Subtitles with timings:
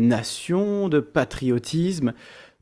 [0.00, 2.12] nation, de patriotisme,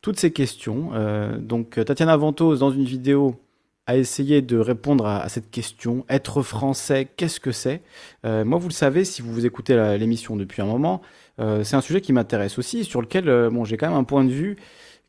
[0.03, 0.91] toutes ces questions.
[0.95, 3.41] Euh, donc Tatiana Ventos, dans une vidéo,
[3.87, 6.07] a essayé de répondre à, cette question.
[6.09, 7.83] Être français, qu'est-ce que c'est?
[8.25, 11.03] Euh, Moi, vous le savez, si vous écoutez l'émission depuis un moment,
[11.39, 14.25] euh, c'est un sujet qui m'intéresse aussi, sur lequel bon, j'ai quand même un point
[14.25, 14.57] de vue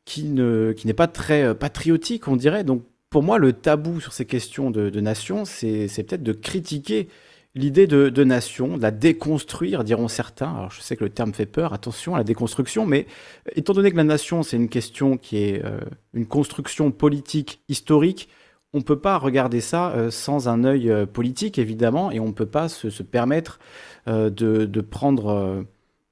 [0.03, 2.63] qui n'est pas très patriotique, on dirait.
[2.63, 7.07] Donc pour moi, le tabou sur ces questions de nation, c'est peut-être de critiquer
[7.55, 10.53] l'idée de, nation, de la déconstruire, diront certains.
[10.53, 13.07] Alors je sais que le terme fait peur, attention à la déconstruction, mais
[13.47, 15.79] euh, étant donné que la nation, c'est une question qui est euh,
[16.13, 18.29] une construction politique historique,
[18.73, 22.33] on ne peut pas regarder ça euh, sans un œil politique, évidemment, et on ne
[22.33, 23.59] peut pas se, permettre
[24.05, 25.65] de, prendre,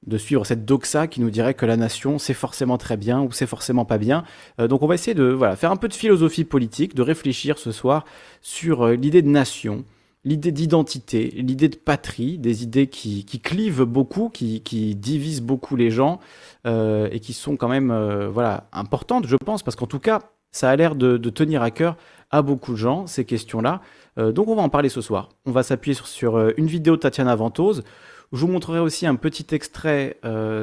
[0.08, 3.34] de suivre cette doxa qui nous dirait que la nation, c'est forcément très bien ou
[3.34, 4.24] c'est forcément pas bien.
[4.58, 7.74] donc on va essayer de voilà, faire un peu de philosophie politique, de réfléchir ce
[7.74, 8.06] soir
[8.42, 9.84] sur l'idée de nation,
[10.26, 16.20] l'idée d'identité, l'idée de patrie, des idées qui, clivent beaucoup, qui, divisent beaucoup les gens
[16.66, 20.22] euh, et qui sont quand même euh, voilà, importantes, je pense, parce qu'en tout cas,
[20.52, 21.98] ça a l'air de, tenir à cœur
[22.32, 23.82] à beaucoup de gens, ces questions-là.
[24.18, 25.30] Euh, donc on va en parler ce soir.
[25.46, 27.84] On va s'appuyer sur, une vidéo de Tatiana Ventose.
[28.32, 30.18] Je vous montrerai aussi un petit extrait,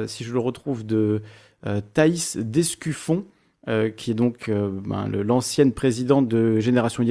[0.07, 1.21] si je le retrouve, de
[1.93, 3.23] Thaïs Descuffon,
[3.95, 7.01] qui est donc ben, l'ancienne présidente de Génération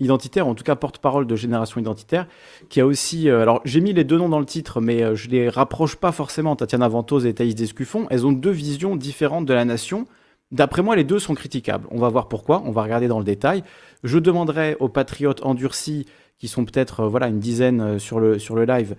[0.00, 2.26] identitaire, en tout cas porte-parole de Génération Identitaire,
[2.68, 3.28] qui a aussi...
[3.28, 5.96] Euh, alors j'ai mis les deux noms dans le titre, mais euh, je les rapproche
[5.96, 8.06] pas forcément, Tatiana Ventose et Thaïs Descuffon.
[8.10, 10.06] Elles ont deux visions différentes de la nation.
[10.50, 11.86] D'après moi, les deux sont critiquables.
[11.90, 13.62] On va voir pourquoi, on va regarder dans le détail.
[14.02, 16.06] Je demanderai aux patriotes endurcis,
[16.38, 18.96] qui sont peut-être euh, voilà une dizaine sur le, sur le live,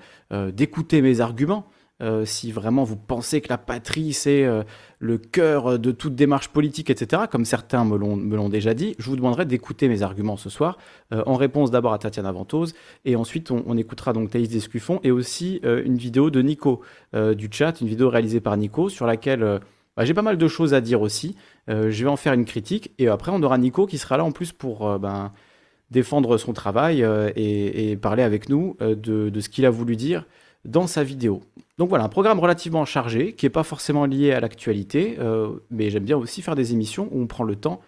[0.53, 1.65] d'écouter mes arguments.
[2.01, 4.63] Euh, si vraiment vous pensez que la patrie, c'est euh,
[4.99, 9.15] le cœur de toute démarche politique, etc., comme certains me l'ont déjà dit, je vous
[9.15, 10.77] demanderai d'écouter mes arguments ce soir,
[11.13, 12.73] euh, en réponse d'abord à Tatiana Ventose,
[13.05, 16.81] et ensuite on, écoutera donc Thaïs Descuffon, et aussi une vidéo de Nico
[17.13, 19.59] du chat, une vidéo réalisée par Nico, sur laquelle
[19.95, 21.35] bah, j'ai pas mal de choses à dire aussi.
[21.67, 24.31] je vais en faire une critique, et après on aura Nico qui sera là en
[24.31, 24.99] plus pour...
[24.99, 25.31] Ben,
[25.89, 30.25] défendre son travail et, parler avec nous de ce qu'il a voulu dire
[30.65, 31.41] dans sa vidéo.
[31.77, 35.89] Donc voilà, un programme relativement chargé, qui n'est pas forcément lié à l'actualité, euh, mais
[35.89, 37.81] j'aime bien aussi faire des émissions où on prend le temps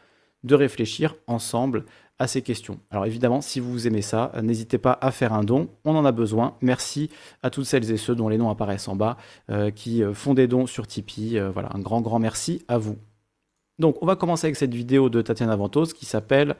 [0.44, 1.85] de réfléchir ensemble
[2.19, 2.79] à ces questions.
[2.91, 6.12] Alors évidemment, si vous aimez ça, n'hésitez pas à faire un don, on en a
[6.12, 6.57] besoin.
[6.62, 7.09] Merci
[7.44, 9.17] à toutes celles et ceux dont les noms apparaissent en bas,
[9.50, 11.39] euh, qui euh, font des dons sur Tipeee.
[11.53, 12.97] voilà, un grand, grand merci à vous.
[13.79, 16.56] Donc on va commencer avec cette vidéo de Tatiana Ventos qui s'appelle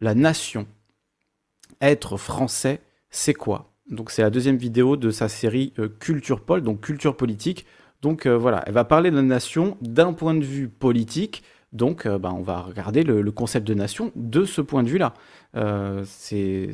[0.00, 0.66] La Nation.
[1.80, 3.73] Être français, c'est quoi?
[3.90, 7.66] Donc c'est la deuxième vidéo de sa série euh, Culture Pol, donc culture politique.
[8.02, 11.42] Donc euh, voilà, elle va parler de la nation d'un point de vue politique.
[11.72, 15.14] Donc euh, bah, on va regarder le, concept de nation de ce point de vue-là.
[16.04, 16.70] c'est,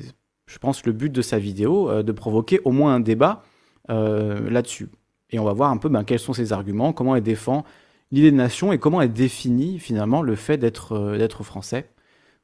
[0.47, 3.43] je pense, le but de sa vidéo, de provoquer au moins un débat
[3.89, 4.89] là-dessus.
[5.31, 7.65] Et on va voir un peu ben, quels sont ses arguments, comment elle défend
[8.11, 11.91] l'idée de nation et comment elle définit finalement le fait d'être, d'être français.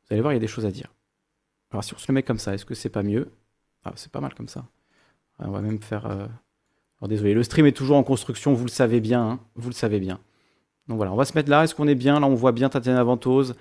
[0.03, 0.93] Vous allez voir, il y a des choses à dire.
[1.73, 3.33] Alors si on se le met comme ça, est-ce que c'est pas mieux?
[3.87, 4.65] Ah, c'est pas mal comme ça.
[5.39, 6.07] On va même faire.
[6.07, 6.27] Euh,
[7.01, 9.41] alors désolé, le stream est toujours en construction, vous le savez bien, hein.
[9.55, 10.19] vous le savez bien.
[10.89, 11.65] Donc voilà, on va se mettre là.
[11.65, 12.21] Est-ce qu'on est bien?
[12.21, 13.55] Là, on voit bien Tatiana Ventose.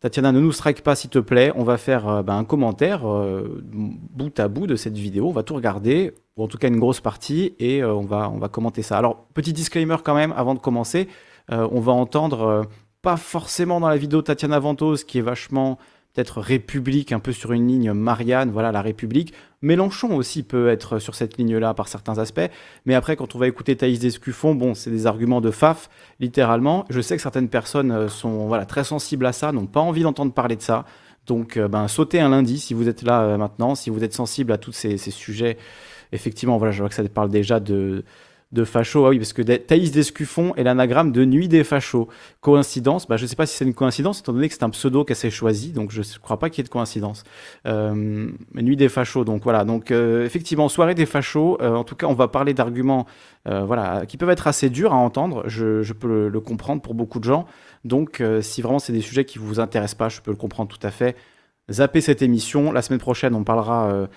[0.00, 1.52] Tatiana, ne nous strike pas s'il te plaît.
[1.54, 5.28] On va faire euh, ben, un commentaire euh, bout à bout de cette vidéo.
[5.28, 8.38] On va tout regarder, ou en tout cas une grosse partie, et on, va, on
[8.38, 8.98] va commenter ça.
[8.98, 11.08] Alors, petit disclaimer quand même avant de commencer.
[11.50, 12.66] on va entendre,
[13.00, 15.78] pas forcément dans la vidéo Tatiana Ventose, qui est vachement
[16.14, 19.34] peut-être République, un peu sur une ligne Marianne, voilà, la République.
[19.62, 22.48] Mélenchon aussi peut être sur cette ligne-là par certains aspects.
[22.86, 26.84] Mais après, quand on va écouter Thaïs Descuffon, bon, c'est des arguments de faf, littéralement.
[26.88, 30.02] Je sais que certaines personnes euh, sont voilà, très sensibles à ça, n'ont pas envie
[30.02, 30.84] d'entendre parler de ça.
[31.26, 34.14] Donc, euh, ben, sautez un lundi si vous êtes là euh, maintenant, si vous êtes
[34.14, 35.56] sensible à tous ces, ces sujets.
[36.12, 38.04] Effectivement, voilà, je vois que ça parle déjà de
[38.54, 39.04] de facho.
[39.04, 42.08] Ah oui, parce que Thaïs Descuffon est l'anagramme de Nuit des fachos.
[42.40, 44.70] Coïncidence bah, Je ne sais pas si c'est une coïncidence, étant donné que c'est un
[44.70, 47.24] pseudo qu'elle s'est choisi, donc je ne crois pas qu'il y ait de coïncidence.
[47.66, 49.64] Euh, Nuit des fachos, donc voilà.
[49.64, 51.58] Donc euh, effectivement, soirée des fachos.
[51.60, 53.06] Euh, en tout cas, on va parler d'arguments
[53.46, 55.42] voilà, qui peuvent être assez durs à entendre.
[55.48, 57.44] Je, peux le, comprendre pour beaucoup de gens.
[57.84, 60.70] Donc si vraiment c'est des sujets qui ne vous intéressent pas, je peux le comprendre
[60.70, 61.14] tout à fait.
[61.70, 62.72] Zappez cette émission.
[62.72, 64.08] La semaine prochaine, on parlera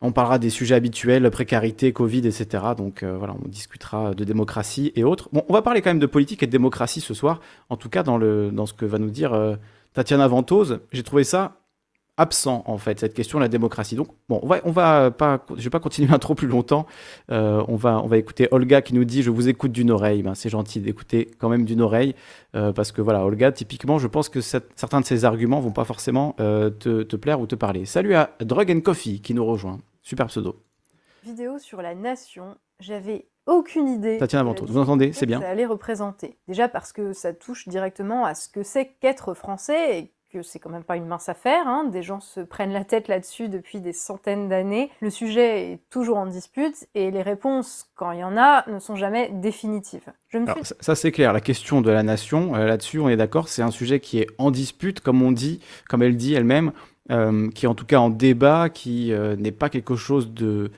[0.00, 2.46] on parlera des sujets habituels, précarité, Covid, etc.
[2.76, 5.28] Donc euh, voilà, on discutera de démocratie et autres.
[5.32, 7.88] Bon, on va parler quand même de politique et de démocratie ce soir, en tout
[7.88, 9.56] cas dans, le, dans ce que va nous dire euh,
[9.94, 10.80] Tatiana Ventose.
[10.92, 11.56] J'ai trouvé ça
[12.16, 13.94] absent en fait cette question de la démocratie.
[13.96, 16.86] Donc bon, on va, pas, je vais pas continuer un trop plus longtemps.
[17.30, 20.22] Euh, on va, on va écouter Olga qui nous dit je vous écoute d'une oreille.
[20.22, 22.14] Ben, c'est gentil d'écouter quand même d'une oreille
[22.52, 26.32] parce que voilà, Olga, typiquement, je pense que certains de ses arguments vont pas forcément
[26.38, 27.84] te, te, plaire ou te parler.
[27.84, 29.78] Salut à Drug and Coffee qui nous rejoint.
[30.08, 30.64] Super pseudo.
[31.22, 32.56] Vidéo sur la nation.
[32.80, 34.16] J'avais aucune idée.
[34.16, 35.38] Tatiana Ventos, vous entendez, c'est bien.
[35.38, 36.38] Ça allait représenter.
[36.48, 40.58] Déjà parce que ça touche directement à ce que c'est qu'être français et que c'est
[40.58, 41.68] quand même pas une mince affaire.
[41.68, 41.84] Hein.
[41.84, 44.90] Des gens se prennent la tête là-dessus depuis des centaines d'années.
[45.02, 48.78] Le sujet est toujours en dispute et les réponses, quand il y en a, ne
[48.78, 50.10] sont jamais définitives.
[50.28, 50.74] Je me suis...
[50.80, 51.34] Ça, c'est clair.
[51.34, 54.26] La question de la nation, euh, là-dessus, on est d'accord, c'est un sujet qui est
[54.38, 56.72] en dispute, comme on dit, comme elle dit elle-même,
[57.10, 60.70] euh, qui est en tout cas en débat, qui euh, n'est pas quelque chose de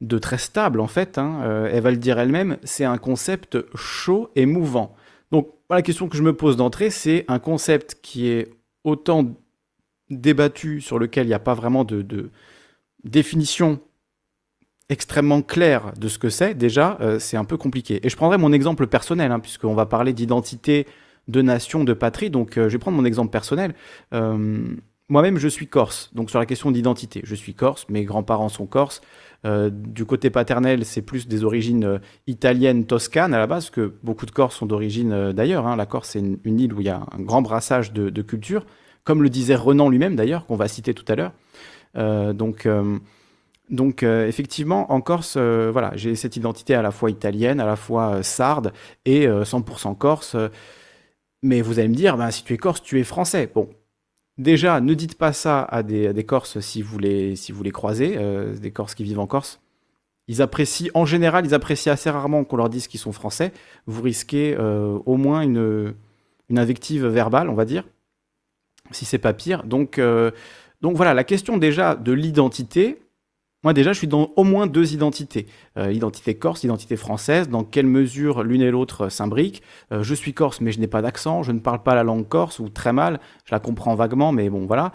[0.00, 1.18] de très stable en fait.
[1.18, 1.68] Hein.
[1.72, 2.58] elle va le dire elle-même.
[2.62, 4.94] C'est un concept chaud et mouvant.
[5.32, 8.48] Donc la question que je me pose d'entrée, c'est un concept qui est
[8.84, 9.24] autant
[10.10, 12.30] débattu, sur lequel il n'y a pas vraiment de,
[13.04, 13.80] définition
[14.88, 18.00] extrêmement claire de ce que c'est, déjà, euh, c'est un peu compliqué.
[18.02, 20.86] Et je prendrai mon exemple personnel, hein, puisqu'on va parler d'identité,
[21.28, 22.30] de nation, de patrie.
[22.30, 23.74] Donc, euh, je vais prendre mon exemple personnel.
[24.14, 24.66] Euh,
[25.08, 26.10] moi-même, je suis corse.
[26.14, 27.86] Donc, sur la question d'identité, je suis corse.
[27.88, 29.00] Mes grands-parents sont corses.
[29.44, 34.32] du côté paternel, c'est plus des origines italiennes, toscanes à la base, que beaucoup de
[34.32, 35.66] Corses sont d'origine d'ailleurs.
[35.66, 35.76] Hein.
[35.76, 38.66] La Corse, c'est une, île où il y a un grand brassage de, de cultures
[39.08, 41.32] comme le disait Renan lui-même d'ailleurs, qu'on va citer tout à l'heure.
[41.96, 42.98] Euh, donc, euh,
[43.70, 47.76] donc euh, effectivement, en Corse, voilà, j'ai cette identité à la fois italienne, à la
[47.76, 48.74] fois sarde
[49.06, 50.36] et 100% corse.
[51.42, 53.50] mais vous allez me dire, ben, si tu es corse, tu es français.
[53.54, 53.70] Bon,
[54.38, 57.70] déjà, ne dites pas ça à des, des Corses si vous les, si vous les
[57.70, 58.18] croisez,
[58.60, 59.60] des Corses qui vivent en Corse.
[60.26, 63.52] Ils apprécient, en général, ils apprécient assez rarement qu'on leur dise qu'ils sont français.
[63.86, 65.94] Vous risquez au moins une,
[66.48, 67.84] une invective verbale, on va dire
[68.90, 69.64] si c'est pas pire.
[69.64, 70.30] Donc, euh,
[70.80, 73.00] donc voilà, la question déjà de l'identité.
[73.64, 75.46] Moi déjà, je suis dans au moins deux identités.
[75.76, 79.62] Euh, identité corse, identité française, dans quelle mesure l'une et l'autre s'imbriquent.
[79.90, 82.28] Euh, je suis corse, mais je n'ai pas d'accent, je ne parle pas la langue
[82.28, 84.92] corse, ou très mal, je la comprends vaguement, mais bon voilà.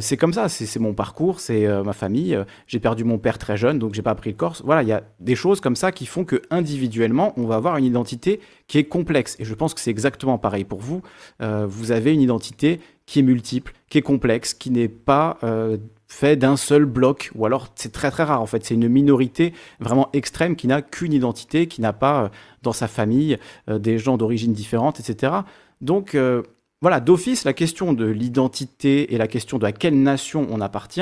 [0.00, 2.38] c'est comme ça, c'est mon parcours, c'est ma famille.
[2.66, 4.62] j'ai perdu mon père très jeune, donc j'ai pas appris le corse.
[4.64, 7.76] Voilà, il y a des choses comme ça qui font que individuellement, on va avoir
[7.78, 9.36] une identité qui est complexe.
[9.38, 11.02] Et je pense que c'est exactement pareil pour vous.
[11.40, 15.76] vous avez une identité qui est multiple, qui est complexe, qui n'est pas euh,
[16.12, 19.54] fait d'un seul bloc, ou alors c'est très très rare en fait, c'est une minorité
[19.80, 22.28] vraiment extrême qui n'a qu'une identité, qui n'a pas euh,
[22.62, 23.38] dans sa famille
[23.70, 25.32] euh, des gens d'origine différente, etc.
[25.80, 26.16] Donc
[26.80, 31.00] voilà, d'office, la question de l'identité et la question de à quelle nation on appartient,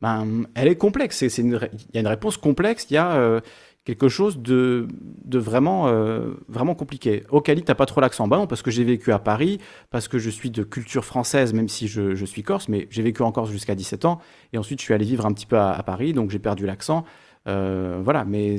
[0.00, 1.22] ben, elle est complexe.
[1.22, 1.58] Il
[1.94, 3.40] y a une réponse complexe, il y a
[3.84, 4.86] quelque chose de,
[5.32, 7.24] vraiment, euh, vraiment compliqué.
[7.30, 8.28] Au Cali, t'as pas trop l'accent.
[8.28, 9.58] Bah non, parce que j'ai vécu à Paris,
[9.90, 13.22] parce que je suis de culture française, même si je, suis corse, mais j'ai vécu
[13.22, 14.20] en Corse jusqu'à 17 ans.
[14.52, 17.04] Et ensuite, je suis allé vivre un petit peu à, Paris, donc j'ai perdu l'accent.
[17.48, 18.58] Euh, voilà, mais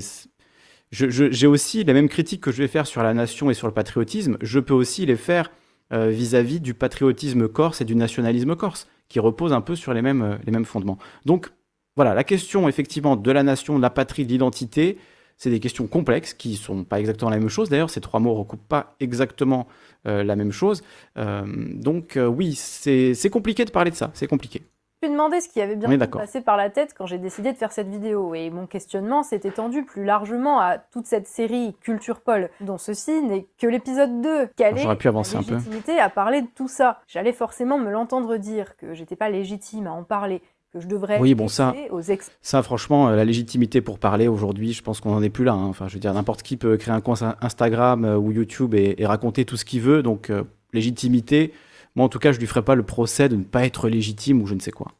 [0.92, 3.74] j'ai aussi les mêmes critiques que je vais faire sur la nation et sur le
[3.74, 4.38] patriotisme.
[4.42, 5.52] Je peux aussi les faire
[5.94, 10.02] euh, vis-à-vis du patriotisme corse et du nationalisme corse, qui reposent un peu sur les
[10.02, 10.98] mêmes, les mêmes fondements.
[11.26, 11.50] Donc,
[11.96, 14.98] voilà, la question effectivement de la nation, de la patrie, de l'identité,
[15.38, 17.70] c'est des questions complexes qui sont pas exactement la même chose.
[17.70, 19.68] D'ailleurs, ces trois mots recoupent pas exactement
[20.08, 20.84] euh, la même chose.
[21.18, 24.12] Euh, donc euh, oui, c'est compliqué de parler de ça.
[24.14, 24.64] C'est compliqué.
[25.04, 27.58] Je me demandé ce qui avait bien passé par la tête quand j'ai décidé de
[27.58, 28.36] faire cette vidéo.
[28.36, 33.22] Et mon questionnement s'est étendu plus largement à toute cette série Culture Paul, dont ceci
[33.22, 34.48] n'est que l'épisode 2.
[34.56, 37.02] Quelle est pu avancer la légitimité à parler de tout ça?
[37.08, 40.42] J'allais forcément me l'entendre dire que j'étais pas légitime à en parler,
[40.74, 42.02] que je devrais oui, bon, ça, aux
[42.42, 45.54] Ça, franchement, euh, la légitimité pour parler aujourd'hui, je pense qu'on n'en est plus là.
[45.54, 45.66] Hein.
[45.66, 48.96] Enfin, je veux dire, n'importe qui peut créer un compte Instagram euh, ou YouTube et,
[49.06, 50.02] raconter tout ce qu'il veut.
[50.02, 51.54] Donc, euh, légitimité,
[51.96, 54.42] moi en tout cas, je lui ferai pas le procès de ne pas être légitime
[54.42, 54.92] ou je ne sais quoi.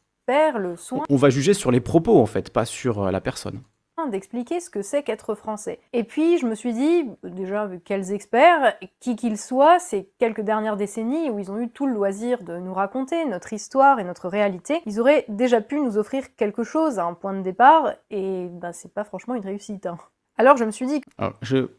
[0.56, 1.04] Le soin.
[1.10, 3.60] On va juger sur les propos, en fait, pas sur la personne
[4.10, 5.80] d'expliquer ce que c'est qu'être français.
[5.94, 10.78] Et puis je me suis dit, déjà, quels experts, qui qu'ils soient, ces quelques dernières
[10.78, 14.28] décennies où ils ont eu tout le loisir de nous raconter notre histoire et notre
[14.28, 18.48] réalité, ils auraient déjà pu nous offrir quelque chose à un point de départ, et
[18.52, 19.86] ben c'est pas franchement une réussite.
[19.86, 19.98] Hein.
[20.38, 21.02] Alors je me suis dit...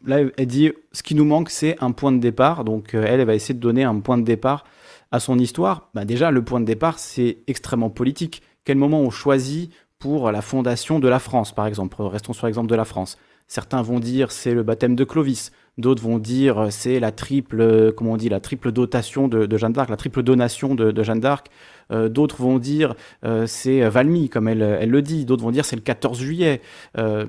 [0.05, 3.19] Là, elle dit, ce qui nous manque, c'est un point de départ, donc euh, elle,
[3.19, 4.63] elle va essayer de donner un point de départ
[5.11, 5.89] à son histoire.
[5.93, 8.41] Ben, déjà, le point de départ, c'est extrêmement politique.
[8.63, 12.01] Quel moment on choisit pour la fondation de la France, par exemple.
[12.01, 13.17] Restons sur l'exemple de la France.
[13.47, 18.13] Certains vont dire c'est le baptême de Clovis, d'autres vont dire c'est la triple, comment
[18.13, 21.47] on dit, la triple dotation de, Jeanne d'Arc, la triple donation de, Jeanne d'Arc.
[21.91, 25.25] Euh, d'autres vont dire euh, c'est Valmy, comme elle, le dit.
[25.25, 26.61] D'autres vont dire c'est le 14 juillet.
[26.97, 27.27] Euh,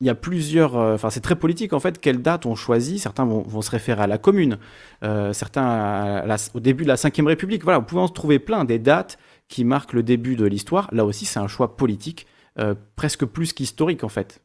[0.00, 2.98] il y a plusieurs, enfin c'est très politique en fait, quelle date on choisit.
[2.98, 4.56] Certains vont, se référer à la commune,
[5.02, 6.24] certains
[6.54, 7.64] au début de la Ve République.
[7.64, 9.18] Voilà, vous pouvez en trouver plein des dates
[9.50, 10.88] qui marque le début de l'histoire.
[10.92, 12.26] Là aussi, c'est un choix politique,
[12.58, 14.42] euh, presque plus qu'historique en fait.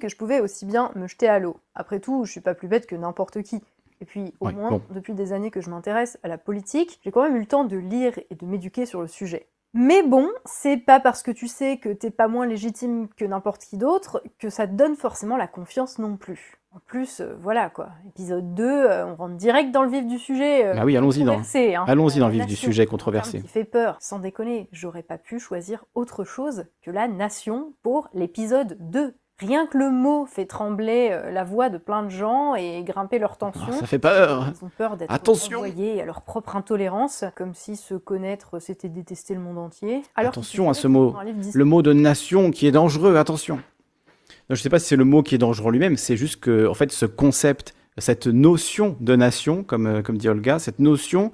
[0.00, 1.56] Que je pouvais aussi bien me jeter à l'eau.
[1.74, 3.62] Après tout, je suis pas plus bête que n'importe qui.
[4.00, 7.22] Et puis, au moins, depuis des années que je m'intéresse à la politique, j'ai quand
[7.22, 9.48] même eu le temps de lire et de m'éduquer sur le sujet.
[9.72, 13.64] Mais bon, c'est pas parce que tu sais que t'es pas moins légitime que n'importe
[13.64, 16.58] qui d'autre que ça te donne forcément la confiance non plus.
[16.74, 20.18] En plus, euh, voilà quoi, épisode 2, euh, on rentre direct dans le vif du
[20.18, 20.66] sujet.
[20.66, 21.84] euh, bah oui, allons-y dans, hein.
[21.86, 23.42] allons-y dans le vif du sujet controversé.
[23.42, 28.08] qui fait peur, sans déconner, j'aurais pas pu choisir autre chose que la nation pour
[28.12, 29.14] l'épisode 2.
[29.38, 33.36] Rien que le mot fait trembler la voix de plein de gens et grimper leur
[33.36, 33.66] tension.
[33.68, 34.46] Ah, ça fait peur.
[34.60, 35.58] Ils ont peur d'être Attention.
[35.58, 40.02] envoyés à leur propre intolérance, comme si se connaître c'était détester le monde entier.
[40.14, 41.14] Alors Attention à ce mot.
[41.52, 43.60] Le mot de nation qui est dangereux, attention.
[44.50, 46.66] Non, je sais pas si c'est le mot qui est dangereux lui-même, c'est juste que,
[46.66, 51.32] en fait, ce concept, cette notion de nation, comme, euh, dit Olga, cette notion,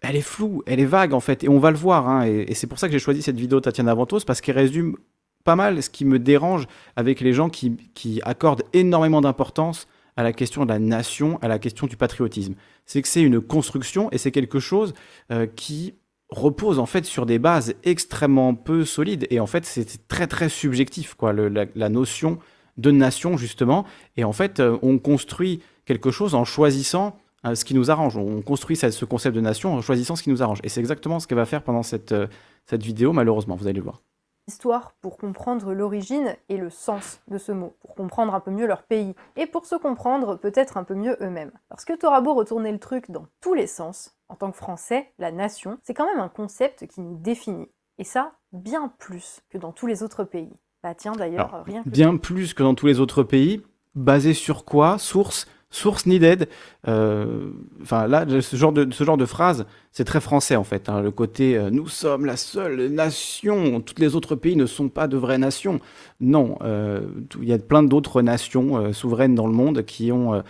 [0.00, 2.08] elle est floue, elle est vague, en fait, et on va le voir.
[2.08, 4.58] hein, et c'est pour ça que j'ai choisi cette vidéo de Tatiana Ventos, parce qu'elle
[4.58, 4.96] résume
[5.44, 9.86] pas mal ce qui me dérange avec les gens qui, qui accordent énormément d'importance
[10.16, 12.54] à la question de la nation, à la question du patriotisme.
[12.86, 14.94] C'est que c'est une construction et c'est quelque chose
[15.30, 15.94] euh, qui
[16.30, 19.26] repose en fait sur des bases extrêmement peu solides.
[19.30, 22.38] Et en fait c'est très très subjectif quoi la, notion
[22.76, 23.84] de nation justement.
[24.16, 27.16] Et en fait euh, on construit quelque chose en choisissant
[27.46, 28.16] euh, ce qui nous arrange.
[28.16, 30.60] On construit ce ce concept de nation en choisissant ce qui nous arrange.
[30.64, 32.26] Et c'est exactement ce qu'elle va faire pendant cette, euh,
[32.66, 33.56] cette vidéo malheureusement.
[33.56, 34.02] Vous allez le voir
[34.46, 38.66] histoire pour comprendre l'origine et le sens de ce mot, pour comprendre un peu mieux
[38.66, 41.52] leur pays, et pour se comprendre peut-être un peu mieux eux-mêmes.
[41.68, 45.12] Parce que t'auras beau retourner le truc dans tous les sens, en tant que Français,
[45.18, 47.70] la nation, c'est quand même un concept qui nous définit.
[47.98, 50.52] Et ça, bien plus que dans tous les autres pays.
[50.82, 51.88] Bah tiens d'ailleurs, rien que...
[51.88, 54.98] bien plus que dans tous les autres pays basé sur quoi?
[54.98, 56.48] Source source needed
[56.86, 57.50] Euh,
[57.80, 61.00] enfin là ce genre de ce genre de phrase c'est très français en fait hein,
[61.00, 65.08] le côté euh, nous sommes la seule nation tous les autres pays ne sont pas
[65.08, 65.80] de vraies nations.
[66.20, 67.00] Non euh,
[67.40, 70.42] il y a plein d'autres nations euh, souveraines dans le monde qui ont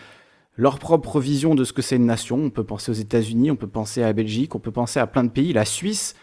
[0.56, 2.36] leur propre vision de ce que c'est une nation.
[2.36, 5.06] On peut penser aux États-Unis on peut penser à la Belgique on peut penser à
[5.06, 5.52] plein de pays.
[5.52, 6.14] La Suisse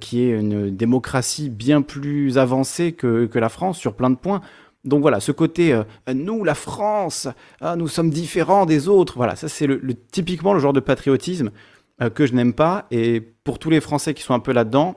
[0.00, 4.40] qui est une démocratie bien plus avancée que, que la France sur plein de points
[4.84, 7.28] donc voilà, ce côté, euh, nous, la France,
[7.60, 9.68] ah, nous sommes différents des autres, voilà, ça c'est
[10.10, 11.50] typiquement le genre de patriotisme
[12.02, 12.86] euh, que je n'aime pas.
[12.90, 14.96] Et pour tous les Français qui sont un peu là-dedans,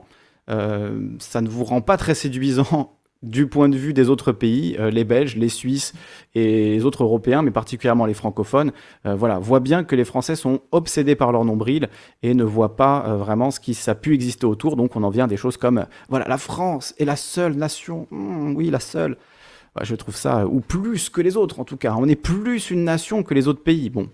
[0.50, 4.78] euh, ça ne vous rend pas très séduisant du point de vue des autres pays,
[4.92, 5.92] les Belges, les Suisses
[6.36, 8.70] et les autres Européens, mais particulièrement les francophones.
[9.02, 11.88] Voilà, voient bien que les Français sont obsédés par leur nombril
[12.22, 14.76] et ne voient pas vraiment ce qui a pu exister autour.
[14.76, 18.06] Donc on en vient à des choses comme, voilà, la France est la seule nation,
[18.12, 19.16] Hmm, oui, la seule.
[19.76, 21.94] Ouais, je trouve ça, ou plus que les autres en tout cas.
[21.98, 23.90] On est plus une nation que les autres pays.
[23.90, 24.08] Bon,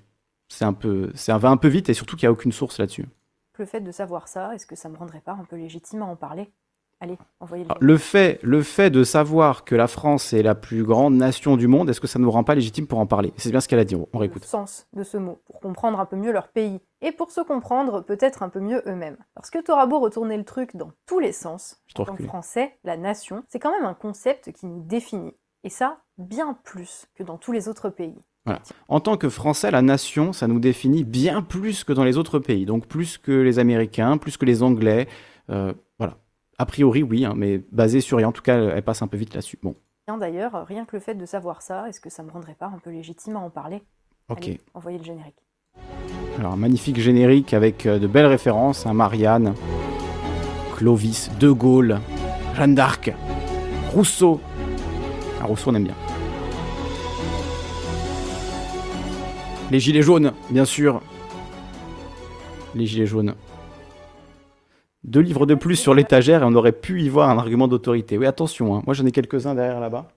[0.49, 2.79] c'est un peu, ça va un peu vite et surtout qu'il n'y a aucune source
[2.79, 3.07] là-dessus.
[3.57, 6.07] Le fait de savoir ça, est-ce que ça me rendrait pas un peu légitime à
[6.07, 6.51] en parler?
[7.01, 10.85] Allez, envoyez le le fait, le fait de savoir que la France est la plus
[10.85, 13.33] grande nation du monde, est-ce que ça ne nous rend pas légitime pour en parler?
[13.37, 13.95] C'est bien ce qu'elle a dit.
[13.95, 14.45] On, on le réécoute.
[14.45, 18.01] sens de ce mot, pour comprendre un peu mieux leur pays, et pour se comprendre
[18.01, 19.19] peut-être un peu mieux eux-mêmes.
[19.35, 23.45] Parce que t'auras beau retourner le truc dans tous les sens, en français, la nation,
[23.49, 25.35] c'est quand même un concept qui nous définit.
[25.65, 28.15] Et ça, bien plus que dans tous les autres pays.
[28.89, 32.39] En tant que Français, la nation, ça nous définit bien plus que dans les autres
[32.39, 32.67] pays.
[32.67, 35.09] Donc plus que les Américains, plus que les Anglais.
[35.49, 36.19] Euh, voilà.
[36.59, 38.21] A priori, oui, hein, mais basé sur.
[38.21, 39.59] Et en tout cas, elle passe un peu vite là-dessus.
[39.63, 39.75] Bon,
[40.19, 42.79] d'ailleurs, rien que le fait de savoir ça, est-ce que ça me rendrait pas un
[42.79, 43.83] peu légitime à en parler?
[44.29, 44.43] Ok.
[44.43, 45.43] Allez, envoyez le générique.
[46.39, 48.87] Alors, un magnifique générique avec euh, de belles références.
[48.87, 49.55] Hein, Marianne,
[50.77, 52.01] Clovis, De Gaulle,
[52.57, 53.11] Jeanne d'Arc,
[53.95, 54.41] Rousseau.
[55.47, 55.95] Rousseau, on aime bien.
[59.71, 61.01] Les Gilets jaunes, bien sûr.
[62.75, 63.35] Les Gilets jaunes.
[65.05, 68.17] Deux livres de plus sur l'étagère et on aurait pu y voir un argument d'autorité.
[68.17, 68.83] Oui, attention, hein.
[68.87, 70.09] moi j'en ai quelques-uns derrière là-bas.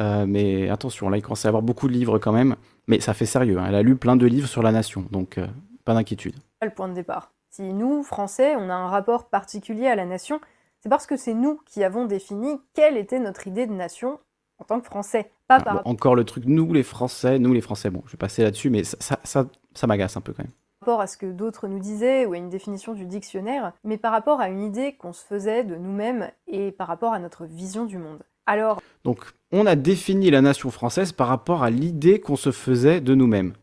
[0.00, 2.56] Euh, mais attention, là il commence à y avoir beaucoup de livres quand même.
[2.86, 3.66] Mais ça fait sérieux, hein.
[3.68, 5.46] elle a lu plein de livres sur la nation, donc euh,
[5.84, 6.34] pas d'inquiétude.
[6.62, 7.32] Le point de départ.
[7.50, 10.40] Si nous, Français, on a un rapport particulier à la nation,
[10.80, 14.18] c'est parce que c'est nous qui avons défini quelle était notre idée de nation
[14.58, 15.30] en tant que Français.
[15.48, 18.12] Pas Ah, par bon, encore le truc, nous les Français, nous les Français, bon, je
[18.12, 20.52] vais passer là-dessus, mais ça, ça, ça, ça m'agace un peu quand même.
[20.80, 24.12] rapport à ce que d'autres nous disaient ou à une définition du dictionnaire, mais par
[24.12, 27.84] rapport à une idée qu'on se faisait de nous-mêmes et par rapport à notre vision
[27.86, 28.22] du monde.
[28.46, 33.00] Alors, Donc, on a défini la nation française par rapport à l'idée qu'on se faisait
[33.00, 33.54] de nous-mêmes.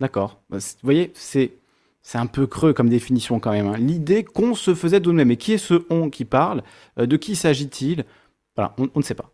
[0.00, 0.40] D'accord.
[0.50, 1.52] Bah, Vous voyez, c'est
[2.02, 3.66] c'est un peu creux comme définition quand même.
[3.66, 3.76] hein.
[3.78, 5.30] L'idée qu'on se faisait de nous-mêmes.
[5.30, 6.62] Et qui est ce on qui parle?
[6.98, 8.04] Euh, De qui s'agit-il?
[8.56, 9.30] Voilà, on, on ne sait pas.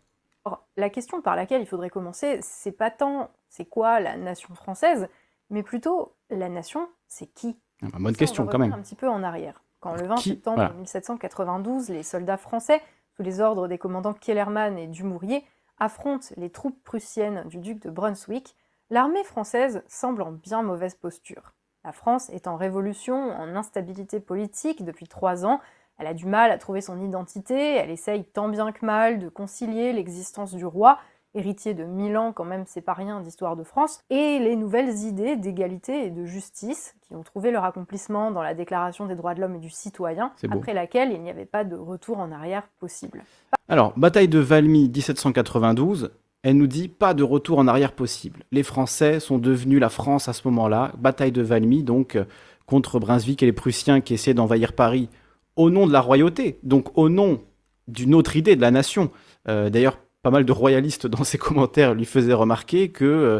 [0.81, 5.07] La question par laquelle il faudrait commencer, c'est pas tant c'est quoi la nation française,
[5.51, 7.55] mais plutôt la nation, c'est qui?
[7.83, 8.73] Ah, bah, bonne Ça, question on va quand même.
[8.73, 9.61] Un petit peu en arrière.
[9.79, 10.73] Quand le 20 Qui- septembre voilà.
[10.73, 12.81] 1792, les soldats français,
[13.15, 15.45] sous les ordres des commandants Kellermann et Dumouriez,
[15.77, 18.55] affrontent les troupes prussiennes du duc de Brunswick,
[18.89, 21.53] l'armée française semble en bien mauvaise posture.
[21.83, 25.59] La France est en révolution, en instabilité politique depuis trois ans,
[25.97, 29.29] Elle a du mal à trouver son identité, elle essaye tant bien que mal de
[29.29, 30.97] concilier l'existence du roi
[31.33, 35.35] héritier de Milan, quand même, c'est pas rien d'histoire de France, et les nouvelles idées
[35.35, 39.41] d'égalité et de justice qui ont trouvé leur accomplissement dans la Déclaration des droits de
[39.41, 43.23] l'homme et du citoyen, après laquelle il n'y avait pas de retour en arrière possible.
[43.69, 46.11] Alors, bataille de Valmy 1792,
[46.43, 48.43] elle nous dit pas de retour en arrière possible.
[48.51, 50.91] Les Français sont devenus la France à ce moment-là.
[50.97, 52.25] Bataille de Valmy, donc, euh,
[52.65, 55.09] contre Brunswick et les Prussiens qui essaient d'envahir Paris
[55.55, 57.41] au nom de la royauté, donc au nom
[57.87, 59.11] d'une autre idée de la nation.
[59.47, 63.39] Euh, d'ailleurs, pas mal de royalistes dans ses commentaires lui faisaient remarquer que euh,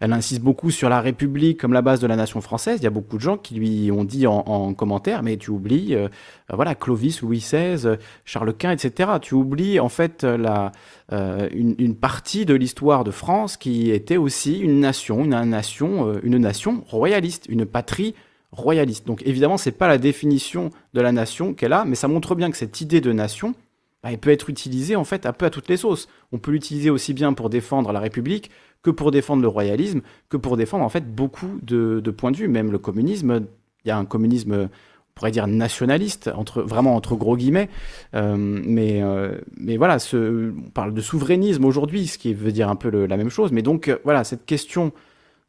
[0.00, 2.80] elle insiste beaucoup sur la République comme la base de la nation française.
[2.80, 5.94] Il y a beaucoup de gens qui lui ont dit en, commentaire, mais tu oublies,
[5.94, 6.08] euh,
[6.52, 9.10] voilà, Clovis, Louis XVI, Charles Quint, etc.
[9.20, 10.72] Tu oublies en fait la,
[11.12, 16.82] une, partie de l'histoire de France qui était aussi une nation, une, nation, une nation
[16.88, 18.16] royaliste, une patrie
[18.52, 19.06] royaliste.
[19.06, 22.50] Donc évidemment, c'est pas la définition de la nation qu'elle a, mais ça montre bien
[22.50, 23.54] que cette idée de nation,
[24.02, 26.08] bah, elle peut être utilisée en fait un peu à toutes les sauces.
[26.32, 28.50] On peut l'utiliser aussi bien pour défendre la République
[28.82, 32.48] que pour défendre le royalisme, que pour défendre en fait beaucoup de, points de vue.
[32.48, 33.46] Même le communisme,
[33.84, 34.68] il y a un communisme, on
[35.14, 37.68] pourrait dire nationaliste, entre, vraiment entre gros guillemets.
[38.14, 42.68] Euh, mais, euh, mais voilà, ce, on parle de souverainisme aujourd'hui, ce qui veut dire
[42.68, 43.52] un peu la même chose.
[43.52, 44.92] Mais donc euh, voilà, cette question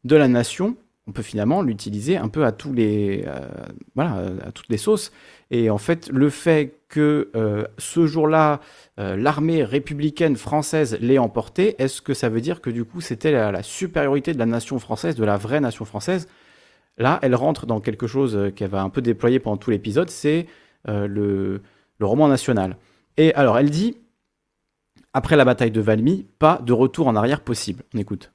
[0.04, 3.26] de la nation, on peut finalement l'utiliser un peu à tous les,
[3.94, 5.12] voilà, à toutes les sauces.
[5.50, 8.60] Et en fait, le fait que euh, ce jour-là,
[8.98, 13.32] euh, l'armée républicaine française l'ait emporté, est-ce que ça veut dire que du coup c'était
[13.32, 16.28] la, supériorité de la nation française, de la vraie nation française?
[16.96, 20.10] Là, elle rentre dans quelque chose euh, qu'elle va un peu déployer pendant tout l'épisode,
[20.10, 20.46] c'est
[20.86, 21.62] le,
[21.98, 22.76] le roman national.
[23.16, 23.96] Et alors, elle dit,
[25.14, 27.84] après la bataille de Valmy, pas de retour en arrière possible.
[27.94, 28.33] On écoute.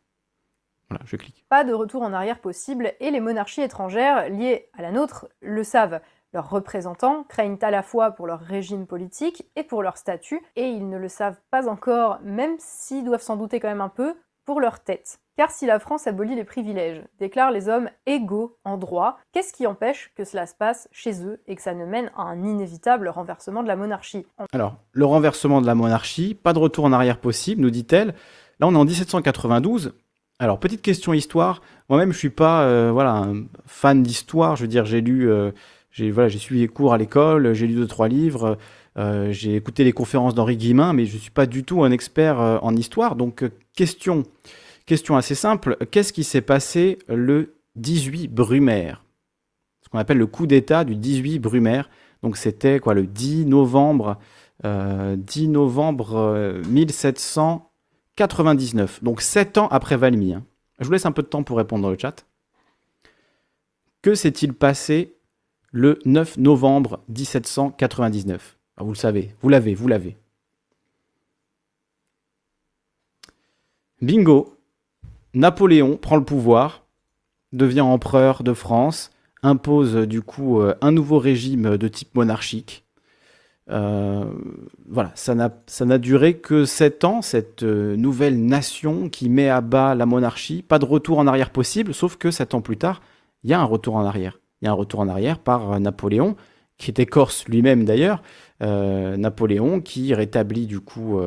[0.89, 1.45] Voilà, je clique.
[1.49, 5.63] Pas de retour en arrière possible, et les monarchies étrangères liées à la nôtre le
[5.63, 6.01] savent.
[6.33, 10.67] Leurs représentants craignent à la fois pour leur régime politique et pour leur statut, et
[10.69, 14.15] ils ne le savent pas encore, même s'ils doivent s'en douter quand même un peu,
[14.45, 15.19] pour leur tête.
[15.37, 19.67] Car si la France abolit les privilèges, déclare les hommes égaux en droit, qu'est-ce qui
[19.67, 23.09] empêche que cela se passe chez eux et que ça ne mène à un inévitable
[23.09, 24.25] renversement de la monarchie?
[24.51, 28.15] Alors, le renversement de la monarchie, pas de retour en arrière possible, nous dit-elle.
[28.59, 29.93] Là, on est en 1792.
[30.39, 31.61] Alors, petite question histoire.
[31.89, 34.55] Moi-même, je suis pas euh, voilà, un fan d'histoire.
[34.55, 35.29] Je veux dire, j'ai lu...
[35.29, 35.51] Euh,
[35.91, 38.57] j'ai suivi les cours à l'école, j'ai lu deux trois livres,
[38.97, 41.91] euh, j'ai écouté les conférences d'Henri Guillemin, mais je ne suis pas du tout un
[41.91, 43.15] expert euh, en histoire.
[43.15, 43.43] Donc
[43.75, 44.23] question,
[44.85, 49.03] question assez simple, qu'est-ce qui s'est passé le 18 Brumaire?
[49.83, 51.89] Ce qu'on appelle le coup d'État du 18 Brumaire.
[52.21, 54.17] Donc c'était quoi le 10 novembre,
[54.63, 56.61] 10 novembre
[58.19, 59.03] 1799.
[59.03, 60.33] Donc sept ans après Valmy.
[60.33, 60.43] Hein.
[60.79, 62.25] Je vous laisse un peu de temps pour répondre dans le chat.
[64.01, 65.15] Que s'est-il passé
[65.71, 68.57] le 9 novembre 1799.
[68.77, 70.17] Ah, vous le savez, vous l'avez, vous l'avez.
[74.01, 74.57] Bingo,
[75.33, 76.85] Napoléon prend le pouvoir,
[77.51, 79.11] devient empereur de France,
[79.43, 82.85] impose du coup euh, un nouveau régime de type monarchique.
[83.71, 84.25] Euh,
[84.87, 89.95] voilà, ça n'a duré que sept ans, cette euh, nouvelle nation qui met à bas
[89.95, 90.63] la monarchie.
[90.63, 93.01] Pas de retour en arrière possible, sauf que sept ans plus tard,
[93.43, 95.71] il y a un retour en arrière il y a un retour en arrière par
[95.71, 96.35] euh, Napoléon,
[96.77, 98.21] qui était corse lui-même d'ailleurs,
[98.61, 101.19] Napoléon qui rétablit du coup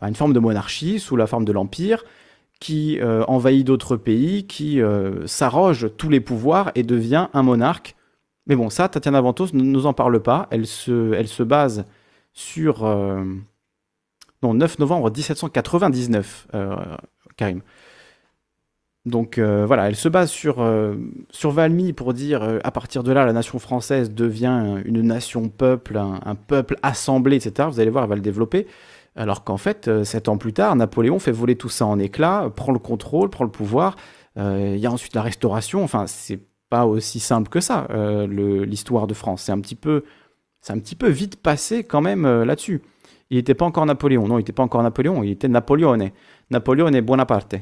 [0.00, 2.04] une forme de monarchie sous la forme de l'Empire,
[2.58, 4.80] qui envahit d'autres pays, qui
[5.26, 7.96] s'arroge tous les pouvoirs et devient un monarque.
[8.46, 10.48] Mais bon, ça, Tatiana Ventos ne nous en parle pas.
[10.50, 11.86] Elle se, elle se base
[12.32, 12.84] sur...
[14.42, 16.48] non, 9 novembre 1799,
[17.36, 17.62] Karim.
[19.04, 20.94] Donc euh, voilà, elle se base sur, euh,
[21.30, 25.96] sur Valmy pour dire euh, à partir de là, la nation française devient une nation-peuple,
[25.96, 27.68] un, peuple assemblé, etc.
[27.70, 28.66] Vous allez voir, elle va le développer.
[29.16, 32.72] Alors qu'en fait, sept ans plus tard, Napoléon fait voler tout ça en éclats, prend
[32.72, 33.96] le contrôle, prend le pouvoir.
[34.36, 35.84] Il y a ensuite la restauration.
[35.84, 36.40] Enfin, c'est
[36.72, 37.86] pas aussi simple que ça,
[38.26, 39.42] l'histoire de France.
[39.42, 40.04] C'est un, petit peu,
[40.70, 42.80] un petit peu vite passé quand même là-dessus.
[43.28, 44.26] Il n'était pas encore Napoléon.
[44.26, 45.98] Non, il n'était pas encore Napoléon, il était Napoléon.
[46.50, 47.56] Napoléon est Bonaparte.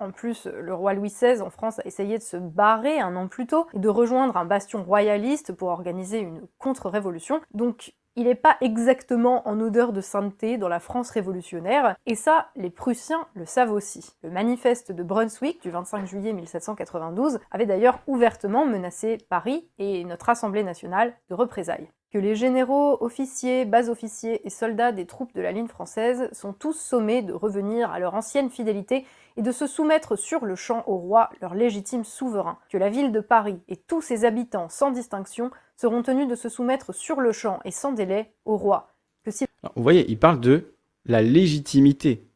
[0.00, 3.28] En plus, le roi Louis XVI en France a essayé de se barrer un an
[3.28, 7.40] plus tôt et de rejoindre un bastion royaliste pour organiser une contre-révolution.
[7.54, 12.48] Donc il n'est pas exactement en odeur de sainteté dans la France révolutionnaire, et ça,
[12.56, 14.14] les Prussiens le savent aussi.
[14.22, 20.28] Le manifeste de Brunswick du 25 juillet 1792 avait d'ailleurs ouvertement menacé Paris et notre
[20.28, 21.88] Assemblée nationale de représailles.
[22.12, 26.52] que les généraux, officiers, bas officiers et soldats des troupes de la ligne française sont
[26.52, 30.84] tous sommés de revenir à leur ancienne fidélité et de se soumettre sur le champ
[30.86, 34.90] au roi, leur légitime souverain, que la ville de Paris et tous ses habitants sans
[34.90, 38.88] distinction seront tenus de se soumettre sur le champ et sans délai au roi.
[39.28, 39.46] Si...
[39.76, 40.74] vous voyez, il parle de
[41.06, 42.26] la légitimité.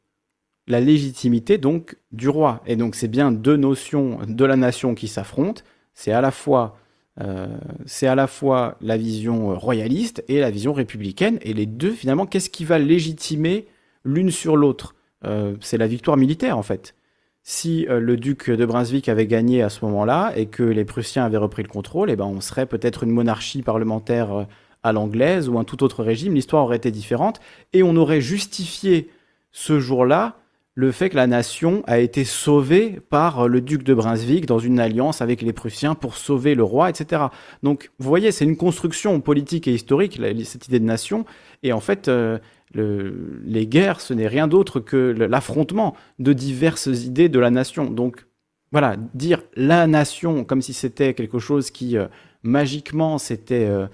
[0.67, 2.61] La légitimité donc du roi.
[2.67, 5.63] Et donc c'est bien deux notions de la nation qui s'affrontent.
[5.95, 6.77] C'est à la fois
[7.21, 7.47] euh,
[7.87, 11.39] c'est à la fois la vision royaliste et la vision républicaine.
[11.43, 13.67] Et les deux, finalement, qu'est-ce qui va légitimer
[14.05, 14.96] l'une sur l'autre?
[15.23, 16.95] C'est la victoire militaire, en fait.
[17.43, 21.37] Si le duc de Brunswick avait gagné à ce moment-là et que les Prussiens avaient
[21.37, 24.47] repris le contrôle, eh ben, on serait peut-être une monarchie parlementaire
[24.83, 26.35] à l'anglaise ou un tout autre régime.
[26.35, 27.41] L'histoire aurait été différente
[27.73, 29.11] et on aurait justifié
[29.51, 30.37] ce jour-là
[30.79, 34.79] le fait que la nation a été sauvée par le duc de Brunswick dans une
[34.79, 37.23] alliance avec les Prussiens pour sauver le roi, etc.
[37.63, 41.25] Donc, vous voyez, c'est une construction politique et historique, cette idée de nation.
[41.63, 42.39] Et en fait, euh,
[42.77, 47.91] les guerres, ce n'est rien d'autre que l'affrontement de diverses idées de la nation.
[47.91, 48.27] Donc,
[48.73, 52.07] voilà, dire la nation comme si c'était quelque chose qui, euh,
[52.43, 53.67] magiquement, s'était...
[53.67, 53.87] Euh,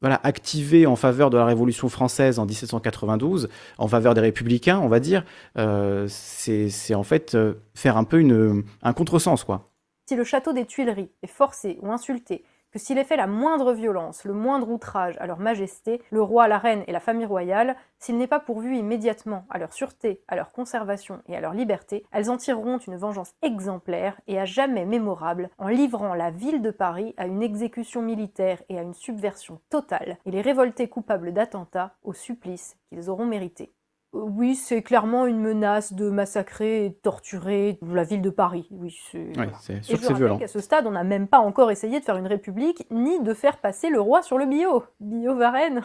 [0.00, 3.48] voilà, activé en faveur de la Révolution française en 1792,
[3.78, 5.24] en faveur des républicains, on va dire,
[5.56, 7.36] euh, c'est en fait
[7.74, 9.72] faire un peu une, un contresens, quoi.
[10.08, 13.72] Si le château des Tuileries est forcé ou insulté, que s'il est fait la moindre
[13.72, 17.76] violence, le moindre outrage à leur majesté, le roi, la reine et la famille royale,
[17.98, 22.04] s'il n'est pas pourvu immédiatement à leur sûreté, à leur conservation et à leur liberté,
[22.12, 26.70] elles en tireront une vengeance exemplaire et à jamais mémorable en livrant la ville de
[26.70, 31.94] Paris à une exécution militaire et à une subversion totale, et les révoltés coupables d'attentats
[32.04, 33.72] au supplice qu'ils auront mérité.
[34.18, 38.68] Oui, c'est clairement une menace de massacrer et de torturer la ville de Paris.
[38.70, 40.38] Oui, c'est sûr que c'est violent.
[40.42, 43.34] À ce stade, on n'a même pas encore essayé de faire une république, ni de
[43.34, 44.84] faire passer le roi sur le bio.
[45.00, 45.82] Bio Varenne.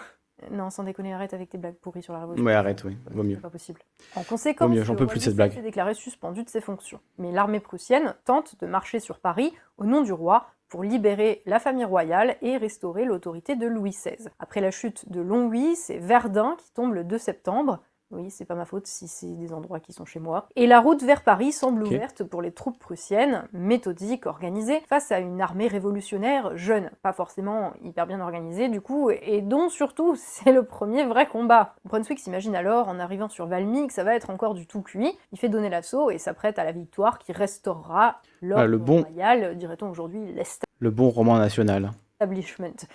[0.52, 2.46] Non, sans déconner, arrête avec tes blagues pourries sur la révolution.
[2.46, 3.38] Oui, arrête, oui, vaut mieux.
[3.38, 3.80] pas possible.
[4.16, 5.62] En conséquence, j'en peux plus cette blague.
[5.62, 7.00] déclaré suspendu de ses fonctions.
[7.18, 11.60] Mais l'armée prussienne tente de marcher sur Paris au nom du roi pour libérer la
[11.60, 14.30] famille royale et restaurer l'autorité de Louis XVI.
[14.40, 17.80] Après la chute de Longwy, c'est Verdun qui tombe le 2 septembre.
[18.14, 20.48] Oui, c'est pas ma faute si c'est des endroits qui sont chez moi.
[20.56, 25.18] Et la route vers Paris semble ouverte pour les troupes prussiennes, méthodiques, organisées, face à
[25.18, 30.52] une armée révolutionnaire jeune, pas forcément hyper bien organisée du coup, et dont surtout c'est
[30.52, 31.74] le premier vrai combat.
[31.86, 35.18] Brunswick s'imagine alors, en arrivant sur Valmy, que ça va être encore du tout cuit.
[35.32, 39.02] Il fait donner l'assaut et s'apprête à la victoire qui restaurera l'ordre ah, le bon...
[39.02, 40.36] royal, dirait-on aujourd'hui,
[40.80, 41.92] Le bon roman national.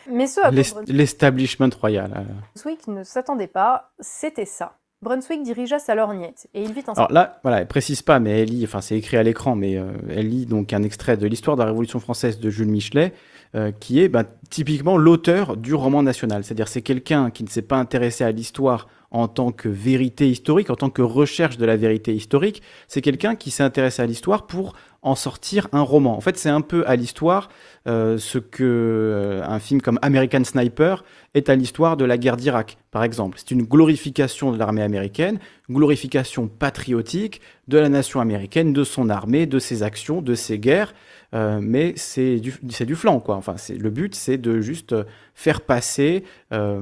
[0.09, 2.27] Mais ce L'establishment royal.
[2.55, 4.77] Brunswick ne s'attendait pas, c'était ça.
[5.01, 6.93] Brunswick dirigea sa lorgnette et il vit en.
[6.93, 9.77] Alors là, voilà, elle précise pas, mais elle lit, enfin c'est écrit à l'écran, mais
[9.77, 13.13] euh, elle lit donc un extrait de l'histoire de la Révolution française de Jules Michelet,
[13.55, 16.43] euh, qui est bah, typiquement l'auteur du roman national.
[16.43, 20.69] C'est-à-dire c'est quelqu'un qui ne s'est pas intéressé à l'histoire en tant que vérité historique,
[20.69, 22.63] en tant que recherche de la vérité historique.
[22.89, 26.17] C'est quelqu'un qui s'est intéressé à l'histoire pour en sortir un roman.
[26.17, 27.49] En fait, c'est un peu à l'histoire
[27.87, 32.37] euh, ce que euh, un film comme American Sniper est à l'histoire de la guerre
[32.37, 33.39] d'Irak, par exemple.
[33.39, 35.39] C'est une glorification de l'armée américaine,
[35.71, 40.95] glorification patriotique de la nation américaine, de son armée, de ses actions, de ses guerres.
[41.35, 43.37] Euh, mais c'est du, du flanc, quoi.
[43.37, 44.95] Enfin, le but, c'est de juste
[45.35, 46.25] faire passer.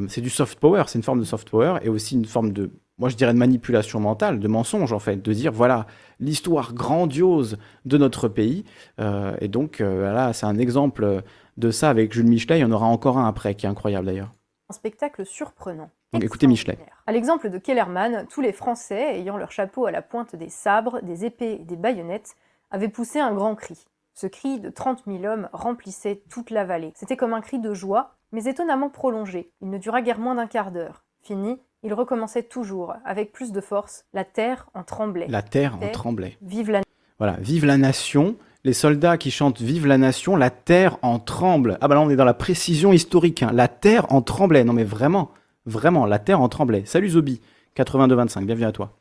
[0.08, 2.70] c'est du soft power, c'est une forme de soft power et aussi une forme de
[2.98, 5.86] moi je dirais de manipulation mentale, de mensonge en fait, de dire voilà
[6.20, 8.64] l'histoire grandiose de notre pays.
[9.00, 11.22] Euh, et donc euh, là, c'est un exemple
[11.56, 12.58] de ça avec Jules Michelet.
[12.58, 14.32] Il y en aura encore un après qui est incroyable d'ailleurs.
[14.68, 15.90] Un spectacle surprenant.
[16.12, 16.78] Donc écoutez Michelet.
[17.06, 21.00] À l'exemple de Kellerman, tous les Français ayant leur chapeau à la pointe des sabres,
[21.02, 22.36] des épées et des baïonnettes
[22.70, 23.86] avaient poussé un grand cri.
[24.14, 26.92] Ce cri de 30 000 hommes remplissait toute la vallée.
[26.94, 29.52] C'était comme un cri de joie, mais étonnamment prolongé.
[29.60, 31.04] Il ne dura guère moins d'un quart d'heure.
[31.22, 34.04] Fini, il recommençait toujours, avec plus de force.
[34.12, 35.28] La terre en tremblait.
[35.28, 36.36] La terre en tremblait.
[36.42, 36.82] Vive la
[37.18, 38.34] Voilà, vive la nation.
[38.64, 41.78] Les soldats qui chantent Vive la nation, la terre en tremble.
[41.80, 43.44] Ah bah là on est dans la précision historique.
[43.44, 43.52] Hein.
[43.54, 44.64] La terre en tremblait.
[44.64, 45.30] Non mais vraiment,
[45.64, 46.84] vraiment, la terre en tremblait.
[46.86, 47.40] Salut Zobi,
[47.76, 48.98] 82-25, bienvenue à toi.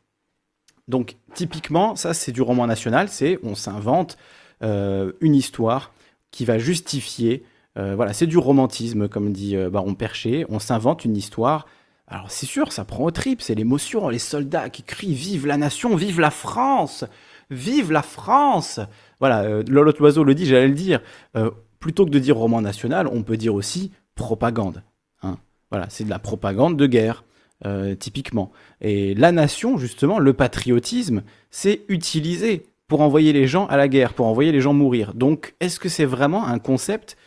[0.88, 4.17] Donc typiquement, ça c'est du roman national, c'est on s'invente
[4.62, 5.91] euh, une histoire
[6.30, 7.43] qui va justifier,
[7.80, 11.65] euh, voilà, c'est du romantisme comme dit euh, Baron Percher, on s'invente une histoire
[12.08, 15.58] alors c'est sûr, ça prend au trip, c'est l'émotion, les soldats qui crient Vive la
[15.58, 17.04] nation, vive la France
[17.50, 18.80] Vive la France
[19.20, 21.02] Voilà, euh, l'autre oiseau le dit, j'allais le dire.
[21.36, 24.84] Euh, plutôt que de dire roman national, on peut dire aussi propagande.
[25.22, 25.38] Hein.
[25.70, 27.24] Voilà, c'est de la propagande de guerre,
[27.65, 28.52] euh, typiquement.
[28.82, 34.13] Et la nation, justement, le patriotisme, c'est utilisé pour envoyer les gens à la guerre,
[34.13, 35.13] pour envoyer les gens mourir.
[35.13, 37.18] Donc, est-ce que c'est vraiment un concept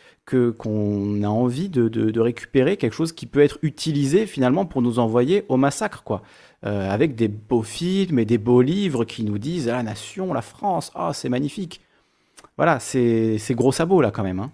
[0.57, 4.99] qu'on a envie de, de, récupérer quelque chose qui peut être utilisé finalement pour nous
[4.99, 6.21] envoyer au massacre, quoi.
[6.65, 10.41] Euh, avec des beaux films et des beaux livres qui nous disent la nation, la
[10.41, 11.81] France, ah c'est magnifique.
[12.57, 14.39] Voilà, c'est gros sabots là quand même.
[14.39, 14.51] Hein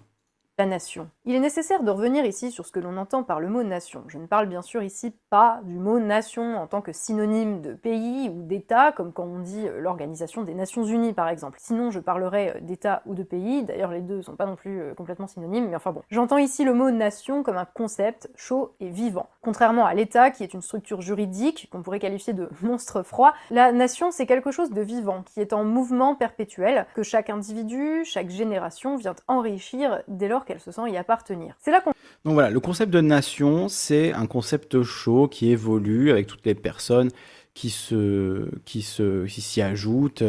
[0.58, 1.10] la nation.
[1.26, 4.04] Il est nécessaire de revenir ici sur ce que l'on entend par le mot nation.
[4.08, 7.74] Je ne parle bien sûr ici pas du mot nation en tant que synonyme de
[7.74, 11.58] pays ou d'État, comme quand on dit euh, l'Organisation des Nations Unies par exemple.
[11.60, 14.80] Sinon je parlerais euh, d'État ou de pays, d'ailleurs les deux sont pas non plus
[14.80, 16.02] euh, complètement synonymes, mais enfin bon.
[16.08, 19.28] J'entends ici le mot nation comme un concept chaud et vivant.
[19.42, 23.72] Contrairement à l'État qui est une structure juridique qu'on pourrait qualifier de monstre froid, la
[23.72, 28.30] nation c'est quelque chose de vivant, qui est en mouvement perpétuel, que chaque individu, chaque
[28.30, 31.54] génération vient enrichir dès lors qu'elle se sent y appartenir.
[31.60, 31.92] C'est là qu'on...
[32.24, 36.54] Donc voilà, le concept de nation, c'est un concept chaud qui évolue avec toutes les
[36.54, 37.10] personnes
[37.54, 40.22] qui se, qui se, qui s'y ajoutent.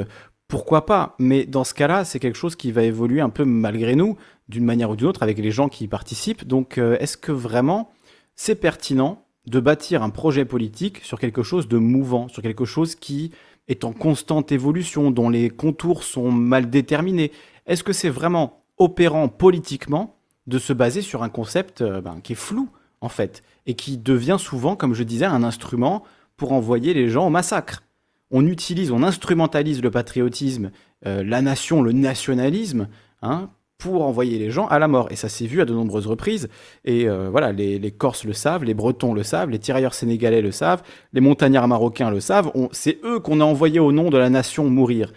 [0.47, 1.15] Pourquoi pas?
[1.19, 4.15] Mais dans ce cas-là, c'est quelque chose qui va évoluer un peu malgré nous,
[4.47, 6.45] d'une manière ou d'une autre, avec les gens qui y participent.
[6.47, 7.91] Donc, euh, est-ce que vraiment
[8.36, 12.95] c'est pertinent de bâtir un projet politique sur quelque chose de mouvant, sur quelque chose
[12.95, 13.32] qui
[13.67, 17.32] est en constante évolution, dont les contours sont mal déterminés?
[17.65, 22.33] Est-ce que c'est vraiment opérant politiquement de se baser sur un concept euh, ben, qui
[22.33, 22.69] est flou,
[23.01, 26.03] en fait, et qui devient souvent, comme je disais, un instrument
[26.37, 27.83] pour envoyer les gens au massacre.
[28.31, 30.71] On utilise, on instrumentalise le patriotisme,
[31.05, 32.87] euh, la nation, le nationalisme,
[33.21, 35.11] hein, pour envoyer les gens à la mort.
[35.11, 36.49] Et ça s'est vu à de nombreuses reprises.
[36.83, 40.51] Et euh, voilà, les, Corses le savent, les Bretons le savent, les tirailleurs sénégalais le
[40.51, 40.81] savent,
[41.13, 42.51] les montagnards marocains le savent.
[42.71, 45.13] C'est eux qu'on a envoyé au nom de la nation mourir.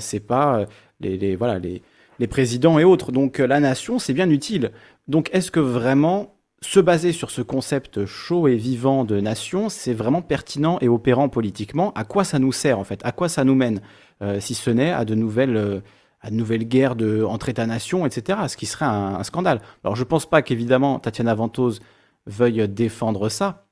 [0.00, 0.66] c'est pas
[1.00, 1.82] les, voilà, les,
[2.18, 3.12] les présidents et autres.
[3.12, 4.72] Donc euh, la nation, c'est bien utile.
[5.08, 9.94] Donc est-ce que vraiment se baser sur ce concept chaud et vivant de nation, c'est
[9.94, 11.92] vraiment pertinent et opérant politiquement?
[11.94, 13.00] À quoi ça nous sert en fait?
[13.04, 13.80] À quoi ça nous mène
[14.22, 15.56] euh, Si ce n'est à de nouvelles...
[15.56, 15.80] Euh,
[16.24, 19.60] à nouvelles guerres de, entre États-nations, etc., ce qui serait un, scandale?
[19.82, 21.80] Alors je ne pense pas qu'évidemment Tatiana Ventose
[22.26, 23.66] veuille défendre ça,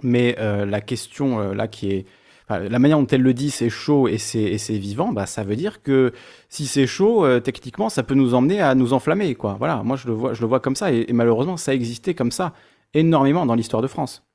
[0.00, 2.06] mais la question là qui est,
[2.48, 5.82] la manière dont elle le dit, c'est chaud et c'est vivant, bah, ça veut dire
[5.82, 6.12] que
[6.48, 9.34] si c'est chaud, euh, techniquement, ça peut nous emmener à nous enflammer.
[9.34, 9.56] Quoi.
[9.58, 12.14] Voilà, moi je le vois, je le vois comme ça, et malheureusement, ça a existé
[12.14, 12.52] comme ça
[12.94, 14.25] énormément dans l'histoire de France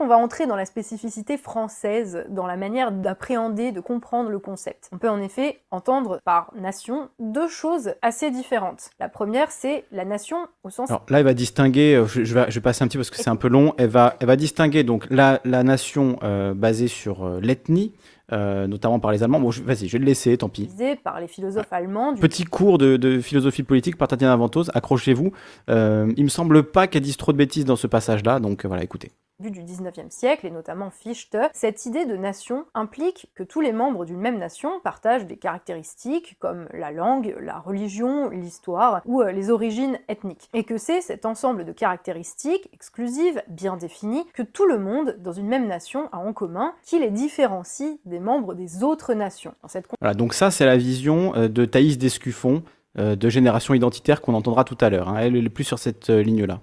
[0.00, 4.88] on va entrer dans la spécificité française, dans la manière d'appréhender, de comprendre le concept.
[4.92, 8.90] On peut en effet entendre par nation deux choses assez différentes.
[8.98, 10.90] La première, c'est la nation au sens...
[10.90, 13.16] Alors là, elle va distinguer, euh, je, vais, je passer un petit peu parce que
[13.16, 16.88] c'est un peu long, elle va, elle va distinguer donc la, la nation euh, basée
[16.88, 17.92] sur euh, l'ethnie,
[18.32, 19.40] notamment par les Allemands.
[19.40, 20.70] Bon, vas-y, je vais le laisser, tant pis.
[21.02, 22.14] Par les philosophes allemands.
[22.14, 25.32] Petit cours de, de, philosophie politique par Tatiana Ventose, accrochez-vous.
[25.68, 29.10] il me semble pas qu'elle dise trop de bêtises dans ce passage-là, donc voilà, écoutez
[29.48, 34.04] du 19e siècle, et notamment Fichte, cette idée de nation implique que tous les membres
[34.04, 39.50] d'une même nation partagent des caractéristiques comme la langue, la religion, l'histoire ou euh, les
[39.50, 44.78] origines ethniques, et que c'est cet ensemble de caractéristiques exclusives, bien définies, que tout le
[44.78, 49.14] monde dans une même nation a en commun, qui les différencie des membres des autres
[49.14, 49.54] nations.
[50.00, 52.62] Voilà, donc ça c'est la vision euh, de Thaïs Descuffon,
[52.98, 55.08] euh, de Génération Identitaire qu'on entendra tout à l'heure.
[55.08, 55.18] Hein.
[55.20, 56.60] Elle est plus sur cette ligne-là.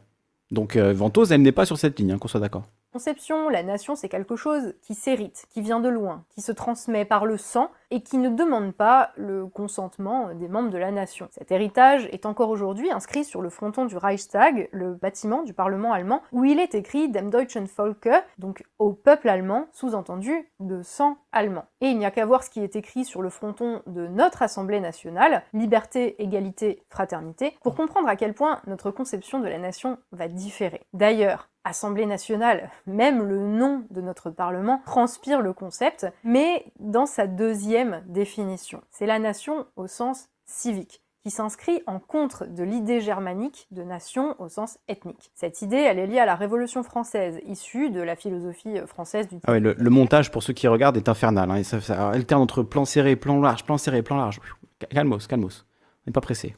[0.51, 2.65] Donc euh, Ventose, elle n'est pas sur cette ligne, hein, qu'on soit d'accord.
[2.93, 7.05] Conception, la nation, c'est quelque chose qui s'hérite, qui vient de loin, qui se transmet
[7.05, 11.27] par le sang et qui ne demande pas le consentement des membres de la nation.
[11.31, 15.93] Cet héritage est encore aujourd'hui inscrit sur le fronton du Reichstag, le bâtiment du Parlement
[15.93, 21.17] allemand, où il est écrit Dem deutschen Volke, donc au peuple allemand, sous-entendu de sang
[21.31, 21.65] allemand.
[21.81, 24.41] Et il n'y a qu'à voir ce qui est écrit sur le fronton de notre
[24.41, 29.97] Assemblée nationale, liberté, égalité, fraternité, pour comprendre à quel point notre conception de la nation
[30.11, 30.81] va différer.
[30.93, 37.27] D'ailleurs, Assemblée nationale, même le nom de notre Parlement transpire le concept, mais dans sa
[37.27, 38.81] deuxième définition.
[38.89, 44.35] C'est la nation au sens civique qui s'inscrit en contre de l'idée germanique de nation
[44.39, 45.29] au sens ethnique.
[45.35, 49.39] Cette idée, elle est liée à la Révolution française, issue de la philosophie française du...
[49.45, 51.51] Ah le, montage, pour ceux qui regardent, est infernal.
[51.51, 54.39] Hein, ça, alterne entre plan serré, plan large, plan serré, plan large.
[54.89, 55.65] Calmos, calmos.
[55.65, 56.55] On n'est pas pressé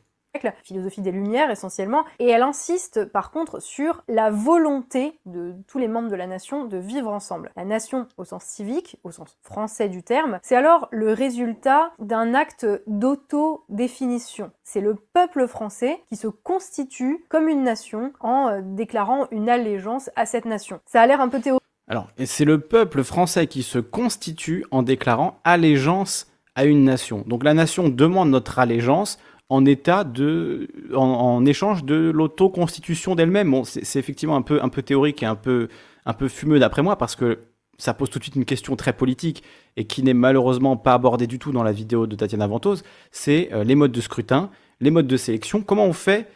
[0.63, 5.87] philosophie des Lumières essentiellement, et elle insiste par contre sur la volonté de tous les
[5.87, 7.51] membres de la nation de vivre ensemble.
[7.55, 12.33] La nation au sens civique, au sens français du terme, c'est alors le résultat d'un
[12.33, 14.51] acte d'auto-définition.
[14.63, 20.09] C'est le peuple français qui se constitue comme une nation en euh, déclarant une allégeance
[20.15, 20.79] à cette nation.
[20.85, 21.63] Ça a l'air un peu théorique.
[21.87, 27.23] Alors, c'est le peuple français qui se constitue en déclarant allégeance à une nation.
[27.25, 29.17] Donc la nation demande notre allégeance
[29.49, 33.49] en état de, en, échange de l'autoconstitution d'elle-même.
[33.49, 35.67] Bon, c'est effectivement un peu, un peu théorique et un peu,
[36.05, 37.39] un peu fumeux d'après moi parce que
[37.77, 39.43] ça pose tout de suite une question très politique
[39.75, 42.83] et qui n'est malheureusement pas abordée du tout dans la vidéo de Tatiana Ventose.
[43.11, 45.61] C'est euh, les modes de scrutin, les modes de sélection.
[45.61, 46.27] Comment on fait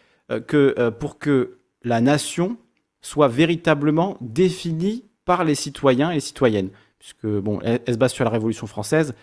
[0.47, 2.58] que pour que la nation
[3.02, 6.69] soit véritablement définie par les citoyens et les citoyennes?
[6.97, 9.13] Puisque, bon, elle, se base sur la Révolution française.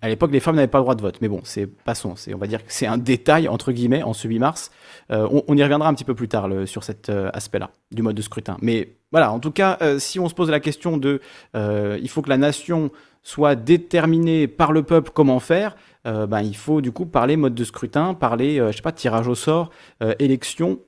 [0.00, 1.18] À l'époque, les femmes n'avaient pas le droit de vote.
[1.20, 2.16] Mais bon, c'est passons.
[2.16, 4.70] C'est, on va dire que c'est un détail, entre guillemets, en ce 8 mars.
[5.10, 8.16] Euh, on, y reviendra un petit peu plus tard sur cet euh, aspect-là du mode
[8.16, 8.56] de scrutin.
[8.62, 11.20] Mais voilà, en tout cas, euh, si on se pose la question de
[11.54, 12.90] il faut que la nation
[13.22, 17.64] soit déterminée par le peuple comment faire, ben, il faut du coup parler mode de
[17.64, 19.70] scrutin, parler, je sais pas, tirage au sort,
[20.18, 20.78] élection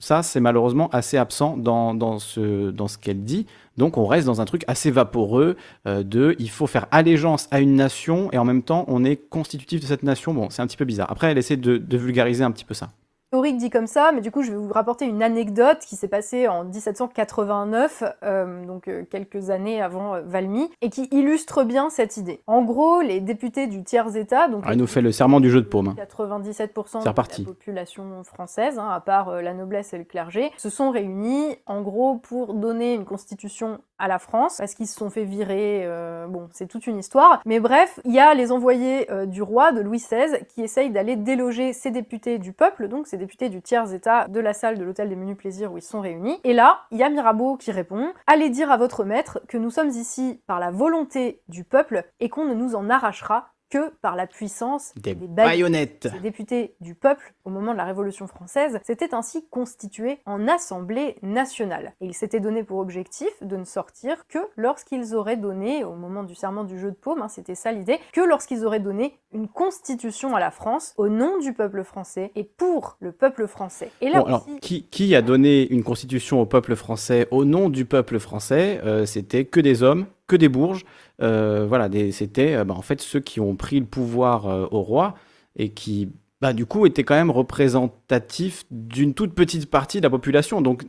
[0.00, 3.46] ça, c'est malheureusement assez absent dans, dans ce, dans ce qu'elle dit.
[3.76, 7.60] Donc on reste dans un truc assez vaporeux euh, de il faut faire allégeance à
[7.60, 10.34] une nation et en même temps on est constitutif de cette nation.
[10.34, 11.10] Bon, c'est un petit peu bizarre.
[11.12, 12.90] Après, elle essaie de vulgariser un petit peu ça.
[13.32, 16.08] Auric dit comme ça, mais du coup, je vais vous rapporter une anecdote qui s'est
[16.08, 21.90] passée en 1789, euh, donc euh, quelques années avant euh, Valmy, et qui illustre bien
[21.90, 22.40] cette idée.
[22.48, 24.64] En gros, les députés du tiers-État, donc...
[24.66, 25.94] Ah, il nous fait le serment du jeu de paume.
[25.96, 27.00] 97% hein.
[27.02, 31.56] de la population française, hein, à part la noblesse et le clergé, se sont réunis,
[31.66, 35.86] en gros, pour donner une constitution à la France, parce qu'ils se sont fait virer,
[36.28, 37.42] bon, c'est toute une histoire.
[37.44, 41.16] Mais bref, il y a les envoyés du roi, de Louis XVI, qui essayent d'aller
[41.16, 45.08] déloger ces députés du peuple, donc ces députés du tiers-état de la salle de l'hôtel
[45.08, 46.40] des menus plaisirs où ils sont réunis.
[46.42, 49.70] Et là, il y a Mirabeau qui répond Allez dire à votre maître que nous
[49.70, 54.16] sommes ici par la volonté du peuple et qu'on ne nous en arrachera que par
[54.16, 56.08] la puissance des, baïonnettes.
[56.12, 61.16] Les députés du peuple, au moment de la Révolution française, s'étaient ainsi constitués en Assemblée
[61.22, 61.94] nationale.
[62.00, 66.24] Et ils s'étaient donné pour objectif de ne sortir que lorsqu'ils auraient donné, au moment
[66.24, 69.48] du serment du jeu de paume, hein, c'était ça l'idée, que lorsqu'ils auraient donné une
[69.48, 73.90] constitution à la France au nom du peuple français et pour le peuple français.
[74.00, 77.84] Et là alors, qui, qui, a donné une constitution au peuple français au nom du
[77.84, 78.80] peuple français?
[78.84, 80.84] Euh, C'était que des hommes, que des bourges.
[81.22, 84.80] Euh, voilà, c'était euh, bah, en fait ceux qui ont pris le pouvoir euh, au
[84.80, 85.14] roi
[85.56, 86.08] et qui,
[86.40, 90.60] bah, du coup, étaient quand même représentatifs d'une toute petite partie de la population.
[90.60, 90.84] Donc,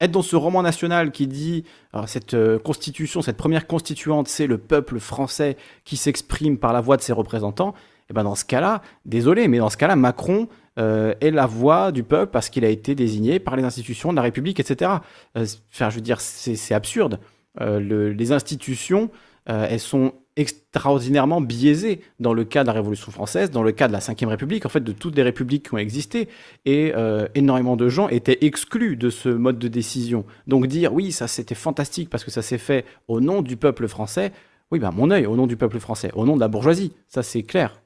[0.00, 1.64] être dans ce roman national qui dit
[2.06, 7.02] cette constitution, cette première constituante, c'est le peuple français qui s'exprime par la voix de
[7.02, 7.74] ses représentants.
[8.08, 12.02] Et ben dans ce cas-là, désolé, mais dans ce cas-là, Macron est la voix du
[12.02, 14.90] peuple parce qu'il a été désigné par les institutions de la République, etc.
[15.36, 17.20] Enfin, je veux dire, c'est absurde.
[17.58, 19.10] Les institutions
[19.48, 23.88] euh, elles sont extraordinairement biaisées dans le cas de la Révolution française, dans le cas
[23.88, 26.28] de la Ve République, en fait de toutes les républiques qui ont existé,
[26.64, 30.24] et euh, énormément de gens étaient exclus de ce mode de décision.
[30.46, 33.88] Donc dire oui, ça c'était fantastique parce que ça s'est fait au nom du peuple
[33.88, 34.32] français,
[34.70, 37.22] oui, ben mon œil, au nom du peuple français, au nom de la bourgeoisie, ça
[37.22, 37.82] c'est clair.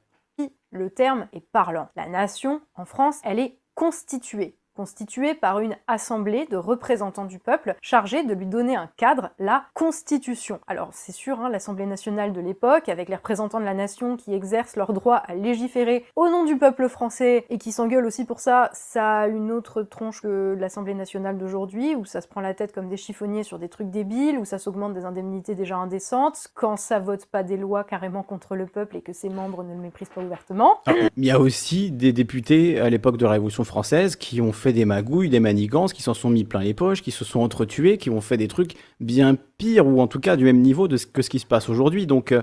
[0.71, 1.89] Le terme est parlant.
[1.95, 7.77] La nation, en France, elle est constituée constituée par une assemblée de représentants du peuple
[7.81, 10.61] chargée de lui donner un cadre, la Constitution.
[10.67, 14.35] Alors c'est sûr, hein, l'Assemblée nationale de l'époque, avec les représentants de la nation qui
[14.35, 18.41] exercent leur droit à légiférer au nom du peuple français et qui s'engueulent aussi pour
[18.41, 22.55] ça, ça a une autre tronche que l'Assemblée nationale d'aujourd'hui, où ça se prend la
[22.55, 26.49] tête comme des chiffonniers sur des trucs débiles, où ça s'augmente des indemnités déjà indécentes,
[26.55, 29.75] quand ça vote pas des lois carrément contre le peuple et que ses membres ne
[29.75, 30.81] le méprisent pas ouvertement.
[30.87, 34.53] Ah, il y a aussi des députés à l'époque de la Révolution française qui ont
[34.53, 37.25] fait fait des magouilles, des manigances, qui s'en sont mis plein les poches, qui se
[37.25, 40.61] sont entretués, qui ont fait des trucs bien pires ou en tout cas du même
[40.61, 42.07] niveau que ce qui se passe aujourd'hui.
[42.07, 42.41] Donc euh,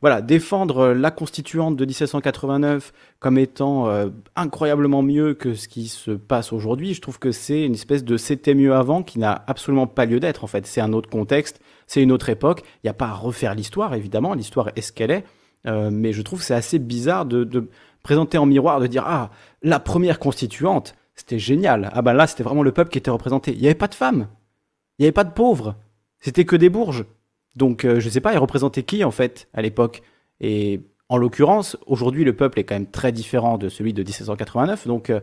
[0.00, 6.10] voilà, défendre la constituante de 1789 comme étant euh, incroyablement mieux que ce qui se
[6.10, 9.86] passe aujourd'hui, je trouve que c'est une espèce de c'était mieux avant qui n'a absolument
[9.86, 10.66] pas lieu d'être en fait.
[10.66, 12.62] C'est un autre contexte, c'est une autre époque.
[12.82, 15.24] Il n'y a pas à refaire l'histoire évidemment, l'histoire est ce qu'elle est,
[15.68, 17.68] euh, mais je trouve c'est assez bizarre de
[18.02, 19.30] présenter en miroir, de dire ah
[19.62, 21.90] la première constituante, c'était génial.
[21.92, 23.52] Ah ben là, c'était vraiment le peuple qui était représenté.
[23.52, 24.28] Il n'y avait pas de femmes.
[24.98, 25.76] Il n'y avait pas de pauvres.
[26.18, 27.04] C'était que des bourges.
[27.56, 30.02] Donc, euh, je ne sais pas, ils représentaient qui, en fait, à l'époque?
[30.40, 30.80] Et
[31.10, 34.86] en l'occurrence, aujourd'hui, le peuple est quand même très différent de celui de 1789.
[34.86, 35.20] Donc, euh,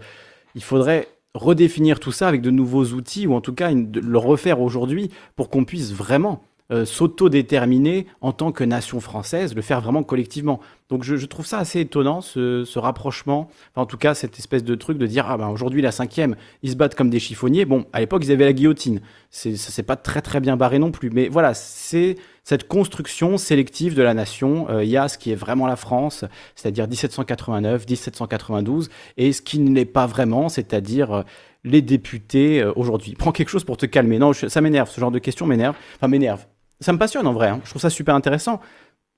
[0.54, 4.62] il faudrait redéfinir tout ça avec de nouveaux outils, ou en tout cas le refaire
[4.62, 10.04] aujourd'hui pour qu'on puisse vraiment euh, s'auto-déterminer en tant que nation française, le faire vraiment
[10.04, 10.60] collectivement.
[10.90, 14.98] Donc je, trouve ça assez étonnant, ce, rapprochement, en tout cas cette espèce de truc
[14.98, 17.64] de dire, ah ben aujourd'hui la cinquième, ils se battent comme des chiffonniers.
[17.64, 19.00] Bon, à l'époque ils avaient la guillotine,
[19.30, 23.96] ça s'est pas très très bien barré non plus, mais voilà, c'est cette construction sélective
[23.96, 24.70] de la nation.
[24.70, 26.26] Euh, il y a ce qui est vraiment la France,
[26.56, 31.24] c'est-à-dire 1789, 1792, et ce qui ne l'est pas vraiment, c'est-à-dire euh,
[31.64, 33.16] les députés aujourd'hui.
[33.16, 34.20] Prends quelque chose pour te calmer.
[34.20, 35.76] Non, ça m'énerve, ce genre de questions m'énerve.
[35.98, 36.46] Enfin, m'énerve
[36.80, 37.50] ça me passionne en vrai.
[37.50, 37.62] Hein.
[37.64, 38.60] Je trouve ça super intéressant.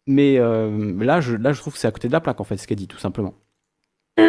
[0.07, 2.43] Mais euh, là, je, là, je trouve que c'est à côté de la plaque, en
[2.43, 3.33] fait, ce qu'elle dit, tout simplement.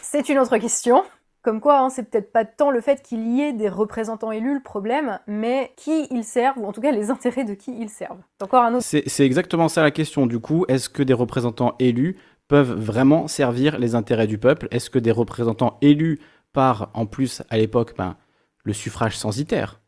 [0.00, 1.04] C'est une autre question.
[1.42, 4.54] Comme quoi, hein, c'est peut-être pas tant le fait qu'il y ait des représentants élus
[4.54, 7.88] le problème, mais qui ils servent, ou en tout cas les intérêts de qui ils
[7.88, 8.20] servent.
[8.38, 8.84] C'est encore un autre.
[8.84, 10.26] C'est exactement ça la question.
[10.26, 14.68] Du coup, est-ce que des représentants élus peuvent vraiment servir les intérêts du peuple?
[14.70, 16.20] Est-ce que des représentants élus
[16.52, 18.16] par, en plus, à l'époque, ben,
[18.64, 19.80] le suffrage censitaire.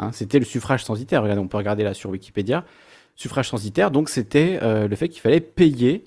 [0.00, 1.22] Hein, c'était le suffrage censitaire.
[1.22, 2.64] On peut regarder là sur Wikipédia.
[3.16, 6.04] Suffrage censitaire, donc c'était euh, le fait qu'il fallait payer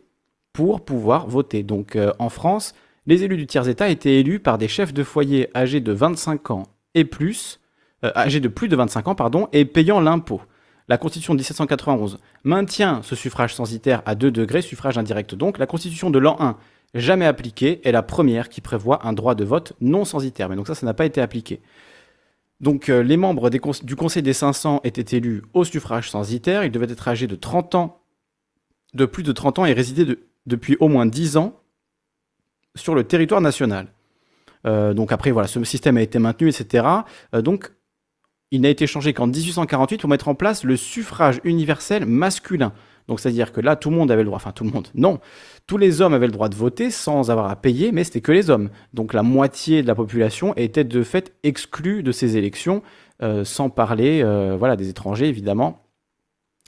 [0.51, 1.61] pour pouvoir voter.
[1.61, 2.73] Donc euh, en France,
[3.05, 6.63] les élus du tiers-État étaient élus par des chefs de foyer âgés de 25 ans
[6.95, 7.59] et plus,
[8.03, 10.41] euh, âgés de plus de 25 ans, pardon, et payant l'impôt.
[10.87, 15.59] La Constitution de 1791 maintient ce suffrage censitaire à 2 degrés, suffrage indirect donc.
[15.59, 16.57] La Constitution de l'an 1,
[16.95, 20.49] jamais appliquée, est la première qui prévoit un droit de vote non censitaire.
[20.49, 21.61] Mais donc ça, ça n'a pas été appliqué.
[22.63, 26.63] Donc euh, les membres du Conseil des 500 étaient élus au suffrage censitaire.
[26.63, 28.01] Ils devaient être âgés de 30 ans,
[28.93, 31.59] de plus de 30 ans et résider depuis au moins 10 ans
[32.75, 33.87] sur le territoire national.
[34.65, 36.87] Euh, donc après, voilà, ce système a été maintenu, etc.
[37.35, 37.73] Euh, donc
[38.51, 42.71] il n'a été changé qu'en 1848 pour mettre en place le suffrage universel masculin.
[43.07, 45.19] Donc c'est-à-dire que là, tout le monde avait le droit, enfin tout le monde, non,
[45.67, 48.31] tous les hommes avaient le droit de voter sans avoir à payer, mais c'était que
[48.31, 48.69] les hommes.
[48.93, 52.81] Donc la moitié de la population était de fait exclue de ces élections,
[53.21, 55.83] euh, sans parler euh, voilà, des étrangers évidemment.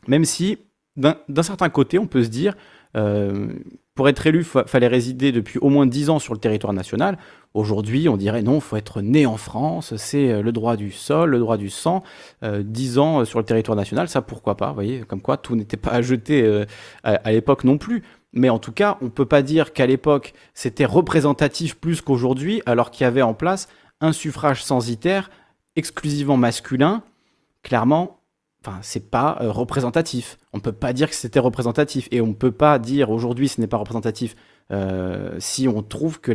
[0.07, 0.59] Même si,
[0.97, 2.55] d'un certain côté, on peut se dire,
[2.95, 3.47] euh,
[3.95, 7.17] pour être élu, il fallait résider depuis au moins 10 ans sur le territoire national.
[7.55, 10.91] Aujourd'hui, on dirait non, il faut être né en France, c'est euh, le droit du
[10.91, 12.03] sol, le droit du sang.
[12.43, 15.37] Euh, 10 ans euh, sur le territoire national, ça pourquoi pas, vous voyez, comme quoi
[15.37, 16.65] tout n'était pas à jeter euh,
[17.03, 18.03] à, l'époque non plus.
[18.33, 22.61] Mais en tout cas, on ne peut pas dire qu'à l'époque, c'était représentatif plus qu'aujourd'hui,
[22.65, 23.69] alors qu'il y avait en place
[24.01, 25.31] un suffrage censitaire
[25.77, 27.03] exclusivement masculin.
[27.63, 28.19] Clairement,
[28.65, 30.37] enfin, c'est pas représentatif.
[30.51, 32.09] On ne peut pas dire que c'était représentatif.
[32.11, 34.35] Et on ne peut pas dire aujourd'hui ce n'est pas représentatif
[34.71, 36.31] euh, si on trouve que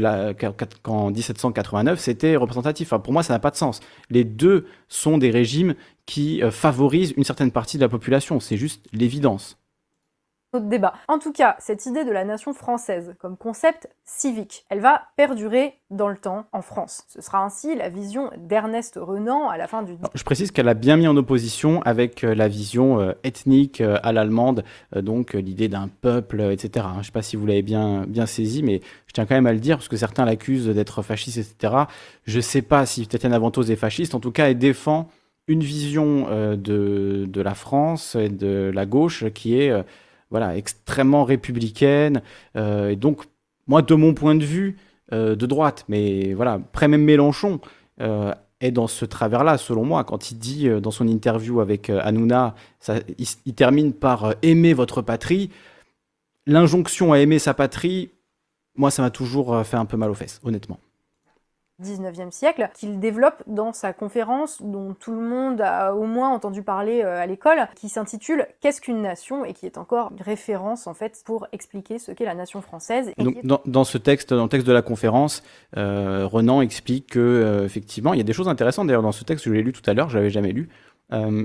[0.83, 2.91] qu'en 1789 c'était représentatif.
[3.03, 3.81] pour moi, ça n'a pas de sens.
[4.09, 5.74] Les deux sont des régimes
[6.07, 8.41] qui euh, favorisent une certaine partie de la population.
[8.41, 9.59] C'est juste l'évidence
[10.59, 10.94] débat.
[11.07, 15.74] En tout cas, cette idée de la nation française comme concept civique, elle va perdurer
[15.90, 17.05] dans le temps en France.
[17.09, 19.94] Ce sera ainsi la vision d'Ernest Renan à la fin du...
[20.14, 23.98] je précise qu'elle a bien mis en opposition avec euh, la vision euh, ethnique euh,
[24.03, 24.64] à l'allemande,
[24.96, 26.86] donc l'idée d'un peuple, etc.
[26.94, 29.46] Je ne sais pas si vous l'avez bien, bien saisi, mais je tiens quand même
[29.46, 31.74] à le dire, parce que certains l'accusent d'être fasciste, etc.
[32.24, 35.09] Je ne sais pas si Tatiana Ventose est fasciste, en tout cas, elle défend
[35.46, 39.72] une vision de, de la France et de la gauche qui est
[40.31, 42.22] voilà, extrêmement républicaine.
[42.57, 43.24] Euh, et donc,
[43.66, 44.76] moi, de mon point de vue,
[45.12, 47.61] euh, de droite, mais voilà, après même Mélenchon
[48.01, 52.55] euh, est dans ce travers-là, selon moi, quand il dit dans son interview avec Hanouna,
[52.78, 55.51] ça, il, termine par aimer votre patrie.
[56.47, 58.11] L'injonction à aimer sa patrie,
[58.76, 60.78] moi, ça m'a toujours fait un peu mal aux fesses, honnêtement.
[61.83, 66.62] 19e siècle, qu'il développe dans sa conférence dont tout le monde a au moins entendu
[66.62, 69.45] parler euh, à l'école, qui s'intitule Qu'est-ce qu'une nation?
[69.45, 73.12] et qui est encore une référence en fait pour expliquer ce qu'est la nation française.
[73.18, 75.43] Donc, dans, ce texte, dans le texte de la conférence,
[75.76, 79.24] euh, Renan explique que euh, effectivement, il y a des choses intéressantes d'ailleurs dans ce
[79.24, 80.68] texte, je l'ai lu tout à l'heure, je l'avais jamais lu.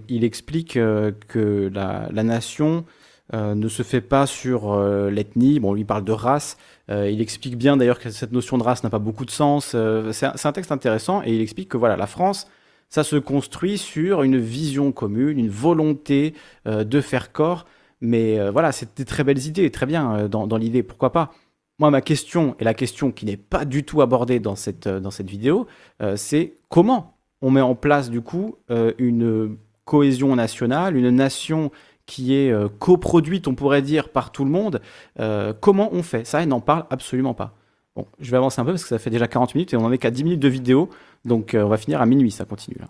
[0.10, 2.86] il explique que la, la nation
[3.34, 4.78] ne se fait pas sur
[5.10, 6.58] l'ethnie, bon, lui parle de race,
[6.92, 9.72] euh, il explique bien d'ailleurs que cette notion de race n'a pas beaucoup de sens.
[9.74, 12.48] Euh, c'est un, texte intéressant et il explique que voilà, la France,
[12.90, 16.34] ça se construit sur une vision commune, une volonté
[16.68, 17.66] euh, de faire corps.
[18.02, 21.32] Mais voilà, c'est des très belles idées, très bien dans, dans l'idée, pourquoi pas?
[21.80, 25.12] Moi, ma question, et la question qui n'est pas du tout abordée dans cette, dans
[25.12, 25.66] cette vidéo,
[26.16, 31.72] c'est comment on met en place du coup une cohésion nationale, une nation
[32.06, 34.82] qui est euh, coproduite, on pourrait dire, par tout le monde,
[35.20, 36.26] euh, comment on fait?
[36.26, 37.53] Ça, il n'en parle absolument pas.
[37.95, 39.82] Bon, je vais avancer un peu parce que ça fait déjà 40 minutes et on
[39.82, 40.89] n'en est qu'à 10 minutes de vidéo,
[41.24, 42.88] donc euh, on va finir à minuit, ça continue là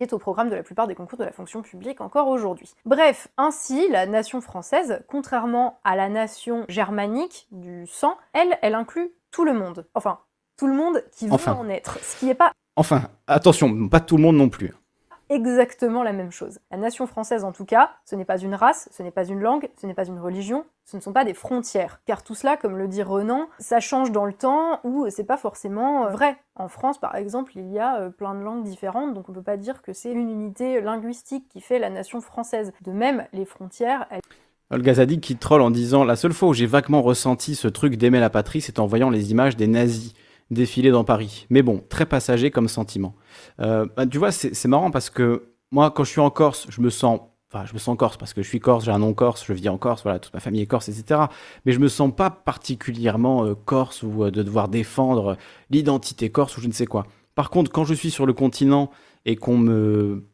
[0.00, 2.72] est au programme de la plupart des concours de la fonction publique encore aujourd'hui.
[2.84, 9.10] Bref, ainsi, la nation française, contrairement à la nation germanique du sang, elle, elle inclut
[9.30, 9.86] tout le monde.
[9.94, 10.20] Enfin,
[10.56, 11.98] tout le monde qui veut en être.
[12.02, 12.52] Ce qui n'est pas...
[12.76, 14.72] Enfin, attention, pas tout le monde non plus
[15.28, 16.58] exactement la même chose.
[16.70, 19.40] La nation française, en tout cas, ce n'est pas une race, ce n'est pas une
[19.40, 22.00] langue, ce n'est pas une religion, ce ne sont pas des frontières.
[22.06, 25.36] Car tout cela, comme le dit Renan, ça change dans le temps ou c'est pas
[25.36, 26.36] forcément euh, vrai.
[26.54, 29.42] En France, par exemple, il y a euh, plein de langues différentes, donc on peut
[29.42, 32.72] pas dire que c'est une unité linguistique qui fait la nation française.
[32.82, 34.06] De même, les frontières.
[34.70, 37.96] Olga Zadig qui troll en disant La seule fois où j'ai vaguement ressenti ce truc
[37.96, 40.14] d'aimer la patrie, c'est en voyant les images des nazis
[40.50, 41.46] défiler dans Paris.
[41.50, 43.14] Mais bon, très passager comme sentiment.
[43.60, 46.80] Euh, bah, tu vois, c'est marrant parce que moi, quand je suis en Corse, je
[46.80, 47.20] me sens
[47.50, 49.52] enfin je me sens corse parce que je suis corse, j'ai un nom corse, je
[49.52, 51.22] vis en Corse, voilà, toute ma famille est corse, etc.
[51.64, 55.36] Mais je me sens pas particulièrement euh, corse ou euh, de devoir défendre
[55.70, 57.06] l'identité corse ou je ne sais quoi.
[57.34, 58.90] Par contre, quand je suis sur le continent
[59.24, 60.26] et qu'on me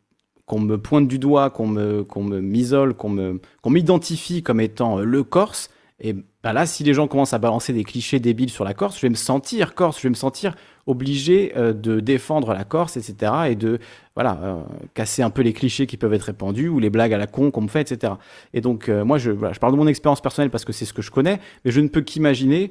[0.46, 4.98] qu'on me pointe du doigt, qu'on me qu'on m'isole, qu'on me qu'on m'identifie comme étant
[4.98, 5.70] le corse,
[6.04, 8.96] et bah là, si les gens commencent à balancer des clichés débiles sur la Corse,
[8.96, 10.54] je vais me sentir Corse, je vais me sentir
[10.86, 13.32] obligé euh, de défendre la Corse, etc.
[13.48, 13.78] Et de
[14.14, 14.62] voilà, euh,
[14.94, 17.50] casser un peu les clichés qui peuvent être répandus ou les blagues à la con
[17.50, 18.14] qu'on me fait, etc.
[18.52, 20.92] Et donc, euh, moi, je, je parle de mon expérience personnelle parce que c'est ce
[20.92, 22.70] que je connais, mais je ne peux qu'imaginer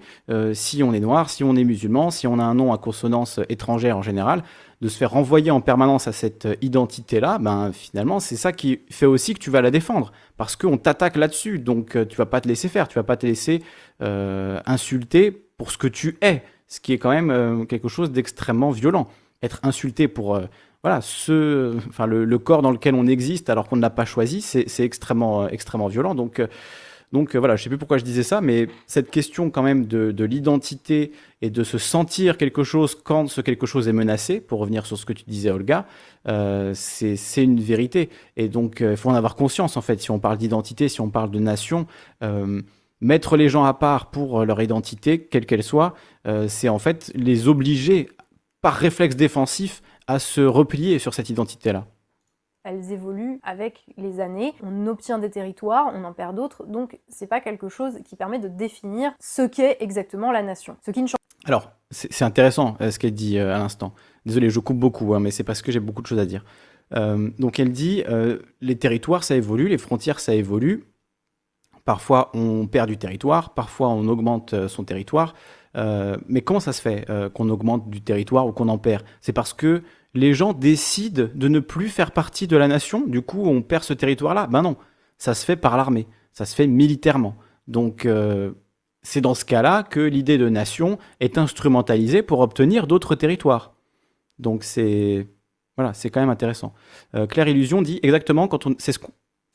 [0.54, 3.40] si on est noir, si on est musulman, si on a un nom à consonance
[3.50, 4.44] étrangère en général,
[4.82, 9.06] de se faire renvoyer en permanence à cette identité-là, ben finalement, c'est ça qui fait
[9.06, 12.48] aussi que tu vas la défendre, parce qu'on t'attaque là-dessus, donc tu vas pas te
[12.48, 13.62] laisser faire, tu vas pas te laisser
[14.00, 16.44] insulter pour ce que tu es
[16.74, 19.08] ce qui est quand même euh, quelque chose d'extrêmement violent.
[19.44, 20.46] Être insulté pour euh,
[20.82, 24.42] voilà, ce, enfin, le, corps dans lequel on existe alors qu'on ne l'a pas choisi,
[24.42, 26.16] c'est extrêmement, euh, extrêmement violent.
[26.16, 26.42] Donc,
[27.12, 29.86] donc voilà, je ne sais plus pourquoi je disais ça, mais cette question quand même
[29.86, 31.12] de, l'identité
[31.44, 34.98] et de se sentir quelque chose quand ce quelque chose est menacé, pour revenir sur
[34.98, 35.86] ce que tu disais Olga,
[36.74, 38.10] c'est une vérité.
[38.36, 41.12] Et donc il faut en avoir conscience en fait, si on parle d'identité, si on
[41.12, 41.86] parle de nation
[43.04, 45.94] mettre les gens à part pour euh, leur identité, quelle qu'elle soit,
[46.26, 48.10] euh, c'est en fait les obliger
[48.62, 51.86] par réflexe défensif à se replier sur cette identité-là.
[52.64, 57.28] Elles évoluent avec les années, on obtient des territoires, on en perd d'autres, donc c'est
[57.28, 60.78] pas quelque chose qui permet de définir ce qu'est exactement la nation.
[60.86, 63.94] Ce qui ne change Alors, c'est intéressant euh, ce qu'elle dit à l'instant.
[64.26, 66.46] Désolé, je coupe beaucoup, hein, mais c'est parce que j'ai beaucoup de choses à dire.
[66.94, 68.04] donc elle dit,
[68.62, 70.93] les territoires ça évolue, les frontières ça évolue,
[71.86, 75.34] Parfois, on perd du territoire, parfois, on augmente euh, son territoire.
[75.76, 79.04] Euh, mais comment ça se fait euh, qu'on augmente du territoire ou qu'on en perd?
[79.20, 83.06] C'est parce que les gens décident de ne plus faire partie de la nation.
[83.06, 84.48] Du coup, on perd ce territoire-là?
[84.48, 84.78] Ben non,
[85.18, 87.36] ça se fait par l'armée, ça se fait militairement.
[87.68, 88.08] Donc,
[89.02, 93.74] c'est dans ce cas-là que l'idée de nation est instrumentalisée pour obtenir d'autres territoires.
[94.38, 95.28] Donc, c'est
[95.78, 96.76] voilà, c'est quand même intéressant.
[97.30, 99.00] Claire Illusion dit exactement quand on, c'est ce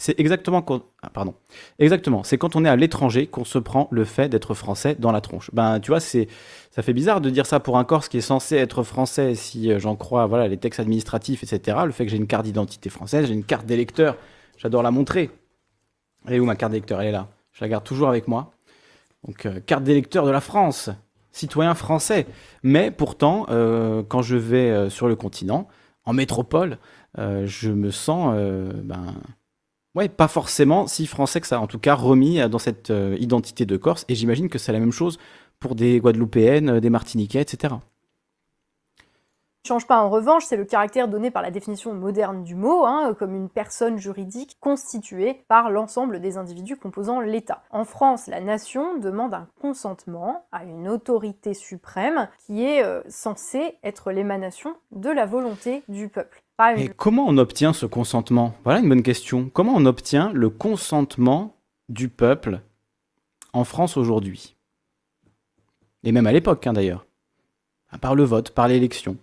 [0.00, 1.34] c'est exactement quand, ah, pardon,
[1.80, 2.22] exactement.
[2.22, 5.20] C'est quand on est à l'étranger qu'on se prend le fait d'être français dans la
[5.20, 5.50] tronche.
[5.52, 6.28] Ben, tu vois, c'est,
[6.70, 9.72] ça fait bizarre de dire ça pour un Corse qui est censé être français, si
[9.72, 11.78] euh, j'en crois, voilà, les textes administratifs, etc.
[11.84, 14.16] Le fait que j'ai une carte d'identité française, j'ai une carte d'électeur,
[14.56, 15.30] j'adore la montrer.
[16.26, 17.00] Elle est où ma carte d'électeur?
[17.00, 17.26] Elle est là.
[17.50, 18.52] Je la garde toujours avec moi.
[19.26, 20.90] Donc, euh, carte d'électeur de la France,
[21.32, 22.26] citoyen français.
[22.62, 25.66] Mais pourtant, euh, quand je vais sur le continent,
[26.04, 26.78] en métropole,
[27.16, 28.32] je me sens,
[28.84, 29.14] ben
[29.98, 33.16] Ouais, pas forcément si français que ça, en tout cas remis euh, dans cette euh,
[33.18, 35.18] identité de Corse, et j'imagine que c'est la même chose
[35.58, 37.74] pour des Guadeloupéennes, euh, des Martiniquais, etc.
[39.66, 43.12] Change pas en revanche, c'est le caractère donné par la définition moderne du mot, hein,
[43.18, 47.64] comme une personne juridique constituée par l'ensemble des individus composant l'État.
[47.72, 54.12] En France, la nation demande un consentement à une autorité suprême qui est censée être
[54.12, 56.44] l'émanation de la volonté du peuple.
[56.76, 58.54] Et comment on obtient ce consentement?
[58.64, 59.48] Voilà une bonne question.
[59.48, 61.54] Comment on obtient le consentement
[61.88, 62.62] du peuple
[63.52, 64.56] en France aujourd'hui?
[66.02, 67.06] Et même à l'époque, hein, d'ailleurs.
[68.00, 69.18] Par le vote, par l'élection,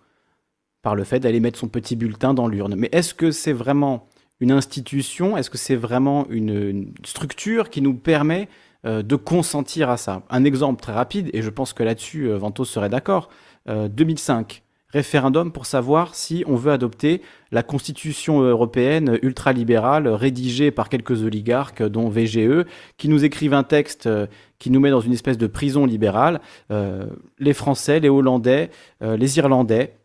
[0.82, 2.76] par le fait d'aller mettre son petit bulletin dans l'urne.
[2.76, 4.08] Mais est-ce que c'est vraiment
[4.40, 5.36] une institution?
[5.36, 8.48] Est-ce que c'est vraiment une, structure qui nous permet
[8.86, 10.24] euh, de consentir à ça?
[10.30, 13.30] Un exemple très rapide, et je pense que là-dessus, euh, Ventos serait d'accord.
[13.68, 14.65] 2005, euh,
[14.96, 17.22] référendum pour savoir si on veut adopter
[17.52, 22.66] la constitution européenne ultralibérale rédigée par quelques oligarques, dont VGE,
[22.96, 24.26] qui nous écrivent un texte euh,
[24.58, 26.40] qui nous met dans une espèce de prison libérale.
[26.72, 27.08] Euh,
[27.40, 28.72] les Français, les Hollandais,
[29.02, 29.98] euh, les Irlandais,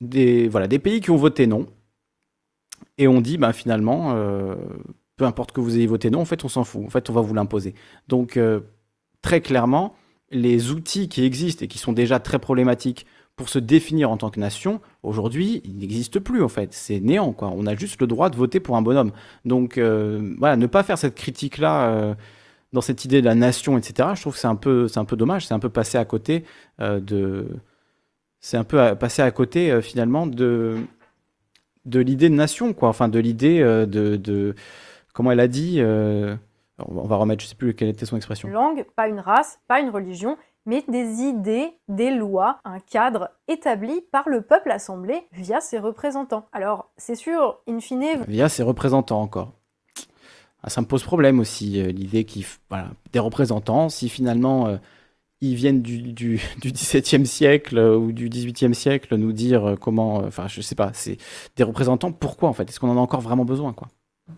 [0.00, 1.66] des, voilà, des pays qui ont voté non.
[2.96, 4.14] Et on dit, ben, finalement,
[5.16, 6.82] peu importe que vous ayez voté non, en fait, on s'en fout.
[6.84, 7.74] En fait, on va vous l'imposer.
[8.08, 8.38] Donc,
[9.22, 9.94] très clairement,
[10.30, 13.06] les outils qui existent et qui sont déjà très problématiques
[13.40, 16.74] pour se définir en tant que nation, aujourd'hui, il n'existe plus en fait.
[16.74, 17.50] C'est néant, quoi.
[17.56, 19.12] On a juste le droit de voter pour un bonhomme.
[19.46, 22.14] Donc euh, voilà, ne pas faire cette critique-là euh,
[22.74, 24.10] dans cette idée de la nation, etc.
[24.14, 25.46] Je trouve que c'est un peu, c'est un peu dommage.
[25.46, 26.44] C'est un peu passé à côté
[26.82, 27.48] euh, de,
[28.40, 30.76] c'est un peu passé à côté finalement de
[31.86, 32.90] de l'idée de nation, quoi.
[32.90, 34.54] Enfin, de l'idée de, de,
[35.14, 35.80] comment elle a dit.
[35.80, 38.50] on va remettre, je sais plus quelle était son expression.
[38.50, 40.36] Langue, pas une race, pas une religion
[40.66, 46.46] mais des idées, des lois, un cadre établi par le peuple assemblé via ses représentants.
[46.52, 48.22] Alors, c'est sûr, in fine...
[48.28, 49.52] Via ses représentants encore.
[50.62, 54.76] Ah, ça me pose problème aussi, euh, l'idée qu'il voilà, des représentants, si finalement euh,
[55.40, 60.16] ils viennent du, du, du, XVIIe siècle euh, ou du XVIIIe siècle nous dire comment...
[60.16, 61.16] Enfin, je sais pas, c'est
[61.56, 62.68] des représentants, pourquoi en fait?
[62.68, 63.88] Est-ce qu'on en a encore vraiment besoin quoi?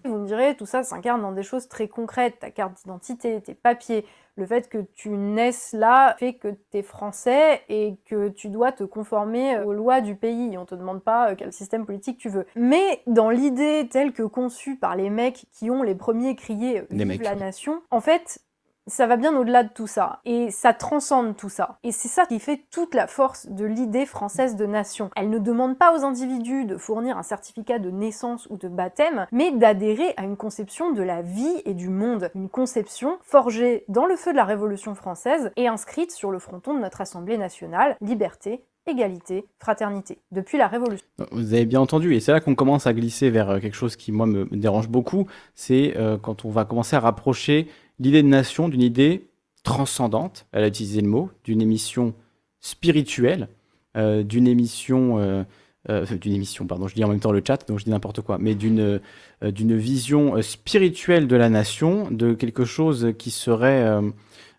[0.05, 3.55] Vous me direz, tout ça s'incarne dans des choses très concrètes, ta carte d'identité, tes
[3.55, 4.07] papiers,
[4.37, 8.73] le fait que tu naisses là fait que tu es français et que tu dois
[8.73, 10.57] te conformer aux lois du pays.
[10.57, 12.47] On te demande pas euh, quel système politique tu veux.
[12.57, 16.87] Mais dans l'idée telle que conçue par les mecs qui ont les premiers crié euh,
[16.91, 18.41] Vive la nation, en fait,
[18.87, 21.79] ça va bien au-delà de tout ça, et ça transcende tout ça.
[21.85, 25.11] Et c'est ça qui fait toute la force de l'idée française de nation.
[25.17, 29.27] Elle ne demande pas aux individus de fournir un certificat de naissance ou de baptême,
[29.33, 32.31] mais d'adhérer à une conception de la vie et du monde.
[32.35, 36.75] Une conception forgée dans le feu de la Révolution française et inscrite sur le fronton
[36.75, 41.07] de notre Assemblée nationale, liberté, égalité, fraternité, depuis la Révolution.
[41.31, 43.95] Vous avez bien entendu, et c'est là qu'on commence à glisser vers euh, quelque chose
[43.95, 47.69] qui, moi, me dérange beaucoup, c'est euh, quand on va commencer à rapprocher
[47.99, 49.29] l'idée de nation d'une idée
[49.63, 52.15] transcendante, elle a utilisé le mot, d'une émission
[52.61, 53.49] spirituelle,
[53.97, 55.45] euh, d'une émission, euh,
[55.91, 58.23] euh, d'une émission, pardon, je dis en même temps le chat, donc je dis n'importe
[58.23, 59.01] quoi, mais d'une
[59.43, 64.01] d'une vision spirituelle de la nation, de quelque chose qui serait,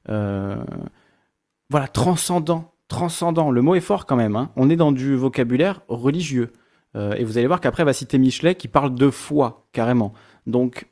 [0.06, 3.50] voilà, transcendant, transcendant.
[3.50, 4.36] Le mot est fort quand même.
[4.36, 4.52] Hein.
[4.58, 6.52] On est dans du vocabulaire religieux,
[6.96, 10.14] et vous allez voir qu'après va citer Michelet qui parle de foi carrément.
[10.46, 10.88] Donc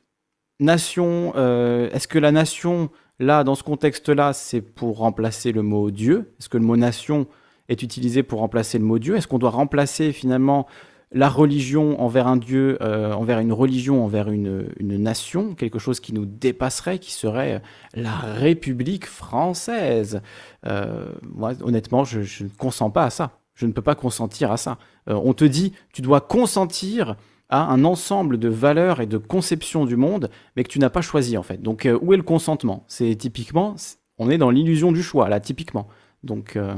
[0.62, 5.90] nation, euh, est-ce que la nation, là, dans ce contexte-là, c'est pour remplacer le mot
[5.90, 6.32] Dieu?
[6.38, 7.26] Est-ce que le mot nation
[7.68, 9.16] est utilisé pour remplacer le mot Dieu?
[9.16, 10.66] Est-ce qu'on doit remplacer finalement
[11.14, 16.14] la religion envers un Dieu, euh, envers une religion, envers une, nation, quelque chose qui
[16.14, 17.60] nous dépasserait, qui serait
[17.94, 20.22] la République française?
[20.66, 23.38] Euh, Moi, honnêtement, je, je, ne consens pas à ça.
[23.54, 24.78] Je ne peux pas consentir à ça.
[25.06, 27.16] on te dit, tu dois consentir
[27.48, 31.02] à un ensemble de valeurs et de conceptions du monde, mais que tu n'as pas
[31.02, 31.60] choisi en fait.
[31.60, 32.84] Donc euh, où est le consentement?
[32.88, 33.76] C'est typiquement,
[34.18, 35.88] on est dans l'illusion du choix là, typiquement.
[36.22, 36.74] Donc euh,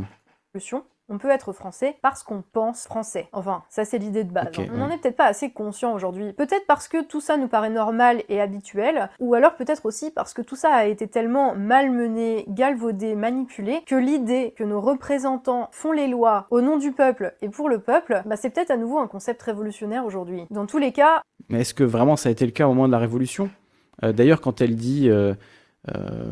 [1.15, 3.29] on peut être français parce qu'on pense français.
[3.33, 4.49] Enfin, ça c'est l'idée de base.
[4.59, 4.67] Hein.
[4.75, 6.33] on n'en est peut-être pas assez conscient aujourd'hui.
[6.33, 10.35] Peut-être parce que tout ça nous paraît normal et habituel, ou alors peut-être aussi parce
[10.35, 15.93] que tout ça a été tellement malmené, galvaudé, manipulé, que l'idée que nos représentants font
[15.93, 18.99] les lois au nom du peuple et pour le peuple, bah, c'est peut-être à nouveau
[18.99, 20.47] un concept révolutionnaire aujourd'hui.
[20.51, 21.23] Dans tous les cas...
[21.49, 23.51] Mais est-ce que vraiment ça a été le cas au moment de la Révolution?
[24.03, 25.09] Euh, D'ailleurs, quand elle dit...
[25.09, 25.35] Euh, euh,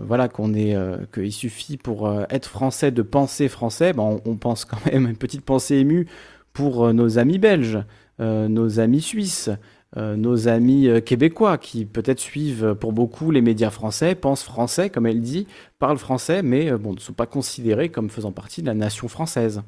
[0.06, 4.36] voilà qu'on est euh, qu'il suffit pour euh, être français de penser français, ben, on,
[4.36, 6.06] pense quand même une petite pensée émue
[6.52, 7.82] pour nos amis belges,
[8.18, 9.48] nos amis suisses,
[9.96, 15.22] nos amis québécois qui peut-être suivent pour beaucoup les médias français, pensent français comme elle
[15.22, 15.46] dit,
[15.78, 19.62] parlent français, mais ne sont pas considérés comme faisant partie de la nation française.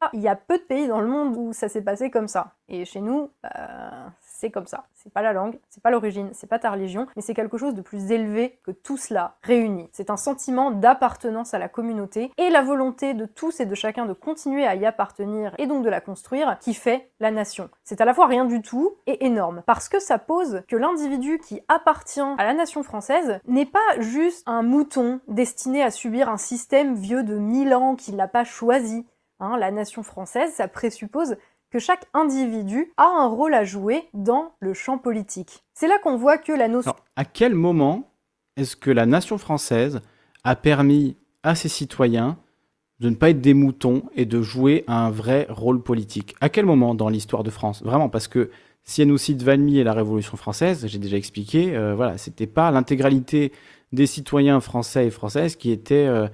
[0.00, 2.26] Ah, il y a peu de pays dans le monde où ça s'est passé comme
[2.26, 2.54] ça.
[2.68, 3.30] Et chez nous,
[4.20, 4.84] c'est comme ça.
[5.04, 7.74] C'est pas la langue, c'est pas l'origine, c'est pas ta religion, mais c'est quelque chose
[7.74, 9.90] de plus élevé que tout cela réuni.
[9.92, 14.06] C'est un sentiment d'appartenance à la communauté et la volonté de tous et de chacun
[14.06, 17.68] de continuer à y appartenir et donc de la construire qui fait la nation.
[17.84, 21.38] C'est à la fois rien du tout et énorme parce que ça pose que l'individu
[21.38, 26.38] qui appartient à la nation française n'est pas juste un mouton destiné à subir un
[26.38, 29.04] système vieux de mille ans qu'il n'a pas choisi.
[29.40, 31.36] Hein, la nation française, ça présuppose
[31.74, 35.64] que chaque individu a un rôle à jouer dans le champ politique.
[35.74, 36.94] C'est là qu'on voit que la notion...
[37.16, 38.12] à quel moment
[38.56, 40.00] est-ce que la nation française
[40.44, 42.38] a permis à ses citoyens
[43.00, 46.36] de ne pas être des moutons et de jouer un vrai rôle politique?
[46.40, 47.82] À quel moment dans l'histoire de France?
[47.82, 48.50] Vraiment, parce que
[48.84, 52.46] si elle nous cite Valmy et la Révolution française, j'ai déjà expliqué, euh, voilà, c'était
[52.46, 53.50] pas l'intégralité
[53.92, 56.28] des citoyens français et françaises qui étaient euh,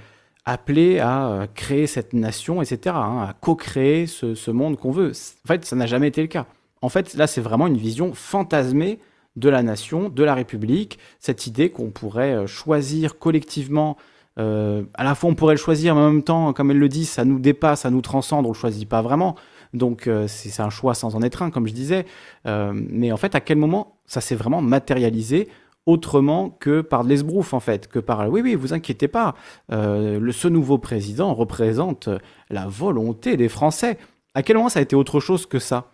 [0.45, 5.13] appelé à euh, créer cette nation, etc., hein, à co-créer ce, monde qu'on veut.
[5.45, 6.47] En fait, ça n'a jamais été le cas.
[6.83, 8.99] En fait, là, c'est vraiment une vision fantasmée
[9.37, 13.97] de la nation, de la République, cette idée qu'on pourrait euh, choisir collectivement.
[14.39, 16.89] Euh, à la fois, on pourrait le choisir, mais en même temps, comme elle le
[16.89, 19.37] dit, ça nous dépasse, ça nous transcende, on le choisit pas vraiment.
[19.73, 22.05] Donc, c'est un choix sans en être un, comme je disais.
[22.45, 25.47] mais en fait, à quel moment ça s'est vraiment matérialisé
[25.91, 29.35] autrement que par l'esbrouf en fait, que par oui oui vous inquiétez pas,
[29.73, 32.09] euh, ce nouveau président représente
[32.49, 33.99] la volonté des Français.
[34.35, 35.93] À quel moment ça a été autre chose que ça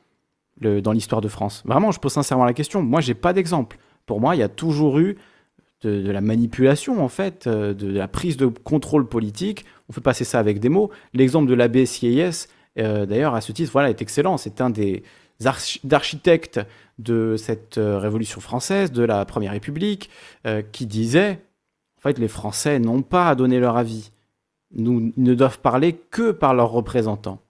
[0.61, 1.63] dans l'histoire de France?
[1.67, 2.83] Vraiment, je pose sincèrement la question.
[2.83, 3.79] Moi, j'ai pas d'exemple.
[4.05, 5.17] Pour moi, il y a toujours eu
[5.83, 9.65] de, la manipulation en fait, euh, de, la prise de contrôle politique.
[9.89, 10.91] On fait passer ça avec des mots.
[11.13, 14.37] L'exemple de l'ABCIS, euh, d'ailleurs, à ce titre, voilà, est excellent.
[14.37, 15.03] C'est un des
[15.41, 16.61] d'architectes
[16.99, 20.11] de cette euh, Révolution française, de la Première République,
[20.47, 21.41] euh, qui disaient,
[21.99, 24.13] en fait, les Français n'ont pas à donner leur avis.
[24.75, 27.41] Nous ne doivent parler que par leurs représentants.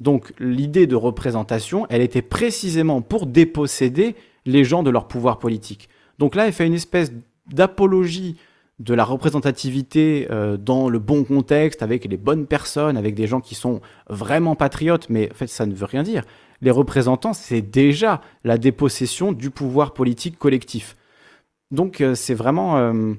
[0.00, 5.88] Donc l'idée de représentation, elle était précisément pour déposséder les gens de leur pouvoir politique.
[6.18, 7.12] Donc là, elle fait une espèce
[7.52, 8.36] d'apologie
[8.80, 13.40] de la représentativité euh, dans le bon contexte, avec les bonnes personnes, avec des gens
[13.40, 16.24] qui sont vraiment patriotes, mais en fait ça ne veut rien dire
[16.62, 20.96] les représentants, c'est déjà la dépossession du pouvoir politique collectif.
[21.70, 23.12] Donc euh, c'est vraiment, euh,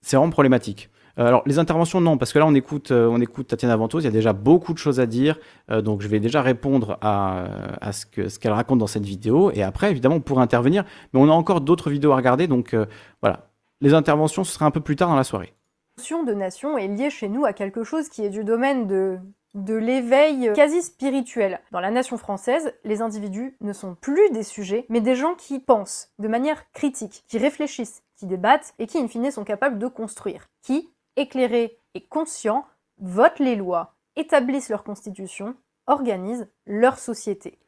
[0.00, 0.88] c'est vraiment problématique.
[1.18, 4.04] Euh, alors les interventions non parce que là on écoute on écoute Tatiana Ventos, il
[4.04, 8.06] y a déjà beaucoup de choses à dire donc je vais déjà répondre à, ce
[8.06, 11.28] que ce qu'elle raconte dans cette vidéo et après évidemment on pourrait intervenir mais on
[11.28, 12.74] a encore d'autres vidéos à regarder donc
[13.20, 13.50] voilà
[13.82, 15.52] Les interventions, ce sera un peu plus tard dans la soirée.
[15.98, 18.86] La notion de nation est liée chez nous à quelque chose qui est du domaine
[18.86, 19.18] de
[19.54, 21.60] de l'éveil quasi spirituel.
[21.72, 25.60] Dans la nation française, les individus ne sont plus des sujets, mais des gens qui
[25.60, 29.86] pensent de manière critique, qui réfléchissent, qui débattent et qui, in fine, sont capables de
[29.86, 32.64] construire, qui, éclairés et conscients,
[32.98, 35.54] votent les lois, établissent leur constitution,
[35.86, 37.58] organisent leur société.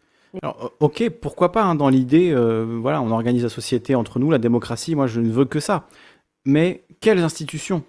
[0.80, 4.38] Ok, pourquoi pas, hein, dans l'idée, euh, voilà, on organise la société entre nous, la
[4.38, 5.86] démocratie, moi je ne veux que ça.
[6.44, 7.84] Mais quelles institutions?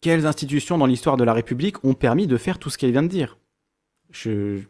[0.00, 3.02] Quelles institutions dans l'histoire de la République ont permis de faire tout ce qu'elle vient
[3.02, 3.38] de dire?
[4.10, 4.62] Je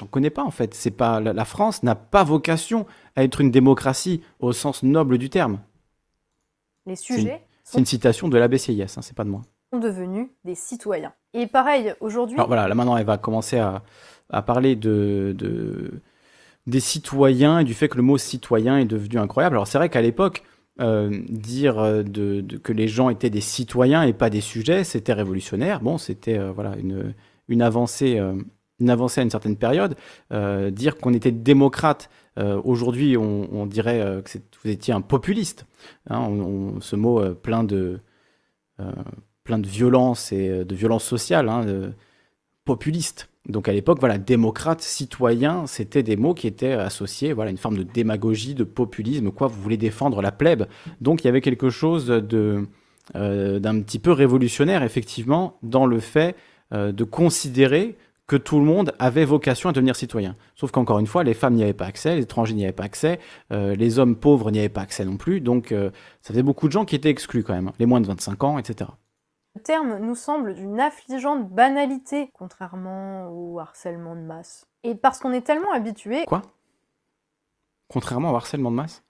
[0.00, 0.74] n'en connais pas en fait.
[0.74, 2.86] C'est pas la, France n'a pas vocation
[3.16, 5.60] à être une démocratie au sens noble du terme.
[6.86, 7.44] Les sujets.
[7.64, 9.42] C'est une, citation de l'ABCIS, hein, c'est pas de moi.
[9.72, 11.12] Sont devenus des citoyens.
[11.32, 12.34] Et pareil aujourd'hui.
[12.36, 13.82] Alors voilà, là maintenant elle va commencer à,
[14.42, 16.02] parler de, de,
[16.66, 19.56] des citoyens et du fait que le mot citoyen est devenu incroyable.
[19.56, 20.42] Alors c'est vrai qu'à l'époque,
[20.80, 22.02] euh, dire euh,
[22.62, 25.80] que les gens étaient des citoyens et pas des sujets, c'était révolutionnaire.
[25.80, 27.14] Bon, c'était euh, voilà une,
[27.48, 28.18] une avancée,
[28.80, 29.96] une avancée à une certaine période.
[30.30, 32.08] dire qu'on était démocrate,
[32.64, 35.66] aujourd'hui, on, dirait que vous étiez un populiste.
[36.08, 36.30] Hein.
[36.80, 38.00] ce mot plein de
[39.44, 41.92] plein de violence et de violence sociale, hein,
[42.64, 43.28] populiste.
[43.48, 47.76] Donc à l'époque, voilà, démocrate, citoyen, c'était des mots qui étaient associés, voilà, une forme
[47.76, 49.48] de démagogie, de populisme, quoi.
[49.48, 50.66] Vous voulez défendre la plèbe.
[51.00, 52.66] Donc il y avait quelque chose de
[53.16, 56.36] euh, d'un petit peu révolutionnaire, effectivement, dans le fait
[56.72, 57.96] euh, de considérer
[58.28, 60.36] que tout le monde avait vocation à devenir citoyen.
[60.54, 62.84] Sauf qu'encore une fois, les femmes n'y avaient pas accès, les étrangers n'y avaient pas
[62.84, 63.18] accès,
[63.52, 65.40] euh, les hommes pauvres n'y avaient pas accès non plus.
[65.40, 65.74] Donc
[66.22, 67.74] ça faisait beaucoup de gens qui étaient exclus quand même, hein.
[67.80, 68.90] les moins de 25 ans, etc.
[69.54, 74.66] Le terme nous semble d'une affligeante banalité, contrairement au harcèlement de masse.
[74.82, 76.24] Et parce qu'on est tellement habitué.
[76.26, 76.42] Quoi?
[77.88, 79.04] Contrairement au harcèlement de masse?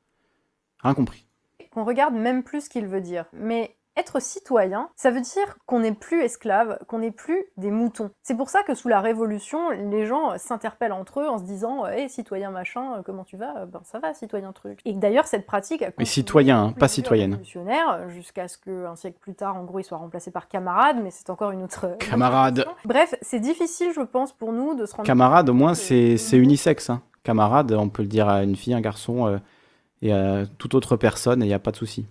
[0.80, 1.26] Rien compris.
[1.70, 3.26] Qu'on regarde même plus ce qu'il veut dire.
[3.32, 8.11] Mais être citoyen, ça veut dire qu'on n'est plus esclave, qu'on n'est plus des moutons.
[8.22, 11.86] C'est pour ça que sous la Révolution, les gens s'interpellent entre eux en se disant
[11.86, 13.66] Hé, citoyen machin, euh, comment tu vas?
[13.66, 14.80] Ben ça va, citoyen truc.
[14.84, 17.32] Et d'ailleurs, cette pratique a Mais citoyen, hein, pas citoyenne.
[17.32, 21.11] Révolutionnaire, jusqu'à ce qu'un siècle plus tard, en gros, il soit remplacé par camarade, mais
[21.11, 21.97] c'est encore une autre.
[21.99, 26.16] Camarade Bref, c'est difficile, je pense, pour nous de se rendre Camarade, au moins, c'est
[26.32, 26.90] unisexe.
[26.90, 27.03] Hein.
[27.22, 29.38] Camarade, on peut le dire à une fille, un garçon euh,
[30.01, 32.07] et à toute autre personne, il n'y a pas de souci.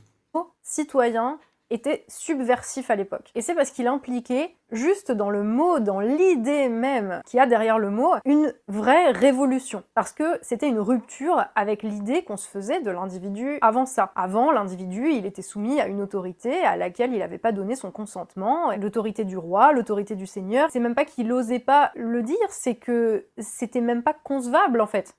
[0.64, 1.38] Citoyen,
[1.72, 3.32] était subversif à l'époque.
[3.36, 7.46] Et c'est parce qu'il impliquait, juste dans le mot, dans l'idée même qu'il y a
[7.46, 9.84] derrière le mot, une vraie révolution.
[9.94, 14.12] Parce que c'était une rupture avec l'idée qu'on se faisait de l'individu avant ça.
[14.16, 17.92] Avant, l'individu, il était soumis à une autorité à laquelle il n'avait pas donné son
[17.92, 20.70] consentement, l'autorité du roi, l'autorité du seigneur.
[20.72, 24.88] C'est même pas qu'il n'osait pas le dire, c'est que c'était même pas concevable en
[24.88, 25.16] fait.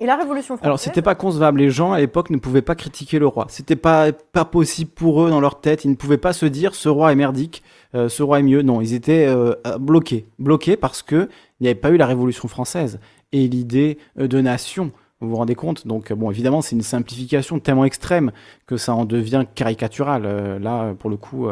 [0.00, 0.66] Et la Révolution française.
[0.66, 1.60] Alors, c'était pas concevable.
[1.60, 3.46] Les gens à l'époque ne pouvaient pas critiquer le roi.
[3.48, 5.84] C'était pas, pas possible pour eux dans leur tête.
[5.84, 7.62] Ils ne pouvaient pas se dire ce roi est merdique,
[7.94, 8.62] euh, ce roi est mieux.
[8.62, 10.26] Non, ils étaient euh, bloqués.
[10.38, 11.28] Bloqués parce que
[11.60, 13.00] il n'y avait pas eu la Révolution française
[13.32, 14.92] et l'idée euh, de nation.
[15.20, 15.86] Vous vous rendez compte?
[15.86, 18.32] Donc, bon, évidemment, c'est une simplification tellement extrême
[18.66, 20.58] que ça en devient caricatural.
[20.60, 21.48] là, pour le coup,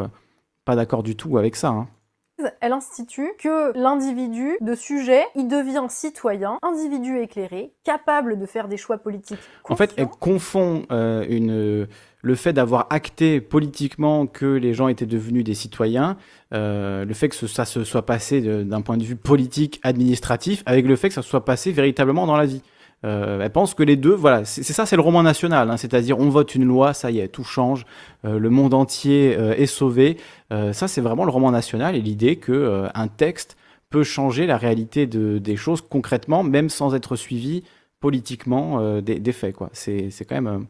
[0.63, 1.69] pas d'accord du tout avec ça.
[1.69, 1.87] Hein
[2.61, 8.77] elle institue que l'individu de sujet, il devient citoyen, individu éclairé, capable de faire des
[8.77, 9.39] choix politiques.
[9.69, 11.87] En fait, elle confond euh, une,
[12.23, 16.17] le fait d'avoir acté politiquement que les gens étaient devenus des citoyens,
[16.53, 20.87] euh, le fait que ça se soit passé d'un point de vue politique, administratif, avec
[20.87, 22.61] le fait que ça se soit passé véritablement dans la vie.
[23.05, 26.19] Euh, elle pense que les deux, voilà, c'est ça, c'est le roman national, hein, c'est-à-dire
[26.19, 27.85] on vote une loi, ça y est, tout change,
[28.23, 30.17] euh, le monde entier euh, est sauvé.
[30.71, 33.57] ça, c'est vraiment le roman national et l'idée que un texte
[33.89, 37.63] peut changer la réalité de, des choses concrètement, même sans être suivi
[37.99, 39.55] politiquement des, faits.
[39.55, 39.69] Quoi.
[39.73, 40.67] C'est, quand même,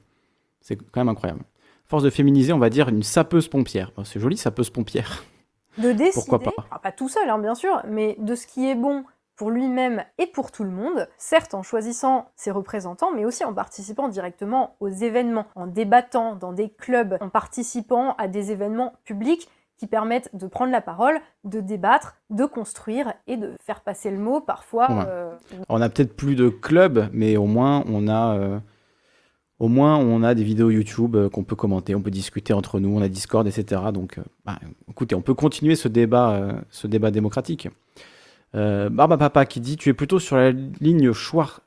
[0.61, 1.41] c'est quand même incroyable.
[1.85, 3.91] Force de féminiser, on va dire une sapeuse pompière.
[4.05, 5.25] c'est joli, sapeuse pompière.
[5.77, 8.75] De décider, Pourquoi pas, pas tout seul, hein, bien sûr, mais de ce qui est
[8.75, 9.03] bon
[9.35, 13.53] pour lui-même et pour tout le monde, certes en choisissant ses représentants, mais aussi en
[13.53, 19.49] participant directement aux événements, en débattant dans des clubs, en participant à des événements publics
[19.77, 24.17] qui permettent de prendre la parole, de débattre, de construire et de faire passer le
[24.17, 25.07] mot parfois.
[25.07, 25.35] Euh,
[25.67, 28.59] on a peut-être plus de clubs, mais au moins on a, euh,
[29.59, 32.79] au moins on a des vidéos YouTube euh, qu'on peut commenter, on peut discuter entre
[32.79, 33.81] nous, on a Discord, etc.
[33.91, 34.59] Donc, bah,
[34.89, 37.67] écoutez, on peut continuer ce débat, ce débat démocratique.
[38.55, 41.11] Euh, Barba Papa qui dit Tu es plutôt sur la ligne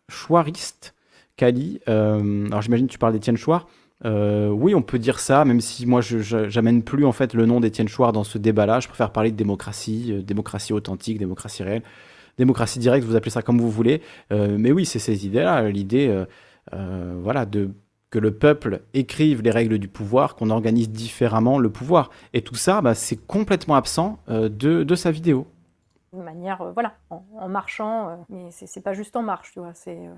[0.09, 0.95] chouariste,
[1.37, 1.81] Kali.
[1.89, 3.67] Euh, alors j'imagine que tu parles d'Étienne Chouard.
[4.05, 7.47] Euh, oui, on peut dire ça, même si moi je j'amène plus en fait le
[7.47, 8.81] nom d'Étienne Chouard dans ce débat-là.
[8.81, 11.83] Je préfère parler de démocratie, démocratie authentique, démocratie réelle,
[12.39, 14.03] démocratie directe, vous appelez ça comme vous voulez.
[14.31, 16.25] mais oui, c'est ces idées-là, l'idée
[16.73, 17.71] voilà, de
[18.11, 22.11] que le peuple écrive les règles du pouvoir, qu'on organise différemment le pouvoir.
[22.33, 25.47] Et tout ça, bah, c'est complètement absent euh, de, sa vidéo.
[26.17, 29.75] De manière, euh, voilà, en, marchant, euh, mais c'est pas juste en marche, tu vois,
[29.75, 30.09] c'est...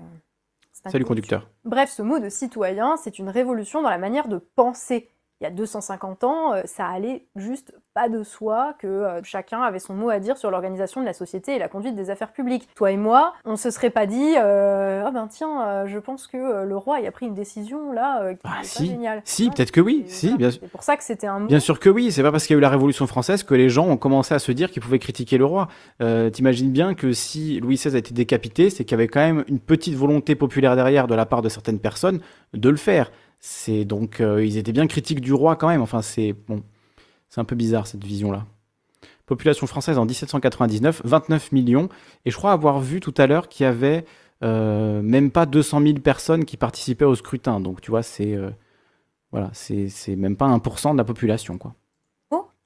[0.71, 1.49] Salut conducteur.
[1.65, 5.09] Bref, ce mot de citoyen, c'est une révolution dans la manière de penser
[5.41, 9.61] il y a 250 ans, euh, ça allait juste pas de soi que euh, chacun
[9.61, 12.33] avait son mot à dire sur l'organisation de la société et la conduite des affaires
[12.33, 12.67] publiques.
[12.75, 16.65] Toi et moi, on se serait pas dit euh, ah ben tiens, je pense que
[16.65, 18.83] le roi a pris une décision là qui ah, si.
[18.83, 19.21] pas géniale.
[19.23, 20.03] Si, peut-être que oui.
[20.07, 20.59] Si, bien sûr.
[20.61, 21.47] C'est pour ça que c'était un mot.
[21.47, 22.11] Bien sûr que oui.
[22.11, 24.33] C'est pas parce qu'il y a eu la Révolution française que les gens ont commencé
[24.33, 25.69] à se dire qu'ils pouvaient critiquer le roi.
[26.33, 29.45] T'imagines bien que si Louis XVI a été décapité, c'est qu'il y avait quand même
[29.47, 32.19] une petite volonté populaire derrière de la part de certaines personnes
[32.53, 33.09] de le faire.
[33.39, 35.81] C'est donc euh, ils étaient bien critiques du roi quand même.
[35.81, 36.63] Enfin, c'est bon,
[37.29, 38.45] c'est un peu bizarre cette vision-là.
[39.25, 41.89] Population française en 1799, 29 millions.
[42.25, 44.05] Et je crois avoir vu tout à l'heure qu'il y avait
[44.43, 47.59] euh, même pas 200 000 personnes qui participaient au scrutin.
[47.59, 48.49] Donc tu vois, c'est euh,
[49.31, 51.75] voilà, c'est même pas 1% de la population quoi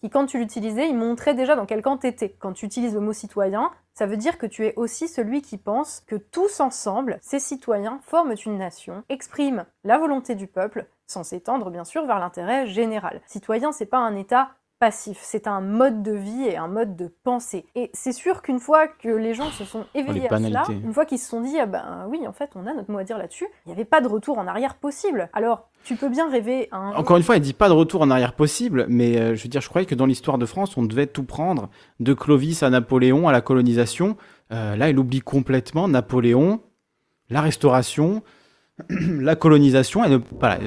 [0.04, 2.36] qui, quand tu l'utilisais, il montrait déjà dans quel camp t'étais.
[2.38, 5.58] Quand tu utilises le mot citoyen, ça veut dire que tu es aussi celui qui
[5.58, 11.24] pense que tous ensemble, ces citoyens forment une nation, expriment la volonté du peuple, sans
[11.24, 13.22] s'étendre bien sûr vers l'intérêt général.
[13.28, 14.50] Citoyen, c'est pas un état
[14.84, 17.66] passif, c'est un mode de vie et un mode de pensée.
[17.74, 21.06] Et c'est sûr qu'une fois que les gens se sont éveillés à cela, une fois
[21.06, 23.18] qu'ils se sont dit ah ben oui en fait on a notre mot à dire
[23.18, 25.30] là-dessus, il n'y avait pas de retour en arrière possible.
[25.32, 26.92] Alors tu peux bien rêver un...
[26.96, 29.50] Encore une fois, il dit pas de retour en arrière possible, mais euh, je veux
[29.50, 31.70] dire, je croyais que dans l'histoire de France, on devait tout prendre,
[32.02, 34.18] de Clovis à Napoléon, à la colonisation.
[34.52, 36.62] Euh, là, il oublie complètement Napoléon,
[37.30, 38.22] la restauration,
[38.90, 40.18] la colonisation, elle ne,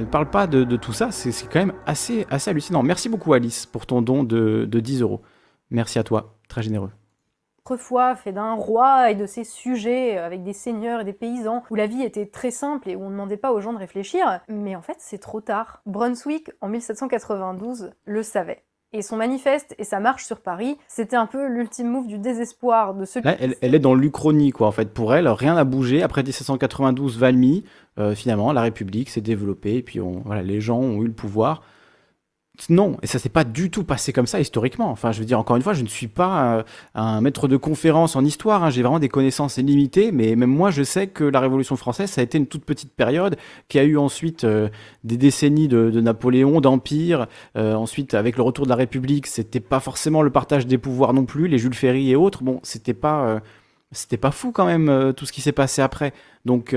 [0.04, 2.82] parle pas de, tout ça, c'est quand même assez, assez hallucinant.
[2.82, 5.22] Merci beaucoup Alice pour ton don de, 10 euros.
[5.70, 6.90] Merci à toi, très généreux
[7.68, 11.74] autrefois fait d'un roi et de ses sujets, avec des seigneurs et des paysans, où
[11.74, 14.38] la vie était très simple et où on ne demandait pas aux gens de réfléchir,
[14.46, 15.82] mais en fait c'est trop tard.
[15.84, 18.62] Brunswick, en 1792, le savait.
[18.97, 22.94] Et son manifeste et sa marche sur Paris, c'était un peu l'ultime move du désespoir
[22.94, 24.94] de ceux Là, elle, est dans l'Uchronie, quoi, en fait.
[24.94, 26.03] Pour elle, rien n'a bougé.
[26.03, 27.64] Après 1792, Valmy,
[27.99, 31.12] euh, finalement, la République s'est développée, et puis on, voilà, les gens ont eu le
[31.12, 31.62] pouvoir.
[32.70, 34.90] Non, et ça s'est pas du tout passé comme ça historiquement.
[34.90, 36.62] Enfin, je veux dire, encore une fois, je ne suis pas euh,
[36.94, 38.70] un maître de conférence en histoire, hein.
[38.70, 42.22] j'ai vraiment des connaissances limitées, mais même moi, je sais que la Révolution française, ça
[42.22, 43.36] a été une toute petite période,
[43.68, 44.68] qui a eu ensuite euh,
[45.04, 47.26] des décennies de, Napoléon, d'Empire,
[47.57, 51.12] euh, ensuite, avec le retour de la République, c'était pas forcément le partage des pouvoirs
[51.12, 53.40] non plus, les Jules Ferry et autres, bon, c'était pas...
[53.92, 56.12] c'était pas fou quand même tout ce qui s'est passé après.
[56.44, 56.74] Donc,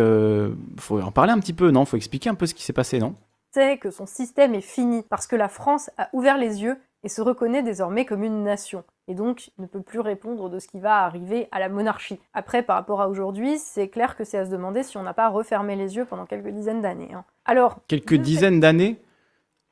[0.77, 1.85] faut en parler un petit peu, non?
[1.85, 3.15] Faut expliquer un peu ce qui s'est passé, non?
[3.53, 7.09] Sait que son système est fini, parce que la France a ouvert les yeux et
[7.09, 10.79] se reconnaît désormais comme une nation, et donc ne peut plus répondre de ce qui
[10.79, 12.19] va arriver à la monarchie.
[12.33, 15.13] Après, par rapport à aujourd'hui, c'est clair que c'est à se demander si on n'a
[15.13, 17.13] pas refermé les yeux pendant quelques dizaines d'années.
[17.13, 17.23] Hein.
[17.45, 19.01] Alors, quelques dizaines d'années?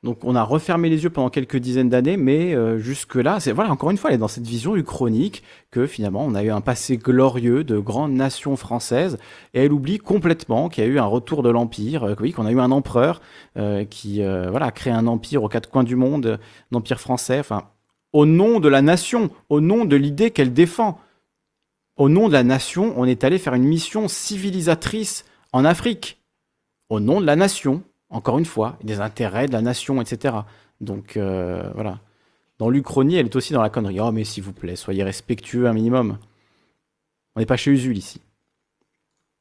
[0.04, 3.72] Donc on a refermé les yeux pendant quelques dizaines d'années, mais euh, jusque-là, c'est voilà
[3.72, 5.42] encore une fois, elle est dans cette vision uchronique
[5.72, 9.18] que finalement on a eu un passé glorieux de grande nation française,
[9.54, 12.52] et elle oublie complètement qu'il y a eu un retour de l'empire, euh, qu'on a
[12.52, 13.20] eu un empereur
[13.56, 16.38] euh, qui voilà a créé un empire aux quatre coins du monde,
[16.72, 17.64] un empire français, enfin
[18.12, 21.00] au nom de la nation, au nom de l'idée qu'elle défend,
[21.96, 26.22] au nom de la nation, on est allé faire une mission civilisatrice en Afrique,
[26.88, 30.34] au nom de la nation encore une fois, des intérêts de la nation, etc.
[30.80, 31.98] Donc euh, voilà.
[32.58, 34.00] Dans l'Uchronie, elle est aussi dans la connerie.
[34.00, 36.18] Oh, mais s'il vous plaît, soyez respectueux un minimum.
[37.36, 38.20] On n'est pas chez Usul ici.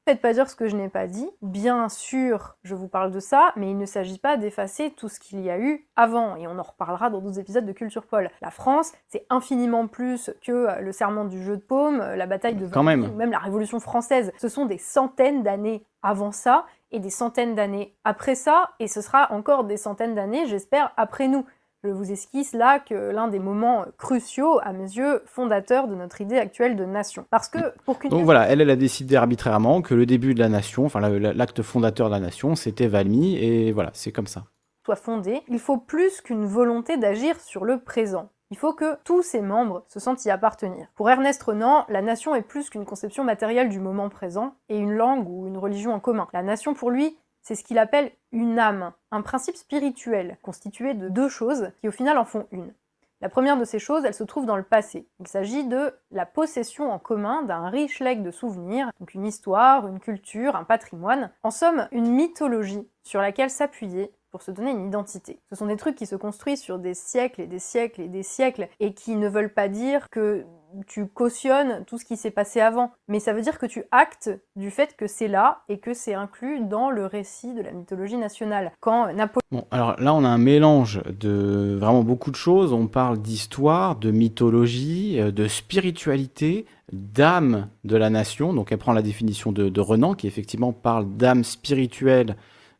[0.05, 1.27] Faites pas dire ce que je n'ai pas dit.
[1.41, 5.19] Bien sûr, je vous parle de ça, mais il ne s'agit pas d'effacer tout ce
[5.19, 8.29] qu'il y a eu avant, et on en reparlera dans d'autres épisodes de Culture Paul.
[8.41, 12.67] La France, c'est infiniment plus que le serment du jeu de paume, la bataille de
[12.67, 13.13] Quand même.
[13.15, 14.31] même la Révolution française.
[14.37, 19.01] Ce sont des centaines d'années avant ça, et des centaines d'années après ça, et ce
[19.01, 21.45] sera encore des centaines d'années, j'espère, après nous.
[21.83, 26.21] Je vous esquisse là que l'un des moments cruciaux, à mes yeux, fondateurs de notre
[26.21, 27.25] idée actuelle de nation.
[27.29, 30.39] Parce que pour qu'une Donc voilà, elle, elle a décidé arbitrairement que le début de
[30.39, 34.45] la nation, enfin l'acte fondateur de la nation, c'était Valmy, et voilà, c'est comme ça.
[34.85, 38.29] Soit fondé, il faut plus qu'une volonté d'agir sur le présent.
[38.49, 40.87] Il faut que tous ses membres se sentent y appartenir.
[40.95, 44.93] Pour Ernest Renan, la nation est plus qu'une conception matérielle du moment présent et une
[44.93, 46.29] langue ou une religion en commun.
[46.31, 51.09] La nation pour lui, c'est ce qu'il appelle une âme, un principe spirituel constitué de
[51.09, 52.73] deux choses qui au final en font une.
[53.19, 55.07] La première de ces choses, elle se trouve dans le passé.
[55.19, 59.87] Il s'agit de la possession en commun d'un riche legs de souvenirs, donc une histoire,
[59.87, 64.87] une culture, un patrimoine, en somme une mythologie sur laquelle s'appuyer pour se donner une
[64.87, 65.39] identité.
[65.49, 68.23] Ce sont des trucs qui se construisent sur des siècles et des siècles et des
[68.23, 70.45] siècles et qui ne veulent pas dire que
[70.85, 74.29] tu cautionnes tout ce qui s'est passé avant, mais ça veut dire que tu actes
[74.55, 78.17] du fait que c'est là et que c'est inclus dans le récit de la mythologie
[78.17, 78.71] nationale.
[78.79, 79.41] Quand Napoléon...
[79.51, 82.73] Bon, alors là, on a un mélange de vraiment beaucoup de choses.
[82.73, 88.53] On parle d'histoire, de mythologie, euh, de spiritualité, d'âme de la nation.
[88.53, 92.35] Donc elle prend la définition de, Renan, qui effectivement parle d'âme spirituelle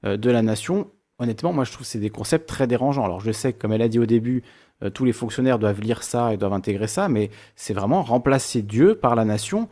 [0.05, 0.87] euh, de la nation.
[1.19, 3.05] Honnêtement, moi je trouve que c'est des concepts très dérangeants.
[3.05, 4.43] Alors je sais comme elle a dit au début,
[4.83, 8.61] euh, tous les fonctionnaires doivent lire ça et doivent intégrer ça, mais c'est vraiment remplacer
[8.61, 9.67] Dieu par la nation.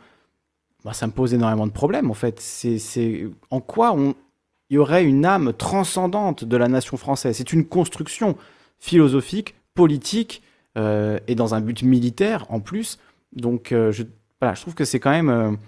[0.84, 2.40] Bah, ça me pose énormément de problèmes en fait.
[2.40, 4.14] C'est en quoi on,
[4.70, 7.36] il y aurait une âme transcendante de la nation française?
[7.36, 8.36] C'est une construction
[8.78, 10.42] philosophique, politique
[10.76, 12.98] euh, et dans un but militaire en plus.
[13.32, 14.02] Donc euh, je,
[14.40, 15.58] voilà, je trouve que c'est quand même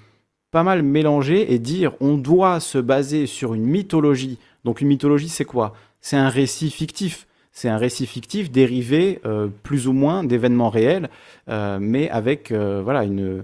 [0.50, 4.38] pas mal mélangé et dire on doit se baser sur une mythologie.
[4.64, 5.74] Donc une mythologie c'est quoi?
[6.00, 7.28] C'est un récit fictif
[7.58, 11.10] c'est un récit fictif dérivé euh, plus ou moins d'événements réels,
[11.48, 13.42] euh, mais avec euh, voilà une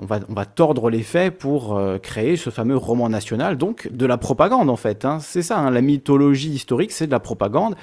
[0.00, 4.06] on va, on va tordre les faits pour créer ce fameux roman national, donc de
[4.06, 5.04] la propagande en fait.
[5.04, 5.18] Hein.
[5.20, 5.70] C'est ça, hein.
[5.70, 7.76] la mythologie historique, c'est de la propagande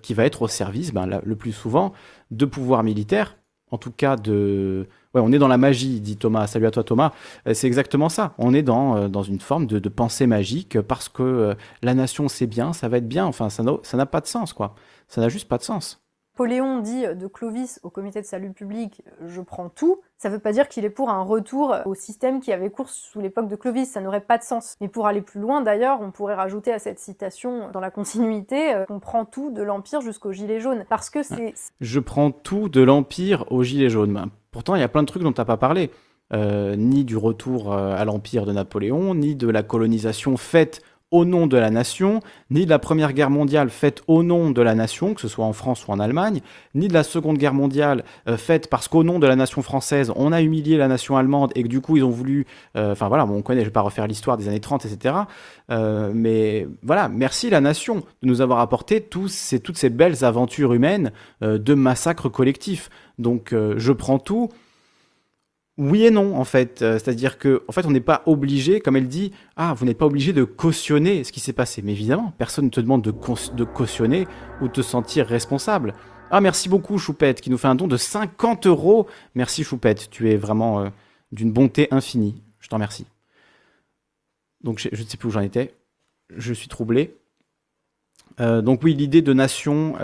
[0.00, 1.92] qui va être au service, ben, le plus souvent,
[2.30, 3.36] de pouvoirs militaires,
[3.70, 4.86] en tout cas de...
[5.14, 6.46] Ouais, on est dans la magie, dit Thomas.
[6.46, 7.12] Salut à toi Thomas.
[7.52, 8.34] C'est exactement ça.
[8.38, 12.46] On est dans, dans une forme de, de pensée magique parce que la nation c'est
[12.46, 13.26] bien, ça va être bien.
[13.26, 14.74] Enfin, ça n'a pas de sens, quoi.
[15.08, 15.99] Ça n'a juste pas de sens.
[16.40, 20.52] Napoléon dit de Clovis au comité de salut public je prends tout, ça veut pas
[20.52, 23.90] dire qu'il est pour un retour au système qui avait cours sous l'époque de Clovis,
[23.90, 24.74] ça n'aurait pas de sens.
[24.80, 28.72] Mais pour aller plus loin d'ailleurs, on pourrait rajouter à cette citation dans la continuité
[28.72, 30.86] euh, qu'on prend tout de l'Empire jusqu'au Gilet jaune.
[30.88, 31.52] Parce que c'est...
[31.82, 34.14] Je prends tout de l'Empire au Gilet jaune.
[34.14, 35.90] Ben, pourtant, il y a plein de trucs dont tu n'as pas parlé.
[36.32, 40.80] Euh, ni du retour euh, à l'Empire de Napoléon, ni de la colonisation faite
[41.10, 44.62] au nom de la nation, ni de la Première Guerre mondiale faite au nom de
[44.62, 46.40] la nation, que ce soit en France ou en Allemagne,
[46.74, 50.12] ni de la Seconde Guerre mondiale euh, faite parce qu'au nom de la nation française,
[50.16, 52.46] on a humilié la nation allemande et que du coup ils ont voulu...
[52.76, 55.14] Euh, enfin voilà, on connaît, je vais pas refaire l'histoire des années 30, etc.
[55.70, 60.24] Euh, mais voilà, merci la nation de nous avoir apporté tous ces, toutes ces belles
[60.24, 62.90] aventures humaines de massacres collectifs.
[63.18, 64.48] Donc je prends tout
[65.78, 66.82] oui et non, en fait.
[66.82, 69.98] Euh, c'est-à-dire que, en fait, on n'est pas obligé, comme elle dit, ah, vous n'êtes
[69.98, 71.82] pas obligé de cautionner ce qui s'est passé.
[71.82, 74.26] Mais évidemment, personne ne te demande de, cautionner
[74.60, 75.94] ou de te sentir responsable.
[76.30, 79.06] Ah, merci beaucoup, Choupette, qui nous fait un don de 50 euros.
[79.34, 80.10] Merci, Choupette.
[80.10, 80.88] Tu es vraiment euh,
[81.32, 82.42] d'une bonté infinie.
[82.60, 83.06] Je t'en remercie.
[84.62, 85.74] Donc, je ne sais plus où j'en étais.
[86.36, 87.16] Je suis troublé.
[88.38, 89.96] Euh, donc, oui, l'idée de nation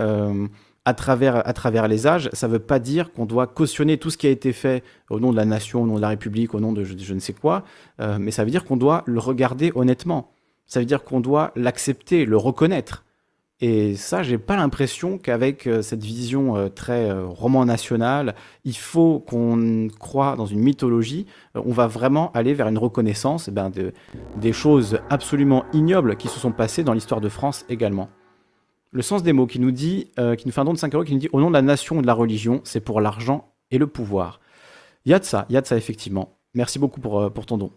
[0.86, 4.08] à travers, à travers les âges, ça ne veut pas dire qu'on doit cautionner tout
[4.08, 6.54] ce qui a été fait au nom de la nation, au nom de la République,
[6.54, 7.64] au nom de je, ne sais quoi,
[8.00, 10.30] euh, mais ça veut dire qu'on doit le regarder honnêtement.
[10.66, 13.04] Ça veut dire qu'on doit l'accepter, le reconnaître.
[13.60, 19.18] Et ça, j'ai pas l'impression qu'avec euh, cette vision euh, très roman national, il faut
[19.18, 21.26] qu'on croit dans une mythologie,
[21.56, 23.92] on va vraiment aller vers une reconnaissance eh ben, de,
[24.36, 28.08] des choses absolument ignobles qui se sont passées dans l'histoire de France également
[28.96, 30.94] le sens des mots qui nous dit, euh, qui nous fait un don de 5
[30.94, 33.02] euros, qui nous dit au nom de la nation ou de la religion, c'est pour
[33.02, 34.40] l'argent et le pouvoir.
[35.04, 36.38] Il y a de ça, il y a de ça effectivement.
[36.54, 37.70] Merci beaucoup pour, euh, pour ton don.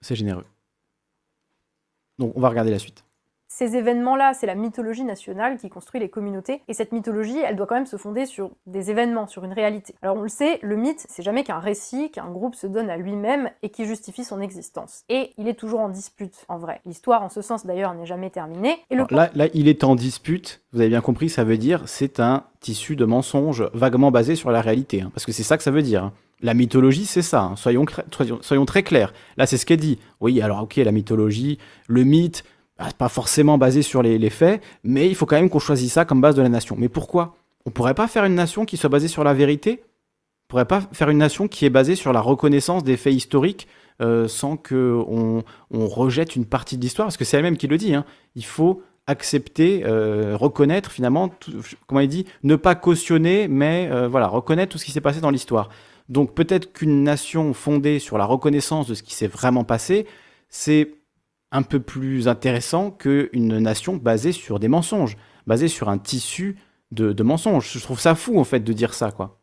[0.00, 0.44] C'est généreux.
[2.18, 3.03] Donc on va regarder la suite
[3.56, 7.68] ces événements-là, c'est la mythologie nationale qui construit les communautés, et cette mythologie, elle doit
[7.68, 9.94] quand même se fonder sur des événements, sur une réalité.
[10.02, 12.96] Alors on le sait, le mythe, c'est jamais qu'un récit qu'un groupe se donne à
[12.96, 15.04] lui-même et qui justifie son existence.
[15.08, 16.80] Et il est toujours en dispute, en vrai.
[16.84, 18.76] L'histoire, en ce sens d'ailleurs, n'est jamais terminée.
[18.90, 22.42] Et là, il est en dispute, vous avez bien compris, ça veut dire c'est un
[22.58, 25.70] tissu de mensonges vaguement basé sur la réalité, hein, parce que c'est ça que ça
[25.70, 26.02] veut dire.
[26.02, 26.12] Hein.
[26.40, 27.56] La mythologie, c'est ça, hein.
[27.56, 29.14] soyons, très clairs.
[29.36, 30.00] Là, c'est ce qu'elle dit.
[30.20, 32.44] Oui, alors ok, la mythologie, le mythe,
[32.78, 36.04] bah, pas forcément basé sur les, faits, mais il faut quand même qu'on choisisse ça
[36.04, 36.76] comme base de la nation.
[36.78, 37.36] Mais pourquoi?
[37.66, 39.82] On pourrait pas faire une nation qui soit basée sur la vérité?
[39.84, 43.68] On pourrait pas faire une nation qui est basée sur la reconnaissance des faits historiques
[44.02, 47.78] euh, sans qu'on on rejette une partie de l'histoire Parce que c'est elle-même qui le
[47.78, 47.94] dit.
[47.94, 48.04] Hein.
[48.34, 51.30] Il faut accepter, euh, reconnaître finalement,
[51.86, 55.20] comment il dit, ne pas cautionner, mais euh, voilà, reconnaître tout ce qui s'est passé
[55.20, 55.68] dans l'histoire.
[56.08, 60.06] Donc peut-être qu'une nation fondée sur la reconnaissance de ce qui s'est vraiment passé,
[60.48, 60.90] c'est
[61.54, 66.58] un peu plus intéressant qu'une nation basée sur des mensonges, basée sur un tissu
[66.90, 67.70] de, mensonges.
[67.72, 69.40] Je trouve ça fou en fait de dire ça, quoi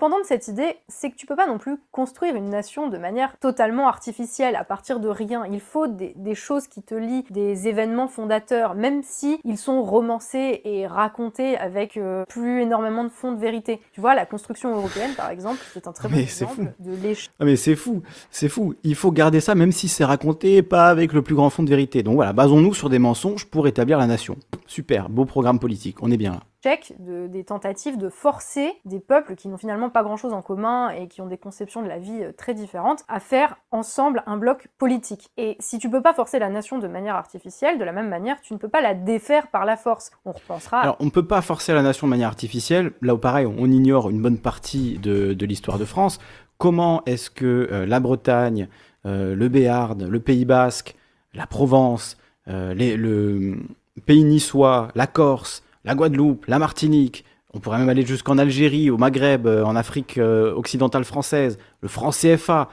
[0.00, 2.96] pendant de cette idée, c'est que tu peux pas non plus construire une nation de
[2.96, 5.44] manière totalement artificielle, à partir de rien.
[5.52, 10.62] Il faut des, choses qui te lient, des événements fondateurs, même si ils sont romancés
[10.64, 13.82] et racontés avec euh, plus énormément de fonds de vérité.
[13.92, 17.30] Tu vois, la construction européenne, par exemple, c'est un très bon exemple de l'échec.
[17.38, 18.74] Ah mais c'est fou, c'est fou.
[18.82, 21.68] Il faut garder ça, même si c'est raconté pas avec le plus grand fond de
[21.68, 22.02] vérité.
[22.02, 24.36] Donc voilà, basons-nous sur des mensonges pour établir la nation.
[24.66, 26.40] Super, beau programme politique, on est bien là.
[26.62, 31.22] Des tentatives de forcer des peuples qui n'ont finalement pas grand-chose en commun et qui
[31.22, 35.30] ont des conceptions de la vie euh, très différentes à faire ensemble un bloc politique.
[35.38, 38.40] Et si tu peux pas forcer la nation de manière artificielle, de la même manière,
[38.42, 40.10] tu ne peux pas la défaire par la force.
[40.26, 40.80] On repensera.
[40.80, 42.92] Alors, on peut pas forcer la nation de manière artificielle.
[43.00, 46.20] Là où pareil, on ignore une bonne partie de, l'histoire de France.
[46.58, 48.68] Comment est-ce que euh, la Bretagne,
[49.06, 50.94] euh, le Béarn, le Pays Basque,
[51.32, 53.56] la Provence, le
[54.04, 58.96] Pays niçois, la Corse, la Guadeloupe, la Martinique, on pourrait même aller jusqu'en Algérie, au
[58.96, 62.68] Maghreb, euh, en Afrique euh, occidentale française, le franc CFA.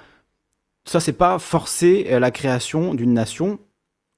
[0.86, 3.60] Ça, c'est pas forcer la création d'une nation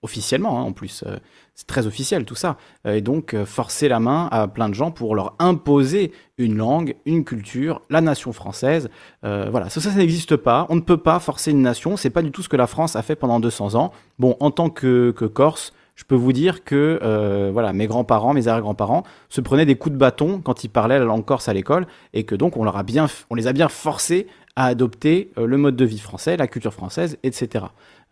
[0.02, 1.04] officiellement, hein, en plus.
[1.08, 1.18] Euh,
[1.56, 2.58] c'est très officiel tout ça.
[2.86, 7.26] Et donc, forcer la main à plein de gens pour leur imposer une langue, une
[7.26, 8.90] culture, la nation française.
[9.24, 10.68] Voilà, ça, ça, n'existe pas.
[10.70, 11.98] On ne peut pas forcer une nation.
[11.98, 13.92] C'est pas du tout ce que la France a fait pendant 200 ans.
[14.20, 18.47] Bon, en tant que Corse, je peux vous dire que euh, voilà, mes grands-parents, mes
[18.47, 21.88] arrière-grands-parents se prenaient des coups de bâton quand ils parlaient la langue corse à l'école
[22.14, 24.26] et que donc on, leur a bien, on les a bien forcés
[24.56, 27.66] à adopter euh, le mode de vie français, la culture française, etc.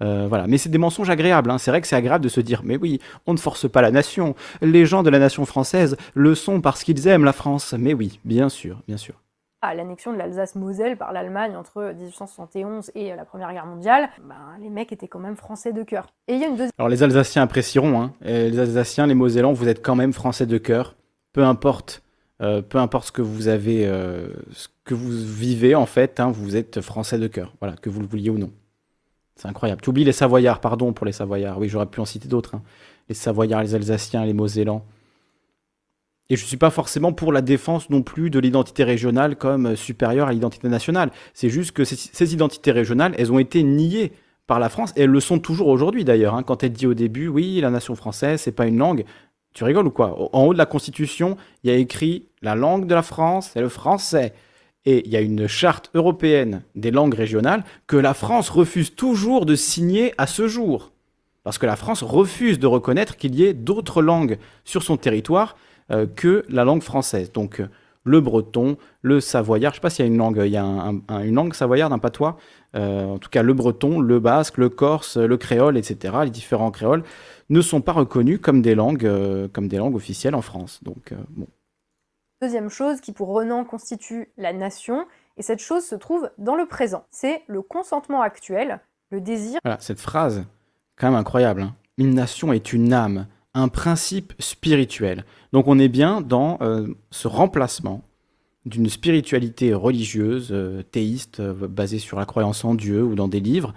[0.03, 0.47] Euh, voilà.
[0.47, 1.49] Mais c'est des mensonges agréables.
[1.49, 1.59] Hein.
[1.59, 3.91] C'est vrai que c'est agréable de se dire, mais oui, on ne force pas la
[3.91, 4.35] nation.
[4.61, 7.73] Les gens de la nation française le sont parce qu'ils aiment la France.
[7.79, 9.15] Mais oui, bien sûr, bien sûr
[9.61, 14.69] à l'annexion de l'Alsace-Moselle par l'Allemagne entre 1871 et la Première Guerre mondiale, ben, les
[14.69, 16.07] mecs étaient quand même français de cœur.
[16.77, 18.13] Alors les Alsaciens apprécieront, hein.
[18.21, 20.95] Les Alsaciens, les Mosellans, vous êtes quand même français de cœur,
[21.33, 22.03] peu importe,
[22.41, 26.29] euh, peu importe ce que vous avez, euh, ce que vous vivez en fait, hein,
[26.29, 28.51] vous êtes français de cœur, voilà, que vous le vouliez ou non.
[29.35, 29.81] C'est incroyable.
[29.81, 31.59] Tu oublies les Savoyards, pardon pour les Savoyards.
[31.59, 32.55] Oui, j'aurais pu en citer d'autres.
[32.55, 32.63] Hein.
[33.07, 34.83] Les Savoyards, les Alsaciens, les Mosellans.
[36.29, 39.75] Et je ne suis pas forcément pour la défense non plus de l'identité régionale comme
[39.75, 41.11] supérieure à l'identité nationale.
[41.33, 44.11] C'est juste que ces, identités régionales, elles ont été niées
[44.45, 46.35] par la France, et elles le sont toujours aujourd'hui d'ailleurs.
[46.35, 46.43] Hein.
[46.43, 49.05] Quand elle dit au début, oui, la nation française, c'est pas une langue,
[49.53, 50.29] tu rigoles ou quoi?
[50.33, 53.61] En haut de la Constitution, il y a écrit la langue de la France, c'est
[53.61, 54.33] le français.
[54.85, 59.45] Et il y a une charte européenne des langues régionales que la France refuse toujours
[59.45, 60.91] de signer à ce jour.
[61.43, 65.55] Parce que la France refuse de reconnaître qu'il y ait d'autres langues sur son territoire
[65.55, 65.61] euh,
[66.15, 67.31] que la langue française.
[67.31, 67.67] Donc euh,
[68.07, 70.57] le breton, le savoyard, je ne sais pas s'il y a une langue, il y
[70.57, 72.37] a un, un, une langue savoyarde, un patois,
[72.75, 76.71] euh, en tout cas le breton, le basque, le corse, le créole, etc., les différents
[76.71, 77.03] créoles,
[77.49, 80.83] ne sont pas reconnus comme des langues, euh, comme des langues officielles en France.
[80.83, 81.47] Donc, euh, bon.
[82.41, 85.05] Deuxième chose qui pour Renan constitue la nation,
[85.37, 88.79] et cette chose se trouve dans le présent, c'est le consentement actuel,
[89.11, 89.59] le désir.
[89.63, 90.45] Voilà, cette phrase,
[90.97, 91.61] quand même incroyable.
[91.61, 91.75] Hein.
[91.97, 93.27] Une nation est une âme,
[93.57, 95.25] un principe spirituel.
[95.51, 98.03] Donc on est bien dans euh, ce remplacement
[98.65, 103.39] d'une spiritualité religieuse, euh, théiste, euh, basée sur la croyance en Dieu ou dans des
[103.39, 103.73] livres,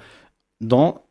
[0.61, 1.03] dans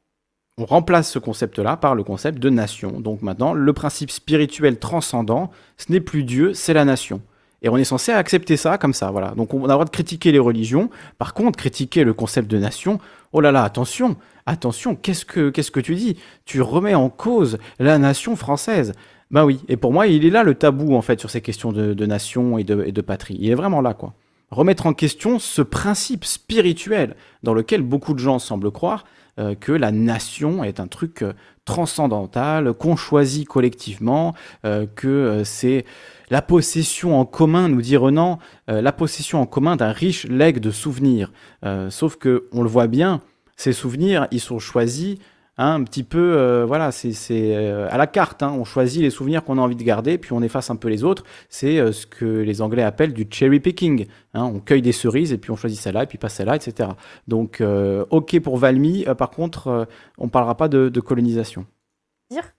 [0.59, 2.99] on remplace ce concept-là par le concept de nation.
[2.99, 7.21] Donc maintenant, le principe spirituel transcendant, ce n'est plus Dieu, c'est la nation.
[7.61, 9.31] Et on est censé accepter ça comme ça, voilà.
[9.31, 10.89] Donc on a le droit de critiquer les religions.
[11.17, 12.99] Par contre, critiquer le concept de nation,
[13.31, 14.17] oh là là, attention,
[14.49, 16.17] attention, qu'est-ce que, qu'est-ce que tu dis?
[16.45, 18.93] Tu remets en cause la nation française.
[19.31, 21.71] Ben oui, et pour moi, il est là le tabou, en fait, sur ces questions
[21.71, 23.37] de, de nation et de, et de patrie.
[23.39, 24.13] Il est vraiment là, quoi.
[24.51, 29.05] Remettre en question ce principe spirituel dans lequel beaucoup de gens semblent croire
[29.37, 31.33] euh, que la nation est un truc euh,
[31.65, 34.33] transcendantal, qu'on choisit collectivement,
[34.65, 35.85] euh, que euh, c'est
[36.31, 38.39] la possession en commun, nous dit Renan,
[38.71, 41.31] euh, la possession en commun d'un riche legs de souvenirs.
[41.89, 43.21] Sauf que on le voit bien,
[43.59, 45.17] ces souvenirs, ils sont choisis
[45.57, 48.41] hein, un petit peu, euh, voilà, c'est euh, à la carte.
[48.41, 50.87] Hein, on choisit les souvenirs qu'on a envie de garder, puis on efface un peu
[50.87, 51.25] les autres.
[51.49, 54.07] C'est euh, ce que les Anglais appellent du cherry picking.
[54.33, 56.91] Hein, on cueille des cerises et puis on choisit celle-là et puis pas celle-là, etc.
[57.27, 59.03] Donc, euh, ok pour Valmy.
[59.09, 59.85] Euh, par contre, euh,
[60.17, 61.65] on parlera pas de, de colonisation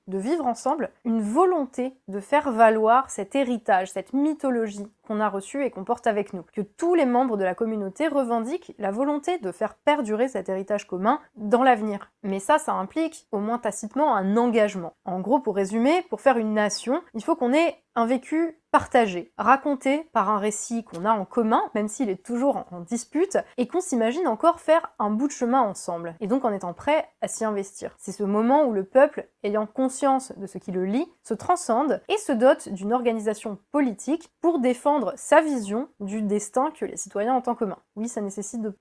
[0.08, 5.64] de vivre ensemble, une volonté de faire valoir cet héritage, cette mythologie qu'on a reçue
[5.64, 6.44] et qu'on porte avec nous.
[6.52, 10.86] Que tous les membres de la communauté revendiquent la volonté de faire perdurer cet héritage
[10.86, 12.10] commun dans l'avenir.
[12.24, 14.94] Mais ça, ça implique, au moins tacitement, un engagement.
[15.04, 19.32] En gros, pour résumer, pour faire une nation, il faut qu'on ait un vécu partagé,
[19.36, 23.66] raconté par un récit qu'on a en commun, même s'il est toujours en dispute, et
[23.66, 27.26] qu'on s'imagine encore faire un bout de chemin ensemble, et donc en étant prêt à
[27.28, 27.94] s'y investir.
[27.98, 32.00] C'est ce moment où le peuple, ayant conscience de ce qui le lie, se transcende
[32.08, 37.34] et se dote d'une organisation politique pour défendre sa vision du destin que les citoyens
[37.34, 37.78] ont en commun.
[37.96, 38.72] Oui, ça nécessite de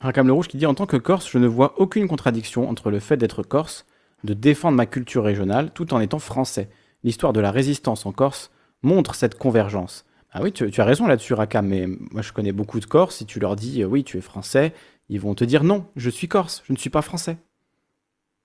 [0.00, 2.90] Racam le Rouge qui dit En tant que Corse, je ne vois aucune contradiction entre
[2.90, 3.86] le fait d'être Corse,
[4.24, 6.68] de défendre ma culture régionale, tout en étant français
[7.06, 8.50] l'histoire de la résistance en Corse
[8.82, 10.04] montre cette convergence.
[10.32, 13.26] Ah oui, tu, as raison là-dessus, Raka, mais moi je connais beaucoup de Corses, si
[13.26, 14.74] tu leur dis euh, oui, tu es français,
[15.08, 17.38] ils vont te dire non, je suis Corse, je ne suis pas français.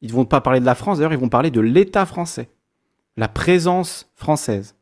[0.01, 2.49] Ils ne vont pas parler de la France, d'ailleurs, ils vont parler de l'État français,
[3.17, 4.75] la présence française.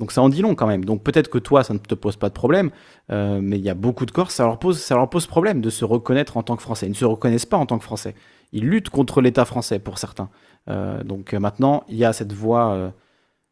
[0.00, 0.84] Donc ça en dit long quand même.
[0.84, 2.70] Donc peut-être que toi, ça ne te pose pas de problème,
[3.10, 5.60] euh, mais il y a beaucoup de Corses, ça leur, pose, ça leur pose problème
[5.60, 6.86] de se reconnaître en tant que Français.
[6.86, 8.14] Ils ne se reconnaissent pas en tant que Français.
[8.52, 10.30] Ils luttent contre l'État français pour certains.
[10.68, 12.92] Euh, donc euh, maintenant, il y a cette voie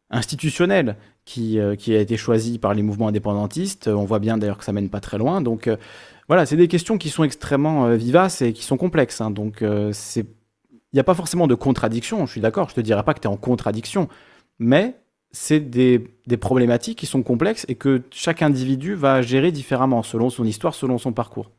[0.09, 0.95] institutionnelle
[1.25, 3.87] qui, a été choisie par les mouvements indépendantistes.
[3.87, 5.41] On voit bien d'ailleurs que ça mène pas très loin.
[5.41, 5.69] Donc
[6.27, 9.19] voilà, c'est des questions qui sont extrêmement vivaces et qui sont complexes.
[9.21, 9.31] Hein.
[9.31, 10.25] Donc il
[10.93, 13.27] n'y a pas forcément de contradiction, je suis d'accord, je te dirais pas que tu
[13.27, 14.07] es en contradiction,
[14.57, 14.95] mais
[15.31, 15.99] c'est des,
[16.39, 20.97] problématiques qui sont complexes et que chaque individu va gérer différemment selon son histoire, selon
[20.97, 21.51] son parcours.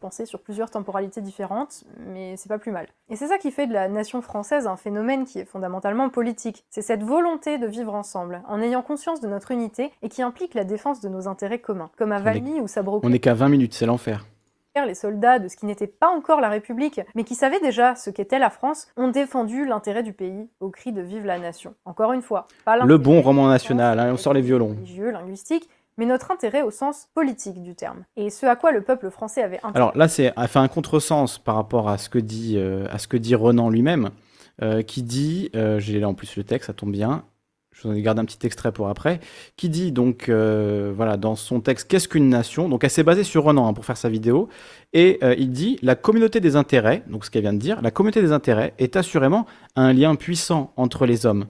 [0.00, 2.86] Penser sur plusieurs temporalités différentes, mais c'est pas plus mal.
[3.08, 6.64] Et c'est ça qui fait de la nation française un phénomène qui est fondamentalement politique.
[6.68, 10.52] C'est cette volonté de vivre ensemble, en ayant conscience de notre unité et qui implique
[10.52, 13.04] la défense de nos intérêts communs, comme à Valmy ou Sabrok.
[13.04, 14.26] On n'est qu'à 20 minutes, c'est l'enfer
[14.84, 18.10] les soldats de ce qui n'était pas encore la République, mais qui savaient déjà ce
[18.10, 21.74] qu'était la France, ont défendu l'intérêt du pays au cri de Vive la Nation.
[21.84, 24.68] Encore une fois, pas Le bon roman national, hein, on sort les violons.
[24.68, 28.04] Religieux, linguistique, mais notre intérêt au sens politique du terme.
[28.16, 29.76] Et ce à quoi le peuple français avait intérêt.
[29.76, 33.08] Alors là, c'est fait un contresens par rapport à ce que dit, euh, à ce
[33.08, 34.10] que dit Renan lui-même,
[34.62, 37.24] euh, qui dit, euh, j'ai là en plus le texte, ça tombe bien,
[37.72, 39.20] je vous en ai gardé un petit extrait pour après,
[39.56, 42.68] qui dit donc, euh, voilà, dans son texte, qu'est-ce qu'une nation?
[42.68, 44.48] Donc elle s'est basée sur Renan hein, pour faire sa vidéo,
[44.94, 48.22] et il dit, la communauté des intérêts, donc ce qu'elle vient de dire, la communauté
[48.22, 49.44] des intérêts est assurément
[49.74, 51.46] un lien puissant entre les hommes.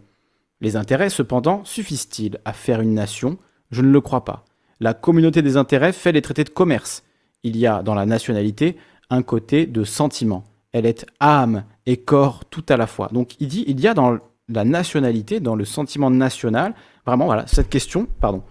[0.61, 3.39] Les intérêts, cependant, suffisent-ils à faire une nation?
[3.71, 4.45] Je ne le crois pas.
[4.81, 7.03] La communauté des intérêts fait les traités de commerce.
[7.43, 8.77] Il y a dans la nationalité
[9.11, 10.45] un côté de sentiment.
[10.73, 13.09] Elle est âme et corps tout à la fois.
[13.13, 14.19] Donc il dit, il y a dans
[14.49, 16.75] la nationalité, dans le sentiment national,
[17.07, 18.43] vraiment, voilà, cette question, pardon,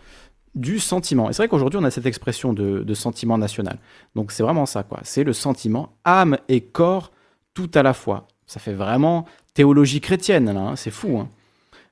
[0.56, 1.30] du sentiment.
[1.30, 3.78] Et c'est vrai qu'aujourd'hui, on a cette expression de, sentiment national.
[4.16, 5.00] Donc c'est vraiment ça, quoi.
[5.04, 7.12] C'est le sentiment, âme et corps,
[7.54, 8.28] tout à la fois.
[8.48, 11.20] Ça fait vraiment théologie chrétienne, là, hein, c'est fou.
[11.20, 11.30] Hein.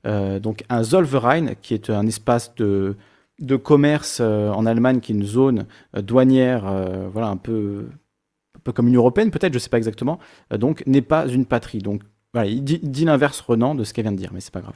[0.06, 2.96] Euh, donc un Zollverein, qui est un espace de,
[3.44, 5.66] de commerce euh, en Allemagne, qui est une zone
[5.96, 6.64] euh, douanière,
[7.12, 7.88] voilà, un peu,
[8.74, 10.20] comme une européenne, peut-être, je ne sais pas exactement,
[10.52, 11.80] donc n'est pas une patrie.
[11.80, 12.02] Donc
[12.36, 14.76] il dit, l'inverse Renan de ce qu'elle vient de dire, mais c'est pas grave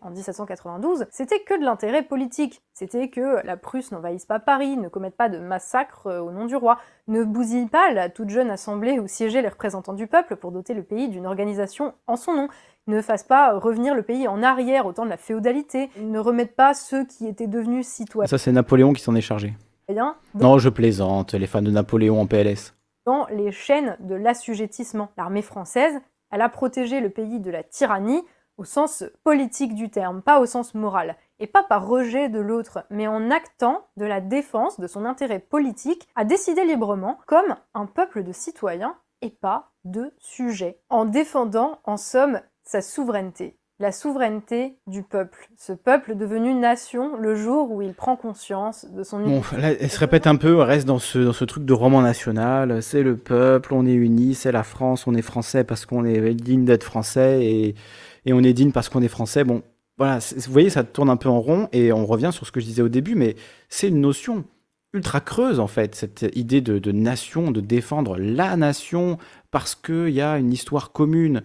[0.00, 2.62] en 1792, c'était que de l'intérêt politique.
[2.72, 6.46] C'était que la Prusse n'envahisse pas Paris, ne commette pas de massacre euh, au nom
[6.46, 10.36] du roi, ne bousille pas la toute jeune assemblée où siégeaient les représentants du peuple
[10.36, 12.48] pour doter le pays d'une organisation en son nom,
[12.88, 16.56] ne fasse pas revenir le pays en arrière au temps de la féodalité, ne remette
[16.56, 18.26] pas ceux qui étaient devenus citoyens.
[18.26, 19.54] Ça, c'est Napoléon qui s'en est chargé.
[19.88, 20.16] Bien.
[20.34, 22.74] non, je plaisante, les fans de Napoléon en PLS.
[23.06, 26.00] Dans les chaînes de l'assujettissement, l'armée française
[26.30, 28.22] elle a protégé le pays de la tyrannie
[28.56, 32.84] au sens politique du terme, pas au sens moral, et pas par rejet de l'autre,
[32.90, 37.86] mais en actant de la défense de son intérêt politique à décider librement comme un
[37.86, 44.76] peuple de citoyens et pas de sujets, en défendant en somme sa souveraineté la souveraineté
[44.88, 49.40] du peuple, ce peuple devenu nation le jour où il prend conscience de son Bon,
[49.56, 52.02] là, elle se répète un peu, elle reste dans ce, dans ce truc de roman
[52.02, 56.04] national, c'est le peuple, on est unis, c'est la France, on est français parce qu'on
[56.04, 57.76] est digne d'être français et,
[58.26, 59.44] et, on est digne parce qu'on est français.
[59.44, 59.62] Bon,
[59.96, 62.58] voilà, vous voyez, ça tourne un peu en rond et on revient sur ce que
[62.58, 63.36] je disais au début, mais
[63.68, 64.44] c'est une notion
[64.92, 69.18] ultra creuse en fait, cette idée de, de nation, de défendre la nation
[69.52, 71.44] parce qu'il y a une histoire commune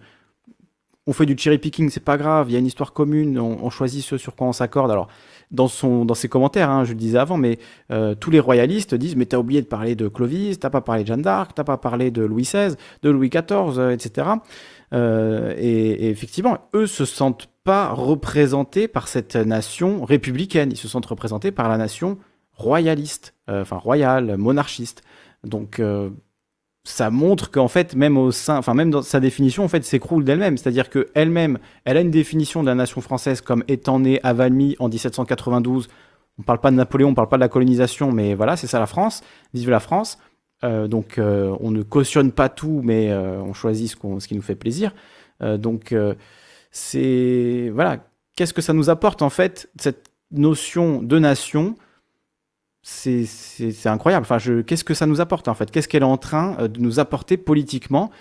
[1.05, 3.69] on fait du cherry picking, c'est pas grave, il y a une histoire commune, on,
[3.69, 4.89] choisit ce sur quoi on s'accorde.
[4.89, 5.09] Alors,
[5.51, 7.59] dans, son, dans ses commentaires, hein, je le disais avant, mais
[7.91, 11.03] euh, tous les royalistes disent Mais t'as oublié de parler de Clovis, t'as pas parlé
[11.03, 14.27] de Jeanne d'Arc, t'as pas parlé de Louis XVI, de Louis XIV, etc.
[14.93, 21.05] Euh, et, effectivement, eux se sentent pas représentés par cette nation républicaine, ils se sentent
[21.05, 22.17] représentés par la nation
[22.53, 25.03] royaliste, euh, enfin royale, monarchiste.
[25.43, 25.81] Donc,
[26.83, 30.23] ça montre qu'en fait, même au sein, enfin même dans sa définition, en fait, s'écroule
[30.23, 30.57] d'elle-même.
[30.57, 34.33] C'est-à-dire que elle-même, elle a une définition de la nation française comme étant née à
[34.33, 35.87] Valmy en 1792.
[36.39, 38.79] On parle pas de Napoléon, on parle pas de la colonisation, mais voilà, c'est ça
[38.79, 39.21] la France.
[39.53, 40.17] Vive la France.
[40.63, 44.35] Euh, donc, euh, on ne cautionne pas tout, mais euh, on choisit ce, ce, qui
[44.35, 44.93] nous fait plaisir.
[45.41, 45.95] donc,
[46.71, 47.99] c'est voilà.
[48.35, 51.75] Qu'est-ce que ça nous apporte en fait cette notion de nation
[52.83, 54.27] c'est incroyable.
[54.29, 55.71] Enfin, qu'est-ce que ça nous apporte en fait?
[55.71, 58.11] Qu'est-ce qu'elle est en train euh, de nous apporter politiquement?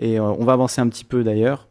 [0.00, 1.68] Et euh, on va avancer un petit peu d'ailleurs.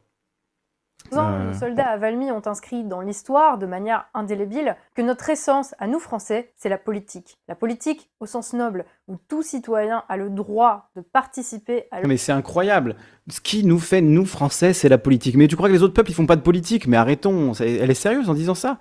[1.14, 5.74] Euh, les soldats à Valmy ont inscrit dans l'histoire de manière indélébile que notre essence,
[5.80, 7.38] à nous Français, c'est la politique.
[7.48, 12.06] La politique au sens noble, où tout citoyen a le droit de participer à...
[12.06, 12.96] Mais c'est incroyable.
[13.30, 15.36] Ce qui nous fait, nous Français, c'est la politique.
[15.36, 16.88] Mais tu crois que les autres peuples, ils font pas de politique?
[16.88, 17.54] Mais arrêtons.
[17.54, 18.78] Elle est sérieuse en disant ça?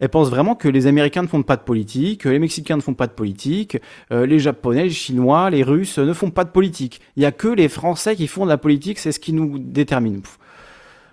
[0.00, 2.82] Elle pense vraiment que les Américains ne font pas de politique, que les Mexicains ne
[2.82, 3.78] font pas de politique,
[4.12, 7.00] euh, les Japonais, les Chinois, les Russes ne font pas de politique.
[7.16, 9.58] Il n'y a que les Français qui font de la politique, c'est ce qui nous
[9.58, 10.22] détermine.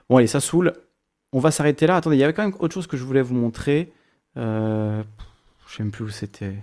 [0.10, 0.74] Bon allez, ça saoule.
[1.34, 1.98] On va s'arrêter là.
[1.98, 3.92] Attendez, il y avait quand même autre chose que je voulais vous montrer.
[4.38, 5.04] Euh,
[5.68, 6.56] je sais même plus où c'était.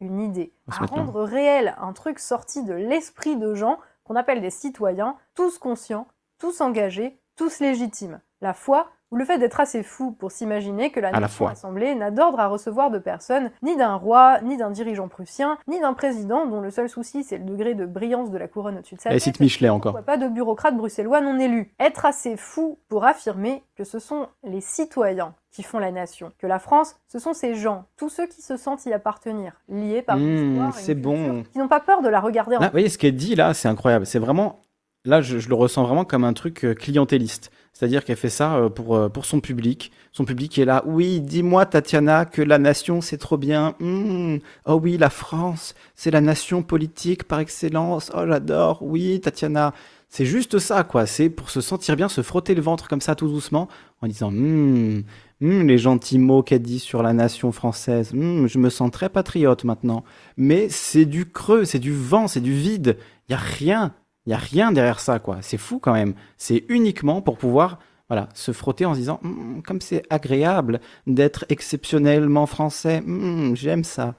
[0.00, 0.52] Une idée.
[0.70, 5.58] À rendre réel un truc sorti de l'esprit de gens qu'on appelle des citoyens, tous
[5.58, 6.06] conscients,
[6.38, 8.20] tous engagés, tous légitimes.
[8.40, 12.10] La foi, ou le fait d'être assez fou pour s'imaginer que la nation assemblée n'a
[12.10, 16.46] d'ordre à recevoir de personne, ni d'un roi, ni d'un dirigeant prussien, ni d'un président
[16.46, 19.10] dont le seul souci c'est le degré de brillance de la couronne au-dessus de sa
[19.10, 19.20] tête.
[19.20, 20.02] cite Michelet encore.
[20.02, 21.72] Pas de bureaucrate bruxellois non élu.
[21.78, 26.46] Être assez fou pour affirmer que ce sont les citoyens qui font la nation, que
[26.46, 30.18] la France, ce sont ces gens, tous ceux qui se sentent y appartenir, liés par
[30.18, 31.42] une mmh, c'est bon.
[31.50, 32.56] qui n'ont pas peur de la regarder.
[32.56, 32.60] en...
[32.60, 34.06] Vous voyez ce qu'elle dit là, c'est incroyable.
[34.06, 34.60] C'est vraiment
[35.04, 37.50] là, je, le ressens vraiment comme un truc euh, clientéliste.
[37.72, 39.92] C'est-à-dire qu'elle fait ça euh, pour, euh, pour son public.
[40.12, 40.82] Son public est là.
[40.86, 43.74] Oui, dis-moi, Tatiana, que la nation, c'est trop bien.
[43.78, 44.38] Mmh.
[44.66, 48.10] Oh oui, la France, c'est la nation politique par excellence.
[48.14, 48.82] Oh, j'adore.
[48.82, 49.74] Oui, Tatiana.
[50.08, 51.06] C'est juste ça, quoi.
[51.06, 53.68] C'est pour se sentir bien, se frotter le ventre comme ça, tout doucement,
[54.00, 55.02] en disant mmh,
[55.40, 58.10] mmh, les gentils mots qu'elle dit sur la nation française.
[58.12, 60.02] je me sens très patriote maintenant.
[60.36, 62.96] Mais c'est du creux, c'est du vent, c'est du vide.
[63.28, 63.94] Il y a rien.
[64.28, 65.38] Il n'y a rien derrière ça, quoi.
[65.40, 66.12] C'est fou quand même.
[66.36, 67.78] C'est uniquement pour pouvoir
[68.10, 73.84] voilà, se frotter en se disant hum, comme c'est agréable d'être exceptionnellement français, hum, j'aime
[73.84, 74.16] ça.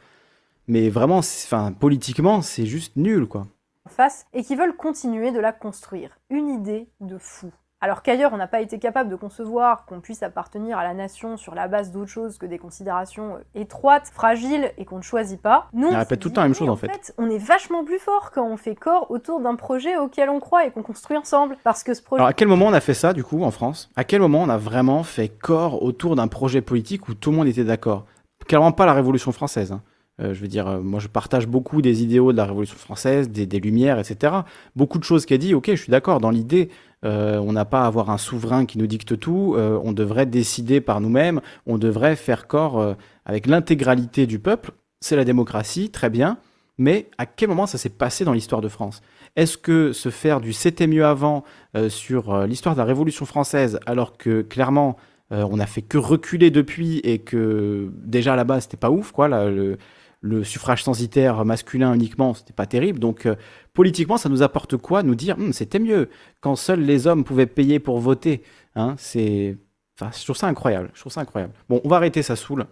[0.67, 3.45] Mais vraiment, enfin, politiquement, c'est juste nul, quoi.
[3.87, 6.17] Face et qui veulent continuer de la construire.
[6.31, 7.51] Une idée de fou
[7.81, 11.37] alors qu'ailleurs on n'a pas été capable de concevoir qu'on puisse appartenir à la nation
[11.37, 15.41] sur la base d'autre chose que des considérations euh, étroites, fragiles et qu'on ne choisit
[15.41, 15.67] pas.
[15.73, 17.13] Nous, on répète tout le temps la même chose en, fait.
[17.17, 20.65] On est vachement plus fort quand on fait corps autour d'un projet auquel on croit
[20.65, 21.57] et qu'on construit ensemble.
[21.63, 22.19] Parce que ce projet.
[22.19, 23.89] Alors à quel moment on a fait ça du coup en France?
[23.95, 27.37] À quel moment on a vraiment fait corps autour d'un projet politique où tout le
[27.37, 28.05] monde était d'accord?
[28.47, 29.71] Clairement pas la Révolution française.
[29.71, 29.81] Hein.
[30.19, 33.29] Euh, je veux dire, euh, moi je partage beaucoup des idéaux de la Révolution française,
[33.29, 34.33] des, des Lumières, etc.
[34.75, 36.69] Beaucoup de choses qu'elle dit, ok, je suis d'accord, dans l'idée,
[37.05, 40.25] euh, on n'a pas à avoir un souverain qui nous dicte tout, euh, on devrait
[40.25, 42.93] décider par nous-mêmes, on devrait faire corps euh,
[43.25, 44.71] avec l'intégralité du peuple.
[44.99, 46.37] C'est la démocratie, très bien,
[46.77, 49.01] mais à quel moment ça s'est passé dans l'histoire de France?
[49.37, 51.43] Est-ce que se faire du c'était mieux avant
[51.87, 54.97] sur l'histoire de la Révolution française, alors que clairement
[55.29, 59.77] on n'a fait que reculer depuis et que déjà là-bas c'était pas ouf, quoi, le,
[60.21, 62.99] le suffrage censitaire masculin uniquement, c'était pas terrible.
[62.99, 63.35] Donc euh,
[63.73, 66.09] politiquement, ça nous apporte quoi Nous dire hum, c'était mieux
[66.41, 68.43] quand seuls les hommes pouvaient payer pour voter.
[68.75, 69.57] Hein, c'est,
[69.99, 70.91] enfin, je trouve ça incroyable.
[71.15, 71.53] Incroyable.
[71.69, 72.65] Bon, on va arrêter, ça saoule.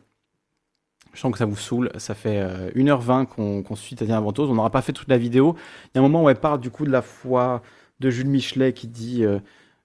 [1.14, 1.90] Je sens que ça vous saoule.
[1.98, 2.44] Ça fait
[2.76, 4.50] 1h20 euh, qu'on suit Tatiana Ventose.
[4.50, 5.56] On n'aura pas fait toute la vidéo.
[5.86, 7.64] Il y a un moment où elle parle du coup de la foi
[8.00, 9.40] de Jules Michelet qui dit euh,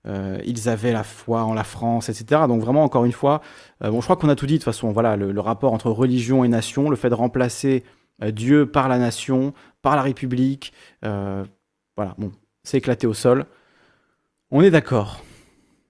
[0.07, 2.43] euh, ils avaient la foi en la France, etc.
[2.49, 3.41] Donc vraiment, encore une fois,
[3.85, 4.91] euh, bon, je crois qu'on a tout dit de toute façon.
[4.91, 7.85] Voilà, le, rapport entre religion et nation, le fait de remplacer
[8.23, 10.73] euh, Dieu par la nation, par la République,
[11.03, 12.33] voilà, bon,
[12.65, 13.47] c'est éclaté au sol.
[14.51, 15.23] On est d'accord.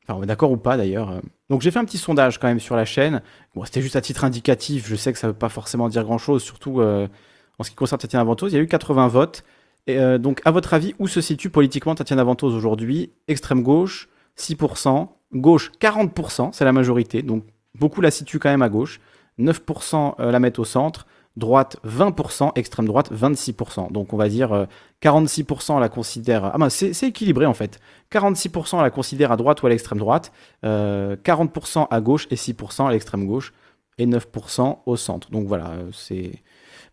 [0.05, 1.21] Enfin, on est d'accord ou pas d'ailleurs.
[1.49, 3.23] Donc j'ai fait un petit sondage quand même sur la chaîne.
[3.55, 4.89] Bon, c'était juste à titre indicatif.
[4.89, 8.01] Je sais que ça ne veut pas forcément dire grand-chose, surtout en ce qui concerne
[8.01, 8.53] Tatiana Ventose.
[8.53, 9.45] Il y a eu 80 votes.
[9.87, 13.11] Et euh, donc, à votre avis, où se situe politiquement Tatiana Ventose aujourd'hui?
[13.29, 17.45] Extrême gauche, 6%, gauche, 40%, c'est la majorité, donc
[17.75, 19.01] beaucoup la situent quand même à gauche,
[19.39, 21.07] 9% euh, la mettent au centre,
[21.37, 23.91] droite 20%, extrême droite 26%.
[23.91, 24.67] Donc on va dire
[25.03, 26.45] 46% euh, la considère...
[26.45, 27.81] Ah ben c'est équilibré en fait.
[28.13, 30.31] 46% la considère à droite ou à l'extrême droite,
[30.63, 33.55] 40% à gauche et 6% à l'extrême gauche
[33.97, 35.31] et 9% au centre.
[35.31, 36.33] Donc voilà, c'est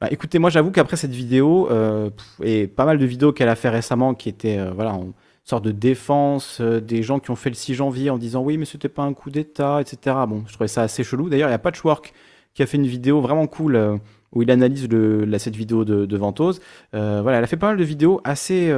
[0.02, 2.10] bah, écoutez, moi j'avoue qu'après cette vidéo, euh,
[2.42, 5.14] et pas mal de vidéos qu'elle a fait récemment qui étaient euh, voilà, en
[5.44, 8.58] sorte de défense, euh, des gens qui ont fait le 6 janvier en disant oui
[8.58, 10.16] mais c'était pas un coup d'état, etc.
[10.28, 11.28] Bon, je trouvais ça assez chelou.
[11.30, 12.14] D'ailleurs, il y a Patchwork
[12.54, 14.00] qui a fait une vidéo vraiment cool
[14.32, 16.62] où il analyse le, cette vidéo de, de Ventose.
[16.94, 18.74] voilà, elle a fait pas mal de vidéos assez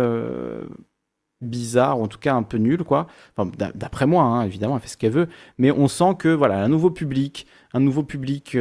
[1.41, 3.07] bizarres, ou en tout cas un peu nulles, quoi.
[3.35, 5.27] Enfin, d'après moi, hein, évidemment, elle fait ce qu'elle veut,
[5.57, 8.55] mais on sent que voilà, un nouveau public, un nouveau public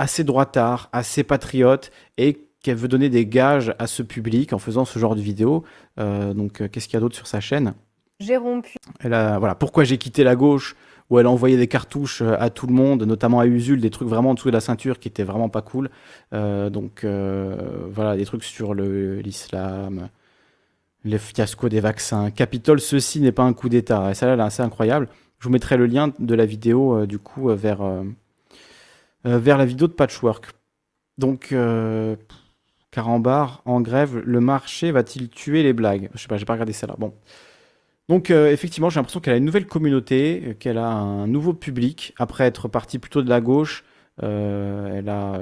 [0.00, 4.84] assez droitard, assez patriote et qu'elle veut donner des gages à ce public en faisant
[4.84, 5.64] ce genre de vidéo.
[5.98, 7.74] Euh, donc, euh, qu'est-ce qu'il y a d'autre sur sa chaîne?
[8.18, 8.76] J'ai rompu.
[9.00, 10.76] Elle a, voilà, pourquoi j'ai quitté la gauche
[11.08, 13.90] où elle a envoyé des cartouches euh, à tout le monde, notamment à Usul, des
[13.90, 15.90] trucs vraiment en dessous de la ceinture qui étaient vraiment pas cool.
[16.32, 20.08] donc voilà, des trucs sur l'islam,
[21.04, 22.30] le, fiasco des vaccins.
[22.30, 24.10] Capitole, ceci n'est pas un coup d'État.
[24.10, 25.08] Et ça, là, est assez incroyable.
[25.38, 27.82] Je vous mettrai le lien de la vidéo, du coup, vers,
[29.24, 30.52] vers la vidéo de Patchwork.
[31.20, 32.16] Donc, euh,
[32.90, 36.08] Carambar, en grève, le marché va-t-il tuer les blagues?
[36.14, 36.96] Je sais pas, j'ai pas regardé ça là.
[36.98, 37.12] Bon.
[38.08, 42.14] Donc, euh, effectivement, j'ai l'impression qu'elle a une nouvelle communauté, qu'elle a un nouveau public.
[42.18, 43.84] Après être partie plutôt de la gauche,
[44.22, 45.40] elle a.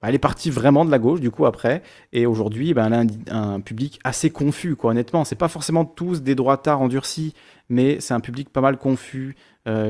[0.00, 1.82] Elle est partie vraiment de la gauche, du coup, après.
[2.12, 5.24] Et aujourd'hui, ben, elle a un, public assez confus, quoi, honnêtement.
[5.24, 7.34] C'est pas forcément tous des droitards endurcis,
[7.68, 9.34] mais c'est un public pas mal confus,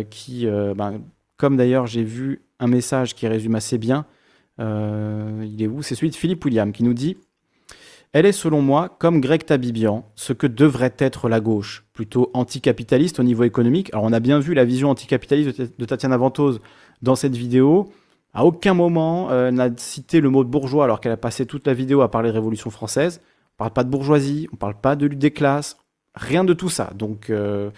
[0.09, 1.03] qui, ben,
[1.37, 4.07] comme d'ailleurs j'ai vu un message qui résume assez bien.
[4.59, 5.83] il est où?
[5.83, 7.17] C'est celui de Philippe William qui nous dit
[8.15, 13.21] elle est selon moi, comme Greg Tabibian, ce que devrait être la gauche, plutôt anticapitaliste
[13.21, 13.91] au niveau économique.
[13.93, 16.61] Alors on a bien vu la vision anticapitaliste de Tatiana Ventose
[17.03, 17.93] dans cette vidéo.
[18.33, 21.75] À aucun moment euh, n'a cité le mot bourgeois alors qu'elle a passé toute la
[21.75, 23.21] vidéo à parler de Révolution française.
[23.55, 25.77] On parle pas de bourgeoisie, on parle pas de lutte des classes,
[26.15, 26.93] rien de tout ça.
[26.95, 27.71] Donc euh,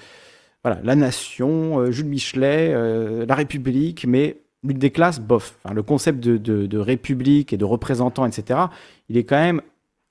[0.63, 5.57] voilà, la nation, euh, Jules Michelet, la République, mais lutte des classes, bof.
[5.73, 8.61] le concept de, de, république et de représentants, etc.,
[9.09, 9.63] il est quand même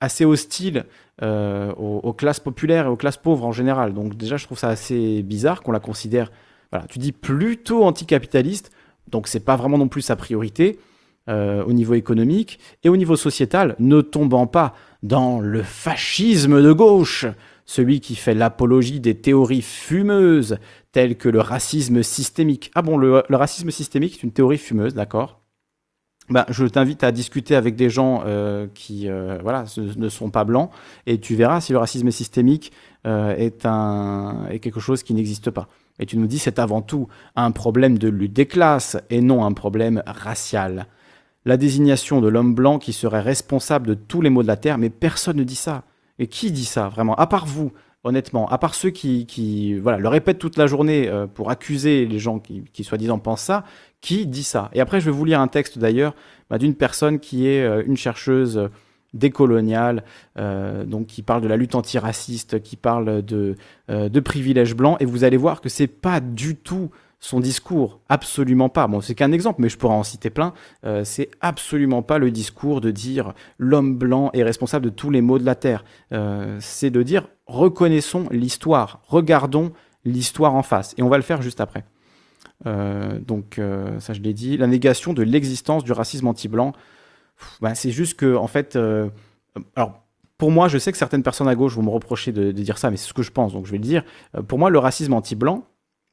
[0.01, 0.85] assez hostile
[1.21, 3.93] euh, aux, classes populaires et aux classes pauvres en général.
[3.93, 6.31] Donc déjà, je trouve ça assez bizarre qu'on la considère,
[6.71, 8.71] voilà, tu dis plutôt anticapitaliste,
[9.09, 10.79] donc c'est pas vraiment non plus sa priorité
[11.27, 14.73] euh, au niveau économique et au niveau sociétal, ne tombant pas
[15.03, 17.25] dans le fascisme de gauche,
[17.65, 20.57] celui qui fait l'apologie des théories fumeuses
[20.91, 22.71] telles que le racisme systémique.
[22.75, 25.41] Ah bon, le, racisme systémique est une théorie fumeuse, d'accord
[26.29, 29.39] bah, je t'invite à discuter avec des gens euh, qui euh,
[29.97, 30.69] ne sont pas blancs
[31.07, 32.71] et tu verras si le racisme systémique
[33.07, 33.65] euh, est,
[34.53, 35.67] est quelque chose qui n'existe pas.
[35.99, 39.43] Et tu nous dis c'est avant tout un problème de lutte des classes et non
[39.43, 40.85] un problème racial.
[41.45, 44.77] La désignation de l'homme blanc qui serait responsable de tous les maux de la terre,
[44.77, 45.83] mais personne ne dit ça.
[46.19, 47.15] Et qui dit ça vraiment?
[47.15, 47.71] À part vous,
[48.03, 52.19] honnêtement, à part ceux qui, voilà, le répètent toute la journée euh, pour accuser les
[52.19, 53.65] gens qui, qui soi-disant pensent ça,
[54.01, 54.69] qui dit ça?
[54.73, 56.15] Et après, je vais vous lire un texte d'ailleurs
[56.49, 58.67] bah, d'une personne qui est euh, une chercheuse euh,
[59.13, 60.03] décoloniale,
[60.37, 63.55] donc qui parle de la lutte antiraciste, qui parle de,
[63.87, 68.69] de privilèges blancs, et vous allez voir que c'est pas du tout son discours, absolument
[68.69, 68.87] pas.
[68.87, 70.53] Bon, c'est qu'un exemple, mais je pourrais en citer plein.
[70.85, 75.21] Euh, c'est absolument pas le discours de dire l'homme blanc est responsable de tous les
[75.21, 75.83] maux de la terre.
[76.13, 79.73] Euh, c'est de dire reconnaissons l'histoire, regardons
[80.05, 80.95] l'histoire en face.
[80.97, 81.83] Et on va le faire juste après.
[82.65, 83.59] Euh, donc,
[83.99, 84.55] ça je l'ai dit.
[84.55, 86.71] La négation de l'existence du racisme anti-blanc,
[87.61, 88.77] ben, c'est juste que, en fait,
[89.75, 90.03] alors
[90.37, 92.89] pour moi, je sais que certaines personnes à gauche vont me reprocher de dire ça,
[92.89, 94.05] mais c'est ce que je pense, donc je vais le dire.
[94.47, 95.65] pour moi, le racisme anti-blanc,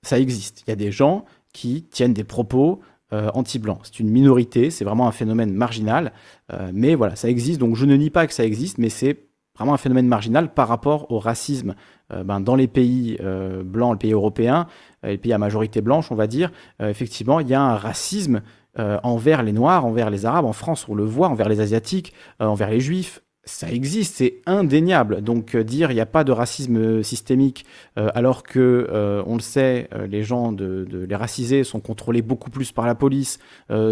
[0.08, 0.62] ça existe.
[0.66, 2.80] Il y a des gens qui tiennent des propos
[3.12, 3.80] euh, anti-blancs.
[3.84, 6.12] C'est une minorité, c'est vraiment un phénomène marginal,
[6.52, 7.60] euh, mais voilà, ça existe.
[7.60, 10.68] Donc je ne nie pas que ça existe, mais c'est vraiment un phénomène marginal par
[10.68, 11.76] rapport au racisme
[12.12, 13.18] euh, ben, dans les pays
[13.64, 14.66] blancs, les pays européens,
[15.02, 16.50] les pays à majorité blanche, on va dire.
[16.80, 18.42] effectivement, il y a un racisme
[18.76, 20.44] envers les Noirs, envers les Arabes.
[20.44, 25.22] En France, on le voit, envers les Asiatiques, envers les Juifs, ça existe, c'est indéniable.
[25.22, 27.64] Donc euh, dire il n'y a pas de racisme systémique,
[27.96, 32.50] euh, alors que euh, on le sait, les gens de, les racisés sont contrôlés beaucoup
[32.50, 33.38] plus par la police,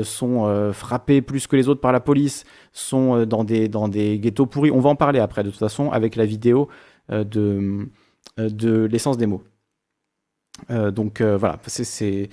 [0.02, 4.46] sont frappés plus que les autres par la police, sont dans des dans des ghettos
[4.46, 4.72] pourris.
[4.72, 6.68] On va en parler après de toute façon avec la vidéo
[7.10, 7.88] de
[8.36, 9.44] de l'essence des mots.
[10.68, 12.28] donc voilà, c'est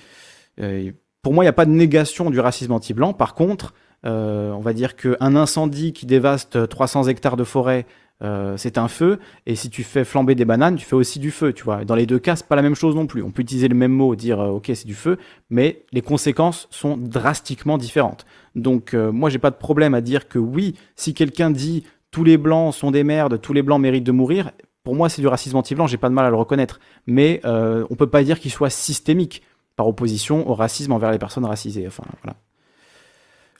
[1.21, 3.13] pour moi il n'y a pas de négation du racisme anti-blanc.
[3.13, 7.85] Par contre euh, on va dire qu'un incendie qui dévaste 300 hectares de forêt,
[8.23, 9.19] euh, c'est un feu.
[9.45, 11.85] Et si tu fais flamber des bananes, tu fais aussi du feu, tu vois.
[11.85, 13.23] Dans les deux cas, c'est pas la même chose non plus.
[13.23, 15.17] On peut utiliser le même mot, dire euh, ok, c'est du feu,
[15.49, 18.25] mais les conséquences sont drastiquement différentes.
[18.55, 22.37] Donc moi, j'ai pas de problème à dire que oui, si quelqu'un dit tous les
[22.37, 24.51] blancs sont des merdes, tous les blancs méritent de mourir,
[24.83, 26.81] pour moi, c'est du racisme anti-blanc, j'ai pas de mal à le reconnaître.
[27.07, 29.41] Mais on peut pas dire qu'il soit systémique
[29.77, 31.87] par opposition au racisme envers les personnes racisées.
[31.87, 32.35] Enfin, voilà.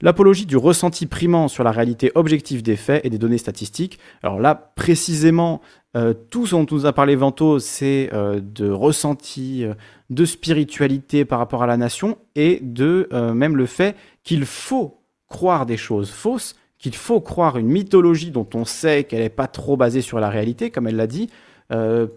[0.01, 3.99] L'apologie du ressenti primant sur la réalité objective des faits et des données statistiques.
[4.23, 5.61] Alors là, précisément,
[5.95, 9.75] euh, tout ce dont nous a parlé Vento, c'est euh, de ressenti, euh,
[10.09, 15.65] de spiritualité par rapport à la nation et de même le fait qu'il faut croire
[15.65, 19.77] des choses fausses, qu'il faut croire une mythologie dont on sait qu'elle n'est pas trop
[19.77, 21.29] basée sur la réalité, comme elle l'a dit,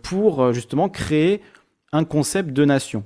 [0.02, 1.40] pour justement créer
[1.92, 3.04] un concept de nation.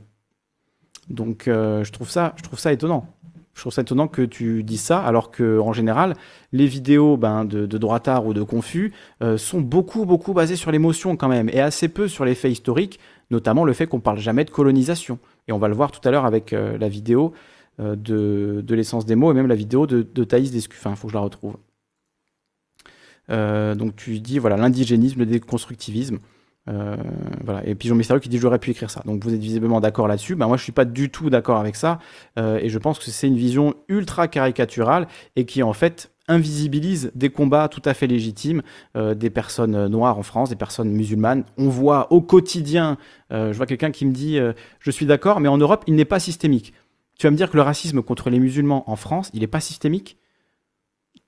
[1.10, 3.06] Donc je, trouve ça, je trouve ça étonnant.
[3.58, 6.14] Je trouve ça étonnant que tu dis ça, alors que en général,
[6.52, 11.16] les vidéos ben, de, Droitard ou de Confus euh, sont beaucoup, beaucoup basées sur l'émotion
[11.16, 13.00] quand même, et assez peu sur les faits historiques,
[13.32, 15.18] notamment le fait qu'on parle jamais de colonisation.
[15.48, 17.32] Et on va le voir tout à l'heure avec euh, la vidéo
[17.80, 20.96] euh, de, de l'essence des mots, et même la vidéo de, de Thaïs Descuffin, il
[20.96, 21.56] faut que je la retrouve.
[23.28, 26.20] donc tu dis, voilà, l'indigénisme, le déconstructivisme.
[26.68, 26.96] Euh,
[27.44, 27.66] voilà.
[27.66, 29.02] Et Pigeon Mystérieux qui dit j'aurais pu écrire ça.
[29.04, 30.34] Donc vous êtes visiblement d'accord là-dessus.
[30.34, 31.98] Ben, moi je suis pas du tout d'accord avec ça.
[32.38, 37.10] Euh, et je pense que c'est une vision ultra caricaturale et qui en fait invisibilise
[37.14, 38.60] des combats tout à fait légitimes
[38.96, 41.44] euh, des personnes noires en France, des personnes musulmanes.
[41.56, 42.98] On voit au quotidien,
[43.30, 44.38] je vois quelqu'un qui me dit
[44.80, 46.74] je suis d'accord, mais en Europe il n'est pas systémique.
[47.18, 49.60] Tu vas me dire que le racisme contre les musulmans en France, il n'est pas
[49.60, 50.18] systémique?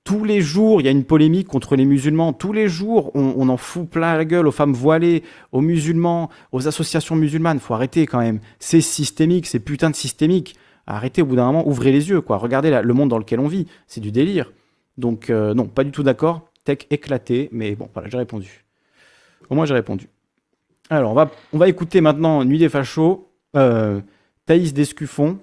[0.03, 2.33] Tous les jours, il y a une polémique contre les musulmans.
[2.33, 6.67] Tous les jours, on, en fout plein la gueule aux femmes voilées, aux musulmans, aux
[6.67, 7.59] associations musulmanes.
[7.59, 8.39] Faut arrêter quand même.
[8.59, 10.55] C'est systémique, c'est putain de systémique.
[10.87, 12.37] arrêtez au bout d'un moment, ouvrez les yeux, quoi.
[12.37, 14.51] Regardez le monde dans lequel on vit, c'est du délire.
[14.97, 16.49] Donc non, pas du tout d'accord.
[16.63, 18.65] Tech éclaté, mais bon, voilà, j'ai répondu.
[19.49, 20.07] Au moins j'ai répondu.
[20.91, 24.01] Alors, on va, on va écouter maintenant Nuit des Fachos, euh,
[24.45, 25.39] Thaïs Descuffon,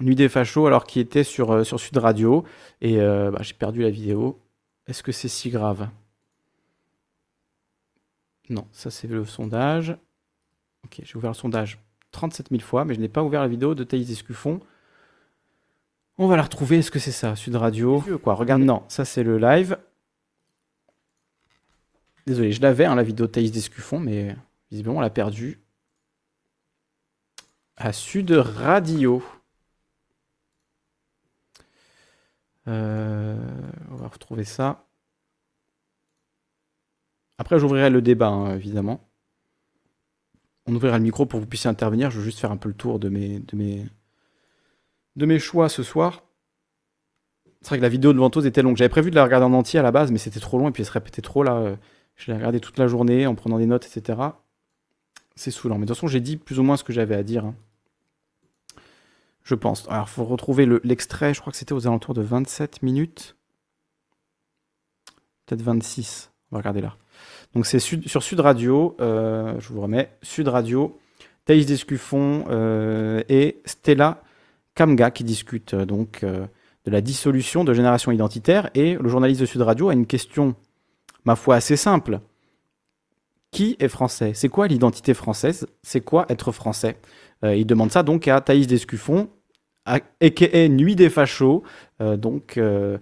[0.00, 2.44] Nuit des Fachos, alors qui était sur, euh, sur Sud Radio,
[2.80, 4.40] et euh, bah, j'ai perdu la vidéo.
[4.86, 5.88] Est-ce que c'est si grave?
[8.48, 9.96] Non, ça c'est le sondage.
[10.84, 11.78] Ok, j'ai ouvert le sondage
[12.12, 14.60] 37 000 fois, mais je n'ai pas ouvert la vidéo de Thaïs Descuffon.
[16.18, 18.02] On va la retrouver, est-ce que c'est ça, Sud Radio?
[18.22, 19.78] Quoi, regarde, non, ça c'est le live.
[22.26, 24.36] Désolé, je l'avais, hein, la vidéo de Thaïs Descuffon, mais
[24.70, 25.60] visiblement on l'a perdu.
[27.76, 29.22] À Sud Radio.
[32.59, 34.86] Euh, on va retrouver ça.
[37.40, 39.08] Après, j'ouvrirai le débat, hein, évidemment.
[40.66, 42.10] On ouvrira le micro pour que vous puissiez intervenir.
[42.10, 43.88] Je veux juste faire un peu le tour de mes,
[45.38, 46.22] choix ce soir.
[47.62, 48.76] C'est vrai que la vidéo de Ventos était longue.
[48.76, 50.70] J'avais prévu de la regarder en entier à la base, mais c'était trop long et
[50.70, 51.56] puis elle se répétait trop là.
[51.56, 51.76] Euh,
[52.16, 54.20] je l'ai regardé toute la journée en prenant des notes, etc.
[55.34, 55.76] C'est saoulant.
[55.76, 57.46] Mais de toute façon, j'ai dit plus ou moins ce que j'avais à dire.
[57.46, 57.54] Hein.
[59.42, 59.86] Je pense.
[59.88, 61.34] Alors, il faut retrouver l'extrait.
[61.34, 63.36] je crois que c'était aux alentours de 27 minutes.
[65.46, 66.30] Peut-être 26.
[66.50, 66.96] On va regarder là.
[67.54, 68.96] Donc, c'est sur Sud Radio.
[69.00, 70.10] Euh, je vous remets.
[70.22, 70.98] Sud Radio.
[71.46, 74.22] Thaïs Descuffon euh, et Stella
[74.74, 78.70] Kamga qui discutent euh, donc de la dissolution de Génération Identitaire.
[78.74, 80.54] Et le journaliste de Sud Radio a une question
[81.24, 82.20] ma foi, assez simple.
[83.50, 84.32] Qui est français?
[84.34, 85.66] C'est quoi l'identité française?
[85.82, 86.96] C'est quoi être français?
[87.42, 89.28] Il demande ça donc à Thaïs Descuffon,
[89.86, 90.68] a.k.a.
[90.68, 91.62] Nuit des Fachos,
[92.00, 92.98] euh, donc euh,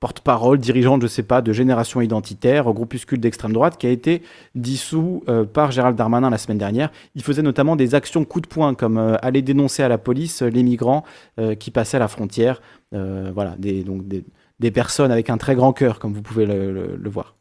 [0.00, 4.22] porte-parole, dirigeante, je sais pas, de Génération Identitaire, groupuscule d'extrême droite, qui a été
[4.54, 6.92] dissous par Gérald Darmanin la semaine dernière.
[7.16, 10.62] Il faisait notamment des actions coup de poing, comme aller dénoncer à la police les
[10.62, 11.02] migrants
[11.58, 12.62] qui passaient la frontière.
[12.92, 17.37] voilà, des, donc des personnes avec un très grand cœur, comme vous pouvez le, voir.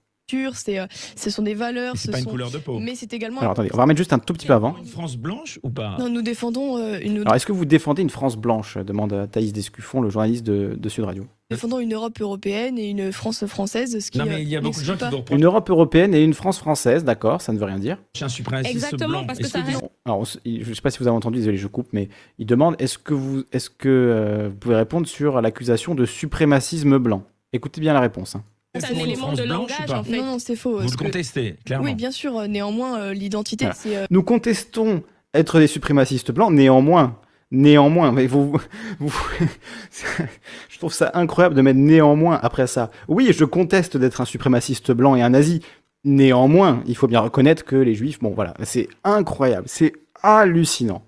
[0.54, 1.94] C'est, euh, ce sont des valeurs.
[1.95, 2.80] C'est pas une couleur de peau.
[2.80, 3.40] Mais c'est également.
[3.40, 4.76] Alors attendez, on va remettre juste un tout petit peu avant.
[4.78, 5.95] Une France blanche ou pas?
[5.99, 7.22] Non, nous défendons euh, une.
[7.22, 8.78] Alors est-ce que vous défendez une France blanche?
[8.78, 11.24] demande Thaïs Descuffon, le journaliste de, Sud Radio.
[11.24, 13.98] Nous défendons une Europe européenne et une France française.
[13.99, 16.14] Ce qui, non, mais il y a beaucoup de gens qui vont Une Europe européenne
[16.14, 17.98] et une France française, d'accord, ça ne veut rien dire.
[18.22, 19.82] Un Exactement, parce que ça reste.
[20.04, 22.76] Alors, je ne sais pas si vous avez entendu, désolé, je coupe, mais il demande
[22.80, 27.24] est-ce que, vous, est-ce que euh, vous pouvez répondre sur l'accusation de suprémacisme blanc?
[27.54, 28.36] Écoutez bien la réponse.
[28.36, 28.44] Hein.
[28.80, 30.18] C'est un élément de langage, en fait.
[30.18, 30.80] Non, c'est faux.
[30.80, 31.86] Vous le contestez, clairement.
[31.86, 32.38] Oui, bien sûr.
[32.38, 33.95] Euh, néanmoins, euh, l'identité, c'est.
[33.95, 37.20] Euh, Nous contestons être des suprémacistes blancs, néanmoins.
[37.49, 38.60] Néanmoins, mais vous,
[38.99, 42.91] je trouve ça incroyable de mettre néanmoins après ça.
[43.08, 45.62] Oui, je conteste d'être un suprémaciste blanc et un nazi.
[46.04, 49.94] Néanmoins, il faut bien reconnaître que les juifs, bon voilà, c'est incroyable, c'est
[50.24, 51.04] hallucinant.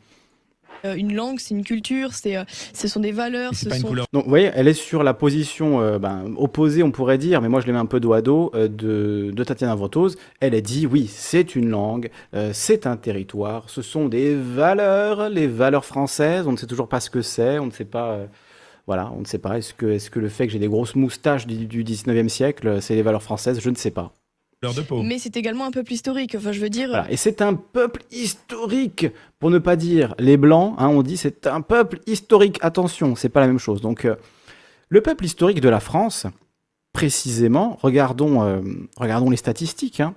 [0.86, 2.44] Euh, une langue, c'est une culture, c'est, euh,
[2.74, 3.54] ce sont des valeurs.
[3.54, 3.94] Ce sont...
[4.14, 7.50] Donc, vous voyez, elle est sur la position euh, ben, opposée, on pourrait dire, mais
[7.50, 10.18] moi je l'ai mets un peu dos à dos, de, de, Tatiana Votose.
[10.40, 12.10] Elle a dit oui, c'est une langue,
[12.54, 16.48] c'est un territoire, ce sont des valeurs, les valeurs françaises.
[16.48, 18.20] On ne sait toujours pas ce que c'est, on ne sait pas.
[18.88, 19.58] voilà, on ne sait pas.
[19.58, 22.82] Est-ce que, est-ce que le fait que j'ai des grosses moustaches du, du 19e siècle,
[22.82, 24.19] c'est les valeurs françaises Je ne sais pas.
[25.04, 26.36] Mais c'est également un peuple historique.
[26.36, 27.06] Enfin, je veux dire.
[27.10, 29.08] Et c'est un peuple historique,
[29.40, 30.76] pour ne pas dire les blancs.
[30.78, 32.58] Hein, on dit c'est un peuple historique.
[32.62, 33.82] Attention, c'est pas la même chose.
[33.82, 34.16] Donc, euh,
[34.90, 36.26] le peuple historique de la France,
[36.94, 38.62] précisément, regardons, euh,
[38.98, 40.00] regardons les statistiques.
[40.00, 40.16] Hein.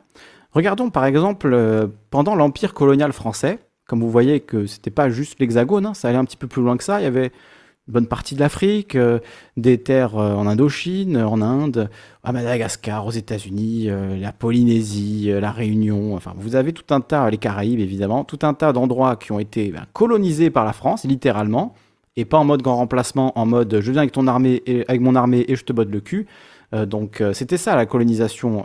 [0.53, 3.59] Regardons par exemple euh, pendant l'empire colonial français.
[3.87, 6.63] Comme vous voyez que c'était pas juste l'Hexagone, hein, ça allait un petit peu plus
[6.63, 7.01] loin que ça.
[7.01, 7.33] Il y avait
[7.93, 9.21] bonne partie de l'Afrique, euh,
[9.57, 11.89] des terres euh, en Indochine, en Inde,
[12.25, 16.17] à Madagascar, aux États-Unis, euh, la Polynésie, la Réunion.
[16.17, 19.39] Enfin, vous avez tout un tas, les Caraïbes évidemment, tout un tas d'endroits qui ont
[19.39, 21.75] été ben, colonisés par la France, littéralement,
[22.17, 25.01] et pas en mode grand remplacement, en mode je viens avec ton armée, et, avec
[25.01, 26.27] mon armée et je te botte le cul.
[26.87, 28.65] donc c'était ça la colonisation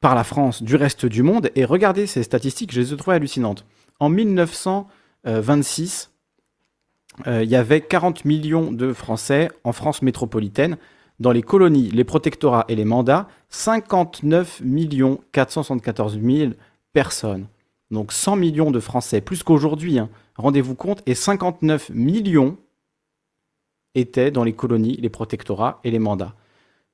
[0.00, 1.50] par la France du reste du monde.
[1.54, 3.64] Et regardez ces statistiques, je les ai trouvées hallucinantes.
[3.98, 6.10] En 1926,
[7.26, 10.76] euh, il y avait 40 millions de Français en France métropolitaine.
[11.18, 14.62] Dans les colonies, les protectorats et les mandats, 59
[15.32, 16.52] 474 000
[16.92, 17.46] personnes.
[17.90, 20.10] Donc 100 millions de Français, plus qu'aujourd'hui, hein.
[20.36, 22.58] rendez-vous compte, et 59 millions
[23.94, 26.34] étaient dans les colonies, les protectorats et les mandats.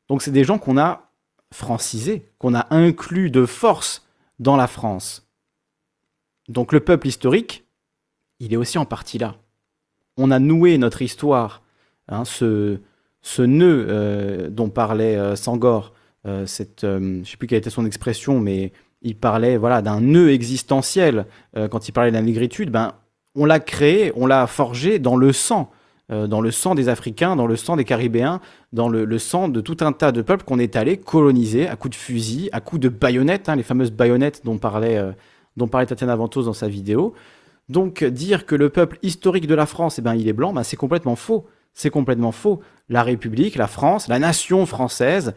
[0.08, 1.10] Donc c'est des gens qu'on a
[1.52, 4.06] francisés, qu'on a inclus de force
[4.38, 5.26] dans la France.
[6.48, 7.64] Donc le peuple historique,
[8.38, 9.36] il est aussi en partie là
[10.16, 11.62] on a noué notre histoire,
[12.08, 12.78] hein, ce,
[13.22, 15.94] ce nœud euh, dont parlait euh, Sangor,
[16.26, 18.72] euh, cette, je ne sais plus quelle était son expression, mais
[19.02, 21.26] il parlait voilà d'un nœud existentiel
[21.70, 22.70] quand il parlait de la négritude.
[22.70, 22.94] Ben,
[23.34, 25.70] on l'a créé, on l'a forgé dans le sang,
[26.10, 28.40] euh, dans le sang des Africains, dans le sang des Caribéens,
[28.72, 31.96] dans le, sang de tout un tas de peuples qu'on est allé coloniser à coups
[31.96, 35.12] de fusil, à coups de baïonnettes, hein, les fameuses baïonnettes dont parlait, euh,
[35.56, 37.14] dont parlait Tatiana Ventos dans sa vidéo.
[37.68, 40.62] Donc dire que le peuple historique de la France, eh ben, il est blanc, ben,
[40.62, 41.46] c'est complètement faux.
[41.74, 42.60] C'est complètement faux.
[42.88, 45.34] La République, la France, la nation française,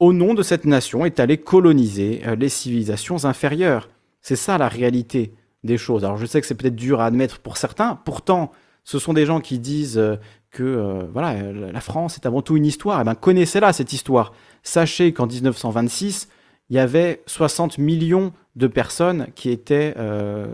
[0.00, 3.88] au nom de cette nation, est allée coloniser euh, les civilisations inférieures.
[4.20, 6.04] C'est ça la réalité des choses.
[6.04, 8.50] Alors je sais que c'est peut-être dur à admettre pour certains, pourtant
[8.84, 10.16] ce sont des gens qui disent euh,
[10.50, 13.00] que euh, voilà, la France est avant tout une histoire.
[13.00, 14.32] Eh bien, connaissez-la cette histoire.
[14.62, 16.28] Sachez qu'en 1926,
[16.72, 19.94] il y avait 60 millions de personnes qui étaient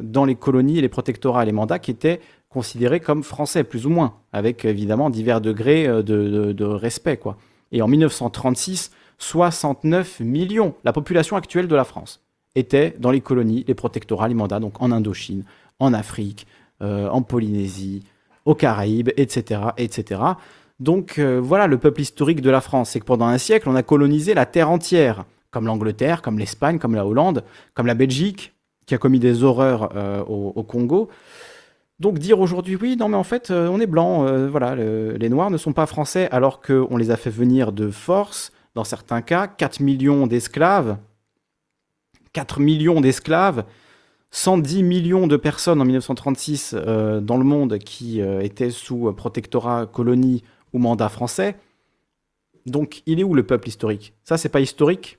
[0.02, 4.14] dans les colonies, les protectorats, les mandats, qui étaient considérés comme français, plus ou moins,
[4.32, 6.02] avec évidemment divers degrés de,
[6.52, 7.18] de respect.
[7.18, 7.36] Quoi.
[7.70, 12.20] Et en 1936, 69 millions, la population actuelle de la France,
[12.54, 15.44] était dans les colonies, les protectorats, les mandats, donc en Indochine,
[15.78, 16.46] en Afrique,
[16.82, 18.02] euh, en Polynésie,
[18.44, 19.60] aux Caraïbes, etc.
[19.76, 20.20] etc.
[20.80, 23.76] Donc euh, voilà le peuple historique de la France, c'est que pendant un siècle, on
[23.76, 27.44] a colonisé la terre entière, comme l'Angleterre, comme l'Espagne, comme la Hollande,
[27.74, 28.54] comme la Belgique,
[28.86, 31.08] qui a commis des horreurs euh, au, Congo.
[32.00, 35.56] Donc dire aujourd'hui oui, non mais en fait on est blanc, voilà, les Noirs ne
[35.56, 39.80] sont pas français alors qu'on les a fait venir de force, dans certains cas, 4
[39.80, 40.98] millions d'esclaves,
[42.32, 43.64] 4 millions d'esclaves,
[44.30, 49.86] 110 millions de personnes en 1936 euh, dans le monde qui euh, étaient sous protectorat,
[49.86, 51.56] colonie ou mandat français.
[52.66, 54.12] Donc, il est où le peuple historique?
[54.24, 55.18] Ça, c'est pas historique?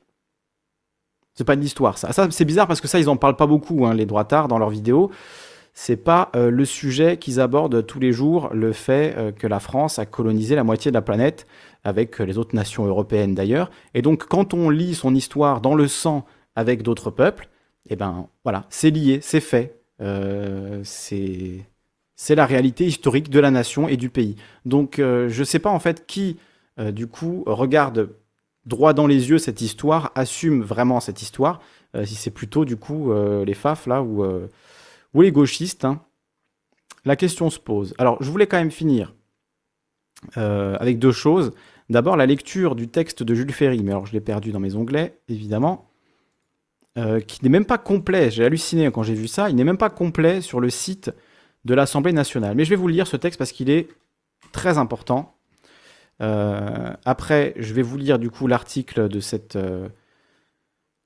[1.40, 2.12] C'est pas de l'histoire, ça.
[2.12, 4.58] Ça, c'est bizarre parce que ça, ils en parlent pas beaucoup, hein, les droitards, dans
[4.60, 5.10] leurs vidéos
[5.82, 9.62] c'est pas euh, le sujet qu'ils abordent tous les jours, le fait euh, que la
[9.62, 11.48] France a colonisé la moitié de la planète,
[11.86, 13.72] avec euh, les autres nations européennes d'ailleurs.
[13.94, 16.26] Et donc, quand on lit son histoire dans le sang
[16.58, 17.48] avec d'autres peuples,
[17.90, 19.80] eh ben voilà, c'est lié, c'est fait.
[20.84, 21.66] c'est
[22.18, 24.36] c'est la réalité historique de la nation et du pays.
[24.66, 26.38] Donc, je sais pas en fait qui,
[26.78, 28.10] du coup, regarde
[28.70, 31.60] droit dans les yeux cette histoire, assume vraiment cette histoire.
[32.06, 33.12] si c'est plutôt, du coup,
[33.44, 34.24] les FAF là ou
[35.16, 36.02] les gauchistes, hein,
[37.06, 37.94] la question se pose.
[37.98, 39.14] Alors, je voulais quand même finir
[40.38, 41.52] euh, avec deux choses.
[41.90, 44.76] D'abord, la lecture du texte de Jules Ferry, mais alors je l'ai perdu dans mes
[44.76, 45.90] onglets, évidemment,
[46.98, 48.30] euh, qui n'est même pas complet.
[48.30, 49.50] J'ai halluciné quand j'ai vu ça.
[49.50, 51.12] Il n'est même pas complet sur le site
[51.66, 52.56] de l'Assemblée nationale.
[52.56, 53.88] Mais je vais vous lire ce texte parce qu'il est
[54.52, 55.36] très important.
[56.22, 59.58] Euh, après, je vais vous lire du coup l'article de cette,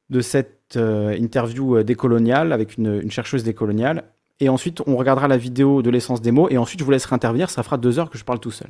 [0.09, 4.05] de cette euh, interview euh, décoloniale avec une, chercheuse décoloniale.
[4.39, 6.49] Et ensuite, on regardera la vidéo de l'essence des mots.
[6.49, 7.49] Et ensuite, je vous laisserai intervenir.
[7.49, 8.69] Ça fera deux heures que je parle tout seul.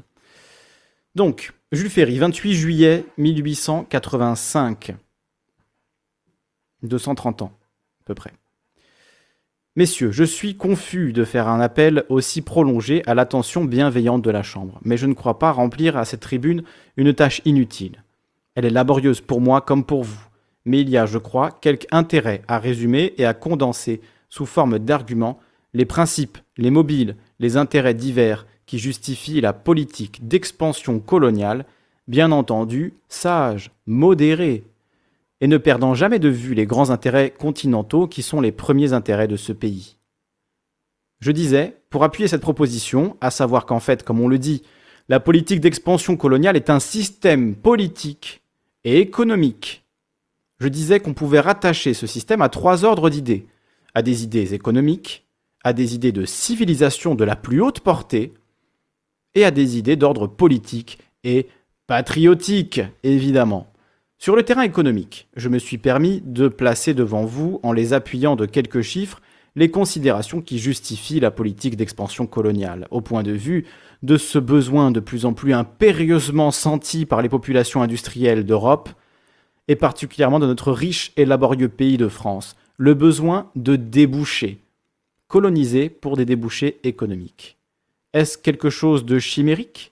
[1.16, 4.96] Donc, Jules Ferry, 28 juillet 1885.
[6.82, 7.52] 230 ans,
[8.02, 8.34] à peu près.
[9.76, 14.44] Messieurs, je suis confus de faire un appel aussi prolongé à l'attention bienveillante de la
[14.44, 16.64] Chambre, mais je ne crois pas remplir à cette tribune
[16.96, 18.04] une tâche inutile.
[18.56, 20.28] Elle est laborieuse pour moi comme pour vous
[20.66, 24.80] mais il y a, je crois, quelque intérêt à résumer et à condenser sous forme
[24.80, 25.40] d'arguments
[25.74, 31.66] les principes, les mobiles, les intérêts divers qui justifient la politique d'expansion coloniale,
[32.08, 34.64] bien entendu sage, modérée,
[35.44, 39.28] et ne perdant jamais de vue les grands intérêts continentaux qui sont les premiers intérêts
[39.28, 39.98] de ce pays.
[41.20, 44.64] Je disais, pour appuyer cette proposition, à savoir qu'en fait, comme on le dit,
[45.10, 48.42] la politique d'expansion coloniale est un système politique
[48.84, 49.84] et économique
[50.64, 53.48] je disais qu'on pouvait rattacher ce système à trois ordres d'idées.
[53.94, 55.26] À des idées économiques,
[55.62, 58.34] à des idées de civilisation de la plus haute portée,
[59.36, 61.48] et à des idées d'ordre politique et
[61.86, 63.73] patriotique, évidemment.
[64.24, 68.38] Sur le terrain économique, je me suis permis de placer devant vous, en les appuyant
[68.38, 69.22] de quelques chiffres,
[69.58, 73.66] les considérations qui justifient la politique d'expansion coloniale, au point de vue
[74.02, 78.92] de ce besoin de plus en plus impérieusement senti par les populations industrielles d'Europe
[79.68, 84.62] et particulièrement dans notre riche et laborieux pays de France, le besoin de débouchés,
[85.28, 87.58] coloniser pour des débouchés économiques.
[88.14, 89.92] Est-ce quelque chose de chimérique?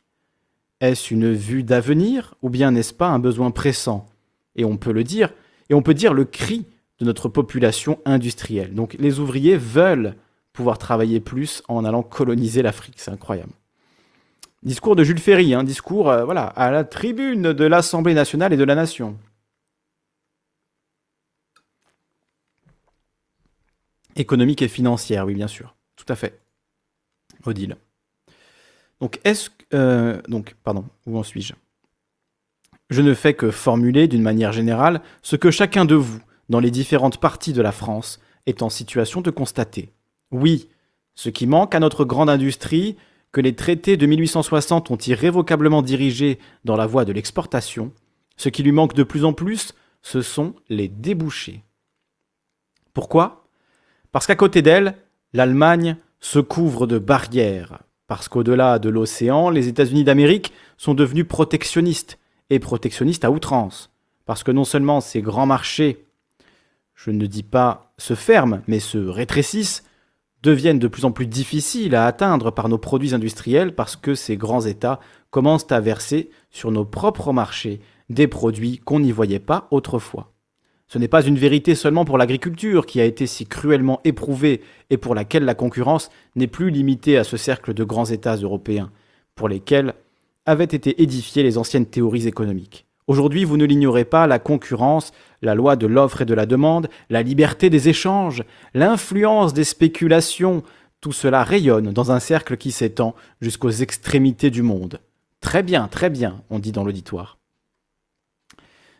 [0.79, 2.35] Est-ce une vue d'avenir?
[2.41, 4.07] Ou bien n'est-ce pas un besoin pressant?
[4.55, 5.33] Et on peut le dire,
[5.69, 6.65] et on peut dire le cri
[6.99, 8.73] de notre population industrielle.
[8.73, 10.15] Donc les ouvriers veulent
[10.53, 13.53] pouvoir travailler plus en allant coloniser l'Afrique, c'est incroyable.
[14.63, 18.57] Discours de Jules Ferry, un discours euh, voilà, à la tribune de l'Assemblée nationale et
[18.57, 19.17] de la nation.
[24.15, 25.75] Économique et financière, oui, bien sûr.
[25.95, 26.39] Tout à fait.
[27.45, 27.75] Odile.
[28.99, 31.53] Donc, est-ce euh, donc, pardon, où en suis-je?
[32.91, 36.19] Je ne fais que formuler d'une manière générale ce que chacun de vous,
[36.49, 39.93] dans les différentes parties de la France, est en situation de constater.
[40.29, 40.67] Oui,
[41.13, 42.95] Ce qui manque à notre grande industrie,
[43.31, 47.91] que les traités de 1860 ont irrévocablement dirigé dans la voie de l'exportation,
[48.37, 51.63] ce qui lui manque de plus en plus, ce sont les débouchés.
[52.93, 53.47] Pourquoi?
[54.11, 54.95] Parce qu'à côté d'elle,
[55.33, 62.17] l'Allemagne se couvre de barrières, parce qu'au-delà de l'océan, les États-Unis d'Amérique sont devenus protectionnistes,
[62.51, 63.89] et protectionnistes à outrance,
[64.25, 66.05] parce que non seulement ces grands marchés,
[66.93, 69.83] je ne dis pas se ferment, mais se rétrécissent,
[70.43, 74.37] deviennent de plus en plus difficiles à atteindre par nos produits industriels parce que ces
[74.37, 74.99] grands États
[75.29, 77.79] commencent à verser sur nos propres marchés
[78.09, 80.33] des produits qu'on n'y voyait pas autrefois.
[80.87, 84.97] Ce n'est pas une vérité seulement pour l'agriculture qui a été si cruellement éprouvée et
[84.97, 88.91] pour laquelle la concurrence n'est plus limitée à ce cercle de grands États européens,
[89.35, 89.93] pour lesquels
[90.45, 92.85] avaient été édifiées les anciennes théories économiques.
[93.07, 95.11] Aujourd'hui, vous ne l'ignorez pas, la concurrence,
[95.41, 98.43] la loi de l'offre et de la demande, la liberté des échanges,
[98.73, 100.63] l'influence des spéculations,
[101.01, 104.99] tout cela rayonne dans un cercle qui s'étend jusqu'aux extrémités du monde.
[105.41, 107.37] Très bien, très bien, on dit dans l'auditoire.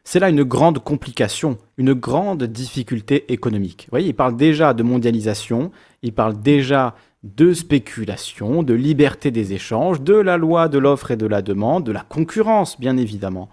[0.04, 3.84] C'est là une grande complication, une grande difficulté économique.
[3.84, 9.54] Vous voyez, il parle déjà de mondialisation, il parle déjà de spéculation, de liberté des
[9.54, 13.50] échanges, de la loi de l'offre et de la demande, de la concurrence, bien évidemment.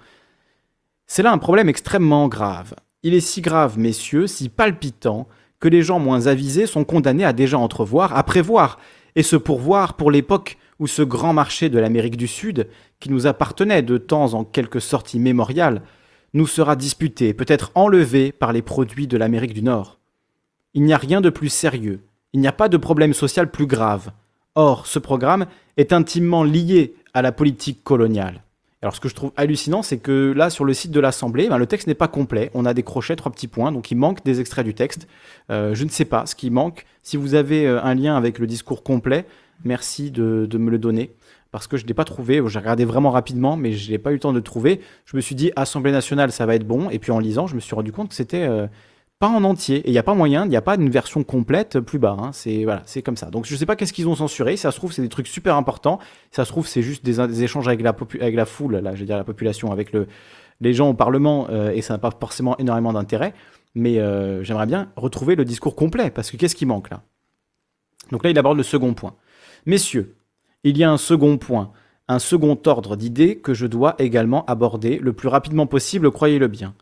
[1.07, 2.75] C'est là un problème extrêmement grave.
[3.03, 5.29] Il est si grave, messieurs, si palpitant,
[5.61, 8.79] que les gens moins avisés sont condamnés à déjà entrevoir, à prévoir,
[9.17, 12.69] et se pourvoir pour l'époque où ce grand marché de l'Amérique du Sud,
[13.01, 15.83] qui nous appartenait de temps en quelque sorte immémorial,
[16.35, 19.99] nous sera disputé, peut-être enlevé par les produits de l'Amérique du Nord.
[20.75, 23.67] Il n'y a rien de plus sérieux, il n'y a pas de problème social plus
[23.67, 24.11] grave.
[24.55, 25.47] Or, ce programme
[25.77, 28.43] est intimement lié à la politique coloniale.
[28.81, 31.59] Alors ce que je trouve hallucinant, c'est que là, sur le site de l'Assemblée, ben,
[31.59, 32.51] le texte n'est pas complet.
[32.55, 35.09] On a des crochets, trois petits points, donc il manque des extraits du texte.
[35.51, 36.85] Euh, je ne sais pas ce qui manque.
[37.03, 39.27] Si vous avez euh, un lien avec le discours complet,
[39.65, 41.11] merci de, me le donner.
[41.51, 44.11] Parce que je ne l'ai pas trouvé, j'ai regardé vraiment rapidement, mais je n'ai pas
[44.11, 44.81] eu le temps de le trouver.
[45.07, 46.89] Je me suis dit, Assemblée nationale, ça va être bon.
[46.91, 48.69] Et puis en lisant, je me suis rendu compte que c'était euh,
[49.19, 49.79] pas en entier.
[49.79, 52.17] Et il n'y a pas moyen, il n'y a pas une version complète plus bas.
[52.19, 52.31] Hein.
[52.33, 53.31] C'est voilà, c'est comme ça.
[53.31, 54.57] Donc je sais pas qu'est-ce qu'ils ont censuré.
[54.57, 55.99] ça se trouve, c'est des trucs super importants.
[56.31, 57.93] ça se trouve, c'est juste des, échanges avec la,
[58.45, 60.07] foule, là, je veux dire la population, avec le,
[60.61, 63.35] les gens au Parlement, euh, et ça n'a pas forcément énormément d'intérêt.
[63.75, 67.03] Mais euh, j'aimerais bien retrouver le discours complet, parce que qu'est-ce qui manque là?
[68.11, 69.15] Donc là, il aborde le second point.
[69.67, 70.17] Messieurs,
[70.65, 71.73] il y a un second point,
[72.09, 76.75] un second ordre d'idées que je dois également aborder le plus rapidement possible, croyez-le bien.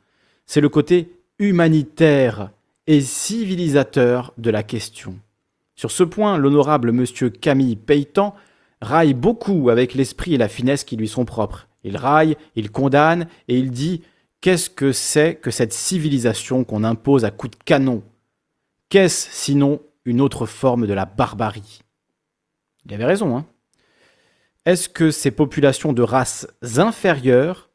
[0.46, 2.50] C'est le côté humanitaire
[2.86, 5.18] et civilisateur de la question.
[5.74, 8.34] Sur ce point, l'honorable monsieur Camille Peytan
[8.80, 11.68] raille beaucoup avec l'esprit et la finesse qui lui sont propres.
[11.84, 14.02] Il raille, il condamne et il dit
[14.40, 18.02] Qu'est-ce que c'est que cette civilisation qu'on impose à coups de canon?
[18.88, 21.82] Qu'est-ce sinon une autre forme de la barbarie?
[22.84, 23.46] Il avait raison, hein
[24.64, 26.46] Est-ce que ces populations de races
[26.76, 27.65] inférieures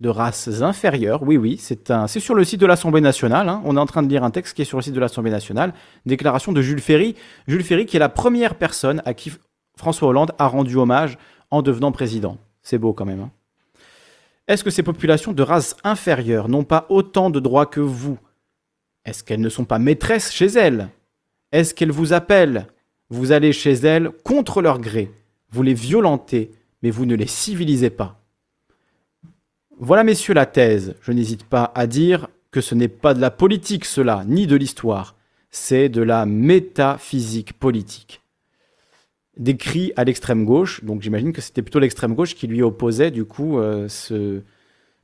[0.00, 1.22] de races inférieures.
[1.22, 3.48] Oui, oui, c'est sur le site de l'Assemblée nationale.
[3.48, 3.60] Hein.
[3.64, 5.30] On est en train de lire un texte qui est sur le site de l'Assemblée
[5.30, 5.74] nationale.
[6.06, 7.16] Déclaration de Jules Ferry.
[7.48, 9.32] Jules Ferry, qui est la première personne à qui
[9.76, 11.18] François Hollande a rendu hommage
[11.50, 12.38] en devenant président.
[12.62, 13.20] C'est beau quand même.
[13.20, 13.30] Hein.
[14.46, 18.18] Est-ce que ces populations de races inférieures n'ont pas autant de droits que vous?
[19.04, 20.88] Est-ce qu'elles ne sont pas maîtresses chez elles?
[21.52, 22.66] Est-ce qu'elles vous appellent?
[23.10, 25.10] Vous allez chez elles contre leur gré.
[25.50, 26.50] Vous les violentez,
[26.82, 28.17] mais vous ne les civilisez pas.
[29.80, 30.96] Voilà, messieurs, la thèse.
[31.02, 34.56] Je n'hésite pas à dire que ce n'est pas de la politique, cela, ni de
[34.56, 35.14] l'histoire.
[35.50, 38.20] C'est de la métaphysique politique.
[39.36, 43.24] Décrit à l'extrême gauche, donc j'imagine que c'était plutôt l'extrême gauche qui lui opposait, du
[43.24, 44.42] coup, euh, ce...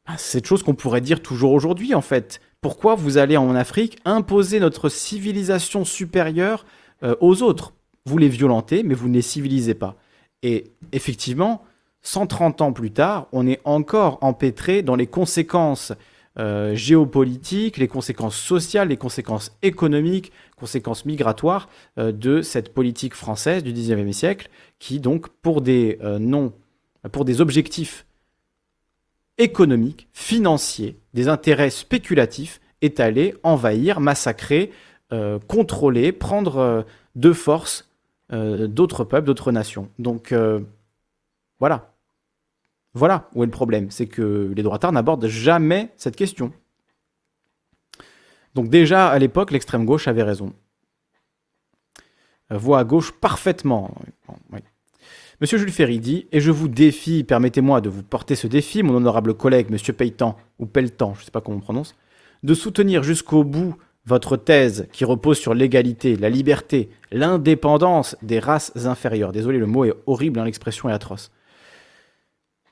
[0.09, 2.41] Ben, cette chose qu'on pourrait dire toujours aujourd'hui, en fait.
[2.61, 6.67] Pourquoi vous allez en Afrique imposer notre civilisation supérieure
[7.05, 7.75] euh, aux autres?
[8.07, 9.97] Vous les violentez, mais vous ne les civilisez pas.
[10.43, 11.65] Et effectivement,
[12.05, 15.93] 130 ans plus tard, on est encore empêtré dans les conséquences
[16.39, 21.69] euh, géopolitiques, les conséquences sociales, les conséquences économiques, conséquences migratoires
[21.99, 24.51] euh, de cette politique française du XIXe siècle,
[24.81, 26.49] qui donc, pour des euh,
[27.13, 28.07] pour des objectifs
[29.39, 34.71] économiques, financiers, des intérêts spéculatifs, est allé envahir, massacrer,
[35.47, 37.89] contrôler, prendre de force
[38.31, 39.89] d'autres peuples, d'autres nations.
[39.99, 40.35] Donc
[41.61, 41.94] voilà.
[42.95, 46.53] Voilà où est le problème, c'est que les droitards n'abordent jamais cette question.
[48.55, 50.53] Donc déjà, à l'époque, l'extrême gauche avait raison.
[52.53, 53.93] Euh, voix à gauche parfaitement.
[55.41, 58.95] Monsieur Jules Ferry dit, et je vous défie, permettez-moi de vous porter ce défi, mon
[58.95, 61.97] honorable collègue, monsieur Peytan, ou Pelletan, je ne sais pas comment on prononce,
[62.45, 63.75] de soutenir jusqu'au bout
[64.07, 69.33] votre thèse qui repose sur l'égalité, la liberté, l'indépendance des races inférieures.
[69.33, 71.33] Désolé, le mot est horrible, hein, l'expression est atroce.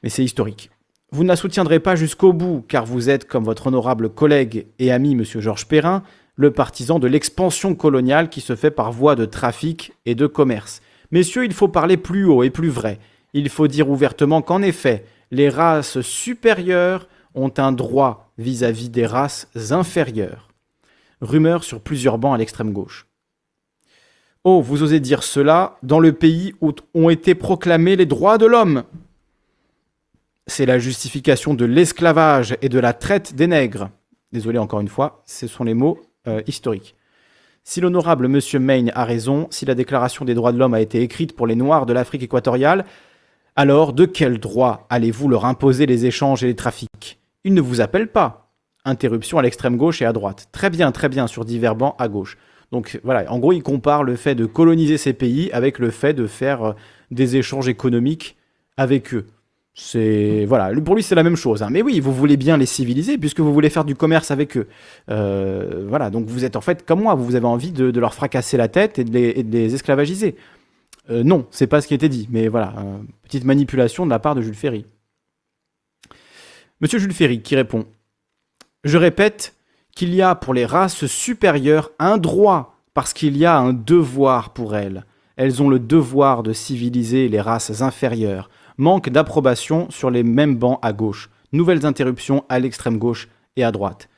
[0.02, 0.70] Mais c'est historique.
[1.10, 4.90] Vous ne la soutiendrez pas jusqu'au bout, car vous êtes, comme votre honorable collègue et
[4.90, 5.24] ami M.
[5.24, 6.02] Georges Perrin,
[6.36, 10.80] le partisan de l'expansion coloniale qui se fait par voie de trafic et de commerce.
[11.10, 12.98] Messieurs, il faut parler plus haut et plus vrai.
[13.34, 19.48] Il faut dire ouvertement qu'en effet, les races supérieures ont un droit vis-à-vis des races
[19.70, 20.48] inférieures.
[21.20, 23.06] Rumeur sur plusieurs bancs à l'extrême gauche.
[24.44, 28.46] Oh, vous osez dire cela dans le pays où ont été proclamés les droits de
[28.46, 28.84] l'homme
[30.48, 33.90] C'est la justification de l'esclavage et de la traite des nègres.
[34.32, 36.96] Désolé encore une fois, ce sont les mots euh, historiques.
[37.64, 41.00] Si l'honorable Monsieur Maine a raison, si la Déclaration des droits de l'homme a été
[41.00, 42.84] écrite pour les Noirs de l'Afrique équatoriale,
[43.54, 47.20] alors de quel droit allez-vous leur imposer les échanges et les trafics?
[47.44, 48.52] Ils ne vous appellent pas.
[48.84, 50.48] Interruption à l'extrême gauche et à droite.
[50.50, 52.36] Très bien, très bien, sur divers bancs à gauche.
[52.72, 56.14] Donc voilà, en gros, il compare le fait de coloniser ces pays avec le fait
[56.14, 56.72] de faire euh,
[57.12, 58.36] des échanges économiques
[58.76, 59.26] avec eux.
[59.74, 61.62] C'est voilà, pour lui c'est la même chose.
[61.62, 61.68] Hein.
[61.70, 64.68] Mais oui, vous voulez bien les civiliser puisque vous voulez faire du commerce avec eux.
[65.10, 68.58] Euh, voilà, donc vous êtes en fait comme moi, vous avez envie de, leur fracasser
[68.58, 70.36] la tête et de les, esclavagiser.
[71.10, 72.28] Euh, non, c'est pas ce qui était dit.
[72.30, 74.84] Mais voilà, euh, petite manipulation de la part de Jules Ferry.
[76.82, 77.86] Monsieur Jules Ferry qui répond
[78.84, 79.54] Je répète
[79.96, 84.52] qu'il y a pour les races supérieures un droit parce qu'il y a un devoir
[84.52, 85.06] pour elles.
[85.36, 90.78] Elles ont le devoir de civiliser les races inférieures manque d'approbation sur les mêmes bancs
[90.82, 91.30] à gauche.
[91.52, 94.08] Nouvelles interruptions à l'extrême gauche et à droite.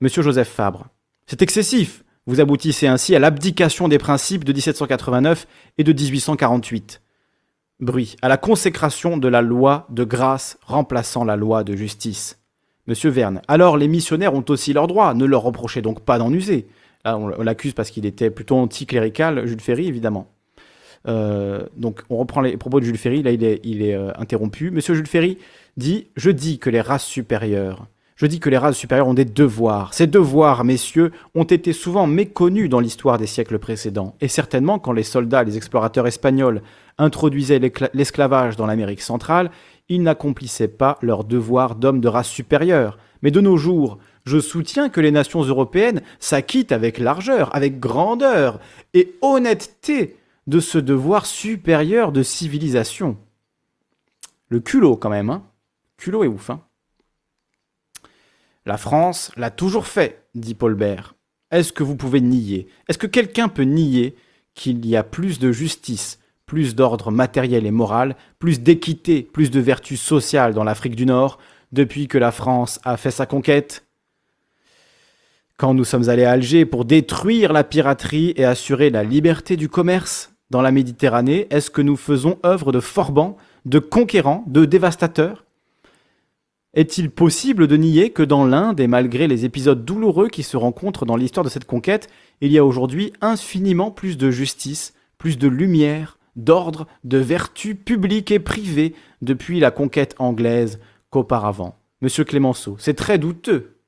[0.00, 0.88] Monsieur Joseph Fabre,
[1.26, 2.04] c'est excessif.
[2.26, 5.46] Vous aboutissez ainsi à l'abdication des principes de 1789
[5.78, 7.02] et de 1848.
[7.80, 12.38] Bruit, à la consécration de la loi de grâce remplaçant la loi de justice.
[12.86, 16.32] Monsieur Verne, alors les missionnaires ont aussi leurs droits, ne leur reprochez donc pas d'en
[16.32, 16.68] user.
[17.04, 20.33] On l'accuse parce qu'il était plutôt anticlérical, Jules Ferry, évidemment.
[21.06, 24.70] Euh, donc on reprend les propos de Jules Ferry, là il est, euh, interrompu.
[24.70, 25.38] Monsieur Jules Ferry
[25.76, 27.86] dit Je dis que les races supérieures,
[28.16, 29.92] je dis que les races supérieures ont des devoirs.
[29.92, 34.14] Ces devoirs, messieurs, ont été souvent méconnus dans l'histoire des siècles précédents.
[34.20, 36.62] Et certainement, quand les soldats, les explorateurs espagnols
[36.96, 37.60] introduisaient
[37.92, 39.50] l'esclavage dans l'Amérique centrale,
[39.88, 42.98] ils n'accomplissaient pas leur devoir d'hommes de race supérieure.
[43.22, 48.60] Mais de nos jours, je soutiens que les nations européennes s'acquittent avec largeur, avec grandeur
[48.94, 53.16] et honnêteté de ce devoir supérieur de civilisation.
[54.48, 55.44] Le culot quand même, hein
[55.96, 56.62] Culot est ouf, hein
[58.66, 61.14] La France l'a toujours fait, dit Paul Bert.
[61.50, 62.68] Est-ce que vous pouvez nier?
[62.88, 64.16] Est-ce que quelqu'un peut nier
[64.54, 69.60] qu'il y a plus de justice, plus d'ordre matériel et moral, plus d'équité, plus de
[69.60, 71.38] vertu sociale dans l'Afrique du Nord
[71.72, 73.86] depuis que la France a fait sa conquête?
[75.56, 79.68] Quand nous sommes allés à Alger pour détruire la piraterie et assurer la liberté du
[79.68, 85.44] commerce, dans la Méditerranée Est-ce que nous faisons œuvre de forbans, de conquérants, de dévastateurs
[86.74, 91.06] Est-il possible de nier que dans l'Inde, et malgré les épisodes douloureux qui se rencontrent
[91.06, 92.08] dans l'histoire de cette conquête,
[92.40, 98.30] il y a aujourd'hui infiniment plus de justice, plus de lumière, d'ordre, de vertu publique
[98.30, 100.78] et privée depuis la conquête anglaise
[101.10, 101.74] qu'auparavant?
[102.00, 103.80] Monsieur Clémenceau, c'est très douteux.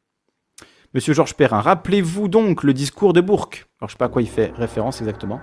[0.95, 3.69] Monsieur Georges Perrin, rappelez-vous donc le discours de Bourke?
[3.81, 5.39] Alors je sais pas à quoi il fait référence exactement.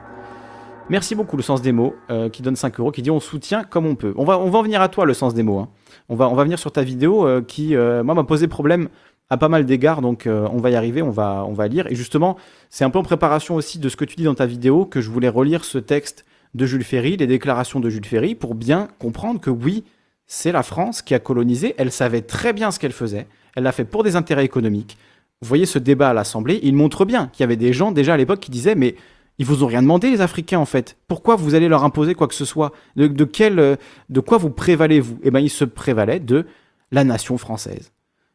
[0.90, 3.64] Merci beaucoup, le sens des mots, euh, qui donne 5 euros, qui dit on soutient
[3.64, 4.14] comme on peut.
[4.18, 5.60] On va, on va en venir à toi, le sens des mots.
[5.60, 5.70] Hein.
[6.10, 8.90] On, va, on va venir sur ta vidéo euh, qui, euh, moi, m'a posé problème
[9.30, 11.88] à pas mal d'égards, donc on va y arriver, on va, on va lire.
[11.88, 12.38] Et justement,
[12.70, 15.02] c'est un peu en préparation aussi de ce que tu dis dans ta vidéo que
[15.02, 16.24] je voulais relire ce texte
[16.54, 19.86] de Jules Ferry, les déclarations de Jules Ferry, pour bien comprendre que oui,
[20.28, 23.72] c'est la France qui a colonisé, elle savait très bien ce qu'elle faisait, elle l'a
[23.72, 24.98] fait pour des intérêts économiques.
[25.42, 28.14] Vous voyez ce débat à l'Assemblée, il montre bien qu'il y avait des gens déjà
[28.14, 28.96] à l'époque qui disaient mais
[29.40, 30.98] ils vous ont rien demandé, les Africains, en fait.
[31.08, 32.72] Pourquoi vous allez leur imposer quoi que ce soit?
[32.96, 33.76] De, quel, euh,
[34.10, 35.20] de quoi vous prévalez-vous?
[35.24, 36.46] Eh bien, ils se prévalaient de
[36.92, 37.92] la nation française.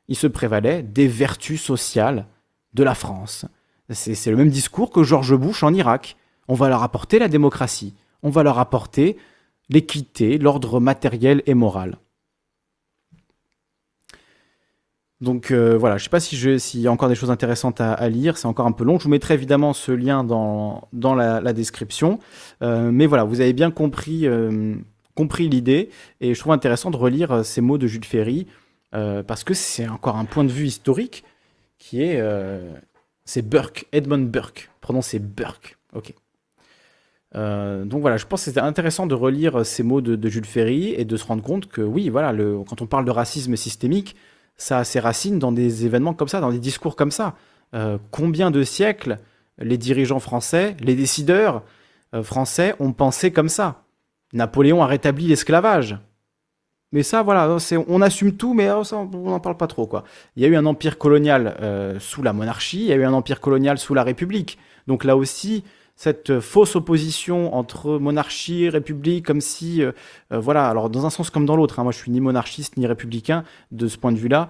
[0.08, 2.26] Ils se prévalaient des vertus sociales
[2.74, 3.46] de la France.
[3.90, 6.16] C'est le même discours que George Bush en Irak.
[6.48, 7.94] On va leur apporter la démocratie.
[8.22, 9.16] On va leur apporter
[9.70, 11.98] l'équité, l'ordre matériel et moral.
[15.20, 17.80] Donc euh, voilà, je ne sais pas s'il si y a encore des choses intéressantes
[17.80, 18.98] à, lire, c'est encore un peu long.
[18.98, 22.20] Je vous mettrai évidemment ce lien dans, la, description.
[22.62, 24.76] Euh, mais voilà, vous avez bien compris, euh,
[25.16, 25.90] compris l'idée
[26.20, 28.46] et je trouve intéressant de relire ces mots de Jules Ferry
[28.90, 31.24] parce que c'est encore un point de vue historique
[31.78, 32.22] qui est.
[33.24, 35.76] c'est Burke, Edmund Burke, prononcé Burke.
[35.94, 36.14] Ok.
[37.34, 41.04] donc voilà, je pense que c'était intéressant de relire ces mots de, Jules Ferry et
[41.04, 42.32] de se rendre compte que oui, voilà,
[42.68, 44.14] quand on parle de racisme systémique,
[44.58, 47.34] ça a ses racines dans des événements comme ça, dans des discours comme ça.
[48.10, 49.18] combien de siècles
[49.58, 51.62] les dirigeants français, les décideurs
[52.22, 53.84] français ont pensé comme ça?
[54.32, 55.96] Napoléon a rétabli l'esclavage.
[56.92, 57.56] Mais ça, voilà,
[57.86, 59.86] on assume tout, mais oh, on n'en parle pas trop.
[59.86, 60.04] Quoi.
[60.36, 63.04] Il y a eu un empire colonial euh, sous la monarchie, il y a eu
[63.04, 64.58] un empire colonial sous la République.
[64.86, 65.64] Donc là aussi,
[65.98, 69.90] cette fausse opposition entre monarchie, république, comme si, euh,
[70.32, 72.76] euh, voilà, alors dans un sens comme dans l'autre, hein, moi je suis ni monarchiste
[72.76, 73.42] ni républicain
[73.72, 74.48] de ce point de vue-là,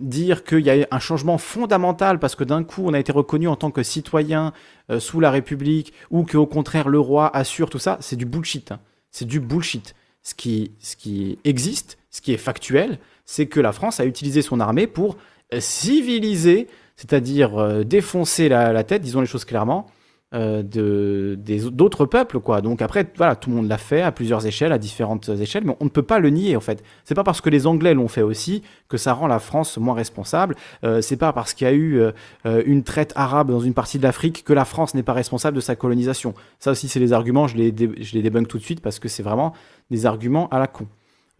[0.00, 3.46] dire qu'il y a un changement fondamental parce que d'un coup on a été reconnu
[3.46, 4.52] en tant que citoyen
[4.98, 8.72] sous la République ou qu'au contraire le roi assure tout ça, c'est du bullshit.
[8.72, 8.80] Hein.
[9.12, 9.94] C'est du bullshit
[10.24, 14.42] ce qui, ce qui existe, ce qui est factuel, c'est que la France a utilisé
[14.42, 15.16] son armée pour
[15.60, 16.66] civiliser,
[16.96, 19.86] c'est-à-dire euh, défoncer la, tête, disons les choses clairement,
[20.34, 22.60] euh, d'autres peuples, quoi.
[22.60, 25.76] Donc après, voilà, tout le monde l'a fait à plusieurs échelles, à différentes échelles, mais
[25.78, 26.82] on ne peut pas le nier, en fait.
[27.04, 29.94] C'est pas parce que les Anglais l'ont fait aussi que ça rend la France moins
[29.94, 30.56] responsable.
[30.82, 33.98] Euh, c'est pas parce qu'il y a eu euh, une traite arabe dans une partie
[33.98, 36.34] de l'Afrique que la France n'est pas responsable de sa colonisation.
[36.58, 39.08] Ça aussi, c'est les arguments, je les, je les débunk tout de suite parce que
[39.08, 39.52] c'est vraiment
[39.90, 40.86] des arguments à la con.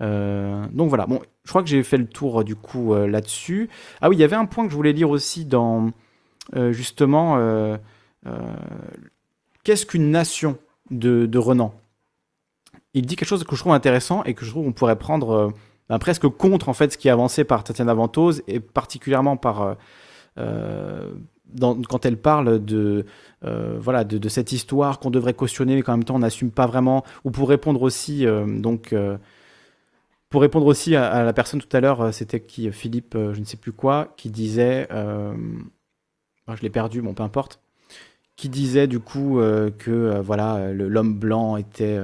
[0.01, 3.71] donc voilà, bon, je crois que j'ai fait le tour du coup là-dessus.
[4.01, 5.91] Ah oui, il y avait un point que je voulais lire aussi dans
[6.71, 7.77] justement euh,
[9.65, 10.59] qu'est-ce qu'une nation
[10.91, 11.75] de, Renan?
[12.93, 15.31] Il dit quelque chose que je trouve intéressant et que je trouve qu'on pourrait prendre
[15.31, 15.51] euh,
[15.89, 19.77] ben, presque contre en fait ce qui est avancé par Tatiana Ventose et particulièrement par
[20.39, 21.13] euh,
[21.61, 23.07] quand elle parle de,
[23.43, 27.05] voilà, de, cette histoire qu'on devrait cautionner, mais qu'en même temps on n'assume pas vraiment,
[27.25, 28.93] ou pour répondre aussi, donc,
[30.31, 33.57] pour répondre aussi à, la personne tout à l'heure, c'était qui Philippe, je ne sais
[33.57, 37.61] plus quoi, qui disait, je l'ai perdu, bon, peu importe,
[38.37, 42.01] qui disait du coup euh, que euh, voilà l'homme blanc était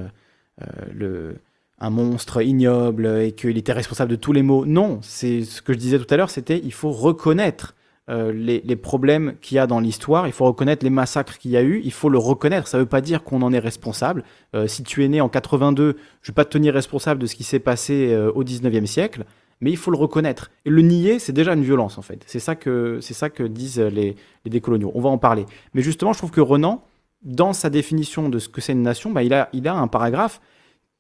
[1.03, 1.33] euh,
[1.79, 4.67] un monstre ignoble et qu'il était responsable de tous les maux.
[4.67, 7.75] Non, c'est ce que je disais tout à l'heure, c'était il faut reconnaître
[8.09, 11.57] les, les, problèmes qu'il y a dans l'histoire, il faut reconnaître les massacres qu'il y
[11.57, 12.67] a eu, il faut le reconnaître.
[12.67, 14.25] Ça ne veut pas dire qu'on en est responsable.
[14.67, 15.97] si tu es né en 82, je ne
[16.27, 19.27] vais pas te tenir responsable de ce qui s'est passé au 19e siècle
[19.61, 20.51] mais il faut le reconnaître.
[20.65, 22.23] Et le nier, c'est déjà une violence, en fait.
[22.27, 24.93] C'est ça que, disent les, décoloniaux.
[24.95, 25.47] On va en parler.
[25.75, 26.83] Mais justement, je trouve que Renan,
[27.23, 29.89] dans sa définition de ce que c'est une nation, bah, il, a, il a un
[29.89, 30.41] paragraphe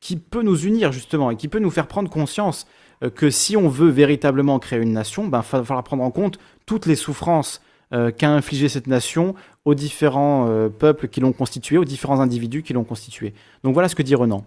[0.00, 2.66] qui peut nous unir, justement, et qui peut nous faire prendre conscience
[3.02, 6.10] euh, que si on veut véritablement créer une nation, il bah, va falloir prendre en
[6.10, 7.60] compte toutes les souffrances
[7.92, 9.34] euh, qu'a infligé cette nation
[9.64, 13.34] aux différents euh, peuples qui l'ont constituée, aux différents individus qui l'ont constituée.
[13.64, 14.44] Donc voilà ce que dit Renan.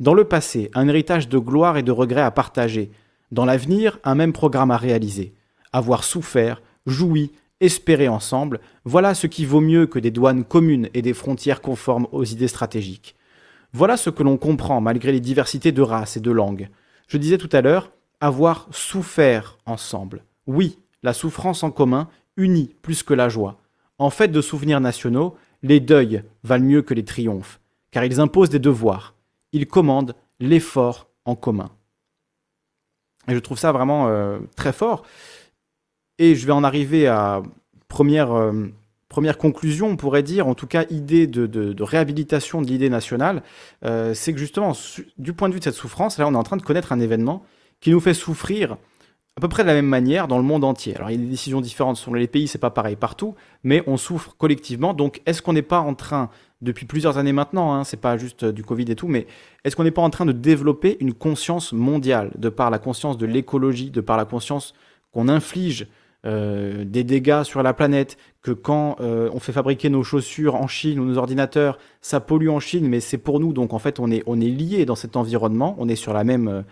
[0.00, 2.90] Dans le passé, un héritage de gloire et de regrets à partager,
[3.30, 5.34] dans l'avenir, un même programme à réaliser.
[5.72, 11.02] Avoir souffert, joui, espéré ensemble, voilà ce qui vaut mieux que des douanes communes et
[11.02, 13.16] des frontières conformes aux idées stratégiques.
[13.72, 16.68] Voilà ce que l'on comprend malgré les diversités de races et de langues.
[17.06, 20.24] Je disais tout à l'heure, avoir souffert ensemble.
[20.46, 23.60] Oui, la souffrance en commun unit plus que la joie.
[23.98, 27.60] En fait de souvenirs nationaux, les deuils valent mieux que les triomphes,
[27.90, 29.14] car ils imposent des devoirs.
[29.52, 31.70] Ils commandent l'effort en commun.
[33.28, 35.04] Et je trouve ça vraiment euh, très fort.
[36.18, 37.42] Et je vais en arriver à
[37.88, 38.72] première, euh,
[39.08, 43.42] première conclusion, on pourrait dire, en tout cas idée de, réhabilitation de l'idée nationale,
[43.84, 44.72] euh, c'est que justement,
[45.18, 47.00] du point de vue de cette souffrance, là on est en train de connaître un
[47.00, 47.44] événement
[47.80, 48.76] qui nous fait souffrir
[49.38, 50.96] à peu près de la même manière dans le monde entier.
[50.96, 53.84] Alors il y a des décisions différentes selon les pays, c'est pas pareil partout, mais
[53.86, 54.94] on souffre collectivement.
[54.94, 56.28] Donc est-ce qu'on n'est pas en train
[56.60, 59.28] depuis plusieurs années maintenant, hein, c'est pas juste euh, du Covid et tout, mais
[59.62, 63.16] est-ce qu'on n'est pas en train de développer une conscience mondiale, de par la conscience
[63.16, 64.74] de l'écologie, de par la conscience
[65.12, 65.86] qu'on inflige
[66.26, 70.66] euh, des dégâts sur la planète, que quand euh, on fait fabriquer nos chaussures en
[70.66, 74.00] Chine ou nos ordinateurs, ça pollue en Chine, mais c'est pour nous, donc en fait
[74.00, 76.64] on est, on est lié dans cet environnement, on est sur la même,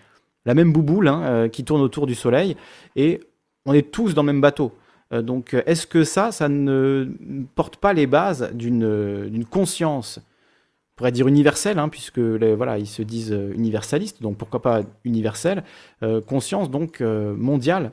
[0.46, 2.56] la même bouboule hein, qui tourne autour du Soleil,
[2.96, 3.20] et
[3.66, 4.72] on est tous dans le même bateau.
[5.12, 7.08] Euh, donc, est-ce que ça, ça ne
[7.54, 13.02] porte pas les bases d'une conscience, on pourrait dire universelle, hein, puisque voilà, ils se
[13.02, 15.62] disent euh, universalistes, donc pourquoi pas universelle,
[16.02, 17.92] euh, conscience donc mondiale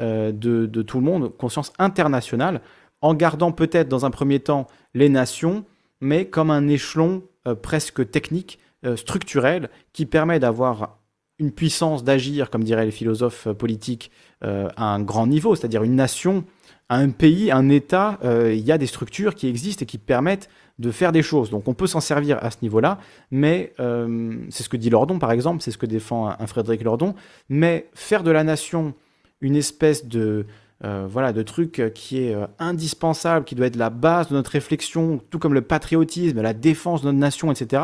[0.00, 2.60] de, tout le monde, conscience internationale,
[3.00, 5.64] en gardant peut-être dans un premier temps les nations,
[6.00, 7.22] mais comme un échelon
[7.62, 8.58] presque technique,
[8.96, 10.98] structurel, qui permet d'avoir
[11.38, 14.10] une puissance d'agir, comme diraient les philosophes politiques,
[14.44, 16.44] euh, à un grand niveau, c'est-à-dire une nation,
[16.90, 20.48] un pays, un État, euh, il y a des structures qui existent et qui permettent
[20.78, 21.50] de faire des choses.
[21.50, 22.98] Donc on peut s'en servir à ce niveau-là,
[23.30, 26.82] mais euh, c'est ce que dit Lordon par exemple, c'est ce que défend un, Frédéric
[26.82, 27.14] Lordon,
[27.48, 28.94] mais faire de la nation
[29.40, 30.46] une espèce de,
[30.80, 35.38] voilà, de truc qui est indispensable, qui doit être la base de notre réflexion, tout
[35.38, 37.82] comme le patriotisme, la défense de notre nation, etc.,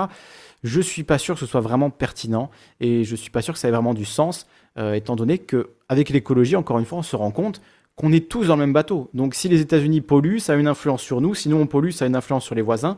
[0.62, 2.51] je suis pas sûr que ce soit vraiment pertinent
[2.81, 4.47] et je suis pas sûr que ça ait vraiment du sens,
[4.78, 7.61] euh, étant donné que avec l'écologie, encore une fois, on se rend compte
[7.97, 9.11] qu'on est tous dans le même bateau.
[9.15, 12.07] Donc si les États-Unis polluent, ça a une influence sur nous, sinon on pollue, ça
[12.07, 12.97] a une influence sur les voisins,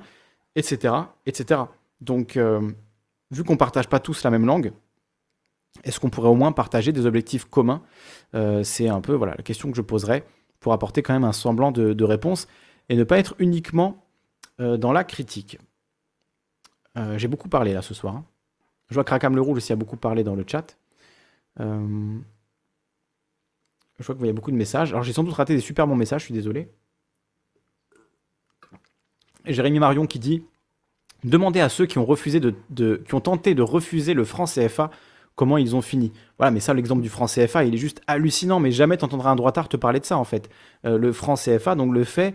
[0.55, 0.95] etc.
[1.27, 1.63] etc.
[2.01, 2.61] Donc euh,
[3.31, 4.73] vu qu'on partage pas tous la même langue,
[5.85, 7.83] est-ce qu'on pourrait au moins partager des objectifs communs?
[8.35, 10.25] Euh, C'est un peu voilà, la question que je poserais
[10.61, 12.47] pour apporter quand même un semblant de, réponse
[12.89, 14.07] et ne pas être uniquement
[14.61, 15.59] euh, dans la critique.
[17.17, 18.23] J'ai beaucoup parlé là ce soir.
[18.89, 20.77] Je vois que Rakam le Rouge aussi a beaucoup parlé dans le chat.
[21.59, 21.65] je
[23.99, 24.91] vois que vous voyez beaucoup de messages.
[24.91, 26.69] Alors j'ai sans doute raté des super bons messages, je suis désolé.
[29.47, 30.45] Jérémy Marion qui dit
[31.25, 32.07] Demandez à ceux qui ont
[33.21, 34.91] tenté de refuser le franc CFA
[35.35, 36.13] comment ils ont fini.
[36.39, 39.31] Voilà, mais ça, l'exemple du franc CFA, il est juste hallucinant, mais jamais tu entendras
[39.31, 40.51] un droitard te parler de ça, en fait.
[40.85, 42.35] Euh, le franc CFA, donc le fait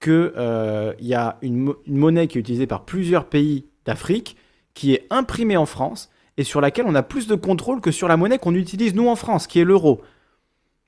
[0.00, 4.36] qu'il euh, y a une, monnaie qui est utilisée par plusieurs pays d'Afrique,
[4.74, 8.08] qui est imprimée en France, et sur laquelle on a plus de contrôle que sur
[8.08, 10.02] la monnaie qu'on utilise, nous, en France, qui est l'euro.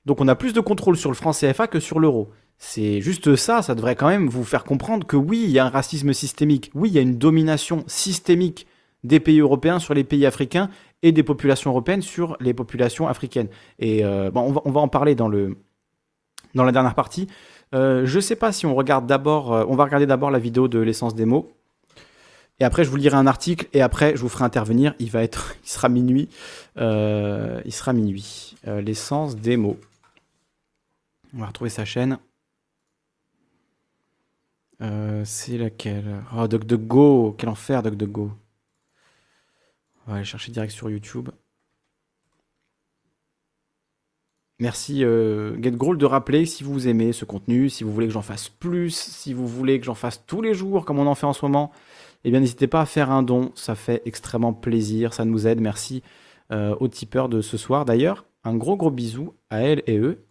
[0.05, 2.29] Donc on a plus de contrôle sur le franc CFA que sur l'euro.
[2.57, 5.65] C'est juste ça, ça devrait quand même vous faire comprendre que oui, il y a
[5.65, 8.67] un racisme systémique, oui, il y a une domination systémique
[9.03, 10.69] des pays européens sur les pays africains
[11.01, 13.47] et des populations européennes sur les populations africaines.
[13.79, 15.57] Et euh, bon, on, va, en parler dans, le,
[16.53, 17.27] dans la dernière partie.
[17.73, 20.39] Euh, je ne sais pas si on regarde d'abord, euh, on va regarder d'abord la
[20.39, 21.51] vidéo de l'essence des mots.
[22.59, 24.93] Et après, je vous lirai un article et après, je vous ferai intervenir.
[24.99, 25.09] Il
[25.63, 26.29] sera minuit.
[26.75, 28.55] il sera minuit.
[28.65, 29.79] l'essence des mots.
[31.33, 32.17] On va retrouver sa chaîne.
[34.81, 36.23] Euh, c'est laquelle?
[36.35, 38.31] Oh, DuckDuckGo Quel enfer, DuckDuckGo
[40.07, 41.29] On va aller chercher direct sur YouTube.
[44.61, 48.49] Merci euh, de rappeler si vous aimez ce contenu, si vous voulez que j'en fasse
[48.49, 51.31] plus, si vous voulez que j'en fasse tous les jours comme on en fait en
[51.31, 51.71] ce moment,
[52.23, 55.61] eh bien n'hésitez pas à faire un don, ça fait extrêmement plaisir, ça nous aide.
[55.61, 56.03] Merci
[56.51, 57.85] euh, aux tipeurs de ce soir.
[57.85, 60.25] D'ailleurs, un gros gros bisou à elle et eux.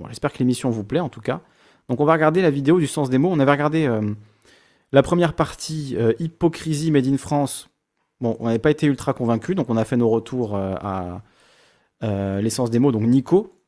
[0.00, 1.42] Bon, J'espère que l'émission vous plaît en tout cas.
[1.88, 3.30] Donc on va regarder la vidéo du sens des mots.
[3.30, 4.14] On avait regardé euh,
[4.92, 7.68] la première partie, euh, hypocrisie made in France.
[8.20, 11.20] Bon, on n'avait pas été ultra convaincu, donc on a fait nos retours à
[12.00, 12.92] l'essence des mots.
[12.92, 13.60] Donc Nico,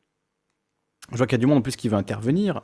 [1.11, 2.61] je vois qu'il y a du monde en plus qui veut intervenir.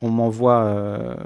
[0.00, 1.16] On m'envoie...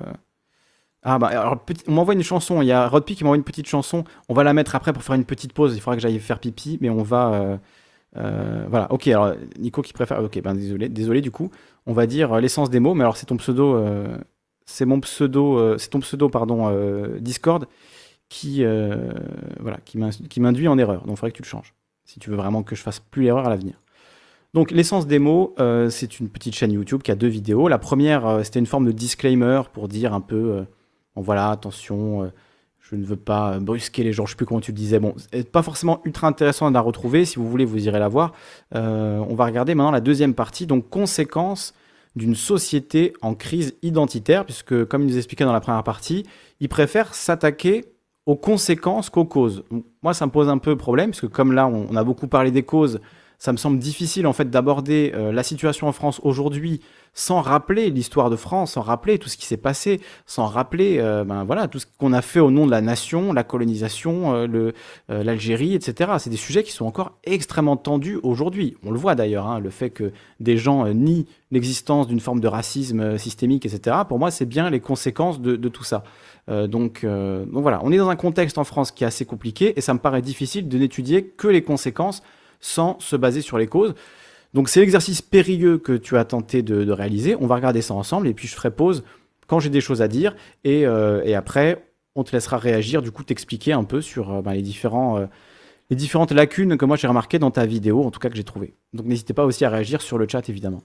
[1.02, 3.66] Ah bah alors, on m'envoie une chanson, il y a Rodpi qui m'envoie une petite
[3.66, 6.20] chanson, on va la mettre après pour faire une petite pause, il faudra que j'aille
[6.20, 7.58] faire pipi, mais on va...
[8.14, 10.22] voilà, ok, alors Nico qui préfère...
[10.22, 11.50] Ok, ben désolé, désolé du coup
[11.86, 12.94] on va dire, l'essence des mots.
[12.94, 14.16] Mais alors, c'est ton pseudo, euh,
[14.64, 17.66] c'est mon pseudo, euh, c'est ton pseudo, pardon, euh, Discord
[18.28, 18.64] qui,
[19.60, 21.02] voilà, qui m'induit en erreur.
[21.02, 21.74] Donc, il faudrait que tu le changes
[22.04, 23.74] si tu veux vraiment que je fasse plus l'erreur à l'avenir.
[24.54, 25.54] Donc, l'essence des mots,
[25.90, 27.68] c'est une petite chaîne YouTube qui a deux vidéos.
[27.68, 30.64] La première, c'était une forme de disclaimer pour dire un peu,
[31.14, 32.30] bon, voilà, attention
[32.92, 34.98] je ne veux pas brusquer les gens, je sais plus comment tu le disais.
[34.98, 35.14] Bon,
[35.50, 37.24] pas forcément ultra intéressant à la retrouver.
[37.24, 38.32] Si vous voulez, vous irez la voir.
[38.74, 41.74] Euh, on va regarder maintenant la deuxième partie, donc conséquences
[42.16, 46.26] d'une société en crise identitaire, puisque comme il nous expliquait dans la première partie,
[46.60, 47.86] il préfère s'attaquer
[48.26, 49.64] aux conséquences qu'aux causes.
[50.02, 52.50] Moi, ça me pose un peu problème, parce que comme là, on a beaucoup parlé
[52.50, 53.00] des causes,
[53.42, 56.80] ça me semble difficile en fait d'aborder euh, la situation en France aujourd'hui
[57.12, 61.24] sans rappeler l'histoire de France, sans rappeler tout ce qui s'est passé, sans rappeler euh,
[61.24, 64.70] ben, voilà, tout ce qu'on a fait au nom de la nation, la colonisation, euh,
[65.08, 66.12] l'Algérie, etc.
[66.20, 68.76] C'est des sujets qui sont encore extrêmement tendus aujourd'hui.
[68.86, 72.46] On le voit d'ailleurs, hein, le fait que des gens nient l'existence d'une forme de
[72.46, 73.96] racisme systémique, etc.
[74.08, 76.04] Pour moi, c'est bien les conséquences de, tout ça.
[76.48, 79.80] donc, donc voilà, on est dans un contexte en France qui est assez compliqué et
[79.80, 82.22] ça me paraît difficile de n'étudier que les conséquences
[82.62, 83.94] sans se baser sur les causes.
[84.54, 87.36] Donc c'est l'exercice périlleux que tu as tenté de, réaliser.
[87.38, 89.04] On va regarder ça ensemble et puis je ferai pause
[89.46, 90.34] quand j'ai des choses à dire
[90.64, 91.84] et, euh, après
[92.14, 95.26] on te laissera réagir, du coup t'expliquer un peu sur euh, ben, les, euh,
[95.88, 98.44] les différentes lacunes que moi j'ai remarquées dans ta vidéo, en tout cas que j'ai
[98.44, 98.74] trouvé.
[98.92, 100.82] Donc n'hésitez pas aussi à réagir sur le chat évidemment.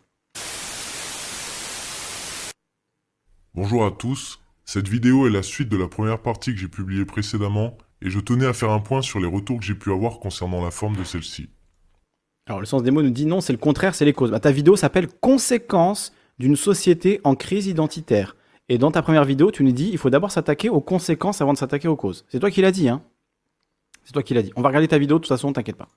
[3.54, 7.06] Bonjour à tous, cette vidéo est la suite de la première partie que j'ai publiée
[7.06, 10.20] précédemment et je tenais à faire un point sur les retours que j'ai pu avoir
[10.20, 11.50] concernant la forme de celle-ci.
[12.48, 14.32] Alors, le sens des mots nous dit non, c'est le contraire, c'est les causes.
[14.32, 18.38] Bah, ta vidéo s'appelle Conséquences d'une société en crise identitaire.
[18.70, 21.54] Et dans ta première vidéo, tu nous dis il faut d'abord s'attaquer aux conséquences avant
[21.54, 22.26] de s'attaquer aux causes.
[22.30, 23.04] C'est toi qui l'as dit, hein
[24.06, 24.54] C'est toi qui l'as dit.
[24.56, 25.90] On va regarder ta vidéo, de toute façon, t'inquiète pas.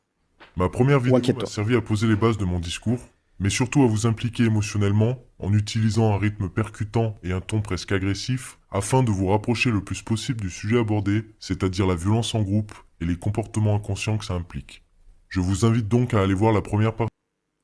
[0.56, 2.98] Ma première vidéo a servi à poser les bases de mon discours,
[3.38, 7.92] mais surtout à vous impliquer émotionnellement en utilisant un rythme percutant et un ton presque
[7.92, 12.42] agressif afin de vous rapprocher le plus possible du sujet abordé, c'est-à-dire la violence en
[12.42, 14.82] groupe et les comportements inconscients que ça implique.
[15.30, 17.14] Je vous invite donc à aller voir la première partie.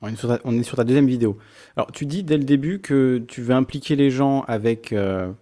[0.00, 1.36] On est, sur ta, deuxième vidéo.
[1.76, 5.32] Alors, tu dis dès le début que tu veux impliquer les gens avec, euh,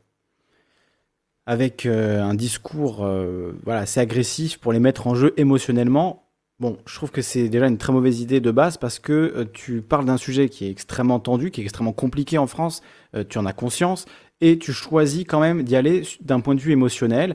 [1.45, 6.31] avec euh, un discours euh, voilà, assez agressif pour les mettre en jeu émotionnellement.
[6.61, 9.83] Bon, je trouve que c'est déjà une très mauvaise idée de base parce que tu
[9.83, 12.81] parles d'un sujet qui est extrêmement tendu, qui est extrêmement compliqué en France,
[13.29, 14.07] tu en as conscience,
[14.41, 17.35] et tu choisis quand même d'y aller d'un point de vue émotionnel.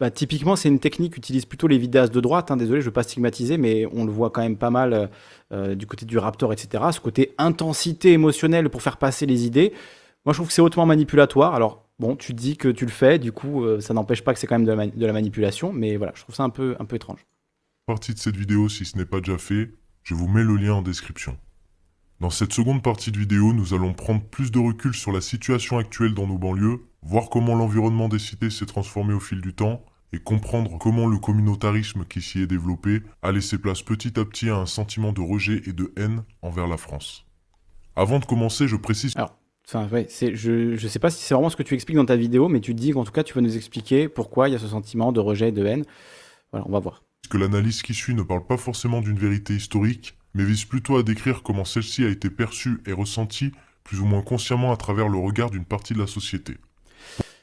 [0.00, 2.50] Bah, typiquement, c'est une technique qu'utilisent plutôt les vidéastes de droite.
[2.50, 5.10] Hein, désolé, je ne veux pas stigmatiser, mais on le voit quand même pas mal
[5.52, 6.84] du côté du Raptor, etc.
[6.92, 9.72] Ce côté intensité émotionnelle pour faire passer les idées.
[10.24, 11.54] Moi, je trouve que c'est hautement manipulatoire.
[11.54, 14.46] Alors, bon, tu dis que tu le fais, du coup, ça n'empêche pas que c'est
[14.46, 16.84] quand même de la, de la, manipulation, mais voilà, je trouve ça un peu, un
[16.84, 17.26] peu étrange
[17.90, 19.72] partie de cette vidéo si ce n'est pas déjà fait,
[20.04, 21.36] je vous mets le lien en description.
[22.20, 25.76] Dans cette seconde partie de vidéo, nous allons prendre plus de recul sur la situation
[25.76, 29.84] actuelle dans nos banlieues, voir comment l'environnement des cités s'est transformé au fil du temps,
[30.12, 34.48] et comprendre comment le communautarisme qui s'y est développé a laissé place petit à petit
[34.48, 37.26] à un sentiment de rejet et de haine envers la France.
[37.96, 39.12] Avant de commencer, je précise...
[39.16, 42.06] Alors, enfin, ouais, je ne sais pas si c'est vraiment ce que tu expliques dans
[42.06, 44.54] ta vidéo, mais tu dis qu'en tout cas, tu vas nous expliquer pourquoi il y
[44.54, 45.84] a ce sentiment de rejet et de haine.
[46.52, 50.18] Voilà, on va voir que l'analyse qui suit ne parle pas forcément d'une vérité historique,
[50.34, 53.52] mais vise plutôt à décrire comment celle-ci a été perçue et ressentie
[53.84, 56.56] plus ou moins consciemment à travers le regard d'une partie de la société.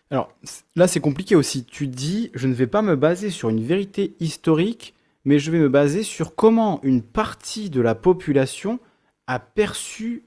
[0.10, 0.32] Alors
[0.76, 1.66] là, c'est compliqué aussi.
[1.66, 4.94] Tu dis, je ne vais pas me baser sur une vérité historique,
[5.26, 8.80] mais je vais me baser sur comment une partie de la population
[9.28, 10.24] a perçu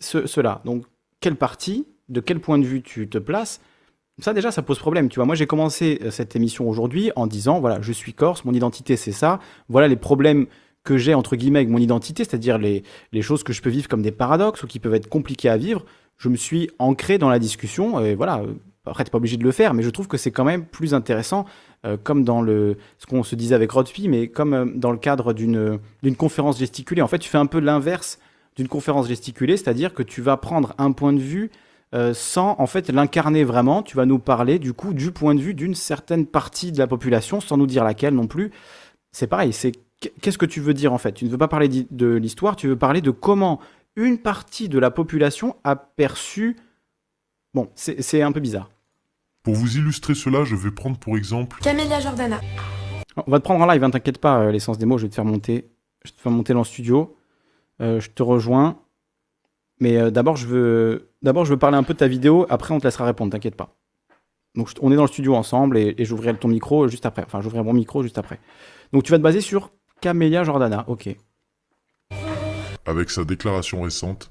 [0.00, 0.62] cela.
[0.64, 0.84] Donc,
[1.20, 3.60] quelle partie, de quel point de vue tu te places,
[4.18, 5.08] ça déjà, ça pose problème.
[5.08, 8.44] Tu vois, moi j'ai commencé euh, cette émission aujourd'hui en disant voilà, je suis corse,
[8.44, 9.40] mon identité c'est ça.
[9.68, 10.46] Voilà les problèmes
[10.84, 12.82] que j'ai entre guillemets avec mon identité, c'est-à-dire les,
[13.12, 15.56] les choses que je peux vivre comme des paradoxes ou qui peuvent être compliquées à
[15.56, 15.84] vivre.
[16.18, 18.42] Je me suis ancré dans la discussion et voilà.
[18.86, 20.64] Euh, après, t'es pas obligé de le faire, mais je trouve que c'est quand même
[20.64, 21.44] plus intéressant,
[21.84, 25.32] euh, comme dans le ce qu'on se disait avec Rodfi, mais comme dans le cadre
[25.32, 27.02] d'une d'une conférence gesticulée.
[27.02, 28.18] En fait, tu fais un peu l'inverse
[28.56, 31.50] d'une conférence gesticulée, c'est-à-dire que tu vas prendre un point de vue
[31.94, 33.82] euh, sans en fait l'incarner vraiment.
[33.82, 36.86] Tu vas nous parler du coup du point de vue d'une certaine partie de la
[36.86, 38.50] population, sans nous dire laquelle non plus.
[39.12, 39.72] C'est pareil, c'est
[40.20, 41.12] qu'est-ce que tu veux dire en fait?
[41.12, 43.60] Tu ne veux pas parler de l'histoire, tu veux parler de comment
[43.96, 46.56] une partie de la population a perçu.
[47.54, 48.70] Bon, c'est un peu bizarre.
[49.42, 52.40] Pour vous illustrer cela, je vais prendre pour exemple Camélia Jordana.
[53.26, 55.10] On va te prendre en live, hein, t'inquiète pas, euh, l'essence des mots, je vais
[55.10, 55.70] te faire monter.
[56.04, 57.16] Je vais te faire monter dans le studio.
[57.80, 58.78] Euh, je te rejoins.
[59.80, 62.46] Mais euh, d'abord, je veux d'abord je veux parler un peu de ta vidéo.
[62.50, 63.32] Après, on te laissera répondre.
[63.32, 63.76] T'inquiète pas.
[64.54, 67.24] Donc, on est dans le studio ensemble et, j'ouvrirai ton micro juste après.
[67.24, 68.38] Enfin, j'ouvrirai mon micro juste après.
[68.92, 70.84] Donc, tu vas te baser sur Camélia Jordana.
[70.88, 71.08] Ok.
[72.84, 74.30] Avec sa déclaration récente,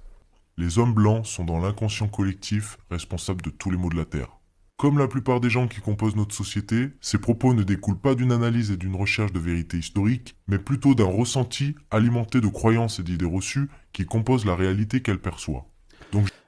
[0.58, 4.41] les hommes blancs sont dans l'inconscient collectif responsable de tous les maux de la Terre.
[4.82, 8.32] Comme la plupart des gens qui composent notre société, ces propos ne découlent pas d'une
[8.32, 13.04] analyse et d'une recherche de vérité historique, mais plutôt d'un ressenti alimenté de croyances et
[13.04, 15.68] d'idées reçues qui composent la réalité qu'elle perçoit.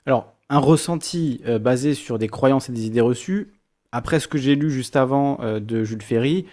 [0.08, 3.54] Alors, un ressenti euh, basé sur des croyances et des idées reçues,
[3.92, 6.48] après ce que j'ai lu juste avant euh, de Jules Ferry,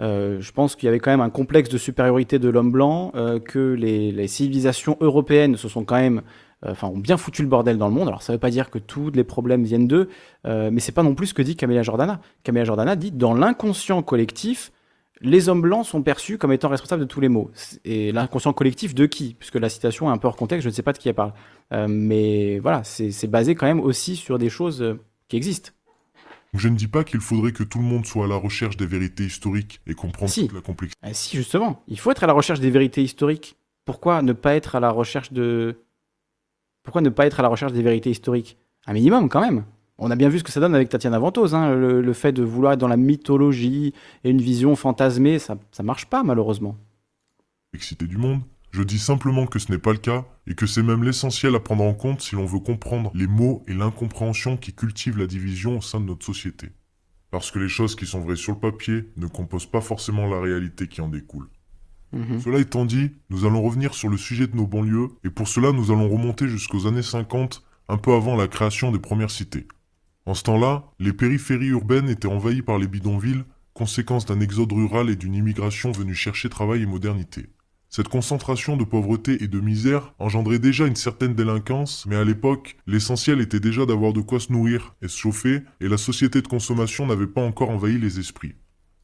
[0.00, 3.12] euh, je pense qu'il y avait quand même un complexe de supériorité de l'homme blanc,
[3.44, 6.22] que les, civilisations européennes se sont quand même
[6.70, 8.08] enfin, ont bien foutu le bordel dans le monde.
[8.08, 10.08] Alors, ça ne veut pas dire que tous les problèmes viennent d'eux,
[10.46, 12.20] euh, mais c'est pas non plus ce que dit Camélia Jordana.
[12.42, 14.72] Camélia Jordana dit dans l'inconscient collectif,
[15.20, 17.50] les hommes blancs sont perçus comme étant responsables de tous les maux.
[17.84, 19.34] Et l'inconscient collectif de qui?
[19.38, 21.14] Puisque la citation est un peu hors contexte, je ne sais pas de qui elle
[21.14, 21.32] parle.
[21.72, 24.96] Euh, mais voilà, c'est basé quand même aussi sur des choses
[25.28, 25.70] qui existent.
[26.54, 28.86] Je ne dis pas qu'il faudrait que tout le monde soit à la recherche des
[28.86, 30.98] vérités historiques et comprendre toute la complexité.
[31.02, 33.56] Ah, si, justement, il faut être à la recherche des vérités historiques.
[33.84, 35.76] Pourquoi ne pas être à la recherche de,
[36.86, 38.56] pourquoi ne pas être à la recherche des vérités historiques?
[38.86, 39.64] Un minimum quand même.
[39.98, 42.42] On a bien vu ce que ça donne avec Tatiana Ventose, hein, le, fait de
[42.42, 43.92] vouloir être dans la mythologie
[44.24, 46.76] et une vision fantasmée, ça, ça marche pas malheureusement.
[47.74, 48.40] Excité du monde
[48.70, 51.60] Je dis simplement que ce n'est pas le cas et que c'est même l'essentiel à
[51.60, 55.78] prendre en compte si l'on veut comprendre les mots et l'incompréhension qui cultivent la division
[55.78, 56.68] au sein de notre société.
[57.32, 60.40] Parce que les choses qui sont vraies sur le papier ne composent pas forcément la
[60.40, 61.48] réalité qui en découle.
[62.12, 62.40] Mhm.
[62.40, 65.72] Cela étant dit, nous allons revenir sur le sujet de nos banlieues, et pour cela
[65.72, 69.66] nous allons remonter jusqu'aux années 50, un peu avant la création des premières cités.
[70.24, 75.10] En ce temps-là, les périphéries urbaines étaient envahies par les bidonvilles, conséquence d'un exode rural
[75.10, 77.46] et d'une immigration venue chercher travail et modernité.
[77.88, 82.76] Cette concentration de pauvreté et de misère engendrait déjà une certaine délinquance, mais à l'époque,
[82.86, 86.48] l'essentiel était déjà d'avoir de quoi se nourrir et se chauffer, et la société de
[86.48, 88.54] consommation n'avait pas encore envahi les esprits.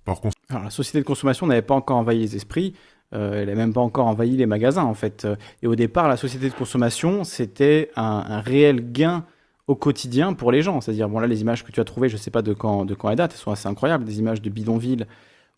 [0.05, 2.75] Contre, la société de consommation n'avait pas encore envahi les esprits,
[3.15, 5.27] euh, elle n'a même pas encore envahi les magasins en fait.
[5.63, 9.25] Et au départ, la société de consommation, c'était un, réel gain
[9.69, 10.81] au quotidien pour les gens.
[10.81, 12.85] C'est-à-dire, bon là, les images que tu as trouvées, je ne sais pas de quand,
[12.85, 15.07] de quand elles datent, elles sont assez incroyables, des images de bidonvilles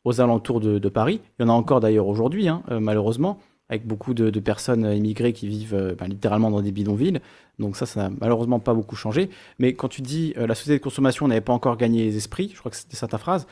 [0.05, 1.21] aux alentours de, Paris.
[1.39, 3.39] Il y en a encore d'ailleurs aujourd'hui, hein, euh, malheureusement,
[3.69, 7.21] avec beaucoup de, personnes immigrées qui vivent euh, ben, littéralement dans des bidonvilles.
[7.59, 9.31] Donc ça, ça n'a malheureusement pas beaucoup changé.
[9.59, 12.59] Mais quand tu dis la société de consommation n'avait pas encore gagné les esprits, je
[12.59, 13.47] crois que c'était ça ta phrase,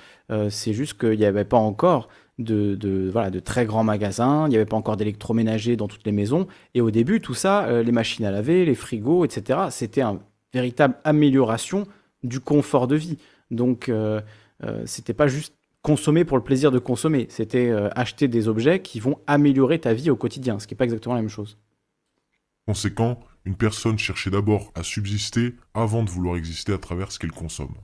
[0.48, 2.08] c'est juste qu'il n'y avait pas encore
[2.38, 6.12] de, voilà, de très grands magasins, il n'y avait pas encore d'électroménager dans toutes les
[6.12, 6.46] maisons.
[6.74, 10.18] Et au début, tout ça, euh, les machines à laver, les frigos, etc., c'était une
[10.52, 11.86] véritable amélioration
[12.22, 13.18] du confort de vie.
[13.50, 14.20] Donc, euh,
[14.64, 19.00] euh, c'était pas juste consommer pour le plaisir de consommer, c'était acheter des objets qui
[19.00, 21.58] vont améliorer ta vie au quotidien, ce qui n'est pas exactement la même chose.
[22.68, 27.32] Conséquent, une personne cherchait d'abord à subsister avant de vouloir exister à travers ce qu'elle
[27.32, 27.74] consomme.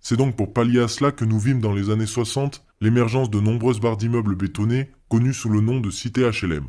[0.00, 3.40] C'est donc pour pallier à cela que nous vîmes dans les années 60 l'émergence de
[3.40, 6.66] nombreuses barres d'immeubles bétonnés connues sous le nom de cité HLM.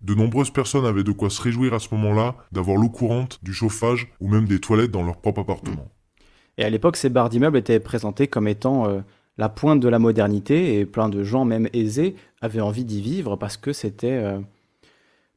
[0.00, 3.52] De nombreuses personnes avaient de quoi se réjouir à ce moment-là d'avoir l'eau courante, du
[3.52, 5.88] chauffage ou même des toilettes dans leur propre appartement.
[6.56, 9.00] Et à l'époque, ces barres d'immeubles étaient présentées comme étant euh,
[9.36, 13.36] la pointe de la modernité et plein de gens, même aisés, avaient envie d'y vivre
[13.36, 14.40] parce que c'était euh,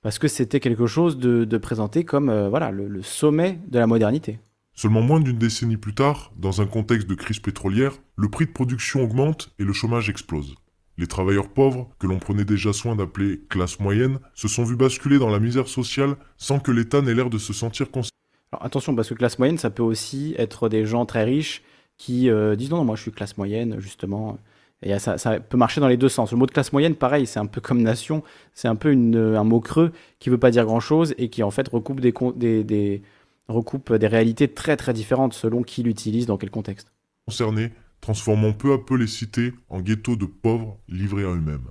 [0.04, 4.40] parce que c'était quelque chose de, présenté comme euh, voilà le sommet de la modernité.
[4.76, 8.52] Seulement moins d'une décennie plus tard, dans un contexte de crise pétrolière, le prix de
[8.52, 10.56] production augmente et le chômage explose.
[10.98, 15.20] Les travailleurs pauvres, que l'on prenait déjà soin d'appeler classe moyenne, se sont vus basculer
[15.20, 18.10] dans la misère sociale sans que l'État n'ait l'air de se sentir concerné.
[18.52, 21.62] Alors attention, parce que classe moyenne, ça peut aussi être des gens très riches
[21.98, 24.40] qui euh, disent non, non, moi je suis classe moyenne, justement.
[24.84, 26.32] Et ça, peut marcher dans les deux sens.
[26.32, 28.24] Le mot de classe moyenne, pareil, c'est un peu comme nation,
[28.54, 31.68] c'est un peu un mot creux qui veut pas dire grand-chose et qui en fait
[31.68, 33.02] recoupe des,
[33.48, 36.92] recoupe des réalités très très différentes selon qui l'utilise, dans quel contexte.
[37.26, 41.70] Concernés, transformant peu à peu les cités en ghettos de pauvres livrés à eux-mêmes.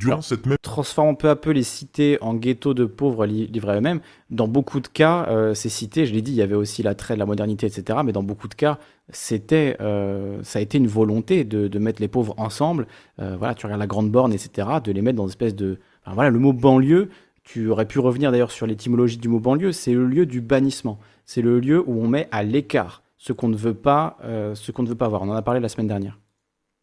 [0.00, 0.56] Durant cette même...
[0.62, 4.00] Transformant peu à peu les cités en ghettos de pauvres livrés à eux-mêmes,
[4.30, 7.14] dans beaucoup de cas, euh, ces cités, je l'ai dit, il y avait aussi l'attrait
[7.14, 7.98] de la modernité, etc.
[8.02, 8.78] Mais dans beaucoup de cas,
[9.10, 12.86] c'était, euh, ça a été une volonté de, mettre les pauvres ensemble.
[13.20, 15.78] Euh, voilà, tu regardes la Grande Borne, etc., de les mettre dans une espèce de...
[16.06, 17.10] voilà, le mot banlieue,
[17.44, 20.98] tu aurais pu revenir d'ailleurs sur l'étymologie du mot banlieue, c'est le lieu du bannissement.
[21.26, 24.16] C'est le lieu où on met à l'écart ce qu'on ne veut pas,
[24.54, 25.22] ce qu'on ne veut pas voir.
[25.22, 26.18] On en a parlé la semaine dernière.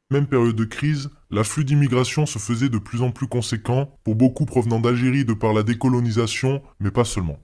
[0.10, 4.46] Même période de crise, l'afflux d'immigration se faisait de plus en plus conséquent, pour beaucoup
[4.46, 7.40] provenant d'Algérie de par la décolonisation, mais pas seulement.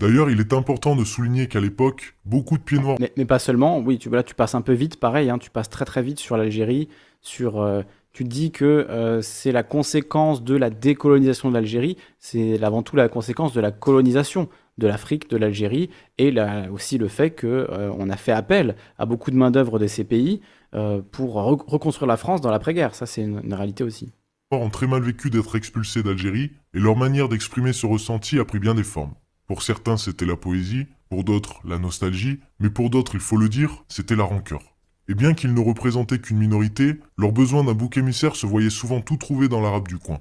[0.00, 2.98] D'ailleurs, il est important de souligner qu'à l'époque, beaucoup de pieds noirs...
[3.16, 5.70] Mais, pas seulement, oui, tu, là tu passes un peu vite, pareil, hein, tu passes
[5.70, 6.88] très très vite sur l'Algérie,
[7.20, 12.60] sur euh, tu dis que euh, c'est la conséquence de la décolonisation de l'Algérie, c'est
[12.64, 14.48] avant tout la conséquence de la colonisation
[14.78, 15.88] de l'Afrique, de l'Algérie,
[16.18, 16.34] et
[16.72, 20.40] aussi le fait qu'on euh, a fait appel à beaucoup de main-d'œuvre de ces pays
[20.74, 22.94] euh, pour reconstruire la France dans l'après-guerre.
[22.94, 24.12] Ça, c'est une, réalité aussi.
[24.50, 28.44] Les ont très mal vécu d'être expulsés d'Algérie, et leur manière d'exprimer ce ressenti a
[28.44, 29.14] pris bien des formes.
[29.46, 33.48] Pour certains, c'était la poésie, pour d'autres, la nostalgie, mais pour d'autres, il faut le
[33.48, 34.62] dire, c'était la rancœur.
[35.08, 39.00] Et bien qu'ils ne représentaient qu'une minorité, leur besoin d'un bouc émissaire se voyait souvent
[39.00, 40.20] tout trouvé dans l'arabe du coin.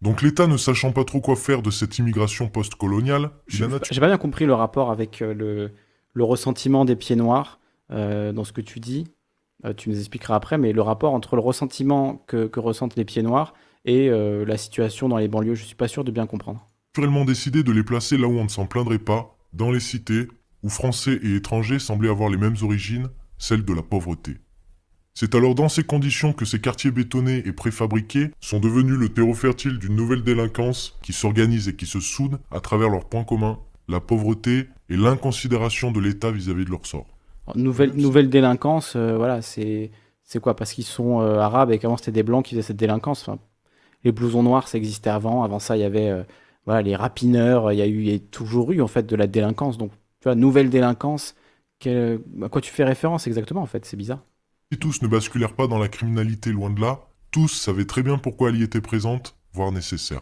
[0.00, 4.18] Donc l'État ne sachant pas trop quoi faire de cette immigration post-coloniale, j'ai pas bien
[4.18, 5.70] compris le rapport avec euh,
[6.14, 7.58] le, ressentiment des pieds noirs
[7.90, 9.08] euh, dans ce que tu dis.
[9.64, 13.22] Euh, tu nous expliqueras après, mais le rapport entre le ressentiment que, ressentent les pieds
[13.22, 13.54] noirs
[13.84, 16.66] et la situation dans les banlieues, je suis pas sûr de bien comprendre.
[16.94, 20.28] Naturellement décidé de les placer là où on ne s'en plaindrait pas, dans les cités,
[20.62, 23.08] où Français et étrangers semblaient avoir les mêmes origines,
[23.38, 24.36] celle de la pauvreté.
[25.14, 29.34] C'est alors dans ces conditions que ces quartiers bétonnés et préfabriqués sont devenus le terreau
[29.34, 33.58] fertile d'une nouvelle délinquance qui s'organise et qui se soude à travers leurs points communs,
[33.88, 37.17] la pauvreté et l'inconsidération de l'État vis-à-vis de leur sort.
[37.54, 39.90] Nouvelle, nouvelle délinquance, euh, voilà, c'est
[40.24, 40.54] c'est quoi?
[40.54, 43.22] Parce qu'ils sont euh, arabes et qu'avant c'était des blancs qui faisaient cette délinquance.
[43.22, 43.38] Enfin,
[44.04, 45.42] les blousons noirs, ça existait avant.
[45.42, 46.22] Avant ça, il y avait euh,
[46.66, 47.72] voilà les rapineurs.
[47.72, 49.78] Il y a eu, il y a toujours eu en fait de la délinquance.
[49.78, 51.34] Donc, tu vois, nouvelle délinquance
[51.86, 53.84] à quoi tu fais référence exactement en fait?
[53.84, 54.24] C'est bizarre.
[54.72, 57.00] Si tous ne basculèrent pas dans la criminalité loin de là,
[57.30, 60.20] tous savaient très bien pourquoi elle y était présente, voire nécessaire.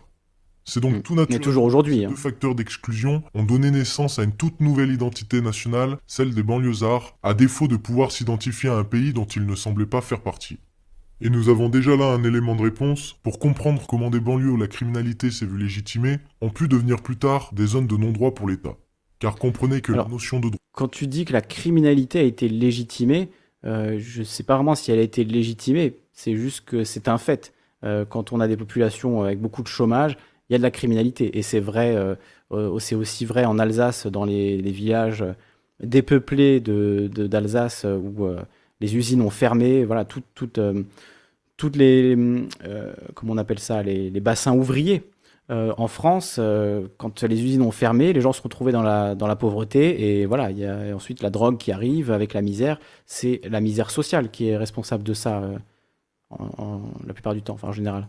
[0.69, 1.03] C'est donc mm.
[1.03, 1.39] tout naturel.
[1.39, 1.99] Mais toujours aujourd'hui.
[2.01, 2.09] Ces hein.
[2.11, 7.17] deux facteurs d'exclusion ont donné naissance à une toute nouvelle identité nationale, celle des banlieusards,
[7.23, 10.59] à défaut de pouvoir s'identifier à un pays dont ils ne semblaient pas faire partie.
[11.23, 14.57] Et nous avons déjà là un élément de réponse pour comprendre comment des banlieues où
[14.59, 18.49] la criminalité s'est vue légitimée ont pu devenir plus tard des zones de non-droit pour
[18.49, 18.77] l'État.
[19.19, 20.59] Car comprenez que la notion de droit...
[20.73, 23.31] Quand tu dis que la criminalité a été légitimée,
[23.65, 27.09] euh, je ne sais pas vraiment si elle a été légitimée, c'est juste que c'est
[27.09, 27.55] un fait.
[27.83, 30.19] Euh, quand on a des populations avec beaucoup de chômage,
[30.49, 31.39] il y a de la criminalité.
[31.39, 35.25] Et c'est vrai, euh, c'est aussi vrai en Alsace, dans les, villages
[35.81, 38.29] dépeuplés d'Alsace où
[38.81, 39.85] les usines ont fermé.
[39.85, 42.17] Voilà, toutes les,
[43.15, 45.03] comment on appelle ça, les bassins ouvriers
[45.51, 49.15] euh, en France, euh, quand les usines ont fermé, les gens se retrouvaient dans la,
[49.15, 50.21] dans la pauvreté.
[50.21, 52.81] Et voilà, il y a ensuite la drogue qui arrive avec la misère.
[53.07, 55.59] C'est la misère sociale qui est responsable de ça, euh,
[57.07, 58.09] la plupart du temps, enfin en général.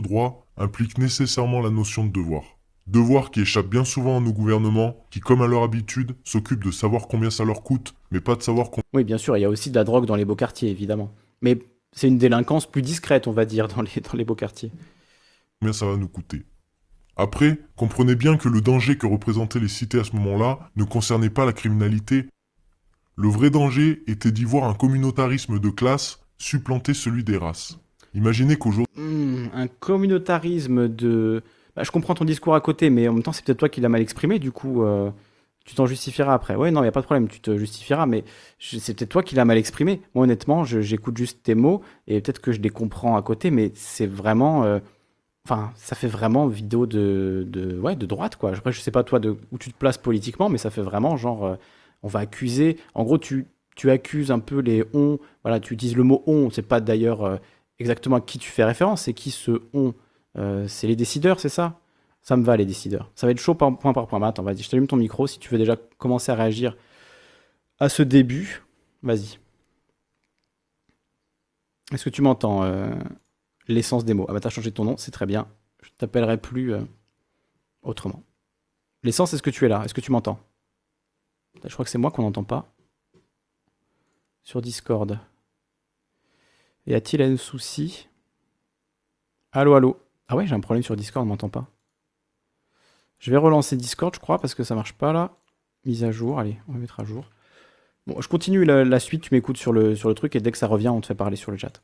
[0.00, 2.42] Droit implique nécessairement la notion de devoir.
[2.86, 6.70] Devoir qui échappe bien souvent à nos gouvernements, qui, comme à leur habitude, s'occupent de
[6.70, 8.84] savoir combien ça leur coûte, mais pas de savoir combien...
[8.94, 11.14] Oui, bien sûr, il y a aussi de la drogue dans les beaux quartiers, évidemment.
[11.42, 11.58] Mais
[11.92, 14.72] c'est une délinquance plus discrète, on va dire, dans les, dans les beaux quartiers.
[15.60, 16.44] Combien ça va nous coûter?
[17.16, 21.30] Après, comprenez bien que le danger que représentaient les cités à ce moment-là ne concernait
[21.30, 22.26] pas la criminalité.
[23.16, 27.80] Le vrai danger était d'y voir un communautarisme de classe supplanter celui des races.
[28.14, 28.86] Imaginez qu'aujourd'hui...
[28.96, 31.42] Hmm, un communautarisme de...
[31.76, 33.80] Bah, je comprends ton discours à côté, mais en même temps, c'est peut-être toi qui
[33.80, 34.82] l'as mal exprimé, du coup...
[34.82, 35.10] Euh,
[35.68, 36.54] tu t'en justifieras après.
[36.54, 38.24] Ouais, non, il n'y a pas de problème, tu te justifieras, mais
[38.58, 40.00] c'est peut-être toi qui l'as mal exprimé.
[40.14, 43.70] Moi, honnêtement, j'écoute juste tes mots et peut-être que je les comprends à côté, mais
[43.74, 44.64] c'est vraiment.
[44.64, 44.78] Euh,
[45.44, 48.52] enfin, ça fait vraiment vidéo de, de, ouais, de droite, quoi.
[48.52, 51.18] Après, je sais pas toi de, où tu te places politiquement, mais ça fait vraiment
[51.18, 51.44] genre.
[51.44, 51.56] Euh,
[52.02, 52.78] on va accuser.
[52.94, 53.44] En gros, tu,
[53.76, 55.18] tu accuses un peu les on.
[55.42, 56.48] Voilà, tu utilises le mot on.
[56.48, 57.38] C'est pas d'ailleurs
[57.78, 59.02] exactement à qui tu fais référence.
[59.02, 59.94] C'est qui ce on
[60.66, 61.80] C'est les décideurs, c'est ça?
[62.22, 63.10] Ça me va, les décideurs.
[63.14, 64.22] Ça va être chaud point par point.
[64.22, 66.76] attends, vas-y, je t'allume ton micro si tu veux déjà commencer à réagir
[67.80, 68.62] à ce début.
[69.02, 69.38] Vas-y.
[71.92, 72.94] Est-ce que tu m'entends euh,
[73.66, 74.26] L'essence des mots?
[74.28, 75.48] Ah bah t'as changé ton nom, c'est très bien.
[75.82, 76.82] Je t'appellerai plus euh,
[77.82, 78.22] autrement.
[79.02, 79.82] L'essence, est-ce que tu es là?
[79.84, 80.38] Est-ce que tu m'entends?
[81.64, 82.72] Je crois que c'est moi qu'on n'entend pas.
[84.42, 85.18] Sur Discord.
[86.88, 88.08] Y a-t-il un souci?
[89.52, 91.68] Allô, allô Ah ouais, j'ai un problème sur Discord, on m'entend pas.
[93.18, 95.36] Je vais relancer Discord, je crois, parce que ça marche pas là.
[95.84, 97.28] Mise à jour, allez, on va mettre à jour.
[98.06, 100.56] Bon, je continue la, suite, tu m'écoutes sur le, sur le truc, et dès que
[100.56, 101.82] ça revient, on te fait parler sur le chat.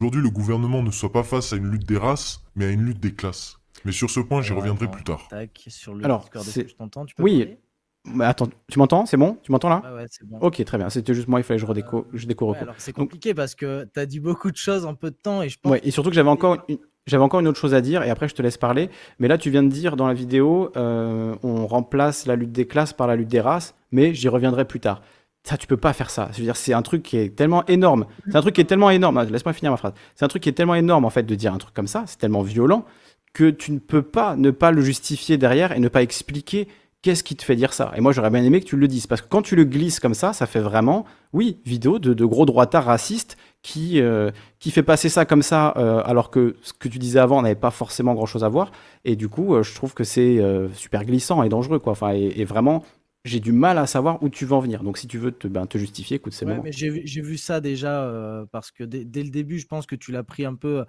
[0.00, 2.86] Aujourd'hui, le gouvernement ne soit pas face à une lutte des races, mais à une
[2.86, 3.58] lutte des classes.
[3.84, 5.28] Mais sur ce point, j'y reviendrai plus tard.
[5.68, 7.04] sur le Alors, Discord, je t'entends?
[7.18, 7.58] Oui,
[8.06, 9.06] mais attends, tu m'entends?
[9.06, 9.38] C'est bon?
[9.42, 9.82] Tu m'entends là?
[9.84, 10.38] Ouais, ouais, c'est bon.
[10.40, 10.88] Ok, très bien.
[10.88, 12.56] C'était juste moi, il fallait que je, redéco je découvre.
[12.56, 15.42] alors c'est compliqué parce que tu as dit beaucoup de choses en peu de temps
[15.42, 15.72] et je pense.
[15.72, 18.10] Ouais, et surtout que j'avais encore une, j'avais encore une autre chose à dire et
[18.10, 18.90] après je te laisse parler.
[19.18, 22.66] Mais là, tu viens de dire dans la vidéo, euh, on remplace la lutte des
[22.66, 25.02] classes par la lutte des races, mais j'y reviendrai plus tard.
[25.44, 26.28] Ça, tu peux pas faire ça.
[26.32, 28.06] Je veux dire, c'est un truc qui est tellement énorme.
[28.26, 29.22] C'est un truc qui est tellement énorme.
[29.30, 29.92] Laisse-moi finir ma phrase.
[30.16, 32.02] C'est un truc qui est tellement énorme en fait de dire un truc comme ça.
[32.06, 32.84] C'est tellement violent
[33.32, 36.66] que tu ne peux pas ne pas le justifier derrière et ne pas expliquer
[37.02, 37.92] qu'est-ce qui te fait dire ça?
[37.96, 40.00] Et moi, j'aurais bien aimé que tu le dises, parce que quand tu le glisses
[40.00, 44.70] comme ça, ça fait vraiment, oui, vidéo de, de gros droitards racistes qui, euh, qui
[44.70, 47.72] fait passer ça comme ça, euh, alors que ce que tu disais avant n'avait pas
[47.72, 48.70] forcément grand-chose à voir.
[49.04, 50.40] Et du coup, euh, je trouve que c'est
[50.72, 51.92] super glissant et dangereux, quoi.
[51.92, 52.84] Enfin, et, vraiment,
[53.24, 54.84] j'ai du mal à savoir où tu veux en venir.
[54.84, 57.60] Donc, si tu veux te, ben, te justifier, écoute, c'est ouais, mais j'ai vu ça
[57.60, 60.84] déjà, parce que dès, le début, je pense que tu l'as pris un peu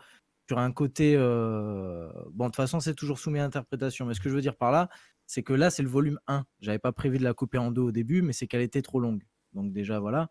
[0.48, 1.18] sur un côté...
[1.18, 4.06] Bon, de toute façon, c'est toujours soumis à interprétation.
[4.06, 4.88] Mais ce que je veux dire par là,
[5.28, 6.46] c'est que là, c'est le volume 1.
[6.62, 9.00] J'avais pas prévu de la couper en deux au début, mais c'est qu'elle était trop
[9.00, 9.24] longue.
[9.54, 10.30] Donc déjà, voilà.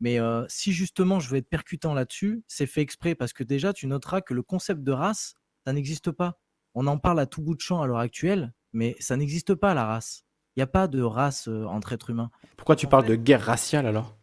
[0.00, 3.86] Mais si justement je veux être percutant là-dessus, c'est fait exprès parce que déjà, tu
[3.86, 6.40] noteras que le concept de race, ça n'existe pas.
[6.74, 9.74] On en parle à tout bout de champ à l'heure actuelle, mais ça n'existe pas
[9.74, 10.24] la race.
[10.56, 12.30] Il n'y a pas de race entre êtres humains.
[12.56, 14.18] Pourquoi tu parles de guerre raciale alors?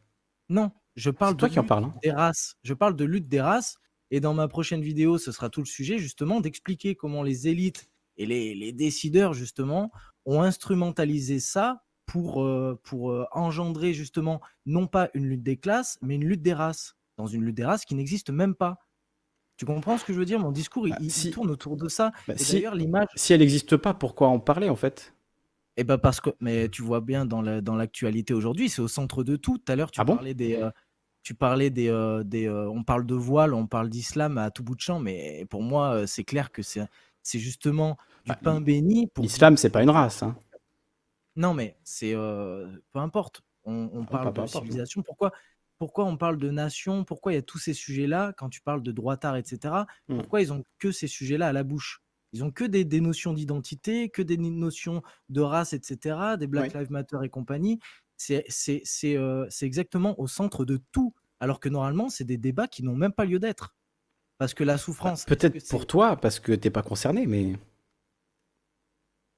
[0.50, 1.94] Non, je parle de toi qui en parle, hein.
[2.04, 2.56] des races.
[2.64, 3.78] Je parle de lutte des races.
[4.12, 7.89] Et dans ma prochaine vidéo, ce sera tout le sujet justement d'expliquer comment les élites
[8.20, 9.92] et les, décideurs, justement,
[10.26, 15.98] ont instrumentalisé ça pour, euh, pour euh, engendrer justement non pas une lutte des classes,
[16.02, 18.78] mais une lutte des races, dans une lutte des races qui n'existe même pas.
[19.56, 20.40] Tu comprends ce que je veux dire?
[20.40, 22.12] Mon discours, il, bah, tourne autour de ça.
[22.28, 23.08] Bah, si, l'image.
[23.16, 25.14] Si elle n'existe pas, pourquoi en parler en fait?
[25.78, 29.38] Eh ben parce que, mais tu vois bien dans l'actualité aujourd'hui, c'est au centre de
[29.38, 29.58] tout.
[29.58, 30.72] Tout à l'heure, tu, ah parlais des, euh,
[31.24, 31.88] tu parlais des,
[32.26, 35.64] des on parle de voile, on parle d'islam à tout bout de champ, mais pour
[35.64, 36.86] moi, c'est clair que c'est
[37.30, 39.08] c'est justement du bah, pain béni.
[39.08, 39.24] Pour...
[39.24, 40.24] L'islam, c'est pas une race.
[40.24, 40.36] Hein.
[41.36, 43.42] Non, mais c'est euh, peu importe.
[43.66, 45.04] On, ah, parle de civilisation.
[45.04, 45.32] Pourquoi,
[45.78, 47.04] pourquoi on parle de nation?
[47.04, 49.76] Pourquoi il y a tous ces sujets-là quand tu parles de droitard, etc.
[50.08, 50.18] Mmh.
[50.18, 52.02] Pourquoi ils ont que ces sujets-là à la bouche?
[52.34, 56.36] Ils ont que des, notions d'identité, que des notions de race, etc.
[56.40, 57.80] Des Black Lives Matter et compagnie.
[58.18, 58.46] C'est
[59.06, 61.14] euh, c'est exactement au centre de tout.
[61.40, 63.76] Alors que normalement, c'est des débats qui n'ont même pas lieu d'être.
[64.40, 65.26] Parce que la bah, souffrance.
[65.26, 67.54] Peut-être pour toi, parce que t'es pas concerné, mais.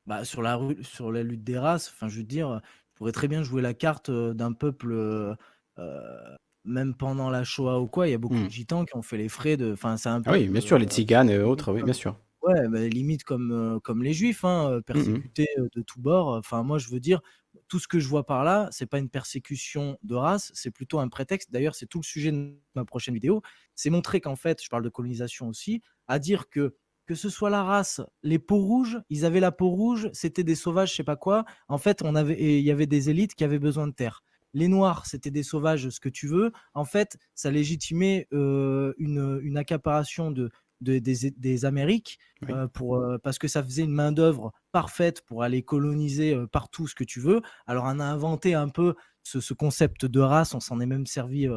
[0.06, 3.12] Bah, sur, la rue, sur la lutte des races, enfin, je veux dire, je pourrais
[3.12, 5.36] très bien jouer la carte euh, d'un peuple, euh,
[5.80, 8.08] euh, même pendant la Shoah ou quoi.
[8.08, 8.50] Il y a beaucoup de mmh.
[8.50, 9.74] gitans qui ont fait les frais de.
[9.74, 12.16] Enfin, c'est un ah oui, bien sûr, les tziganes et autres, oui, bien sûr.
[12.42, 16.30] Ouais, bah, limite comme, comme les juifs, hein, mmh persécutés de tous bords.
[16.30, 17.22] Enfin, moi, je veux dire,
[17.68, 21.00] tout ce que je vois par là, c'est pas une persécution de race, c'est plutôt
[21.00, 21.52] un prétexte.
[21.52, 23.42] D'ailleurs, c'est tout le sujet de ma prochaine vidéo.
[23.76, 26.76] C'est montrer qu'en fait, je parle de colonisation aussi, à dire que
[27.08, 30.56] que ce soit la race, les peaux rouges, ils avaient la peau rouge, c'était des
[30.56, 31.44] sauvages, je sais pas quoi.
[31.68, 34.24] En fait, on avait, il y avait des élites qui avaient besoin de terre.
[34.54, 36.52] Les noirs, c'était des sauvages, ce que tu veux.
[36.74, 40.52] En fait, ça légitimait une, une, accaparation de,
[40.82, 46.34] des, Amériques, euh, pour, euh, parce que ça faisait une main-d'œuvre parfaite pour aller coloniser
[46.34, 47.42] euh, partout ce que tu veux.
[47.68, 51.48] Alors, on a inventé un peu ce, concept de race, on s'en est même servi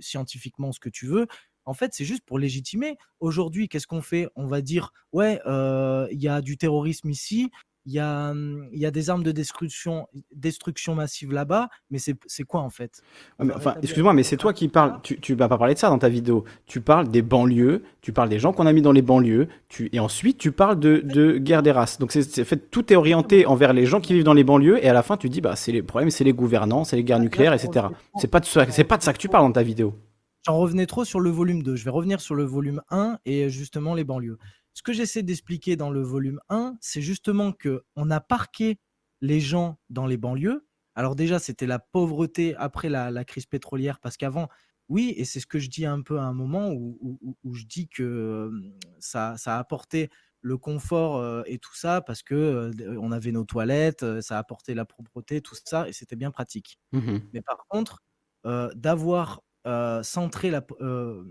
[0.00, 1.26] scientifiquement ce que tu veux.
[1.64, 2.96] En fait, c'est juste pour légitimer.
[3.20, 4.28] Aujourd'hui, qu'est-ce qu'on fait?
[4.34, 7.50] On va dire, ouais, il y a du terrorisme ici,
[7.84, 8.32] il y a,
[8.72, 13.02] il y a des armes de destruction, destruction massive là-bas, mais c'est quoi en fait?
[13.38, 15.00] Enfin, excuse-moi, mais c'est toi qui parles.
[15.02, 16.44] Tu, tu vas pas parler de ça dans ta vidéo.
[16.66, 19.88] Tu parles des banlieues, tu parles des gens qu'on a mis dans les banlieues, tu,
[19.92, 21.98] et ensuite tu parles de, de guerre des races.
[21.98, 24.88] Donc c'est fait, tout est orienté envers les gens qui vivent dans les banlieues, et
[24.88, 27.20] à la fin tu dis bah c'est les problèmes, c'est les gouvernants, c'est les guerres
[27.20, 27.86] nucléaires, etc.
[28.16, 29.94] C'est pas de ça, pas de ça que tu parles dans ta vidéo.
[30.44, 31.76] J'en revenais trop sur le volume 2.
[31.76, 34.38] Je vais revenir sur le volume 1 et justement les banlieues.
[34.74, 38.78] Ce que j'essaie d'expliquer dans le volume 1, c'est justement que on a parqué
[39.20, 40.66] les gens dans les banlieues.
[40.94, 44.48] Alors déjà, c'était la pauvreté après la, crise pétrolière, parce qu'avant,
[44.88, 47.88] oui, et c'est ce que je dis un peu à un moment où, je dis
[47.88, 48.50] que
[48.98, 54.20] ça, ça a apporté le confort et tout ça, parce que on avait nos toilettes,
[54.20, 56.78] ça a apporté la propreté, tout ça, et c'était bien pratique.
[56.92, 58.02] Mmh Mais par contre,
[58.74, 61.22] d'avoir euh, centrer la, euh,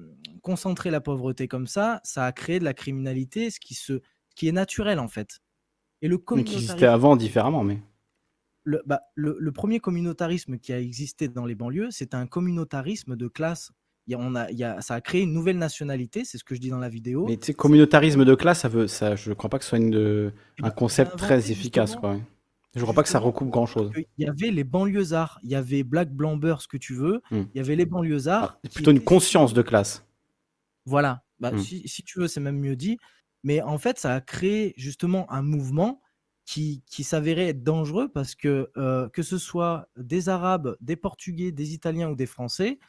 [0.41, 4.01] concentrer la pauvreté comme ça, ça a créé de la criminalité, ce qui, se,
[4.35, 5.41] qui est naturel en fait.
[6.01, 7.81] Et le qui existait avant différemment, mais.
[8.63, 13.27] Le, bah, le, premier communautarisme qui a existé dans les banlieues, c'est un communautarisme de
[13.27, 13.71] classe.
[14.07, 16.37] Il y a, on a, il y a, ça a créé une nouvelle nationalité, c'est
[16.37, 17.25] ce que je dis dans la vidéo.
[17.27, 19.69] Mais tu sais, communautarisme de classe, ça veut, ça, je ne crois pas que ce
[19.71, 20.31] soit une,
[20.61, 21.95] un concept très efficace.
[21.95, 22.19] Quoi.
[22.75, 23.91] Je crois pas que ça recoupe grand chose.
[23.95, 27.43] Il y avait les banlieusards, il y avait Black Blamber, ce que tu veux, hmm.
[27.53, 28.59] il y avait les banlieusards.
[28.63, 30.05] Ah, plutôt une conscience de classe.
[30.85, 31.59] Voilà, bah, hmm.
[31.59, 32.97] si, tu veux, c'est même mieux dit.
[33.43, 36.01] Mais en fait, ça a créé justement un mouvement
[36.45, 41.51] qui, qui s'avérait être dangereux parce que euh, que ce soit des Arabes, des Portugais,
[41.51, 42.79] des Italiens ou des Français,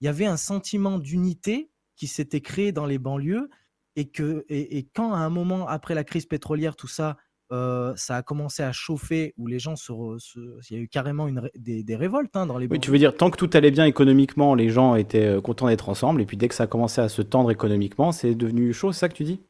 [0.00, 3.50] il y avait un sentiment d'unité qui s'était créé dans les banlieues
[3.96, 7.16] et que et, et, quand à un moment après la crise pétrolière, tout ça,
[7.50, 9.92] ça a commencé à chauffer, où les gens se,
[10.70, 12.66] il y a eu carrément une des, révoltes hein, dans les.
[12.66, 15.88] Oui, tu veux dire tant que tout allait bien économiquement, les gens étaient contents d'être
[15.88, 18.92] ensemble, et puis dès que ça a commencé à se tendre économiquement, c'est devenu chaud,
[18.92, 19.40] c'est ça que tu dis?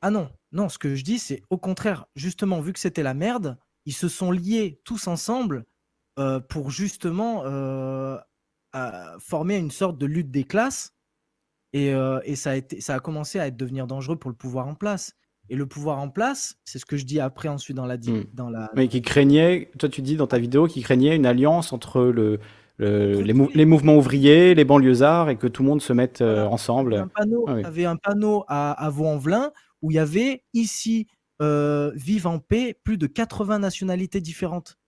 [0.00, 3.14] Ah non, non, ce que je dis, c'est au contraire, justement, vu que c'était la
[3.14, 5.64] merde, ils se sont liés tous ensemble
[6.48, 7.44] pour justement
[9.18, 10.92] former une sorte de lutte des classes,
[11.72, 11.88] et,
[12.24, 14.74] et ça, a été, ça a commencé à être devenir dangereux pour le pouvoir en
[14.74, 15.14] place.
[15.50, 17.96] Et le pouvoir en place, c'est ce que je dis après ensuite dans la...
[17.96, 18.24] Hmm.
[18.34, 21.72] Dans la Mais qui craignait, toi tu dis dans ta vidéo, qui craignait une alliance
[21.72, 22.40] entre le,
[22.78, 27.06] les, mouvements ouvriers, les banlieusards, et que tout le monde se mette euh, ensemble.
[27.24, 29.52] Il y avait un panneau, à, à Vaux-en-Velin
[29.82, 31.06] où il y avait ici,
[31.40, 34.78] euh, vive en paix, plus de 80 nationalités différentes.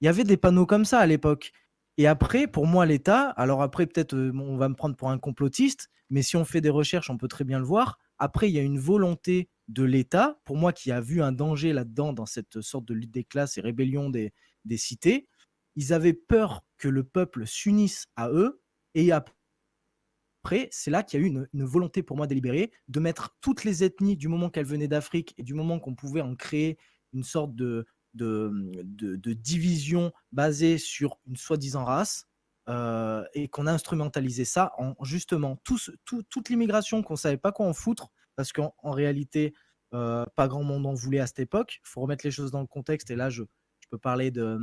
[0.00, 1.52] Il y avait des panneaux comme ça à l'époque.
[1.96, 5.18] Et après, pour moi, l'État, alors après, peut-être euh, on va me prendre pour un
[5.18, 7.98] complotiste, mais si on fait des recherches, on peut très bien le voir.
[8.18, 11.72] Après, il y a une volonté de l'État, pour moi qui a vu un danger
[11.72, 14.32] là-dedans, dans cette sorte de lutte des classes et rébellion des,
[14.76, 15.28] cités,
[15.76, 18.60] ils avaient peur que le peuple s'unisse à eux,
[18.94, 23.36] et après, c'est là qu'il y a eu une, volonté pour moi délibérée de mettre
[23.40, 26.78] toutes les ethnies, du moment qu'elles venaient d'Afrique, et du moment qu'on pouvait en créer
[27.12, 32.26] une sorte de, division basée sur une soi-disant race,
[32.68, 37.74] euh, et qu'on a instrumentalisé ça en justement toute l'immigration qu'on savait pas quoi en
[37.74, 39.54] foutre, parce qu'en réalité,
[39.94, 41.78] euh, pas grand monde en voulait à cette époque.
[41.84, 43.44] Il faut remettre les choses dans le contexte, et là, je,
[43.90, 44.58] peux parler de,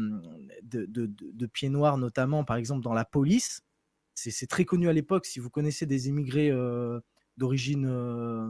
[0.64, 3.62] de, de, Pieds Noirs, notamment, par exemple, dans la police.
[4.16, 7.00] C'est très connu à l'époque, si vous connaissez des immigrés euh,
[7.38, 8.48] d'origine euh,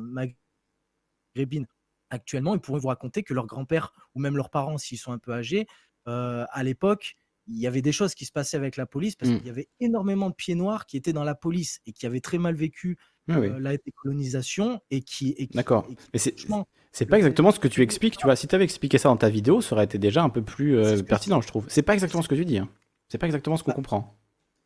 [1.35, 1.67] maghrébine
[2.09, 5.19] actuellement, ils pourraient vous raconter que leur grand-père, ou même leurs parents, s'ils sont un
[5.19, 5.67] peu âgés,
[6.05, 7.15] à l'époque,
[7.47, 9.37] il y avait des choses qui se passaient avec la police parce mmh.
[9.37, 12.21] qu'il y avait énormément de pieds noirs qui étaient dans la police et qui avaient
[12.21, 12.97] très mal vécu
[13.29, 15.49] ah la décolonisation et qui.
[15.53, 15.87] D'accord.
[16.13, 18.17] Mais c'est pas exactement ce que tu expliques.
[18.17, 20.29] Tu vois, si tu avais expliqué ça dans ta vidéo, ça aurait été déjà un
[20.29, 21.65] peu plus pertinent, je trouve.
[21.67, 22.57] C'est pas exactement ce que tu dis.
[22.57, 22.69] Hein.
[23.09, 24.17] C'est pas exactement ce qu'on bah, comprend.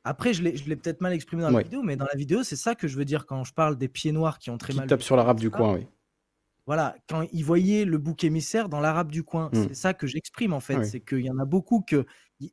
[0.03, 2.75] Après, je l'ai peut-être mal exprimé dans la vidéo, mais dans la vidéo, c'est ça
[2.75, 4.87] que je veux dire quand je parle des pieds noirs qui ont très qui mal.
[4.87, 5.87] tapent sur l'arabe du coin, oui.
[6.67, 9.67] Voilà, quand ils voyaient le bouc émissaire dans l'arabe du coin, mmh.
[9.67, 10.83] c'est ça que j'exprime en fait.
[10.83, 12.05] C'est qu'il y en a beaucoup que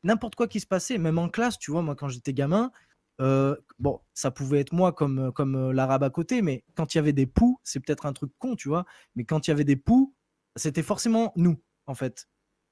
[0.02, 2.72] n'importe quoi qui se passait, même en classe, tu vois, moi quand j'étais gamin,
[3.20, 6.98] euh, bon, ça pouvait être moi comme, comme euh, l'arabe à côté, mais quand il
[6.98, 8.84] y avait des poux, c'est peut-être un truc con, tu vois,
[9.14, 10.14] mais quand il y avait des poux,
[10.56, 12.28] c'était forcément nous, en fait.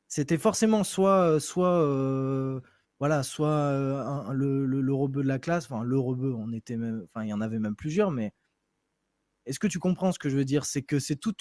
[0.08, 2.60] C'était forcément soit, euh, soit
[2.98, 3.72] voilà, soit
[4.32, 7.32] le, le, rebeu de la classe, enfin, le rebeu, on était même, enfin, il y
[7.32, 8.32] en avait même plusieurs, mais
[9.46, 10.64] est-ce que tu comprends ce que je veux dire?
[10.64, 11.34] C'est que c'est tout,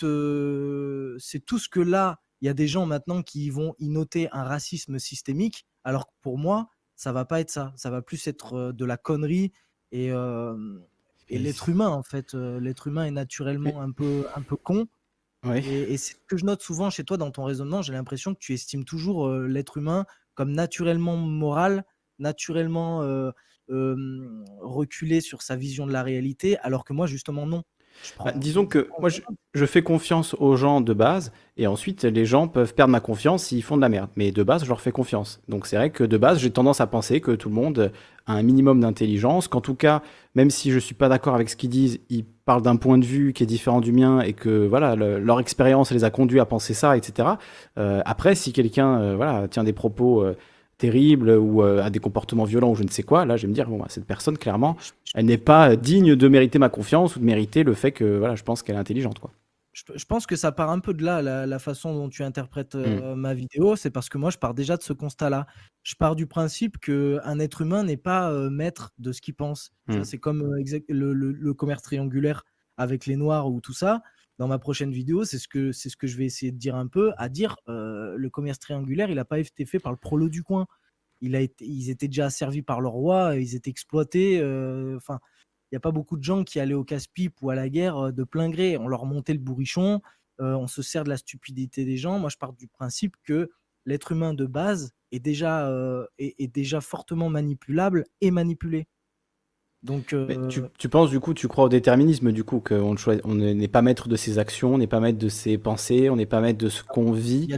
[1.19, 4.29] c'est tout ce que là, il y a des gens maintenant qui vont y noter
[4.31, 6.69] un racisme systémique, alors que pour moi,
[6.99, 7.71] ça va pas être ça.
[7.77, 9.53] Ça va plus être de la connerie
[9.93, 12.33] et, et l'être humain, en fait.
[12.33, 14.85] l'être humain est naturellement un peu, un peu con.
[15.55, 17.81] Et, c'est ce que je note souvent chez toi dans ton raisonnement.
[17.81, 21.85] J'ai l'impression que tu estimes toujours l'être humain comme naturellement moral,
[22.19, 23.31] naturellement
[23.69, 27.63] reculer sur sa vision de la réalité, alors que moi, justement, non.
[28.23, 32.47] Bah, disons que moi, je, fais confiance aux gens de base, et ensuite, les gens
[32.47, 34.09] peuvent perdre ma confiance s'ils font de la merde.
[34.15, 35.41] Mais de base, je leur fais confiance.
[35.47, 37.91] Donc c'est vrai que de base, j'ai tendance à penser que tout le monde
[38.25, 40.01] a un minimum d'intelligence, qu'en tout cas,
[40.35, 43.05] même si je suis pas d'accord avec ce qu'ils disent, ils parlent d'un point de
[43.05, 46.45] vue qui est différent du mien, et que voilà, leur expérience les a conduits à
[46.45, 47.29] penser ça, etc.
[47.77, 50.23] Euh, après, si quelqu'un euh, voilà, tient des propos...
[50.23, 50.35] Euh,
[50.79, 53.49] terrible ou euh, à des comportements violents ou je ne sais quoi, là, je vais
[53.49, 54.77] me dire, bon, bah, cette personne, clairement,
[55.13, 58.35] elle n'est pas digne de mériter ma confiance ou de mériter le fait que, voilà,
[58.35, 59.31] je pense qu'elle est intelligente, quoi.
[59.71, 63.15] Je, pense que ça part un peu de là, la, façon dont tu interprètes euh,
[63.15, 63.19] mm.
[63.19, 63.75] ma vidéo.
[63.75, 65.45] C'est parce que moi, je pars déjà de ce constat-là.
[65.83, 69.71] Je pars du principe qu'un être humain n'est pas euh, maître de ce qu'il pense.
[69.87, 70.03] Mm.
[70.03, 70.41] C'est comme
[70.89, 72.43] le, le, commerce triangulaire
[72.77, 74.01] avec les noirs ou tout ça
[74.39, 77.27] dans ma prochaine vidéo, c'est ce que je vais essayer de dire un peu, à
[77.27, 80.65] dire euh, le commerce triangulaire, il n'a pas été fait par le prolo du coin.
[81.19, 81.35] Ils
[81.89, 84.39] étaient déjà servis par le roi, ils étaient exploités.
[84.39, 85.19] Euh, enfin,
[85.65, 87.97] il n'y a pas beaucoup de gens qui allaient au casse-pipe ou à la guerre
[87.97, 88.77] euh, de plein gré.
[88.77, 90.01] On leur montait le bourrichon,
[90.39, 92.17] on se sert de la stupidité des gens.
[92.17, 93.51] Moi, je pars du principe que
[93.85, 98.87] l'être humain de base est déjà fortement manipulable et manipulé.
[99.81, 103.67] Donc, euh, tu, penses du coup, tu crois au déterminisme du coup, qu'on on n'est
[103.69, 106.41] pas maître de ses actions, on n'est pas maître de ses pensées, on n'est pas
[106.41, 107.55] maître de ce qu'on vit,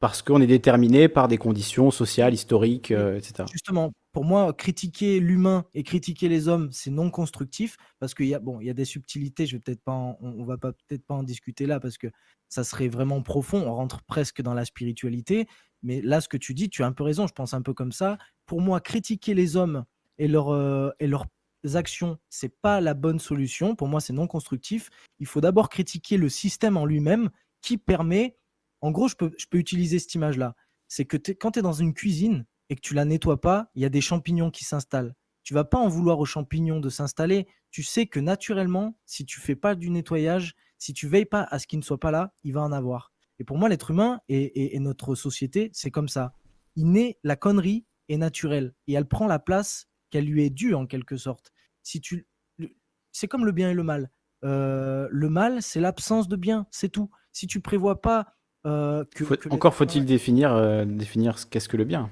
[0.00, 3.44] parce qu'on est déterminé par des conditions sociales, historiques, euh, etc.
[3.52, 8.34] Justement, pour moi, critiquer l'humain et critiquer les hommes, c'est non constructif, parce qu'il y
[8.34, 9.44] a bon, il y a des subtilités.
[9.44, 12.06] Je vais peut-être pas, on, va pas peut-être pas en discuter là, parce que
[12.48, 13.64] ça serait vraiment profond.
[13.66, 15.46] On rentre presque dans la spiritualité.
[15.82, 17.26] Mais là, ce que tu dis, tu as un peu raison.
[17.26, 18.16] Je pense un peu comme ça.
[18.46, 19.84] Pour moi, critiquer les hommes
[20.16, 21.26] et leur, euh, et leur
[21.74, 23.74] actions, c'est pas la bonne solution.
[23.74, 24.90] Pour moi, c'est non constructif.
[25.18, 27.30] Il faut d'abord critiquer le système en lui-même
[27.60, 28.38] qui permet.
[28.80, 30.54] En gros, je peux, je peux utiliser cette image-là.
[30.88, 33.82] C'est que quand tu es dans une cuisine et que tu la nettoies pas, il
[33.82, 35.14] y a des champignons qui s'installent.
[35.42, 37.46] Tu vas pas en vouloir aux champignons de s'installer.
[37.70, 41.58] Tu sais que naturellement, si tu fais pas du nettoyage, si tu veilles pas à
[41.58, 43.12] ce qui ne soit pas là, il va en avoir.
[43.38, 46.34] Et pour moi, l'être humain et, et notre société, c'est comme ça.
[46.76, 50.74] Il naît, la connerie est naturelle et elle prend la place qu'elle lui est due
[50.74, 51.52] en quelque sorte.
[51.82, 52.26] Si tu,
[53.12, 54.10] c'est comme le bien et le mal.
[54.44, 57.10] Euh, le mal, c'est l'absence de bien, c'est tout.
[57.32, 61.84] Si tu prévois pas euh, que, encore faut-il définir euh, définir ce qu'est-ce que le
[61.84, 62.10] bien.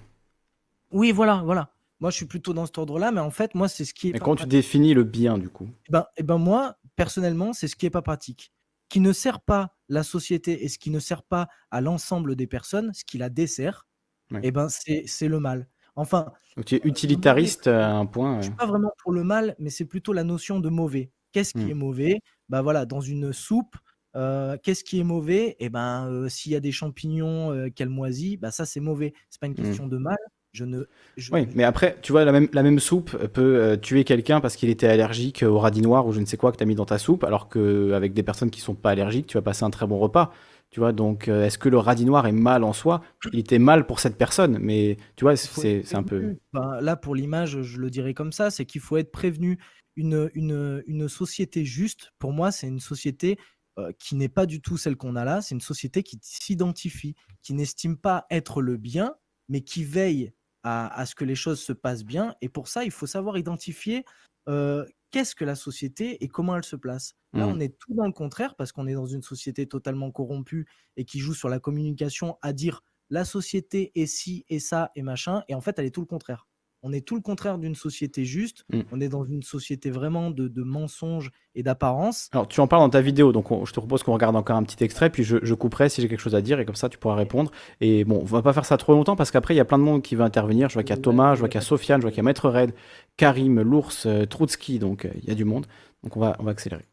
[0.91, 1.73] Oui, voilà, voilà.
[1.99, 4.13] Moi, je suis plutôt dans cet ordre-là, mais en fait, moi, c'est ce qui est.
[4.13, 5.69] Mais quand tu définis le bien, du coup.
[5.89, 8.53] Eh ben, et eh ben moi, personnellement, c'est ce qui est pas pratique,
[8.89, 12.47] qui ne sert pas la société et ce qui ne sert pas à l'ensemble des
[12.47, 13.87] personnes, ce qui la dessert.
[14.33, 15.69] et Eh ben, c'est le mal.
[15.97, 16.33] Enfin.
[16.65, 18.41] tu es utilitariste à un point.
[18.41, 21.11] Je suis pas vraiment pour le mal, mais c'est plutôt la notion de mauvais.
[21.33, 21.71] Qu'est-ce qui mmh.
[21.71, 22.21] est mauvais?
[22.49, 23.77] Bah voilà, dans une soupe,
[24.15, 25.57] euh, qu'est-ce qui est mauvais?
[25.59, 29.13] Eh ben, euh, s'il y a des champignons euh, qu'elle moisit, bah ça c'est mauvais.
[29.31, 29.57] C'est pas une mmh.
[29.57, 30.17] question de mal.
[30.53, 30.85] Je ne.
[31.33, 34.71] Oui, mais après, tu vois, la même, la même soupe peut tuer quelqu'un parce qu'il
[34.71, 36.87] était allergique au radis noir ou je ne sais quoi que tu as mis dans
[36.87, 39.87] ta soupe, alors qu'avec des personnes qui sont pas allergiques, tu vas passer un très
[39.87, 40.33] bon repas.
[40.71, 43.01] Tu vois, donc euh, est-ce que le radis noir est mal en soi?
[43.33, 46.37] Il était mal pour cette personne, mais tu vois, c'est un peu.
[46.53, 49.59] Ben, là, pour l'image, je le dirais comme ça c'est qu'il faut être prévenu.
[49.99, 53.39] Une, une, une, société juste, pour moi, c'est une société
[53.79, 55.41] euh, qui n'est pas du tout celle qu'on a là.
[55.41, 59.15] C'est une société qui s'identifie, qui n'estime pas être le bien,
[59.49, 62.35] mais qui veille à, à, ce que les choses se passent bien.
[62.43, 64.05] Et pour ça, il faut savoir identifier
[64.49, 67.15] euh, qu'est-ce que la société et comment elle se place.
[67.33, 67.51] Là, mmh.
[67.51, 71.05] on est tout dans le contraire parce qu'on est dans une société totalement corrompue et
[71.05, 75.43] qui joue sur la communication à dire la société est ci et ça et machin.
[75.49, 76.49] Et en fait, elle est tout le contraire.
[76.83, 78.65] On est tout le contraire d'une société juste.
[78.73, 78.81] Mmh.
[78.93, 82.29] On est dans une société vraiment de, mensonges et d'apparence.
[82.33, 84.63] Alors, tu en parles dans ta vidéo, donc je te propose qu'on regarde encore un
[84.63, 86.99] petit extrait, puis je, couperai si j'ai quelque chose à dire, et comme ça, tu
[86.99, 87.51] pourras répondre.
[87.81, 89.79] Et bon, on va pas faire ça trop longtemps, parce qu'après, il y a plein
[89.79, 90.69] de monde qui va intervenir.
[90.69, 92.19] Je vois qu'il y a Thomas, je vois qu'il y a Sofiane, je vois qu'il
[92.19, 92.73] y a Maître Red,
[93.17, 95.67] Karim, l'ours, euh, Trotsky, donc euh, il y a du monde.
[96.05, 96.85] Donc on va, on va accélérer.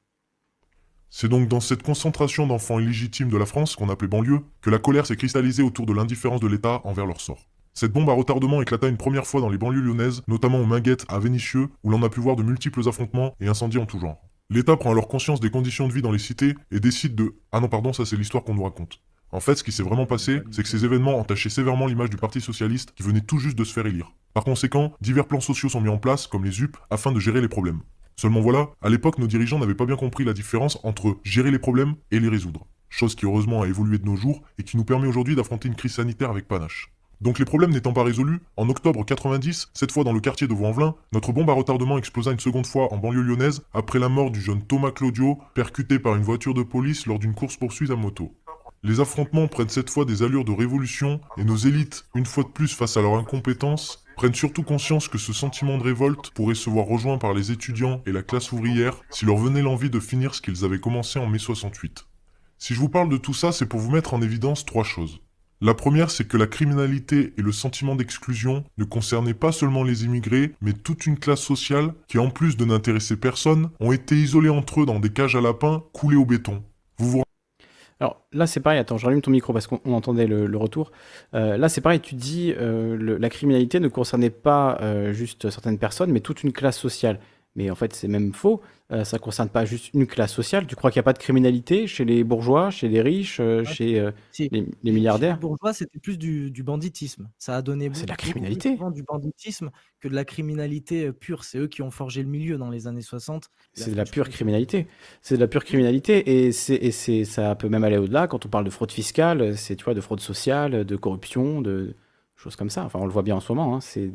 [1.15, 4.79] C'est donc dans cette concentration d'enfants illégitimes de la France, qu'on appelait banlieue, que la
[4.79, 7.47] colère s'est cristallisée autour de l'indifférence de l'État envers leur sort.
[7.75, 11.05] Cette bombe à retardement éclata une première fois dans les banlieues lyonnaises, notamment au Minguettes
[11.09, 14.21] à Vénissieux, où l'on a pu voir de multiples affrontements et incendies en tout genre.
[14.51, 17.59] L'État prend alors conscience des conditions de vie dans les cités et décide de Ah
[17.59, 19.01] non, pardon, ça c'est l'histoire qu'on nous raconte.
[19.31, 22.17] En fait, ce qui s'est vraiment passé, c'est que ces événements entachaient sévèrement l'image du
[22.17, 24.13] Parti Socialiste qui venait tout juste de se faire élire.
[24.35, 27.41] Par conséquent, divers plans sociaux sont mis en place, comme les UP, afin de gérer
[27.41, 27.81] les problèmes.
[28.15, 31.57] Seulement voilà, à l'époque, nos dirigeants n'avaient pas bien compris la différence entre gérer les
[31.57, 32.67] problèmes et les résoudre.
[32.89, 35.75] Chose qui heureusement a évolué de nos jours et qui nous permet aujourd'hui d'affronter une
[35.75, 36.92] crise sanitaire avec panache.
[37.23, 40.53] Donc les problèmes n'étant pas résolus, en octobre 90, cette fois dans le quartier de
[40.53, 40.73] vaux
[41.13, 44.41] notre bombe à retardement explosa une seconde fois en banlieue lyonnaise après la mort du
[44.41, 48.35] jeune Thomas Claudio, percuté par une voiture de police lors d'une course-poursuite à moto.
[48.83, 52.49] Les affrontements prennent cette fois des allures de révolution et nos élites, une fois de
[52.49, 56.69] plus face à leur incompétence, prennent surtout conscience que ce sentiment de révolte pourrait se
[56.69, 60.35] voir rejoint par les étudiants et la classe ouvrière si leur venait l'envie de finir
[60.35, 62.05] ce qu'ils avaient commencé en mai 68.
[62.57, 65.22] Si je vous parle de tout ça, c'est pour vous mettre en évidence trois choses.
[65.65, 70.03] La première, c'est que la criminalité et le sentiment d'exclusion ne concernaient pas seulement les
[70.03, 74.49] immigrés, mais toute une classe sociale qui, en plus de n'intéresser personne, ont été isolés
[74.49, 76.61] entre eux dans des cages à lapins coulées au béton.
[76.97, 77.23] Vous vous
[77.99, 78.79] alors là, c'est pareil.
[78.79, 80.91] Attends, je rallume ton micro parce qu'on entendait le, retour.
[81.35, 82.01] Euh, là, c'est pareil.
[82.01, 86.51] Tu dis euh, la criminalité ne concernait pas euh, juste certaines personnes, mais toute une
[86.51, 87.19] classe sociale.
[87.55, 88.61] Mais en fait, c'est même faux.
[88.91, 90.67] Euh, ça ne concerne pas juste une classe sociale.
[90.67, 93.63] Tu crois qu'il n'y a pas de criminalité chez les bourgeois, chez les riches, euh,
[93.63, 97.29] chez euh, les, milliardaires Les bourgeois, c'était plus du, banditisme.
[97.37, 98.75] Ça a donné C'est de la criminalité.
[98.75, 101.43] Plus du banditisme que de la criminalité pure.
[101.43, 103.49] C'est eux qui ont forgé le milieu dans les années 60.
[103.73, 104.87] C'est de la pure criminalité.
[105.21, 108.27] C'est de la pure criminalité et, c'est, ça peut même aller au-delà.
[108.27, 111.95] Quand on parle de fraude fiscale, c'est tu vois, de fraude sociale, de corruption, de
[112.35, 112.83] choses comme ça.
[112.83, 113.75] Enfin, on le voit bien en ce moment.
[113.75, 113.81] Hein.
[113.81, 114.11] C'est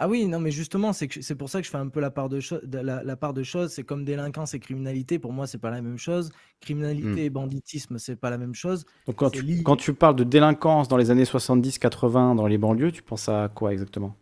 [0.00, 2.10] ah oui, non, mais justement, c'est c'est pour ça que je fais un peu la
[2.10, 2.38] part de,
[2.72, 3.72] la, part de choses.
[3.72, 5.18] C'est comme délinquance et criminalité.
[5.18, 6.30] Pour moi, c'est pas la même chose.
[6.60, 7.18] Criminalité hmm.
[7.18, 8.86] et banditisme, c'est pas la même chose.
[9.06, 12.92] Donc quand tu, quand tu parles de délinquance dans les années 70-80 dans les banlieues,
[12.92, 14.14] tu penses à quoi exactement?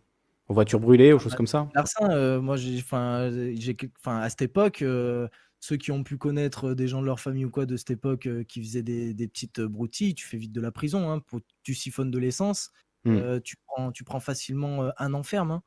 [0.49, 1.69] Aux voitures brûlées, aux choses comme ça?
[1.75, 5.27] Larcin, euh, moi, j'ai, enfin, j'ai, enfin, à cette époque, euh,
[5.59, 8.25] ceux qui ont pu connaître des gens de leur famille ou quoi de cette époque
[8.25, 11.41] euh, qui faisaient des, des petites broutilles, tu fais vite de la prison, hein, pour,
[11.61, 12.71] tu siphonnes de l'essence.
[13.09, 13.41] Mmh.
[13.41, 15.51] tu, prends, tu prends facilement un enferme.
[15.51, 15.61] Hein.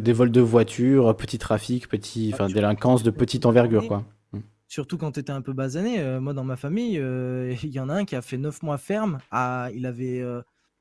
[0.00, 4.04] des vols de voitures, petit trafic, petit, enfin, délinquance de petite envergure, quoi.
[4.32, 4.38] Mmh.
[4.68, 6.18] Surtout quand tu étais un peu basané.
[6.20, 6.94] moi, dans ma famille,
[7.62, 9.18] il y en a un qui a fait 9 mois ferme.
[9.30, 10.22] À, il avait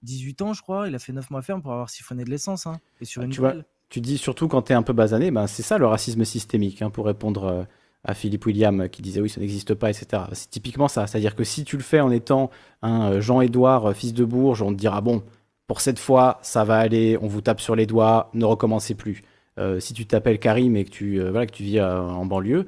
[0.03, 0.88] 18 ans, je crois.
[0.88, 2.68] Il a fait 9 mois ferme pour avoir siphonné de l'essence.
[2.68, 3.56] Hein, et sur ah, une tu, vois,
[3.90, 6.82] tu dis surtout quand tu es un peu basané, ben, c'est ça le racisme systémique,
[6.82, 7.68] hein, pour répondre
[8.03, 10.24] à Philippe William qui disait oui, ça n'existe pas, etc.
[10.34, 11.08] C'est typiquement ça.
[11.08, 12.50] C'est-à-dire que si tu le fais en étant
[12.82, 15.24] un Jean-Édouard, fils de Bourges, on te dira bon,
[15.69, 19.22] pour cette fois, ça va aller, on vous tape sur les doigts, ne recommencez plus.
[19.59, 22.25] Euh, si tu t'appelles Karim et que tu, euh, voilà, que tu vis euh, en
[22.25, 22.65] banlieue,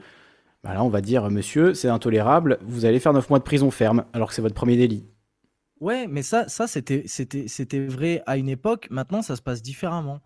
[0.64, 3.72] bah là, on va dire, monsieur, c'est intolérable, vous allez faire 9 mois de prison
[3.72, 5.04] ferme, alors que c'est votre premier délit.
[5.80, 9.64] Ouais, mais ça, ça c'était, c'était, c'était vrai à une époque, maintenant, ça se passe
[9.64, 10.20] différemment.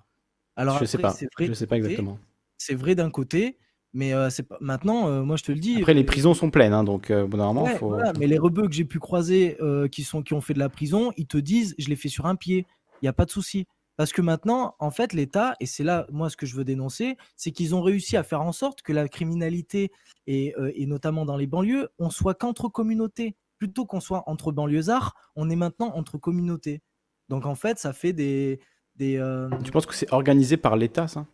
[0.57, 2.19] Alors, je ne sais pas, je sais pas exactement.
[2.57, 3.57] C'est vrai d'un côté,
[3.95, 4.57] mais c'est pas...
[4.61, 5.77] maintenant, moi je te le dis.
[5.77, 7.97] Après, les prisons sont pleines, hein, donc bon, normalement, faut...
[8.19, 9.57] mais les rebeux que j'ai pu croiser
[9.91, 12.27] qui, sont, qui ont fait de la prison, ils te disent je l'ai fait sur
[12.27, 12.67] un pied,
[13.01, 13.65] il n'y a pas de souci.
[13.97, 17.15] Parce que maintenant, en fait, l'État, et c'est là, moi, ce que je veux dénoncer,
[17.37, 19.89] c'est qu'ils ont réussi à faire en sorte que la criminalité,
[20.27, 23.37] et, et notamment dans les banlieues, on soit qu'entre communautés.
[23.57, 26.81] Plutôt qu'on soit entre banlieusards, on est maintenant entre communautés.
[27.29, 28.59] Donc en fait, ça fait des.
[28.97, 29.17] des
[29.63, 31.25] Tu penses que c'est organisé par l'État, ça?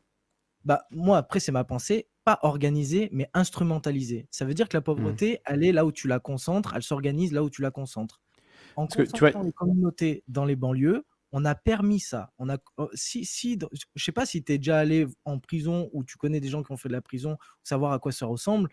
[0.65, 4.27] Bah, moi, après, c'est ma pensée, pas organisée, mais instrumentalisée.
[4.31, 4.83] Ça veut dire que la mmh.
[4.83, 8.21] pauvreté, elle est là où tu la concentres, elle s'organise là où tu la concentres.
[8.75, 12.31] En concentrant les communautés dans les banlieues, on a permis ça.
[12.37, 13.57] On a, oh, si, si,
[13.95, 16.63] je sais pas si tu es déjà allé en prison ou tu connais des gens
[16.63, 18.69] qui ont fait de la prison, savoir à quoi ça ressemble.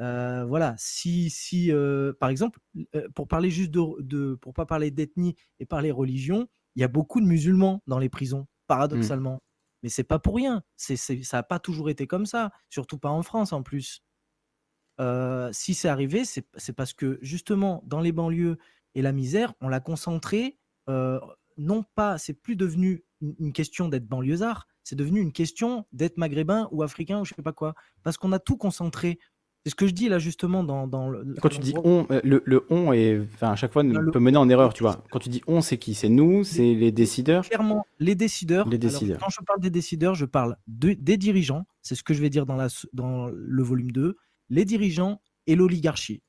[0.00, 2.58] Euh, voilà, si, si euh, par exemple,
[2.94, 6.84] euh, pour parler juste de, de pour pas parler d'ethnie et parler religion, il y
[6.84, 8.46] a beaucoup de musulmans dans les prisons,
[8.96, 9.02] mmh.
[9.82, 10.62] Mais c'est pas pour rien.
[10.76, 14.02] C'est, ça n'a pas toujours été comme ça, surtout pas en France en plus.
[15.52, 18.58] si c'est arrivé, c'est, parce que justement, dans les banlieues
[18.94, 20.58] et la misère, on l'a concentré.
[20.86, 26.68] non pas, c'est plus devenu une, question d'être banlieusard, c'est devenu une question d'être maghrébin
[26.72, 27.74] ou africain ou je sais pas quoi.
[28.02, 29.18] Parce qu'on a tout concentré
[29.64, 31.36] c'est ce que je dis là justement dans, dans le.
[31.40, 34.36] Quand tu dis on, euh, le, le, on est, enfin à chaque fois peut mener
[34.36, 35.04] en erreur, tu vois.
[35.12, 35.94] Quand tu dis on, c'est qui?
[35.94, 37.44] C'est nous, c'est les décideurs?
[37.44, 38.68] Clairement, les décideurs.
[38.68, 39.20] Les décideurs.
[39.20, 41.64] quand je parle des décideurs, je parle de, des dirigeants.
[41.80, 44.16] C'est ce que je vais dire dans, la, dans le volume 2.
[44.50, 46.22] Les dirigeants et l'oligarchie.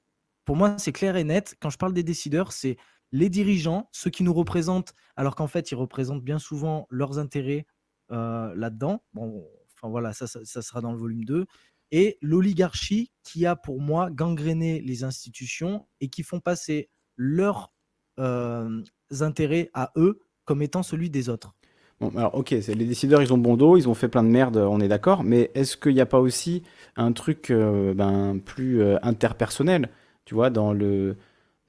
[0.45, 1.55] Pour moi, c'est clair et net.
[1.59, 2.77] Quand je parle des décideurs, c'est
[3.11, 7.65] les dirigeants, ceux qui nous représentent, alors qu'en fait, ils représentent bien souvent leurs intérêts
[8.11, 9.03] euh, là-dedans.
[9.13, 9.45] Bon,
[9.75, 11.45] enfin voilà, ça, ça, ça, sera dans le volume 2
[11.93, 17.71] et l'oligarchie qui a pour moi gangréné les institutions et qui font passer leurs
[18.19, 18.81] euh,
[19.21, 21.53] intérêts à eux comme étant celui des autres.
[22.01, 24.57] Bon, alors ok, les décideurs, ils ont bon dos, ils ont fait plein de merde,
[24.57, 26.63] on est d'accord, mais est-ce qu'il n'y a pas aussi
[26.95, 29.89] un truc euh, ben, plus euh, interpersonnel,
[30.25, 31.15] tu vois, dans le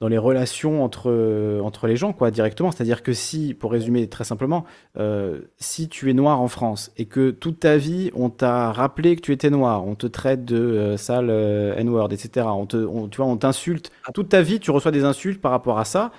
[0.01, 2.71] dans les relations entre, entre les gens, quoi, directement.
[2.71, 4.65] C'est-à-dire que si, pour résumer très simplement,
[4.97, 9.15] euh, si tu es noir en France et que toute ta vie, on t'a rappelé
[9.15, 12.77] que tu étais noir, on te traite de euh, sale euh, N-word, etc., on te,
[13.07, 16.11] tu vois, on t'insulte, toute ta vie, tu reçois des insultes par rapport à ça,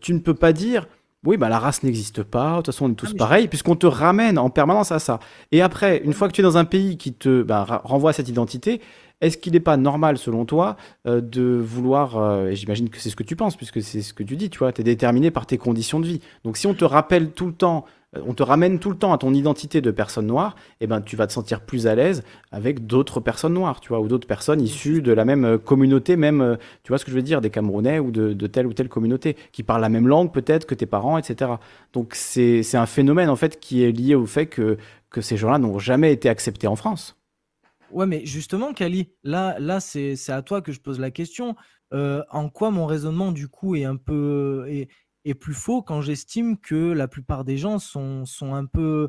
[0.00, 0.86] tu ne peux pas dire,
[1.24, 3.74] oui, bah, la race n'existe pas, de toute façon, on est tous ah, pareils, puisqu'on
[3.74, 5.18] te ramène en permanence à ça.
[5.50, 8.12] Et après, une fois que tu es dans un pays qui te bah, renvoie à
[8.12, 8.80] cette identité,
[9.20, 13.10] est-ce qu'il n'est pas normal, selon toi, euh, de vouloir, euh, et j'imagine que c'est
[13.10, 15.30] ce que tu penses, puisque c'est ce que tu dis, tu vois, tu es déterminé
[15.30, 16.20] par tes conditions de vie.
[16.44, 19.14] Donc si on te rappelle tout le temps, euh, on te ramène tout le temps
[19.14, 22.24] à ton identité de personne noire, eh ben, tu vas te sentir plus à l'aise
[22.52, 26.58] avec d'autres personnes noires, tu vois, ou d'autres personnes issues de la même communauté, même,
[26.82, 28.90] tu vois ce que je veux dire, des Camerounais ou de, de telle ou telle
[28.90, 31.52] communauté, qui parlent la même langue peut-être que tes parents, etc.
[31.94, 34.76] Donc c'est un phénomène, en fait, qui est lié au fait que,
[35.08, 37.15] que ces gens-là n'ont jamais été acceptés en France.
[37.96, 41.56] Ouais, mais justement, Kali, là, là, c'est, à toi que je pose la question.
[41.94, 44.90] Euh, en quoi mon raisonnement, du coup, est un peu est,
[45.24, 49.08] est plus faux quand j'estime que la plupart des gens sont, sont un peu.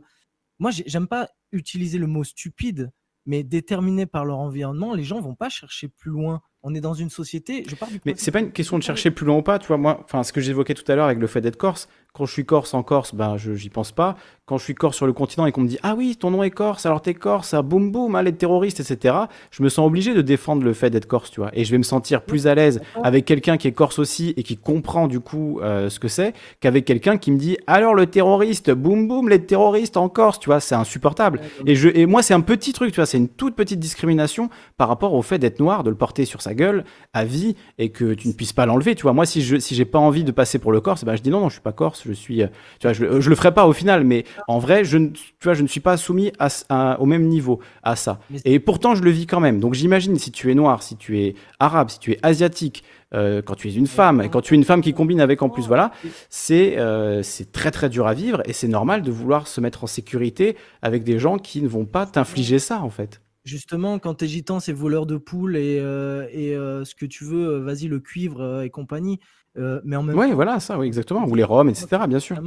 [0.60, 2.94] Moi, j'aime pas utiliser le mot stupide,
[3.26, 6.42] mais déterminés par leur environnement, les gens vont pas chercher plus loin.
[6.64, 7.64] On est dans une société.
[7.68, 9.60] Je pars du mais c'est pas une question de chercher plus loin ou pas.
[9.60, 11.88] Tu vois, moi, enfin, ce que j'évoquais tout à l'heure avec le fait d'être corse,
[12.18, 14.16] quand je suis corse en Corse, ben, je j'y pense pas.
[14.48, 16.42] Quand je suis corse sur le continent et qu'on me dit Ah oui, ton nom
[16.42, 19.16] est corse, alors t'es corse, ah, boum boum, ah, les terroristes, etc.,
[19.52, 21.52] je me sens obligé de défendre le fait d'être corse, tu vois.
[21.54, 24.42] Et je vais me sentir plus à l'aise avec quelqu'un qui est corse aussi et
[24.42, 28.08] qui comprend du coup euh, ce que c'est qu'avec quelqu'un qui me dit Alors le
[28.08, 31.42] terroriste, boum boum, les terroristes en Corse, tu vois, c'est insupportable.
[31.68, 34.50] Et, je, et moi, c'est un petit truc, tu vois, c'est une toute petite discrimination
[34.78, 37.90] par rapport au fait d'être noir, de le porter sur sa gueule à vie et
[37.90, 39.14] que tu ne puisses pas l'enlever, tu vois.
[39.14, 41.30] Moi, si je si j'ai pas envie de passer pour le corse, ben, je dis
[41.30, 42.42] non, non, je suis pas corse, je suis.
[42.42, 42.48] Euh,
[42.80, 45.54] tu vois, je, je le ferai pas au final, mais en vrai, je, tu vois,
[45.54, 48.20] je ne suis pas soumis à, au même niveau à ça.
[48.46, 49.60] Et pourtant, je le vis quand même.
[49.60, 53.42] Donc j'imagine si tu es noir, si tu es arabe, si tu es asiatique, euh,
[53.42, 55.50] quand tu es une femme, et quand tu es une femme qui combine avec en
[55.50, 55.92] plus, voilà,
[56.30, 59.84] c'est euh, c'est très très dur à vivre et c'est normal de vouloir se mettre
[59.84, 63.22] en sécurité avec des gens qui ne vont pas t'infliger ça en fait.
[63.48, 66.54] Justement, quand t'es gitan, c'est voleur de poules et, euh, et
[66.86, 69.20] ce que tu veux, vas-y, le cuivre et compagnie.
[69.56, 71.26] mais en même Oui, voilà, ça, oui, exactement.
[71.26, 72.38] Ou les roms, etc., bien sûr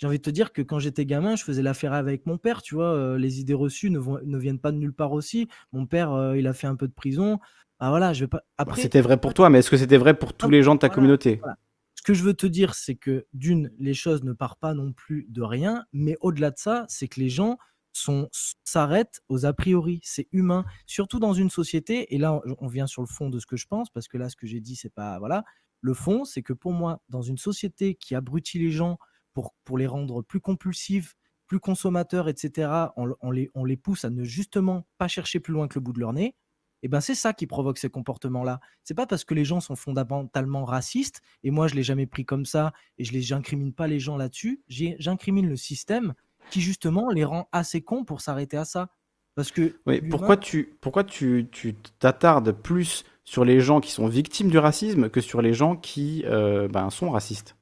[0.00, 2.62] j'ai envie de te dire que quand j'étais gamin, je faisais l'affaire avec mon père,
[2.62, 2.94] tu vois.
[2.94, 5.46] Euh, les idées reçues ne, ne, viennent pas de nulle part aussi.
[5.72, 7.38] Mon père, euh, il a fait un peu de prison.
[7.80, 8.38] Ah voilà, je vais pas.
[8.38, 10.74] Bah, Après, c'était vrai pour toi, mais est-ce que c'était vrai pour tous les gens
[10.74, 11.42] de ta communauté?
[11.94, 14.92] Ce que je veux te dire, c'est que d'une, les choses ne partent pas non
[14.92, 17.58] plus de rien, mais au-delà de ça, c'est que les gens
[17.92, 18.28] sont
[18.64, 20.00] s'arrêtent aux a priori.
[20.02, 22.14] C'est humain, surtout dans une société.
[22.14, 24.28] Et là, on vient sur le fond de ce que je pense, parce que là,
[24.28, 25.44] ce que j'ai dit, c'est pas voilà.
[25.80, 28.98] Le fond, c'est que pour moi, dans une société qui abrutit les gens
[29.32, 34.10] pour, pour les rendre plus compulsifs, plus consommateurs, etc., on, les, on les pousse à
[34.10, 36.36] ne justement pas chercher plus loin que le bout de leur nez,
[36.82, 38.60] et ben c'est ça qui provoque ces comportements-là.
[38.84, 42.24] C'est pas parce que les gens sont fondamentalement racistes, et moi je l'ai jamais pris
[42.24, 46.14] comme ça, et je n'incrimine pas les gens là-dessus, j'incrimine le système
[46.50, 48.88] qui justement les rend assez cons pour s'arrêter à ça.
[49.34, 51.48] Parce que oui, pourquoi tu pourquoi tu
[51.98, 56.24] t'attardes plus sur les gens qui sont victimes du racisme que sur les gens qui
[56.26, 57.56] euh, ben, sont racistes?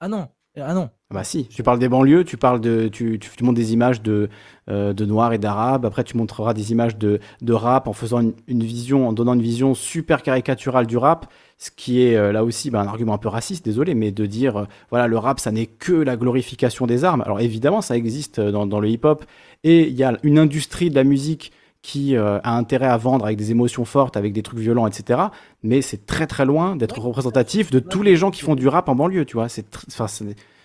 [0.00, 0.28] Ah non,
[0.60, 0.90] ah non.
[1.10, 4.28] Bah si, tu parles des banlieues, tu parles de, tu, montres des images de,
[4.68, 5.84] euh, de noirs et d'arabes.
[5.84, 9.42] Après, tu montreras des images de, de rap en faisant une, vision, en donnant une
[9.42, 13.18] vision super caricaturale du rap, ce qui est euh, là aussi bah, un argument un
[13.18, 16.86] peu raciste, désolé, mais de dire euh, voilà le rap, ça n'est que la glorification
[16.88, 17.22] des armes.
[17.22, 19.24] Alors évidemment, ça existe dans le hip-hop
[19.62, 21.52] et il y a une industrie de la musique
[21.86, 25.20] qui euh, a intérêt à vendre avec des émotions fortes, avec des trucs violents, etc.
[25.62, 28.88] Mais c'est très très loin d'être représentatif de tous les gens qui font du rap
[28.88, 29.48] en banlieue, tu vois.
[29.48, 29.68] C'est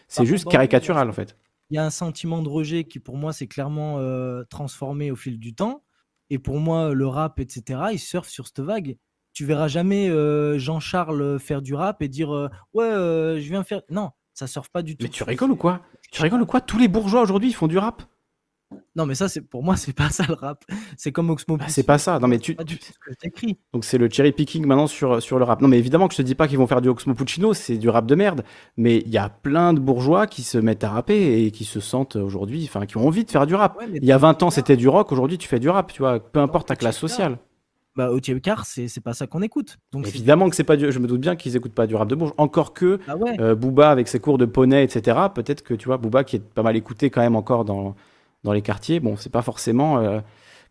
[0.08, 1.38] c'est juste caricatural en fait.
[1.70, 5.16] Il y a un sentiment de rejet qui pour moi s'est clairement euh, transformé au
[5.16, 5.84] fil du temps.
[6.32, 8.98] Et pour moi, le rap, etc., il surfe sur cette vague.
[9.32, 12.32] Tu verras jamais euh, Jean-Charles faire du rap et dire
[12.74, 13.84] ouais, je viens faire.
[13.92, 15.04] Non, ça surfe pas du tout.
[15.04, 15.82] Mais tu rigoles ou quoi?
[16.12, 16.62] Tu rigoles ou quoi?
[16.62, 18.02] Tous les bourgeois aujourd'hui font du rap?
[18.96, 20.64] Non, mais ça, c'est pour moi, c'est pas ça le rap.
[20.98, 21.58] C'est comme Oxmo.
[21.58, 22.20] Bah, c'est pas ça.
[22.20, 22.56] Non, mais tu.
[23.74, 25.62] Donc c'est le cherry picking maintenant sur, sur le rap.
[25.62, 27.78] Non, mais évidemment que je te dis pas qu'ils vont faire du Oxmo Puccino, c'est
[27.78, 28.44] du rap de merde.
[28.78, 31.80] Mais il y a plein de bourgeois qui se mettent à rapper et qui se
[31.80, 33.82] sentent aujourd'hui, enfin, qui ont envie de faire du rap.
[33.94, 35.12] il y a 20 ans, c'était du rock.
[35.12, 35.92] Aujourd'hui, tu fais du rap.
[35.92, 37.38] Tu vois, peu importe ta classe sociale.
[37.98, 39.78] Bah, au car c'est pas ça qu'on écoute.
[39.92, 40.90] Donc Évidemment que c'est pas du...
[40.90, 42.32] Je me doute bien qu'ils écoutent pas du rap de bourge.
[42.38, 45.18] Encore que ah euh, Booba avec ses cours de poney, etc.
[45.36, 47.96] Peut-être que tu vois, Booba qui est pas mal écouté quand même encore dans
[48.44, 50.20] dans les quartiers, bon, c'est pas forcément euh,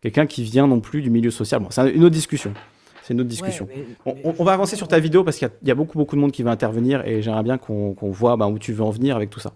[0.01, 1.61] quelqu'un qui vient non plus du milieu social.
[1.61, 2.53] Bon, c'est une autre discussion.
[3.03, 3.67] C'est une autre discussion.
[4.05, 6.43] on, va avancer sur ta vidéo parce qu'il y, a beaucoup, beaucoup de monde qui
[6.43, 9.39] va intervenir et j'aimerais bien qu'on voit bah, où tu veux en venir avec tout
[9.39, 9.53] ça.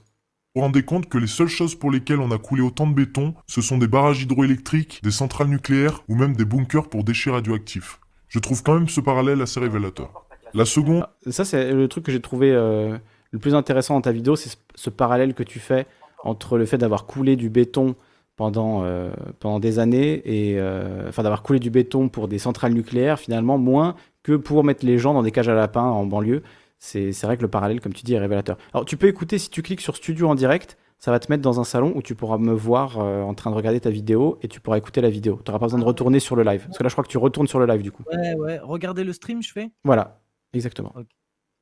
[0.56, 2.94] Vous vous rendez compte que les seules choses pour lesquelles on a coulé autant de
[2.94, 7.30] béton, ce sont des barrages hydroélectriques, des centrales nucléaires ou même des bunkers pour déchets
[7.30, 8.00] radioactifs.
[8.30, 10.26] Je trouve quand même ce parallèle assez révélateur.
[10.54, 11.06] La seconde...
[11.06, 12.98] Ah, ça, c'est le truc que j'ai trouvé euh,
[13.32, 15.86] le plus intéressant dans ta vidéo, c'est ce parallèle que tu fais
[16.26, 17.96] entre le fait d'avoir coulé du béton
[18.36, 22.74] pendant, euh, pendant des années, et euh, enfin d'avoir coulé du béton pour des centrales
[22.74, 26.44] nucléaires, finalement, moins que pour mettre les gens dans des cages à lapins en banlieue.
[26.78, 28.58] C'est vrai que le parallèle, comme tu dis, est révélateur.
[28.74, 31.42] Alors tu peux écouter, si tu cliques sur Studio en direct, ça va te mettre
[31.42, 34.38] dans un salon où tu pourras me voir euh, en train de regarder ta vidéo
[34.42, 35.40] et tu pourras écouter la vidéo.
[35.44, 36.64] Tu n'auras pas besoin de retourner sur le live.
[36.66, 38.04] Parce que là, je crois que tu retournes sur le live du coup.
[38.12, 38.60] Ouais, ouais.
[38.62, 39.72] Regardez le stream, je fais?
[39.84, 40.20] Voilà,
[40.54, 40.94] exactement.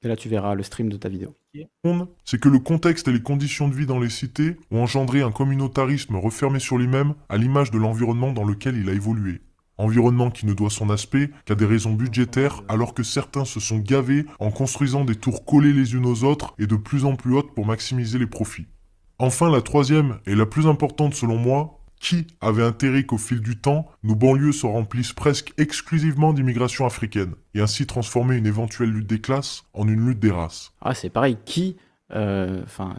[0.03, 1.35] Et là, tu verras le stream de ta vidéo.
[2.25, 5.31] C'est que le contexte et les conditions de vie dans les cités ont engendré un
[5.31, 9.41] communautarisme refermé sur lui-même à l'image de l'environnement dans lequel il a évolué.
[9.77, 13.79] Environnement qui ne doit son aspect qu'à des raisons budgétaires, alors que certains se sont
[13.79, 17.35] gavés en construisant des tours collées les unes aux autres et de plus en plus
[17.35, 18.67] hautes pour maximiser les profits.
[19.19, 23.57] Enfin, la troisième, et la plus importante selon moi, qui avait intérêt qu'au fil du
[23.57, 29.07] temps, nos banlieues se remplissent presque exclusivement d'immigration africaine, et ainsi transformer une éventuelle lutte
[29.07, 31.77] des classes en une lutte des races Ah, c'est pareil, qui
[32.13, 32.97] euh, Enfin,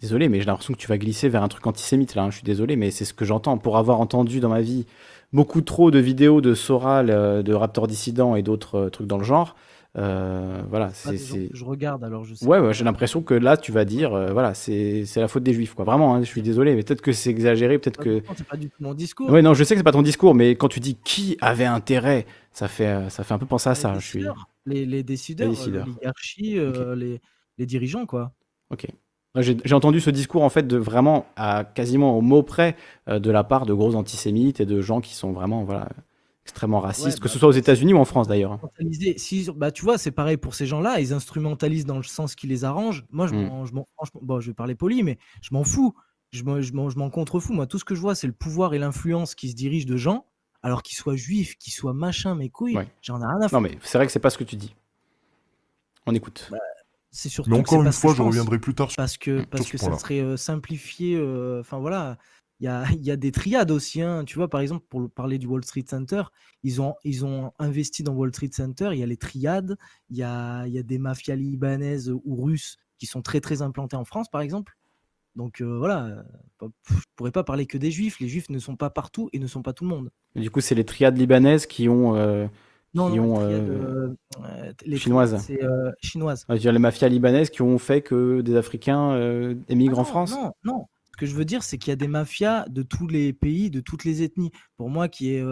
[0.00, 2.36] désolé, mais j'ai l'impression que tu vas glisser vers un truc antisémite là, hein, je
[2.36, 3.56] suis désolé, mais c'est ce que j'entends.
[3.56, 4.84] Pour avoir entendu dans ma vie
[5.32, 9.18] beaucoup trop de vidéos de Soral, euh, de Raptor Dissident et d'autres euh, trucs dans
[9.18, 9.56] le genre.
[9.98, 11.16] Euh, voilà, c'est,
[11.52, 12.46] Je regarde alors, je sais.
[12.46, 15.84] Ouais, j'ai l'impression que là, tu vas dire, voilà, c'est, la faute des juifs, quoi.
[15.84, 18.22] Vraiment, hein, je suis désolé, mais peut-être que c'est exagéré, peut-être que.
[18.36, 19.30] C'est pas du tout mon discours.
[19.30, 21.64] Ouais, non, je sais que c'est pas ton discours, mais quand tu dis qui avait
[21.64, 23.94] intérêt, ça fait, ça fait un peu penser à ça.
[23.98, 24.24] Je suis...
[24.66, 26.58] les, les décideurs, l'oligarchie,
[26.96, 27.20] les,
[27.58, 28.32] les dirigeants, quoi.
[28.70, 28.86] Ok.
[29.40, 32.76] J'ai entendu ce discours en fait de vraiment à quasiment au mot près
[33.08, 35.88] euh, de la part de gros antisémites et de gens qui sont vraiment voilà
[36.44, 38.58] extrêmement racistes, que ce bah, soit aux États-Unis ou en France d'ailleurs.
[39.16, 42.46] Si, bah, tu vois, c'est pareil pour ces gens-là, ils instrumentalisent dans le sens qui
[42.46, 43.04] les arrange.
[43.10, 43.70] Moi, je, mm.
[44.22, 45.94] bon, je vais parler poli, mais je m'en fous.
[46.32, 47.52] Je m'en contrefous.
[47.52, 49.96] Moi, tout ce que je vois, c'est le pouvoir et l'influence qui se dirigent de
[49.96, 50.26] gens,
[50.62, 53.54] alors qu'ils soient juifs, qu'ils soient machin, mes couilles, j'en ai rien à foutre.
[53.54, 54.74] Non, mais c'est vrai que c'est pas ce que tu dis.
[56.06, 56.48] On écoute.
[56.50, 56.58] Bah,
[57.10, 59.96] c'est surtout Mais encore une fois, je, reviendrai plus tard parce que parce que ça
[59.98, 61.14] serait euh, simplifié.
[61.14, 62.16] Euh, enfin voilà,
[62.62, 64.00] il y a, y a, des triades aussi.
[64.00, 64.24] Hein.
[64.24, 66.22] Tu vois, par exemple, pour parler du Wall Street Center,
[66.62, 68.90] ils ont, ils ont investi dans Wall Street Center.
[68.92, 69.76] Il y a les triades,
[70.10, 73.96] il y a, y a des mafias libanaises ou russes qui sont très très implantées
[73.96, 74.76] en France, par exemple.
[75.34, 76.24] Donc euh, voilà,
[76.60, 78.20] je pourrais pas parler que des juifs.
[78.20, 80.10] Les juifs ne sont pas partout et ne sont pas tout le monde.
[80.36, 82.48] du coup, c'est les triades libanaises qui ont
[82.94, 85.38] non, qui ont, euh, euh, les chinoises.
[85.38, 86.44] C'est euh, chinoise.
[86.48, 89.16] les mafias libanaises qui ont fait que des Africains
[89.68, 90.32] émigrent en France.
[90.32, 90.86] Non, non.
[91.22, 93.78] Que je veux dire, c'est qu'il y a des mafias de tous les pays, de
[93.78, 94.50] toutes les ethnies.
[94.76, 95.44] Pour moi, qui est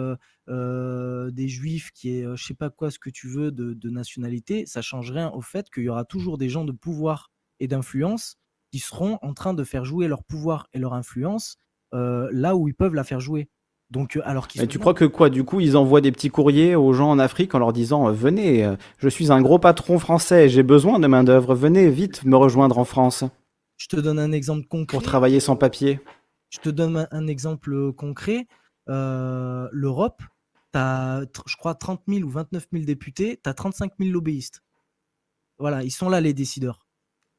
[0.49, 4.65] des juifs, qui est je sais pas quoi, ce que tu veux de, de nationalité,
[4.65, 8.35] ça change rien au fait qu'il y aura toujours des gens de pouvoir et d'influence
[8.69, 11.55] qui seront en train de faire jouer leur pouvoir et leur influence
[11.93, 13.47] là où ils peuvent la faire jouer.
[13.91, 16.93] Donc, euh, alors tu crois que quoi Du coup, ils envoient des petits courriers aux
[16.93, 20.47] gens en Afrique en leur disant euh, Venez, euh, je suis un gros patron français,
[20.47, 23.25] j'ai besoin de main-d'œuvre, venez vite me rejoindre en France?
[23.81, 24.95] Je te donne un exemple concret.
[24.95, 25.99] Pour travailler sans papier.
[26.51, 28.45] Je te donne un, exemple concret.
[28.85, 30.21] L'Europe,
[30.71, 34.61] tu as, je crois, 30 000 ou 29 000 députés, tu as 35 000 lobbyistes.
[35.57, 36.85] Voilà, ils sont là les décideurs.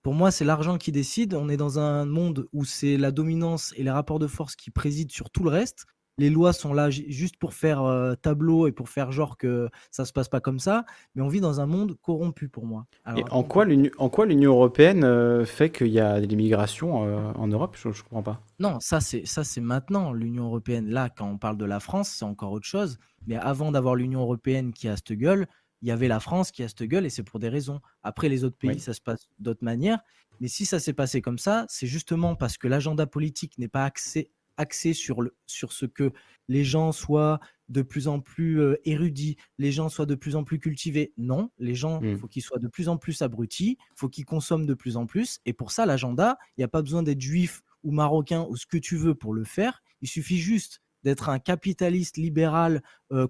[0.02, 1.34] Pour moi, c'est l'argent qui décide.
[1.34, 4.72] On est dans un monde où c'est la dominance et les rapports de force qui
[4.72, 5.86] président sur tout le reste
[6.22, 7.82] les lois sont là juste pour faire
[8.22, 10.84] tableau et pour faire genre que ça se passe pas comme ça,
[11.14, 12.86] mais on vit dans un monde corrompu pour moi.
[13.16, 16.94] et en quoi, l'Union européenne fait qu'il y a de l'immigration
[17.36, 17.76] en Europe?
[17.76, 18.40] Je ne comprends pas.
[18.60, 20.88] Non, ça c'est ça c'est maintenant l'Union européenne.
[20.88, 22.98] Là, quand on parle de la France, c'est encore autre chose.
[23.26, 25.48] Mais avant d'avoir l'Union européenne qui a cette gueule,
[25.80, 27.80] il y avait la France qui a cette gueule et c'est pour des raisons.
[28.04, 29.98] Après, les autres pays, ça se passe d'autres manières.
[30.40, 33.84] Mais si ça s'est passé comme ça, c'est justement parce que l'agenda politique n'est pas
[33.84, 36.12] axé axé sur, le, sur ce que
[36.48, 40.58] les gens soient de plus en plus érudits, les gens soient de plus en plus
[40.58, 41.14] cultivés.
[41.16, 42.18] Non, les gens, il mmh.
[42.18, 45.06] faut qu'ils soient de plus en plus abrutis, il faut qu'ils consomment de plus en
[45.06, 45.40] plus.
[45.46, 48.66] Et pour ça, l'agenda, il n'y a pas besoin d'être juif ou marocain ou ce
[48.66, 49.82] que tu veux pour le faire.
[50.02, 52.82] Il suffit juste d'être un capitaliste libéral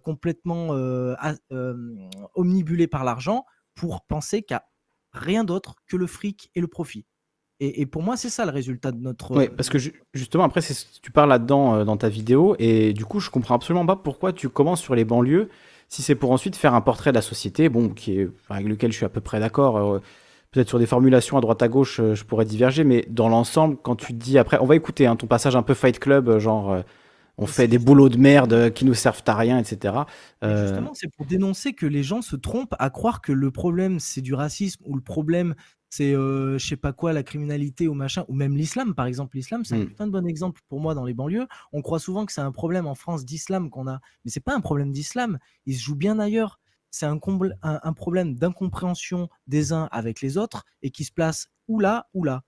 [0.02, 0.70] complètement
[2.34, 3.44] omnibulé par l'argent
[3.74, 4.68] pour penser qu'il n'y a
[5.12, 7.06] rien d'autre que le fric et le profit.
[7.64, 9.36] Et, pour moi, c'est ça le résultat de notre.
[9.36, 9.78] Oui, parce que
[10.14, 10.62] justement, après,
[11.00, 14.32] tu parles là-dedans euh, dans ta vidéo, et du coup, je comprends absolument pas pourquoi
[14.32, 15.48] tu commences sur les banlieues,
[15.88, 18.90] si c'est pour ensuite faire un portrait de la société, bon, qui est, avec lequel
[18.90, 19.76] je suis à peu près d'accord.
[19.76, 20.00] Euh,
[20.50, 23.76] peut-être sur des formulations à droite à gauche, euh, je pourrais diverger, mais dans l'ensemble,
[23.80, 26.82] quand tu dis après, on va écouter hein, ton passage un peu Fight Club, genre
[27.38, 29.94] on fait des boulots de merde qui nous servent à rien, etc.
[30.42, 34.20] Justement, c'est pour dénoncer que les gens se trompent à croire que le problème c'est
[34.20, 35.54] du racisme ou le problème
[35.92, 39.36] c'est je sais pas quoi, la criminalité ou machin, ou même l'islam, par exemple.
[39.36, 41.46] L'islam, c'est un putain de bon exemple pour moi dans les banlieues.
[41.74, 44.54] On croit souvent que c'est un problème en France d'islam qu'on a, mais c'est pas
[44.54, 45.38] un problème d'islam.
[45.66, 46.60] Il se joue bien ailleurs.
[46.90, 47.18] C'est un,
[47.62, 52.24] un, problème d'incompréhension des uns avec les autres et qui se place ou là ou
[52.24, 52.42] là.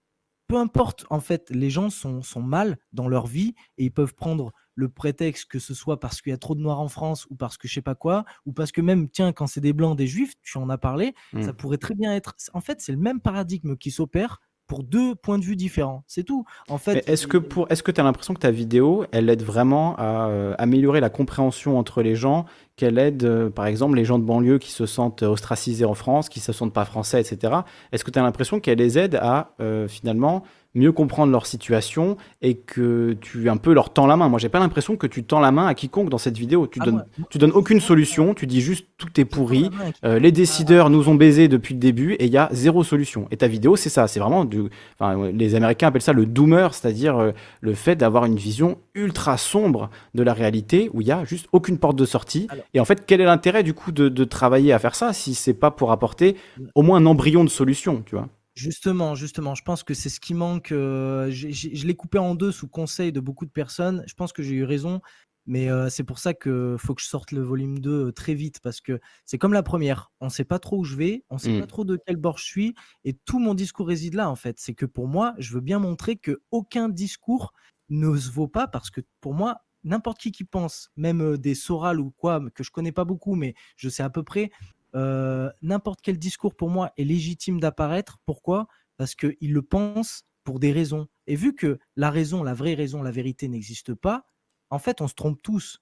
[0.47, 4.14] Peu importe, en fait, les gens sont, sont mal dans leur vie et ils peuvent
[4.14, 7.27] prendre le prétexte que ce soit parce qu'il y a trop de noirs en France
[7.31, 9.73] ou parce que je sais pas quoi, ou parce que même, tiens, quand c'est des
[9.73, 11.53] blancs, des juifs, tu en as parlé, ça mmh.
[11.55, 12.35] pourrait très bien être.
[12.53, 16.05] En fait, c'est le même paradigme qui s'opère pour deux points de vue différents.
[16.07, 16.44] C'est tout.
[16.69, 19.43] En fait, est-ce que pour, est-ce que tu as l'impression que ta vidéo, elle aide
[19.43, 22.47] vraiment à euh, améliorer la compréhension entre les gens,
[22.77, 26.28] qu'elle aide, euh, par exemple, les gens de banlieue qui se sentent ostracisés en France,
[26.28, 27.55] qui se sentent pas français, etc.
[27.93, 30.44] Est-ce que tu as l'impression qu'elle les aide à euh, finalement
[30.75, 34.28] mieux comprendre leur situation et que tu un peu leur tends la main.
[34.28, 36.67] Moi, j'ai pas l'impression que tu tends la main à quiconque dans cette vidéo.
[36.67, 38.35] Tu ah, donnes, tu donnes aucune solution.
[38.35, 39.70] Tu dis juste tout est pourri.
[40.05, 43.28] Euh, les décideurs nous ont baisés depuis le début et il y a zéro solution.
[43.31, 44.09] Et ta vidéo, c'est ça.
[44.09, 44.65] C'est vraiment du.
[44.99, 49.36] Enfin, les Américains appellent ça le doomer, c'est-à-dire euh, le fait d'avoir une vision ultra
[49.36, 52.49] sombre de la réalité où il y a juste aucune porte de sortie.
[52.73, 55.35] et en fait, quel est l'intérêt du coup de, de travailler à faire ça si
[55.35, 56.36] c'est pas pour apporter
[56.75, 58.28] au moins un embryon de solution, tu vois?
[58.55, 60.70] Justement, justement, je pense que c'est ce qui manque.
[60.70, 64.05] Euh, je l'ai coupé en deux sous conseil de beaucoup de personnes.
[64.07, 65.00] Je pense que j'ai eu raison,
[65.47, 68.34] mais euh, c'est pour ça que faut que je sorte le volume 2 euh, très
[68.34, 70.12] vite parce que c'est comme la première.
[70.20, 71.68] On ne sait pas trop où je vais, on ne sait pas mmh.
[71.68, 72.74] trop de quel bord je suis,
[73.05, 74.60] et tout mon discours réside là en fait.
[74.60, 77.52] C'est que pour moi, je veux bien montrer que aucun discours
[77.89, 82.00] ne se vaut pas parce que pour moi, n'importe qui qui pense, même des Soral
[82.00, 84.50] ou quoi, que je connais pas beaucoup, mais je sais à peu près,
[84.94, 88.18] euh, n'importe quel discours pour moi est légitime d'apparaître.
[88.26, 88.68] Pourquoi?
[88.97, 91.08] Parce qu'il le pense pour des raisons.
[91.26, 94.26] Et vu que la raison, la vraie raison, la vérité n'existe pas,
[94.70, 95.81] en fait, on se trompe tous.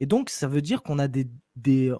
[0.00, 1.28] Et donc, ça veut dire qu'on a, des,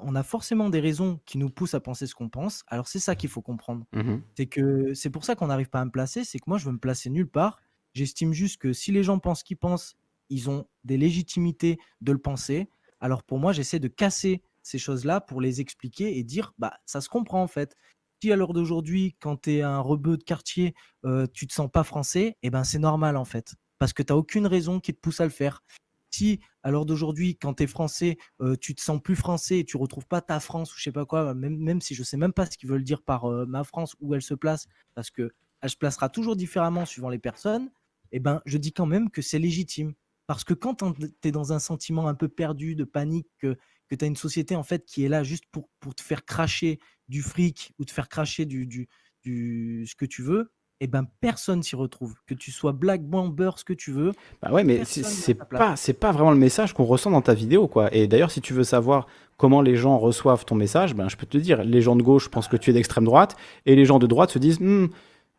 [0.01, 2.65] on a forcément des raisons qui nous poussent à penser ce qu'on pense.
[2.67, 3.85] Alors, c'est ça qu'il faut comprendre.
[3.93, 6.25] Mmh c'est que c'est pour ça qu'on n'arrive pas à me placer.
[6.25, 7.61] C'est que moi, je veux me placer nulle part.
[7.93, 9.97] J'estime juste que si les gens pensent qu'ils pensent,
[10.31, 12.71] ils ont des légitimités de le penser.
[13.01, 17.01] Alors, pour moi, j'essaie de casser ces choses-là pour les expliquer et dire bah ça
[17.01, 17.77] se comprend en fait.
[18.23, 20.75] Si à l'heure d'aujourd'hui, quand tu es un rebeu de quartier,
[21.05, 23.55] euh, tu te sens pas français, et eh ben c'est normal en fait.
[23.79, 25.63] Parce que tu n'as aucune raison qui te pousse à le faire.
[26.11, 29.65] Si à l'heure d'aujourd'hui, quand tu es français, euh, tu te sens plus français et
[29.65, 32.17] tu retrouves pas ta France ou je sais pas quoi, même, même si je sais
[32.17, 35.11] même pas ce qu'ils veulent dire par euh, ma France, où elle se place, parce
[35.11, 35.33] que
[35.63, 37.71] elle se placera toujours différemment suivant les personnes,
[38.13, 39.95] eh ben je dis quand même que c'est légitime.
[40.27, 43.57] Parce que quand tu es dans un sentiment un peu perdu, de panique, que,
[43.91, 46.25] que tu as une société en fait qui est là juste pour, pour te faire
[46.25, 46.79] cracher
[47.09, 48.89] du fric ou te faire cracher du, du,
[49.23, 50.53] du ce que tu veux,
[50.83, 52.15] et eh ben personne s'y retrouve.
[52.27, 54.13] Que tu sois black, bomber, ce que tu veux.
[54.41, 57.69] Bah ouais, mais c'est pas c'est pas vraiment le message qu'on ressent dans ta vidéo
[57.69, 57.95] quoi.
[57.95, 61.27] Et d'ailleurs, si tu veux savoir comment les gens reçoivent ton message, ben je peux
[61.27, 63.37] te dire, les gens de gauche pensent que tu es d'extrême droite
[63.67, 64.89] et les gens de droite se disent, hm,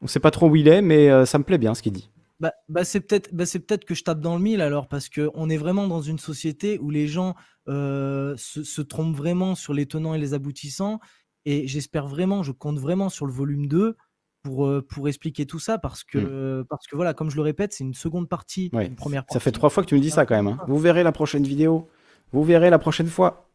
[0.02, 1.94] on sait pas trop où il est, mais euh, ça me plaît bien ce qu'il
[1.94, 2.10] dit.
[2.42, 5.50] Bah, bah, c'est peut-être bah, peut que je tape dans le mille alors, parce qu'on
[5.50, 7.36] est vraiment dans une société où les gens
[7.68, 11.00] se, se, trompent vraiment sur les tenants et les aboutissants.
[11.46, 13.96] Et j'espère vraiment, je compte vraiment sur le volume 2
[14.44, 16.06] pour, pour expliquer tout ça, parce mmh.
[16.12, 19.40] que, parce que voilà, comme je le répète, c'est une seconde partie, une première Ça
[19.40, 20.48] fait trois fois que tu me dis ça quand même.
[20.48, 20.58] Hein.
[20.68, 21.90] Vous verrez la prochaine vidéo.
[22.32, 23.51] Vous verrez la prochaine fois.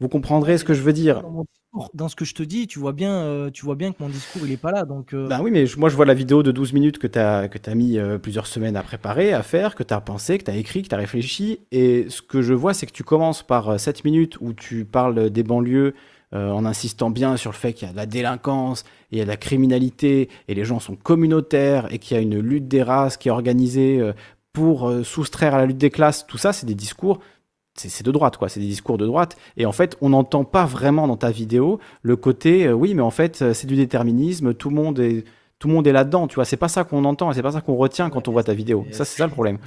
[0.00, 1.22] Vous comprendrez ce que je veux dire.
[1.92, 4.08] Dans ce que je te dis, tu vois bien, euh, tu vois bien que mon
[4.08, 4.84] discours, il est pas là.
[4.84, 5.26] Donc, euh.
[5.26, 7.58] Bah oui, mais moi, je vois la vidéo de 12 minutes que tu as, que
[7.68, 10.50] as mis euh, plusieurs semaines à préparer, à faire, que tu as pensé, que tu
[10.50, 11.60] as écrit, que tu as réfléchi.
[11.72, 15.30] Et ce que je vois, c'est que tu commences par 7 minutes où tu parles
[15.30, 15.94] des banlieues
[16.32, 18.82] en insistant bien sur le fait qu'il y a de la délinquance,
[19.12, 22.22] il y a de la criminalité, et les gens sont communautaires, et qu'il y a
[22.24, 24.02] une lutte des races qui est organisée
[24.52, 26.26] pour soustraire à la lutte des classes.
[26.26, 27.20] Tout ça, c'est des discours
[27.76, 28.48] c'est de droite, quoi.
[28.48, 29.36] C'est des discours de droite.
[29.56, 33.02] Et en fait, on n'entend pas vraiment dans ta vidéo le côté, euh, oui, mais
[33.02, 34.54] en fait, euh, c'est du déterminisme.
[34.54, 35.24] Tout le monde est,
[35.58, 36.28] tout le monde est là-dedans.
[36.28, 38.32] Tu vois, c'est pas ça qu'on entend et c'est pas ça qu'on retient quand on
[38.32, 38.86] voit ta vidéo.
[38.92, 39.58] Ça, c'est ça le problème.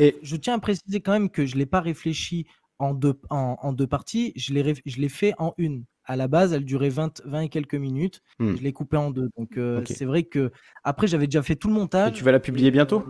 [0.00, 0.16] et...
[0.22, 2.46] Je tiens à préciser quand même que je l'ai pas réfléchi
[2.78, 4.32] en deux, en, deux parties.
[4.36, 5.84] Je l'ai fait en une.
[6.04, 8.22] À la base, elle durait 20, 20 et quelques minutes.
[8.40, 8.56] Hmm.
[8.56, 9.28] Je l'ai coupé en deux.
[9.38, 10.50] Donc, euh, c'est vrai que
[10.82, 12.10] après, j'avais déjà fait tout le montage.
[12.10, 13.04] Et tu vas la publier bientôt?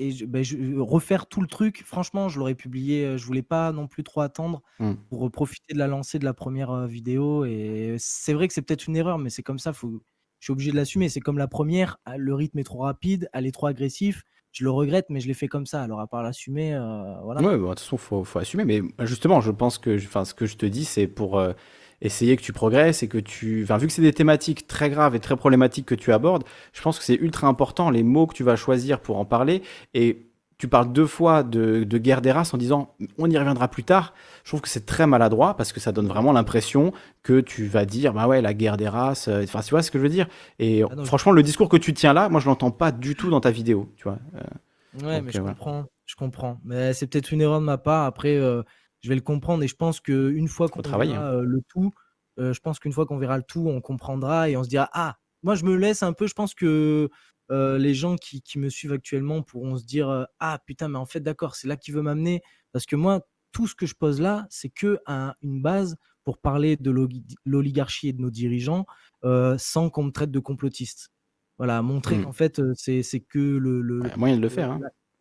[0.00, 0.42] Et je, ben,
[0.78, 3.04] refaire tout le truc, franchement, je l'aurais publié.
[3.04, 4.94] Euh, je voulais pas non plus trop attendre mmh.
[5.10, 7.44] pour euh, profiter de la lancée de la première euh, vidéo.
[7.44, 9.74] Et c'est vrai que c'est peut-être une erreur, mais c'est comme ça.
[9.74, 10.02] Faut,
[10.38, 11.10] je suis obligé de l'assumer.
[11.10, 11.98] C'est comme la première.
[12.06, 14.22] Ah, le rythme est trop rapide, elle est trop agressif.
[14.52, 15.82] Je le regrette, mais je l'ai fait comme ça.
[15.82, 16.70] Alors à part l'assumer,
[17.22, 17.42] voilà.
[17.42, 18.64] Ouais, bah, de toute façon, faut, faut assumer.
[18.64, 21.40] Mais justement, je pense que, enfin, ce que je te dis, c'est pour
[22.02, 23.62] essayer que tu progresses et que tu.
[23.62, 26.82] Enfin, vu que c'est des thématiques très graves et très problématiques que tu abordes, je
[26.82, 29.62] pense que c'est ultra important les mots que tu vas choisir pour en parler.
[29.94, 30.30] Et
[30.60, 34.12] tu parles deux fois de, guerre des races en disant on y reviendra plus tard.
[34.44, 37.86] Je trouve que c'est très maladroit parce que ça donne vraiment l'impression que tu vas
[37.86, 39.28] dire bah ouais la guerre des races.
[39.28, 40.28] Euh, enfin tu vois ce que je veux dire?
[40.58, 43.30] Et ah franchement le discours que tu tiens là, moi je l'entends pas du tout
[43.30, 43.90] dans ta vidéo.
[43.96, 44.18] Tu vois.
[44.34, 46.60] Euh, ouais mais je comprends, je comprends.
[46.62, 48.04] Mais c'est peut-être une erreur de ma part.
[48.04, 48.62] Après euh,
[49.00, 51.40] je vais le comprendre et je pense qu'une fois qu'on verra hein.
[51.40, 51.92] le tout,
[52.38, 55.16] je pense qu'une fois qu'on verra le tout, on comprendra et on se dira ah
[55.42, 56.26] moi je me laisse un peu.
[56.26, 57.08] Je pense que
[57.50, 61.56] les gens qui, me suivent actuellement pourront se dire ah putain mais en fait d'accord
[61.56, 64.68] c'est là qu'il veut m'amener parce que moi tout ce que je pose là c'est
[64.70, 64.98] que
[65.42, 66.94] une base pour parler de
[67.44, 68.86] l'oligarchie et de nos dirigeants
[69.58, 71.10] sans qu'on me traite de complotiste.
[71.58, 72.24] voilà, montrer mmh.
[72.24, 74.70] qu'en fait, c'est que le, le moyen de le faire.
[74.70, 74.80] Hein.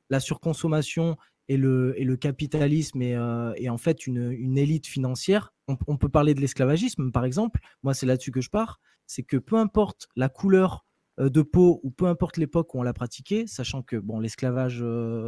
[0.09, 1.17] La, surconsommation
[1.49, 5.51] et le, et le capitalisme et, en fait une, une élite financière.
[5.87, 7.59] On, peut parler de l'esclavagisme, par exemple.
[7.83, 8.79] Moi, c'est là-dessus que je pars.
[9.05, 10.85] C'est que peu importe la couleur
[11.19, 14.83] de peau ou peu importe l'époque où on l'a pratiqué, sachant que bon, l'esclavage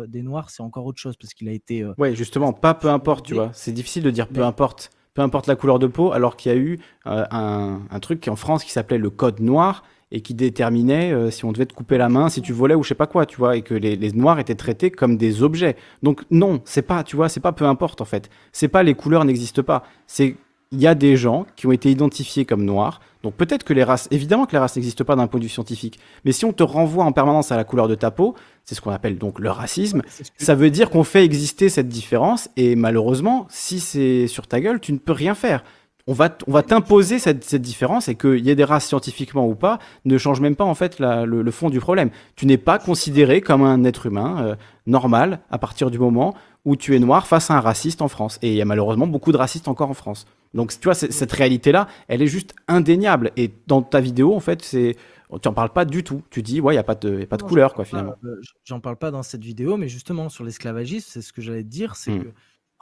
[0.07, 1.85] des Noirs, c'est encore autre chose parce qu'il a été.
[1.97, 3.51] ouais, justement, pas peu importe, tu vois.
[3.53, 6.55] C'est difficile de dire peu importe peu importe la couleur de peau, alors qu'il y
[6.55, 11.11] a eu un, un, truc en France qui s'appelait le Code Noir, et qui déterminait
[11.11, 13.07] euh, si on devait te couper la main, si tu volais ou je sais pas
[13.07, 15.75] quoi, tu vois, et que les, les noirs étaient traités comme des objets.
[16.03, 18.29] Donc non, c'est pas, tu vois, c'est pas peu importe en fait.
[18.51, 19.83] C'est pas les couleurs n'existent pas.
[20.07, 20.35] C'est
[20.71, 23.01] il y a des gens qui ont été identifiés comme noirs.
[23.23, 25.49] Donc peut-être que les races, évidemment que les races n'existent pas d'un point de vue
[25.49, 28.73] scientifique, mais si on te renvoie en permanence à la couleur de ta peau, c'est
[28.73, 30.01] ce qu'on appelle donc le racisme,
[30.37, 34.79] ça veut dire qu'on fait exister cette différence, et malheureusement, si c'est sur ta gueule,
[34.79, 35.63] tu ne peux rien faire
[36.07, 39.55] on va, on va t'imposer cette, différence et qu'il y ait des races scientifiquement ou
[39.55, 42.09] pas ne change même pas en fait le, fond du problème.
[42.35, 44.55] Tu n'es pas considéré comme un être humain euh,
[44.85, 46.33] normal à partir du moment
[46.65, 48.39] où tu es noir face à un raciste en France.
[48.41, 50.27] Et il y a malheureusement beaucoup de racistes encore en France.
[50.53, 53.31] Donc tu vois, cette réalité-là, elle est juste indéniable.
[53.37, 54.95] Et dans ta vidéo, en fait, c'est
[55.39, 56.23] tu n'en parles pas du tout.
[56.29, 58.15] Tu dis, ouais, il n'y a pas de, pas de couleur, quoi, finalement.
[58.25, 61.63] Euh, j'en parle pas dans cette vidéo, mais justement, sur l'esclavagisme, c'est ce que j'allais
[61.63, 62.23] te dire, c'est hmm.
[62.23, 62.27] que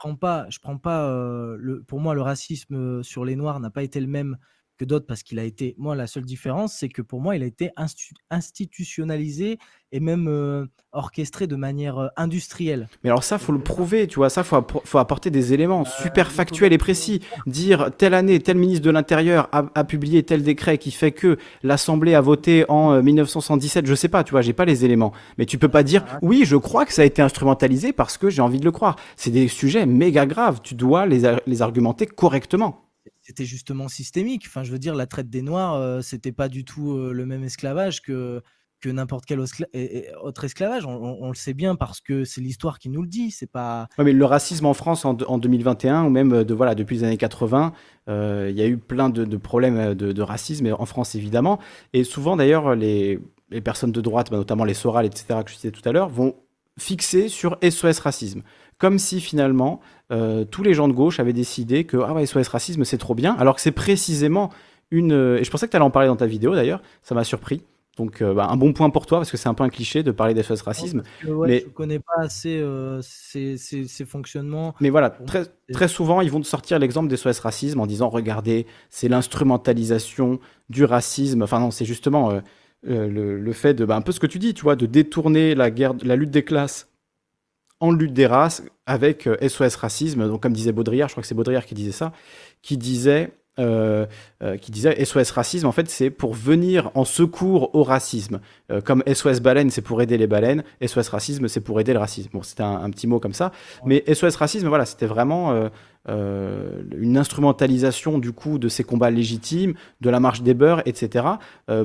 [0.00, 1.06] prends pas, je prends pas
[1.86, 4.38] pour moi le racisme sur les noirs n'a pas été le même
[4.78, 7.42] que d'autres parce qu'il a été, moi la seule différence c'est que pour moi il
[7.42, 7.70] a été
[8.30, 9.58] institutionnalisé
[9.92, 12.88] et même orchestré de manière industrielle.
[13.04, 15.90] Mais alors ça, faut le prouver, tu vois, ça, faut, faut apporter des éléments bah,
[16.02, 17.20] super factuels et précis.
[17.46, 22.14] Dire telle année, tel ministre de l'Intérieur a, publié tel décret qui fait que l'Assemblée
[22.14, 25.12] a voté en 1977, je sais pas, tu vois, j'ai pas les éléments.
[25.38, 28.18] Mais tu peux pas dire, ah, oui, je crois que ça a été instrumentalisé parce
[28.18, 28.96] que j'ai envie de le croire.
[29.16, 32.86] C'est des sujets méga graves, tu dois les, les argumenter correctement
[33.22, 34.44] c'était justement systémique.
[34.46, 38.02] Enfin, je veux dire, la traite des Noirs, c'était pas du tout le même esclavage
[38.02, 38.42] que
[38.80, 40.86] que n'importe quel autre esclavage.
[40.86, 43.30] On, le sait bien parce que c'est l'histoire qui nous le dit.
[43.30, 43.88] C'est pas.
[43.98, 47.72] mais le racisme en France en, 2021 ou même de voilà depuis les années 80,
[48.08, 48.12] il
[48.52, 51.58] y a eu plein de, problèmes de, racisme en France évidemment.
[51.92, 53.20] Et souvent d'ailleurs les,
[53.62, 55.40] personnes de droite, bah, notamment les Soral, etc.
[55.44, 56.34] que je disais tout à l'heure, vont
[56.78, 58.42] fixer sur SOS racisme,
[58.78, 59.80] comme si finalement
[60.12, 63.14] euh, tous les gens de gauche avaient décidé que ah ouais, SOS racisme c'est trop
[63.14, 64.50] bien, alors que c'est précisément
[64.90, 65.12] une.
[65.38, 67.62] Et je pensais que tu allais en parler dans ta vidéo d'ailleurs, ça m'a surpris.
[68.00, 70.02] Donc euh, bah, un bon point pour toi parce que c'est un peu un cliché
[70.02, 71.02] de parler SOS racisme.
[71.24, 73.58] mais je connais pas assez euh, ces,
[74.06, 74.74] fonctionnements.
[74.80, 78.66] Mais voilà, très, très souvent ils vont te sortir l'exemple SOS racisme en disant regardez
[78.88, 81.42] c'est l'instrumentalisation du racisme.
[81.42, 82.40] Enfin non c'est justement
[82.82, 85.70] le, fait de bah, un peu ce que tu dis, tu vois, de détourner la
[85.70, 86.90] guerre, la lutte des classes
[87.80, 90.28] en lutte des races avec SOS euh, racisme.
[90.28, 92.12] Donc, comme disait Baudrillard, je crois que c'est Baudrillard qui disait ça,
[92.62, 94.06] qui disait, euh,
[94.42, 98.40] euh, qui disait SOS racisme, en fait, c'est pour venir en secours au racisme.
[98.84, 102.30] comme SOS baleine, c'est pour aider les baleines, SOS racisme, c'est pour aider le racisme.
[102.32, 103.52] Bon, c'était un, petit mot comme ça.
[103.84, 105.68] Mais SOS racisme, voilà, c'était vraiment
[106.08, 111.26] une instrumentalisation du coup de ces combats légitimes, de la marche des beurs, etc.,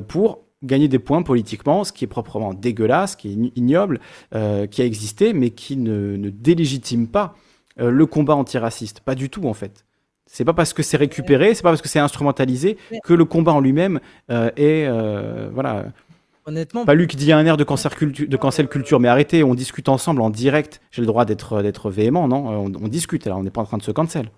[0.08, 4.00] pour gagner des points politiquement, ce qui est proprement dégueulasse, qui est ignoble,
[4.34, 7.34] euh, qui a existé, mais qui ne, délégitime pas
[7.80, 9.00] euh, le combat antiraciste.
[9.00, 9.85] Pas du tout, en fait.
[10.26, 13.52] C'est pas parce que c'est récupéré, c'est pas parce que c'est instrumentalisé que le combat
[13.52, 14.88] en lui-même euh, est.
[15.52, 15.86] voilà.
[16.48, 16.84] Honnêtement.
[16.84, 19.56] Pas lui qui dit un air de cancel, culture, de cancel culture, mais arrêtez, on
[19.56, 20.80] discute ensemble en direct.
[20.92, 22.46] J'ai le droit d'être véhément, non?
[22.46, 24.30] On, on, discute, là, on n'est pas en train de se cancel.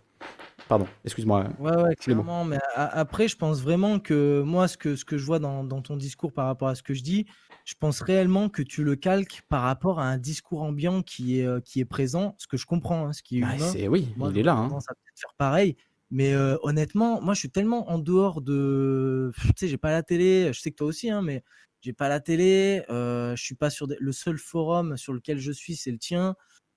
[0.68, 1.44] Pardon, excuse-moi.
[1.58, 2.44] Ouais, ouais, clairement.
[2.44, 5.97] Mais après, je pense vraiment que moi, ce que, ce que je vois dans, ton
[5.97, 7.26] discours par rapport à ce que je dis,
[7.69, 11.45] je pense réellement que tu le calques par rapport à un discours ambiant qui est,
[11.45, 13.49] euh, qui est présent, ce que je comprends, hein, ce qui est bah,
[13.91, 14.55] oui, il est là.
[14.55, 14.81] Hein.
[14.81, 15.77] Ça peut faire pareil.
[16.11, 19.33] Mais euh, honnêtement, moi, je suis tellement en dehors de.
[19.49, 21.45] Tu sais, j'ai pas la télé, je sais que toi aussi, hein, mais
[21.83, 25.53] j'ai pas la télé, euh, je suis pas sur le seul forum sur lequel je
[25.53, 26.37] suis, c'est le tien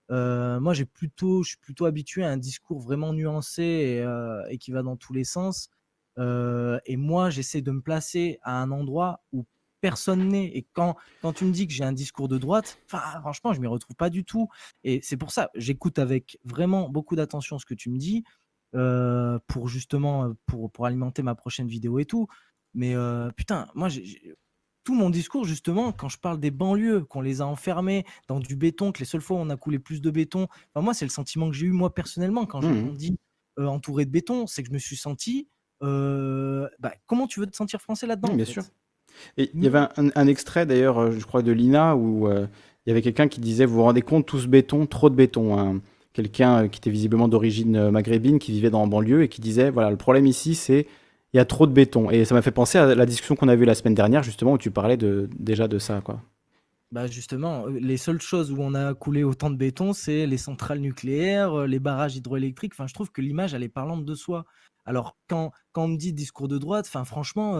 [0.10, 4.04] moi, j'ai plutôt, je suis plutôt habitué à un discours vraiment nuancé
[4.50, 5.70] et, qui va dans tous les sens.
[6.18, 9.46] et moi, j'essaie de me placer à un endroit où
[9.82, 10.46] personne n'est.
[10.46, 13.68] Et quand, quand tu me dis que j'ai un discours de droite, franchement, je m'y
[13.68, 14.48] retrouve pas du tout.
[14.84, 18.24] Et c'est pour ça, j'écoute avec vraiment beaucoup d'attention ce que tu me dis
[19.48, 22.28] pour justement pour, pour alimenter ma prochaine vidéo et tout.
[22.74, 22.96] Mais
[23.36, 24.36] putain, moi, j'ai
[24.84, 28.56] tout mon discours, justement, quand je parle des banlieues, qu'on les a enfermés dans du
[28.56, 31.12] béton, que les seules fois où on a coulé plus de béton, moi, c'est le
[31.12, 33.18] sentiment que j'ai eu, moi, personnellement, quand j'ai mmh dit
[33.60, 35.48] euh, entouré de béton, c'est que je me suis senti.
[35.84, 38.64] Euh, bah, comment tu veux te sentir français là-dedans Bien sûr.
[39.38, 43.02] Il y avait un, extrait, d'ailleurs, euh, je crois, de Lina, où il y avait
[43.02, 45.58] quelqu'un qui disait Vous vous rendez compte, tout ce béton, trop de béton.
[45.58, 45.82] Hein.
[46.14, 49.90] Quelqu'un qui était visiblement d'origine maghrébine, qui vivait dans la banlieue et qui disait Voilà,
[49.90, 50.88] le problème ici, c'est
[51.34, 52.10] il y a trop de béton.
[52.12, 54.54] Et ça m'a fait penser à la discussion qu'on a vue la semaine dernière, justement,
[54.54, 56.22] où tu parlais déjà de ça, quoi.
[56.92, 60.80] Bah justement, les seules choses où on a coulé autant de béton, c'est les centrales
[60.80, 62.74] nucléaires, les barrages hydroélectriques.
[62.76, 64.46] Enfin, je trouve que l'image, elle est parlante de soi.
[64.86, 67.54] Alors, quand, quand on me dit discours de droite, enfin, franchement,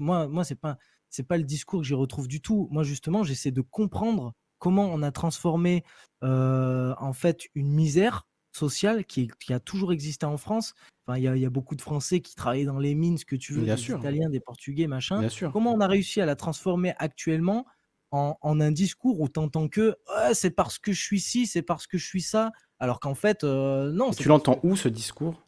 [0.00, 0.78] moi, moi c'est pas,
[1.10, 2.68] c'est pas le discours que j'y retrouve du tout.
[2.70, 5.84] Moi, justement, j'essaie de comprendre comment on a transformé
[6.22, 10.74] en fait une misère sociale qui, qui, a toujours existé en France.
[11.06, 13.54] Enfin, il y, a beaucoup de Français qui travaillaient dans les mines, ce que tu
[13.54, 15.26] veux, des Italiens, des Portugais, machin.
[15.52, 17.66] Comment on a réussi à la transformer actuellement
[18.10, 19.96] en, un discours où tu entends que
[20.32, 23.44] c'est parce que je suis ci, c'est parce que je suis ça, alors qu'en fait,
[23.44, 24.10] non.
[24.10, 25.47] Tu l'entends où ce discours?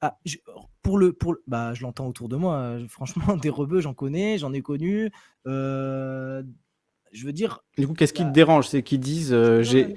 [0.00, 0.18] Ah,
[0.82, 2.78] pour le, pour bah, je l'entends autour de moi.
[2.88, 5.10] Franchement, des rebeux, j'en connais, j'en ai connu.
[5.44, 6.44] je
[7.24, 7.60] veux dire.
[7.76, 8.68] Du coup, qu'est-ce qui te bah dérange?
[8.68, 9.96] C'est qu'ils disent j'ai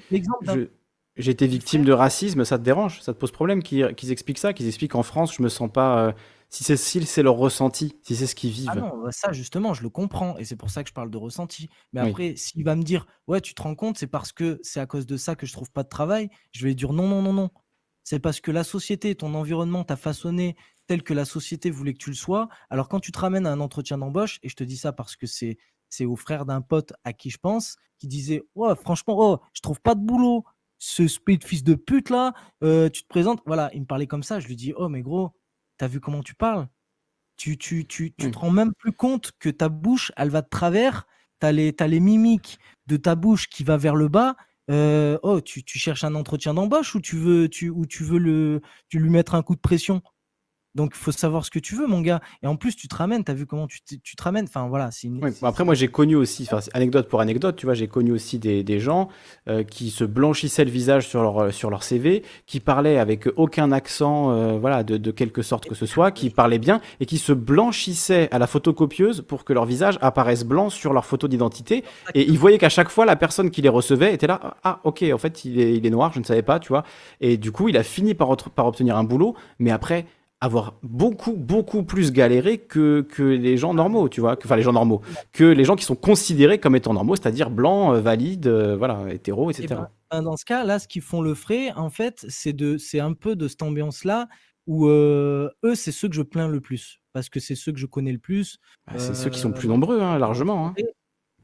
[1.17, 3.01] j'ai été victime de racisme, ça te dérange?
[3.01, 6.07] Ça te pose problème qu'ils expliquent ça Qu'ils expliquent qu'en France, je me sens pas.
[6.07, 6.11] Euh,
[6.49, 8.69] si c'est si c'est leur ressenti, si c'est ce qu'ils vivent.
[8.71, 11.09] Ah non, bah ça justement, je le comprends et c'est pour ça que je parle
[11.09, 11.69] de ressenti.
[11.93, 14.81] Mais après, s'il va me dire, ouais, tu te rends compte, c'est parce que c'est
[14.81, 17.21] à cause de ça que je trouve pas de travail, je vais dire non, non,
[17.21, 17.49] non, non.
[18.03, 20.55] C'est parce que la société, ton environnement t'a façonné
[20.88, 22.49] tel que la société voulait que tu le sois.
[22.69, 25.15] Alors quand tu te ramènes à un entretien d'embauche, et je te dis ça parce
[25.15, 25.57] que c'est
[25.89, 29.61] c'est au frère d'un pote à qui je pense, qui disait, ouais, franchement, oh, je
[29.61, 30.45] trouve pas de boulot
[30.77, 34.23] ce speed fils de pute là, euh, tu te présentes, voilà, il me parlait comme
[34.23, 35.31] ça, je lui dis, oh mais gros,
[35.77, 36.67] t'as vu comment tu parles?
[37.38, 40.49] Tu, tu, tu, tu te rends même plus compte que ta bouche, elle va de
[40.49, 41.05] travers,
[41.39, 42.57] t'as les, as les mimiques
[42.88, 44.35] de ta bouche qui va vers le bas.
[44.72, 48.19] Euh, oh, tu, tu, cherches un entretien d'embauche ou tu veux, tu, ou tu veux
[48.19, 50.01] le, tu lui mettre un coup de pression?
[50.74, 52.22] Donc, il faut savoir ce que tu veux, mon gars.
[52.43, 53.24] Et en plus, tu te ramènes.
[53.24, 54.90] Tu as vu comment tu, tu te ramènes Enfin, voilà.
[55.03, 55.19] Une...
[55.41, 58.80] après, moi, j'ai connu aussi, anecdote pour anecdote, tu vois, j'ai connu aussi des, des
[58.80, 59.09] gens
[59.50, 63.27] euh, qui se blanchissaient le visage sur leur, euh, sur leur CV, qui parlaient avec
[63.35, 67.06] aucun accent, euh, voilà, de, de, quelque sorte que ce soit, qui parlaient bien et
[67.06, 71.27] qui se blanchissaient à la photocopieuse pour que leur visage apparaisse blanc sur leur photo
[71.27, 71.83] d'identité.
[72.16, 74.56] Et ils voyaient qu'à chaque fois, la personne qui les recevait était là.
[74.64, 76.83] Ah, ok, en fait, il est, il est noir, je ne savais pas, tu vois.
[77.19, 80.06] Et du coup, il a fini par, par obtenir un boulot, mais après
[80.41, 84.73] avoir beaucoup, beaucoup plus galéré que, que les gens normaux, tu vois, enfin les gens
[84.73, 88.75] normaux, que les gens qui sont considérés comme étant normaux, c'est-à-dire blancs, euh, valides, euh,
[88.75, 89.67] voilà, hétéros, etc.
[89.69, 92.53] Eh ben, ben, dans ce cas, là, ce qu'ils font le frais, en fait, c'est
[92.53, 94.27] de, c'est un peu de cette ambiance-là
[94.65, 97.79] où euh, eux, c'est ceux que je plains le plus, parce que c'est ceux que
[97.79, 98.57] je connais le plus.
[98.87, 100.67] Bah, c'est ceux qui sont plus nombreux, hein, largement.
[100.67, 100.73] Hein.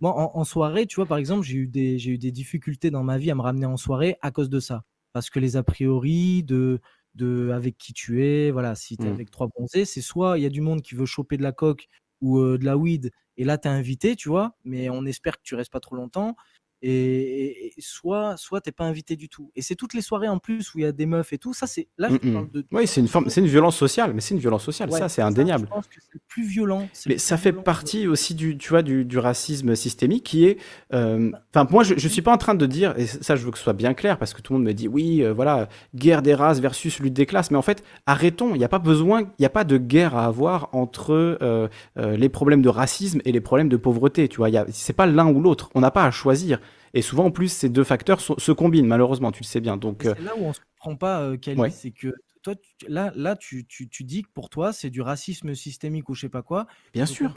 [0.01, 2.89] Moi, en, en, soirée, tu vois, par exemple, j'ai eu, des, j'ai eu des difficultés
[2.89, 4.83] dans ma vie à me ramener en soirée à cause de ça.
[5.13, 6.79] Parce que les a priori de,
[7.17, 8.51] de avec qui tu es.
[8.51, 9.13] Voilà, si tu es mmh.
[9.13, 11.51] avec trois bronzés, c'est soit il y a du monde qui veut choper de la
[11.51, 11.87] coque
[12.21, 15.43] ou de la weed, et là, tu es invité, tu vois, mais on espère que
[15.43, 16.35] tu restes pas trop longtemps
[16.81, 19.51] et, soit soit t'es pas invité du tout.
[19.55, 21.53] Et c'est toutes les soirées en plus où il y a des meufs et tout.
[21.53, 24.21] Ça c'est là je parle de oui c'est une forme c'est une violence sociale mais
[24.21, 24.91] c'est une violence sociale.
[24.91, 28.57] Ça c'est indéniable je pense que c'est plus violent mais ça fait partie aussi du
[28.57, 30.57] tu vois du, du racisme systémique qui est
[30.93, 33.51] euh, enfin moi je, je suis pas en train de dire et ça je veux
[33.51, 35.69] que ce soit bien clair parce que tout le monde me dit oui euh, voilà
[35.95, 37.51] guerre des races versus lutte des classes.
[37.51, 38.55] Mais en fait arrêtons.
[38.55, 41.67] Il n'y a pas besoin il n'y a pas de guerre à avoir entre euh,
[41.95, 44.49] les problèmes de racisme et les problèmes de pauvreté tu vois.
[44.71, 45.69] C'est pas l'un ou l'autre.
[45.75, 46.59] On n'a pas à choisir
[46.93, 49.77] et souvent, en plus, ces deux facteurs se combinent, malheureusement, tu le sais bien.
[49.77, 51.37] Donc, C'est euh, là où on ne se comprend pas, euh,
[51.69, 52.55] c'est que toi,
[52.87, 56.21] là, là tu, tu, tu dis que pour toi, c'est du racisme systémique ou je
[56.21, 56.67] sais pas quoi.
[56.93, 57.33] Bien sûr.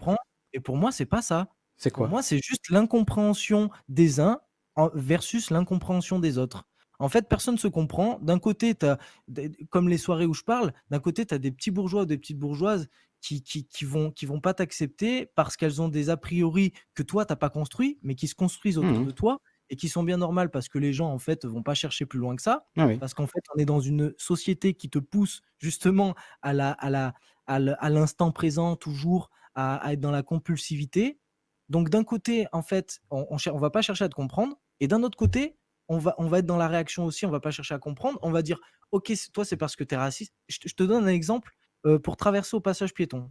[0.53, 1.49] Et pour moi, c'est pas ça.
[1.77, 2.07] C'est quoi?
[2.07, 4.41] Pour moi, c'est juste l'incompréhension des uns
[4.95, 6.67] versus l'incompréhension des autres.
[6.99, 8.19] En fait, personne ne se comprend.
[8.21, 8.99] D'un côté, tu as,
[9.71, 12.19] comme les soirées où je parle, d'un côté, tu as des petits bourgeois ou des
[12.19, 12.89] petites bourgeoises
[13.21, 17.27] qui, qui, vont, qui vont pas t'accepter parce qu'elles ont des a priori que toi,
[17.27, 19.41] tu n'as pas construit, mais qui se construisent autour mmh de toi
[19.71, 22.19] et qui sont bien normales parce que les gens, en fait, vont pas chercher plus
[22.19, 22.67] loin que ça.
[22.77, 26.73] Ah parce qu'en fait, on est dans une société qui te pousse justement à la,
[26.73, 27.15] à la,
[27.47, 31.19] à l'instant présent, toujours, à, être dans la compulsivité.
[31.69, 34.59] Donc, d'un côté, en fait, on, on, va pas chercher à te comprendre.
[34.81, 35.57] Et d'un autre côté,
[35.89, 38.19] on va, on va être dans la réaction aussi, on va pas chercher à comprendre.
[38.23, 38.59] On va dire,
[38.91, 40.35] OK, toi, c'est parce que tu es raciste.
[40.49, 41.55] Je, je, te donne un exemple
[42.03, 43.31] pour traverser au passage piéton.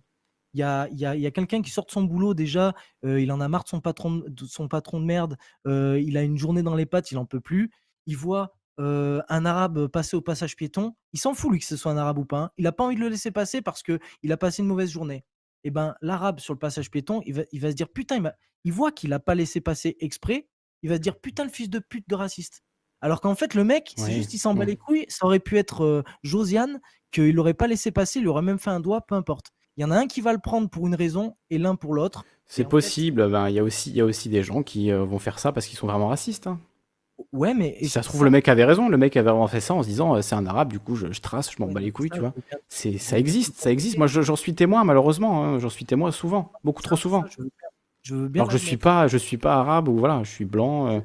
[0.53, 3.69] Il y a, quelqu'un qui sort de son boulot déjà, il en a marre de
[3.69, 4.23] son patron
[4.99, 7.71] de, merde, il a une journée dans les pattes, il en peut plus.
[8.07, 11.91] Il voit un arabe passer au passage piéton, il s'en fout lui que ce soit
[11.91, 12.39] un arabe ou pas.
[12.39, 12.51] Hein.
[12.57, 15.25] Il n'a pas envie de le laisser passer parce qu'il a passé une mauvaise journée.
[15.63, 18.15] Et eh ben l'arabe sur le passage piéton, il va, il va se dire putain,
[18.15, 20.47] il, il voit qu'il n'a pas laissé passer exprès,
[20.83, 22.63] il va se dire putain le fils de pute de raciste.
[23.01, 25.05] Alors qu'en fait, le mec, c'est juste, il s'en bat les couilles.
[25.07, 26.79] Ça aurait pu être Josiane,
[27.11, 29.47] qu'il n'aurait pas laissé passer, il aurait même fait un doigt, peu importe.
[29.77, 31.93] Il y en a un qui va le prendre pour une raison et l'un pour
[31.93, 32.25] l'autre.
[32.45, 33.29] C'est possible.
[33.29, 35.65] Ben, il y, a aussi, y a aussi des gens qui vont faire ça parce
[35.67, 36.47] qu'ils sont vraiment racistes.
[36.47, 36.59] Hein.
[37.33, 38.89] Ouais, mais Si ça se trouve, le mec avait raison.
[38.89, 40.95] Le mec avait vraiment fait ça en se disant euh, c'est un arabe, du coup
[40.95, 42.33] je, je trace, je m'en bats les couilles, tu vois.
[42.69, 43.97] C'est, ça existe, ça existe.
[43.97, 45.43] Moi, j'en suis témoin, malheureusement.
[45.43, 47.25] hein, J'en suis témoin souvent, beaucoup trop souvent.
[47.29, 47.69] je veux bien,
[48.03, 50.29] je veux bien Alors que je suis pas, je suis pas arabe ou voilà, je
[50.31, 50.87] suis blanc.
[50.87, 50.99] euh,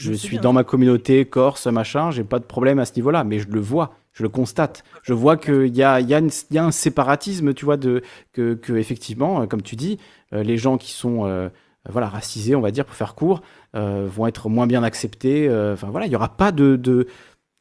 [0.00, 2.10] je suis bien, dans ma communauté corse, machin.
[2.10, 4.82] J'ai pas de problème à ce niveau-là, mais je le vois, je le constate.
[5.02, 9.42] Je vois qu'il y y, y a un séparatisme, tu vois, de que, que effectivement,
[9.42, 9.98] euh, comme tu dis,
[10.32, 11.48] euh, les gens qui sont euh,
[11.88, 13.42] voilà racisés, on va dire, pour faire court,
[13.76, 15.48] euh, vont être moins bien acceptés.
[15.48, 17.06] euh, Enfin voilà, il y aura pas de, de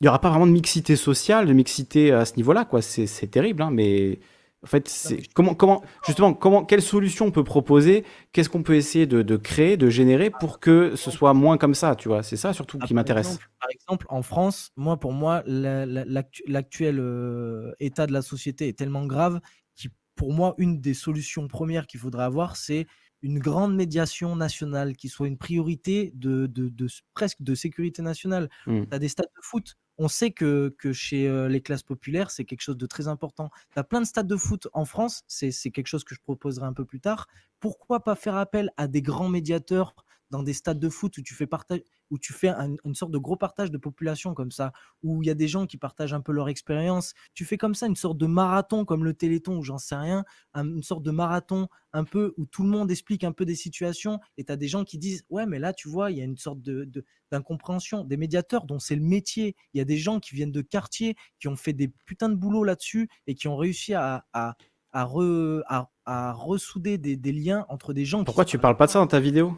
[0.02, 2.82] il y aura pas vraiment de mixité sociale, de mixité à ce niveau-là, quoi.
[2.82, 4.20] C'est c'est terrible, hein, mais
[4.62, 8.04] en fait, c'est comment, comment, justement, comment, quelle solution on peut proposer?
[8.34, 11.74] Qu'est-ce qu'on peut essayer de, de créer, de générer pour que ce soit moins comme
[11.74, 12.24] ça, tu vois?
[12.24, 13.40] C'est ça surtout Ah, qui m'intéresse.
[13.62, 18.22] par exemple, en France, moi, pour moi, la- la- l'actu- l'actuel euh, état de la
[18.22, 19.40] société est tellement grave
[19.82, 22.86] que, pour moi, une des solutions premières qu'il faudrait avoir, c'est
[23.22, 28.50] une grande médiation nationale qui soit une priorité de, de- de- presque de sécurité nationale.
[28.68, 28.84] Mm.
[28.84, 29.76] Tu as des stades de foot.
[30.02, 33.52] On sait que, chez euh, les classes populaires, c'est quelque chose de très important.
[33.74, 36.66] Tu as plein de stades de foot en France, c'est quelque chose que je proposerai
[36.66, 37.28] un peu plus tard.
[37.60, 39.94] Pourquoi pas faire appel à des grands médiateurs
[40.32, 41.82] dans des stades de foot où tu fais, partage,
[42.12, 44.72] où tu fais un- une sorte de gros partage de population comme ça,
[45.04, 47.14] où il y a des gens qui partagent un peu leur expérience.
[47.34, 50.24] Tu fais comme ça une sorte de marathon comme le Téléthon ou j'en sais rien,
[50.54, 53.56] un- une sorte de marathon un peu où tout le monde explique un peu des
[53.56, 56.22] situations et tu as des gens qui disent ouais mais là tu vois il y
[56.22, 59.56] a une sorte de, de- d'incompréhension des médiateurs dont c'est le métier.
[59.74, 62.36] Il y a des gens qui viennent de quartiers qui ont fait des putains de
[62.36, 64.56] boulot là-dessus et qui ont réussi à, à,
[64.92, 68.24] à, re- à- à ressouder des, des liens entre des gens.
[68.24, 69.56] Pourquoi tu parles pas de ça dans ta vidéo?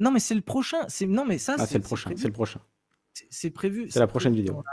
[0.00, 0.78] Non mais c'est le prochain.
[0.88, 2.60] C'est non mais ça Ah, c'est le prochain, c'est le prochain.
[3.30, 3.90] C'est- prévu.
[3.90, 4.54] C'est la prochaine vidéo.
[4.64, 4.72] la-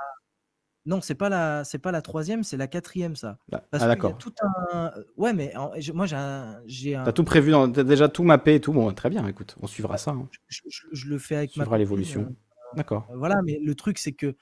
[0.85, 3.37] Non, c'est pas la, c'est pas la troisième, c'est la quatrième ça.
[3.49, 3.65] Là.
[3.71, 4.17] Parce Ah qu'il y a d'accord.
[4.17, 4.33] tout
[4.71, 4.91] un.
[5.17, 7.03] Ouais, mais en- moi j'ai un, j'ai un.
[7.03, 7.69] T'as tout prévu, dans...
[7.69, 8.71] t'as déjà tout mappé et tout.
[8.71, 9.27] Bon, très bien.
[9.27, 10.11] Écoute, on suivra ça.
[10.11, 10.29] hein.
[10.47, 12.21] Je, je- je le fais avec On suivra l'évolution.
[12.21, 13.05] euh, D'accord.
[13.11, 14.35] euh, voilà, mais le truc c'est que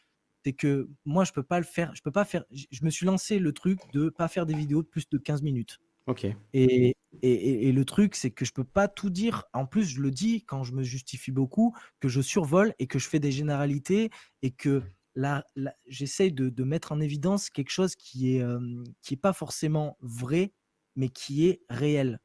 [0.44, 1.92] c'est que moi je peux pas le faire.
[1.96, 2.44] Je peux pas faire.
[2.52, 5.18] Je je me suis lancé le truc de pas faire des vidéos de plus de
[5.18, 5.80] 15 minutes.
[6.06, 6.28] Ok.
[6.54, 9.46] Et, et, et- et le truc, c'est que je peux pas tout dire.
[9.54, 13.00] En plus, je le dis quand je me justifie beaucoup, que je survole et que
[13.00, 14.10] je fais des généralités
[14.42, 14.84] et que
[15.16, 18.60] là, là, j'essaye de, de mettre en évidence quelque chose qui est, euh,
[19.02, 20.54] qui est pas forcément vrai,
[20.96, 22.20] mais qui est réel.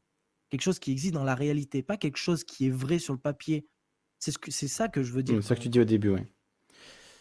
[0.51, 3.21] Quelque chose qui existe dans la réalité, pas quelque chose qui est vrai sur le
[3.21, 3.69] papier.
[4.19, 5.43] C'est ce que, c'est ça que je veux dire.
[5.43, 6.27] C'est ça que tu dis au début, ouais.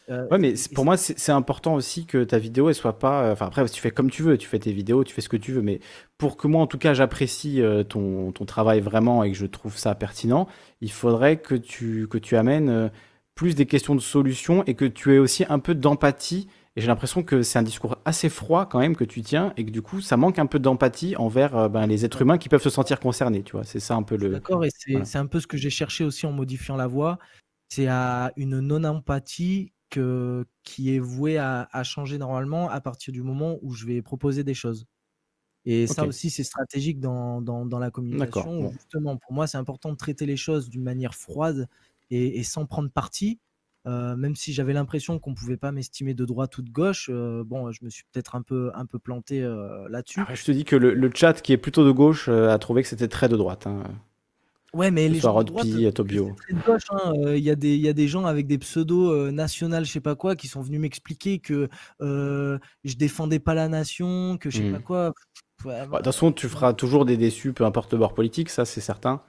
[0.10, 3.24] Euh, Ouais, mais pour moi, c'est important aussi que ta vidéo, elle soit pas.
[3.26, 5.30] euh, Enfin, après, tu fais comme tu veux, tu fais tes vidéos, tu fais ce
[5.30, 5.80] que tu veux, mais
[6.18, 9.46] pour que moi, en tout cas, j'apprécie euh, ton, ton travail vraiment et que je
[9.46, 10.48] trouve ça pertinent,
[10.82, 12.90] il faudrait que tu, que tu amènes euh,
[13.36, 16.48] plus des questions de solutions et que tu aies aussi un peu d'empathie.
[16.76, 19.66] Et j'ai l'impression que c'est un discours assez froid quand même que tu tiens et
[19.66, 22.62] que du coup, ça manque un peu d'empathie envers ben, les êtres humains qui peuvent
[22.62, 23.64] se sentir concernés, tu vois.
[23.64, 24.42] C'est ça un peu le.
[24.42, 25.06] D'accord, et c'est voilà.
[25.06, 27.18] c'est un peu ce que j'ai cherché aussi en modifiant la voix.
[27.70, 33.58] C'est à une non-empathie qui est vouée à, à changer normalement à partir du moment
[33.62, 34.86] où je vais proposer des choses.
[35.66, 38.62] Et ça aussi, c'est stratégique dans, dans, dans la communication.
[38.62, 38.72] Bon.
[38.72, 41.68] Justement, pour moi, c'est important de traiter les choses d'une manière froide
[42.10, 43.40] et, et sans prendre parti.
[43.88, 47.10] Euh, même si j'avais l'impression qu'on ne pouvait pas m'estimer de droite ou de gauche,
[47.12, 50.22] euh, bon, je me suis peut-être un peu, un peu planté euh, là-dessus.
[50.34, 52.90] Je te dis que le, le chat qui est plutôt de gauche a trouvé que
[52.90, 53.68] c'était très de droite.
[53.68, 53.84] hein.
[54.74, 56.36] Ouais, mais les gens de droite, Tobio.
[56.50, 58.58] de gauche, hein, euh, Il y, a des- il y a des gens avec des
[58.60, 61.70] pseudos euh, nationales, je sais pas quoi, qui sont venus m'expliquer que
[62.02, 64.74] euh, je défendais pas la nation, que je sais Hmm.
[64.74, 65.14] pas quoi.
[65.58, 68.14] Pff, ouais, Bah, De toute façon, tu feras toujours des déçus, peu importe le bord
[68.14, 69.22] politique, ça c'est certain.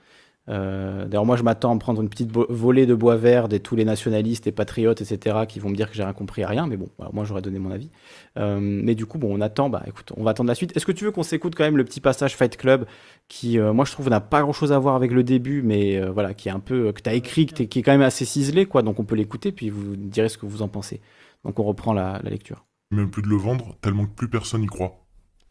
[0.48, 3.76] Euh, D'ailleurs, moi je m'attends à prendre une petite volée de bois vert de tous
[3.76, 6.66] les nationalistes et patriotes, etc., qui vont me dire que j'ai rien compris à rien,
[6.66, 7.90] mais bon, moi j'aurais donné mon avis.
[8.38, 10.76] Euh, mais du coup, bon, on attend, bah écoute, on va attendre la suite.
[10.76, 12.86] Est-ce que tu veux qu'on s'écoute quand même le petit passage Fight Club
[13.28, 16.00] qui, euh, moi je trouve, n'a pas grand chose à voir avec le début, mais
[16.08, 18.66] voilà, qui est un peu, que tu as écrit, qui est quand même assez ciselé,
[18.66, 21.00] quoi, donc on peut l'écouter, puis vous direz ce que vous en pensez.
[21.44, 22.64] Donc on reprend la, la lecture.
[22.90, 24.99] Même plus de le vendre, tellement que plus personne n'y croit.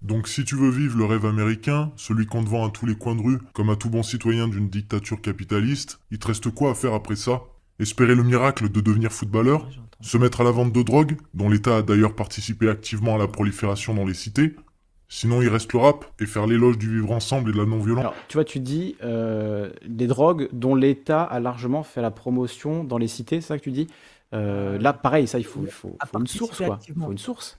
[0.01, 2.95] Donc si tu veux vivre le rêve américain, celui qu'on te vend à tous les
[2.95, 6.71] coins de rue, comme à tout bon citoyen d'une dictature capitaliste, il te reste quoi
[6.71, 7.41] à faire après ça?
[7.79, 9.67] Espérer le miracle de devenir footballeur?
[10.01, 13.27] Se mettre à la vente de drogue, dont l'État a d'ailleurs participé activement à la
[13.27, 14.55] prolifération dans les cités?
[15.09, 18.01] Sinon il reste le rap, et faire l'éloge du vivre ensemble et de la non-violence.
[18.01, 22.83] Alors, tu vois, tu dis euh, des drogues dont l'État a largement fait la promotion
[22.85, 23.87] dans les cités, c'est ça que tu dis?
[24.33, 26.79] Euh, Là, pareil, ça, il faut, il faut, À faut une source, quoi.
[26.87, 27.58] Il faut une source.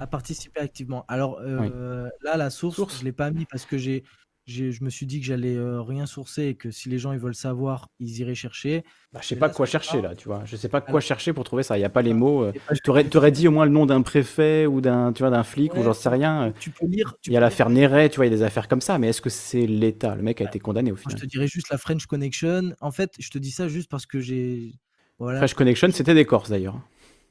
[0.00, 1.04] À participer activement.
[1.08, 2.98] Alors euh, là, la source, Source.
[3.00, 4.04] je l'ai pas mis parce que j'ai,
[4.46, 7.12] j'ai- je me suis dit que j'allais euh, rien sourcer et que si les gens
[7.12, 8.84] ils veulent savoir, ils iraient chercher.
[9.12, 10.44] Bah, je sais pas là, quoi chercher, pas- là, tu vois.
[10.44, 11.76] Je sais pas quoi chercher pour trouver ça.
[11.76, 12.44] Il n'y a pas les mots.
[12.44, 12.52] euh,
[12.84, 15.72] T'aurais, t'aurais dit au moins le nom d'un préfet ou d'un, tu vois, d'un flic
[15.72, 16.52] ou Ouais, j'en sais rien.
[16.60, 17.14] Tu peux lire.
[17.22, 18.98] tu Il y a l'affaire Néret, tu vois, il y a des affaires comme ça,
[18.98, 20.14] mais est-ce que c'est l'État?
[20.14, 21.20] Le mec a été condamné au Moi, je final.
[21.22, 22.74] te dirais juste la French Connection.
[22.80, 24.74] En fait, je te dis ça juste parce que j'ai
[25.18, 25.38] Voilà.
[25.38, 26.78] Fresh Connection, c'était des Corses d'ailleurs.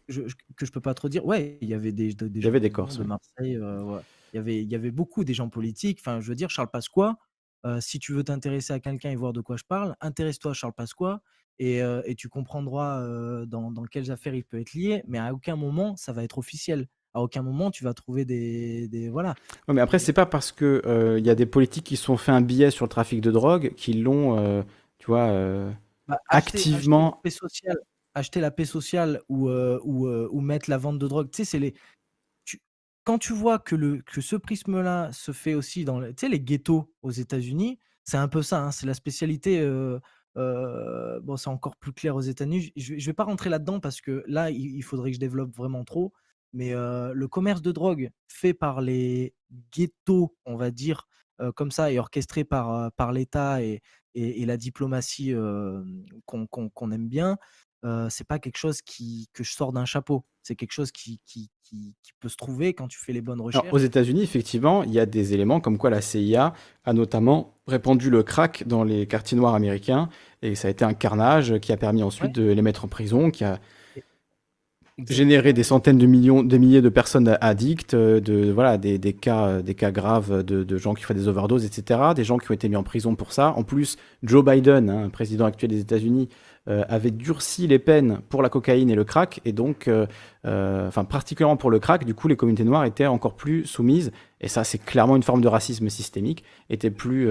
[0.07, 0.21] Je,
[0.55, 1.25] que je peux pas trop dire.
[1.25, 2.97] Ouais, il y avait des, des, il y avait des Corses.
[2.97, 4.01] De Marseille, ouais.
[4.33, 5.99] il, y avait, il y avait beaucoup des gens politiques.
[6.01, 7.17] Enfin, je veux dire, Charles Pasqua,
[7.79, 10.73] si tu veux t'intéresser à quelqu'un et voir de quoi je parle, intéresse-toi à Charles
[10.73, 11.21] Pasqua
[11.57, 13.01] et, et tu comprendras
[13.47, 16.37] dans, dans, quelles affaires il peut être lié, mais à aucun moment ça va être
[16.37, 16.87] officiel.
[17.15, 19.33] À aucun moment tu vas trouver des, des voilà.
[19.67, 22.41] mais après c'est pas parce que il y a des politiques qui sont fait un
[22.41, 24.63] billet sur le trafic de drogue qu'ils l'ont,
[24.99, 25.31] tu vois,
[26.07, 27.19] bah, activement.
[27.25, 27.69] Acheter,
[28.35, 31.73] la paix sociale ou, ou, ou mettre la vente de drogue, tu sais, c'est les
[33.05, 37.11] quand tu vois que, le, que ce prisme-là se fait aussi dans les ghettos aux
[37.11, 39.63] États-Unis, c'est un peu ça, hein, c'est la spécialité.
[40.35, 42.73] bon, c'est encore plus clair aux États-Unis.
[42.75, 45.85] Je ne vais pas rentrer là-dedans parce que là, il, faudrait que je développe vraiment
[45.85, 46.13] trop.
[46.51, 49.35] Mais le commerce de drogue fait par les
[49.71, 51.07] ghettos, on va dire,
[51.55, 53.81] comme ça, et orchestré par, par l'État et,
[54.15, 55.33] et, la diplomatie
[56.25, 57.37] qu'on aime bien,
[58.09, 60.23] c'est pas quelque chose qui, que je sors d'un chapeau.
[60.41, 63.67] C'est quelque chose qui, qui, qui, peut se trouver quand tu fais les bonnes recherches.
[63.71, 66.53] aux États-Unis, effectivement, il y a des éléments comme quoi la CIA
[66.85, 70.09] a notamment répandu le crack dans les quartiers noirs américains
[70.41, 73.31] et ça a été un carnage qui a permis ensuite de les mettre en prison,
[73.31, 73.59] qui a
[74.97, 79.61] générer des centaines de millions, des milliers de personnes addictes, de voilà, des, des cas,
[79.61, 81.99] des cas graves de, de, gens qui font des overdoses, etc.
[82.15, 83.53] Des gens qui ont été mis en prison pour ça.
[83.57, 86.29] En plus, Joe Biden, hein, président actuel des États-Unis,
[86.67, 90.07] avait durci les peines pour la cocaïne et le crack, et donc, euh,
[90.45, 94.11] euh, enfin particulièrement pour le crack, du coup, les communautés noires étaient encore plus soumises,
[94.41, 97.29] et ça, c'est clairement une forme de racisme systémique, étaient plus,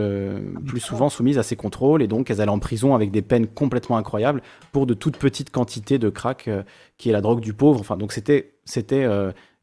[0.64, 3.48] plus souvent soumises à ces contrôles, et donc elles allaient en prison avec des peines
[3.48, 4.40] complètement incroyables
[4.70, 6.48] pour de toutes petites quantités de crack,
[6.96, 7.80] qui est la drogue du pauvre.
[7.80, 9.06] Enfin, donc c'était, c'était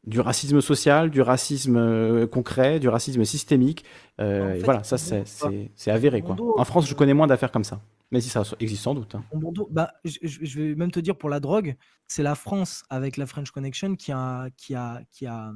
[0.04, 3.84] du racisme social, du racisme concret, du racisme systémique.
[4.18, 6.20] et voilà, ça c'est avéré.
[6.20, 6.36] Quoi.
[6.58, 7.80] En France, je connais moins d'affaires comme ça.
[8.12, 9.14] Mais si ça existe sans doute.
[9.14, 9.24] Hein.
[9.70, 11.76] bah, je, vais même te dire pour la drogue,
[12.06, 15.52] c'est la France avec la French Connection qui a, qui a, qui a,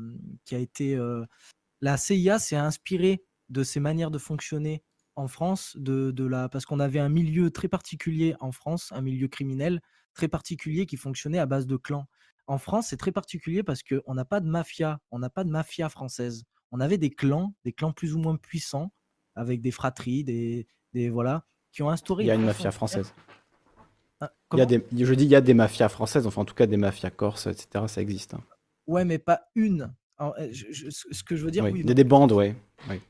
[0.46, 0.96] qui a été.
[0.96, 1.26] Euh,
[1.82, 4.82] la CIA s'est inspirée de ces manières de fonctionner
[5.16, 9.02] en France, de, de la, parce qu'on avait un milieu très particulier en France, un
[9.02, 9.82] milieu criminel
[10.14, 12.06] très particulier qui fonctionnait à base de clans.
[12.46, 15.50] En France, c'est très particulier parce qu'on n'a pas de mafia, on n'a pas de
[15.50, 16.44] mafia française.
[16.72, 18.92] On avait des clans, des clans plus ou moins puissants,
[19.34, 21.44] avec des fratries, des, des voilà
[21.82, 22.24] ont instauré.
[22.24, 23.14] Il y a une mafia française.
[24.20, 26.44] Ah, il y a des, je dis il y a des mafias françaises, enfin en
[26.44, 27.84] tout cas des mafias corses, etc.
[27.86, 28.34] Ça existe.
[28.34, 28.40] Hein.
[28.86, 29.92] Ouais, mais pas une.
[30.38, 31.80] Eh, ce que je veux dire, oui.
[31.80, 32.56] il y a des bandes, ouais.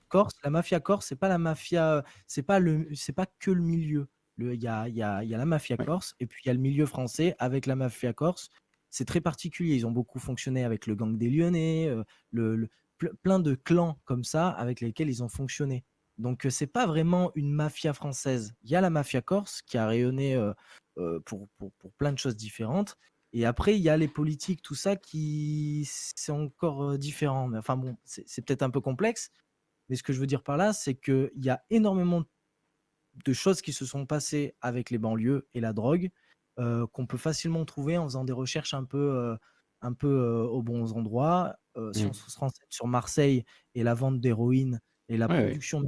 [0.09, 3.63] Corse, la mafia corse, c'est pas la mafia, c'est pas le, c'est pas que le
[3.63, 4.09] milieu.
[4.39, 6.55] Il y a, y, a, y a la mafia corse et puis il y a
[6.55, 8.51] le milieu français avec la mafia corse.
[8.91, 9.77] C'est très particulier.
[9.77, 12.69] Ils ont beaucoup fonctionné avec le gang des Lyonnais, euh, le,
[13.23, 15.85] plein de clans comme ça avec lesquels ils ont fonctionné.
[16.19, 18.55] Donc c'est pas vraiment une mafia française.
[18.63, 20.39] Il y a la mafia corse qui a rayonné
[21.25, 22.97] pour, pour, plein de choses différentes.
[23.33, 27.49] Et après, il y a les politiques, tout ça, qui c'est encore différent.
[27.49, 29.31] Mais enfin bon, c'est peut-être un peu complexe.
[29.89, 32.25] Mais ce que je veux dire par là, c'est qu'il y a énormément
[33.25, 36.11] de choses qui se sont passées avec les banlieues et la drogue
[36.57, 39.37] qu'on peut facilement trouver en faisant des recherches un peu,
[39.83, 41.57] un peu aux bons endroits.
[41.93, 42.15] Si on mmh.
[42.15, 45.83] se renseigne sur Marseille et la vente d'héroïne et la production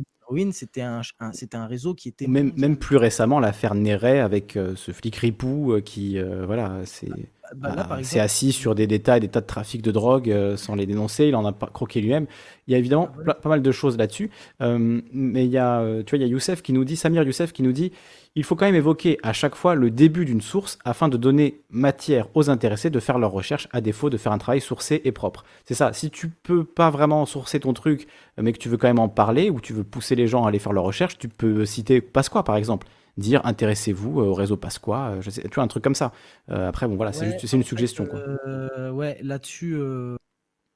[0.52, 1.00] c'était un,
[1.32, 2.26] c'était un réseau qui était.
[2.26, 6.80] Même, même plus récemment, l'affaire Néret avec euh, ce flic ripou euh, qui, euh, voilà,
[6.84, 7.10] c'est.
[7.56, 10.84] Bah, bah, s'est assis sur des détails, des tas de trafic de drogue sans les
[10.84, 11.28] dénoncer.
[11.28, 12.26] Il en a croqué lui-même.
[12.66, 14.30] Il y a évidemment ah, pas mal de choses là-dessus.
[14.60, 17.54] mais il y a, tu vois, il y a Youssef qui nous dit, Samir Youssef
[17.54, 17.90] qui nous dit,
[18.34, 21.62] il faut quand même évoquer à chaque fois le début d'une source afin de donner
[21.70, 25.10] matière aux intéressés de faire leurs recherches à défaut de faire un travail sourcé et
[25.10, 25.44] propre.
[25.64, 25.92] C'est ça.
[25.94, 28.06] Si tu peux pas vraiment sourcer ton truc,
[28.40, 30.48] mais que tu veux quand même en parler ou tu veux pousser les gens à
[30.48, 32.86] aller faire leurs recherches, tu peux citer Pasqua par exemple.
[33.16, 36.12] Dire intéressez-vous au réseau Pasqua, euh, je sais, tu vois, un truc comme ça.
[36.50, 38.06] Euh, après, bon voilà, c'est une suggestion.
[38.06, 38.20] Quoi.
[38.46, 39.76] Euh, ouais, là-dessus,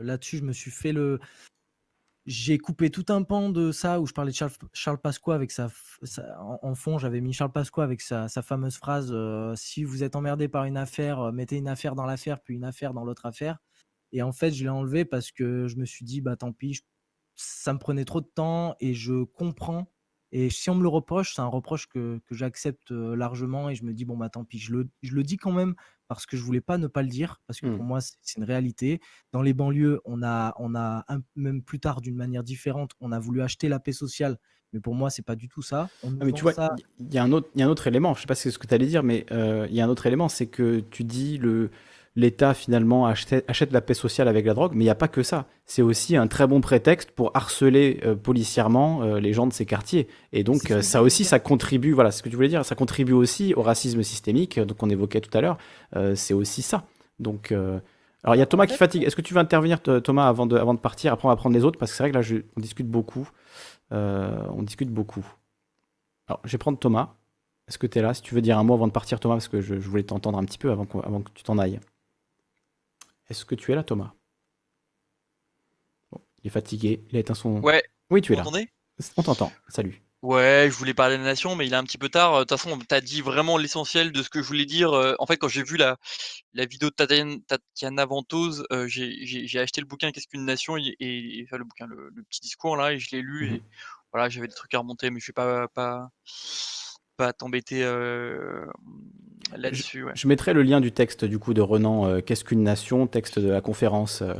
[0.01, 1.21] là-dessus, je me suis fait le
[2.25, 5.51] j'ai coupé tout un pan de ça où je parlais de Charles, Charles Pasqua avec
[5.51, 5.69] sa,
[6.39, 10.49] en, fond, j'avais mis Charles Pasqua avec sa, fameuse phrase euh, si vous êtes emmerdé
[10.49, 13.59] par une affaire, euh, mettez une affaire dans l'affaire puis une affaire dans l'autre affaire.
[14.13, 16.83] Et en fait, je l'ai enlevé parce que je me suis dit bah tant pis,
[17.35, 19.93] ça me prenait trop de temps et je comprends.
[20.35, 23.75] Et si on me le reproche, c'est un reproche que, que j'accepte euh, largement et
[23.75, 25.75] je me dis bon bah tant pis, je le, je le dis quand même
[26.09, 27.87] parce que je voulais pas ne pas le dire, parce que pour mmh.
[27.87, 29.01] moi, c'est une réalité.
[29.33, 33.19] Dans les banlieues, on a, on a même plus tard, d'une manière différente, on a
[33.19, 34.39] voulu acheter la paix sociale,
[34.75, 35.89] mais pour moi, c'est pas du tout ça.
[36.05, 36.53] Ah, mais tu vois,
[36.99, 38.67] il y, a un autre, y a un autre élément, je sais pas ce que
[38.67, 41.71] tu allais dire, mais il y a un autre élément, c'est que tu dis le,
[42.15, 45.23] l'État finalement achète, la paix sociale avec la drogue, mais il n'y a pas que
[45.23, 45.47] ça.
[45.65, 49.65] C'est aussi un très bon prétexte pour harceler euh, policièrement euh, les gens de ces
[49.65, 50.09] quartiers.
[50.33, 53.13] Et donc euh, ça aussi, ça contribue, voilà ce que tu voulais dire, ça contribue
[53.13, 55.59] aussi au racisme systémique, donc on évoquait tout à l'heure,
[56.15, 56.85] c'est aussi ça.
[57.19, 59.05] Donc, alors il y a Thomas qui fatigue.
[59.05, 61.55] Est-ce que tu veux intervenir Thomas avant de, avant de partir, après on va prendre
[61.55, 63.29] les autres, parce que c'est vrai que là on discute beaucoup.
[63.91, 65.25] on discute beaucoup.
[66.29, 67.15] Alors je vais prendre Thomas.
[67.69, 68.13] Est-ce que tu es là?
[68.13, 70.03] Si tu veux dire un mot avant de partir Thomas, parce que je, je voulais
[70.03, 71.79] t'entendre un petit peu avant, avant que tu t'en ailles.
[73.29, 74.13] Est-ce que tu es là, Thomas?
[76.43, 77.61] Il est fatigué, il a éteint son.
[77.61, 77.83] Ouais.
[78.11, 78.45] Oui, tu es là.
[79.17, 79.53] On t'entend.
[79.69, 80.03] Salut.
[80.23, 82.35] Ouais, je voulais parler de la nation, mais il est un petit peu tard.
[82.35, 84.93] De toute façon, tu as dit vraiment l'essentiel de ce que je voulais dire.
[84.93, 85.97] Euh, en fait, quand j'ai vu la,
[86.55, 90.77] la vidéo de Tatiana Ventose, euh, j'ai acheté le bouquin Qu'est-ce qu'une nation?
[90.77, 93.49] Et, enfin, le bouquin, le, petit discours là, et je l'ai lu.
[93.49, 93.63] Et mhm.
[94.13, 96.09] voilà, j'avais des trucs à remonter, mais je suis pas, pas,
[97.17, 98.67] pas t'embêter euh,
[99.57, 100.07] là-dessus.
[100.15, 103.39] Je, mettrai le lien du texte du coup de Renan, euh, Qu'est-ce qu'une nation, texte
[103.39, 104.23] de la conférence.
[104.23, 104.35] Euh,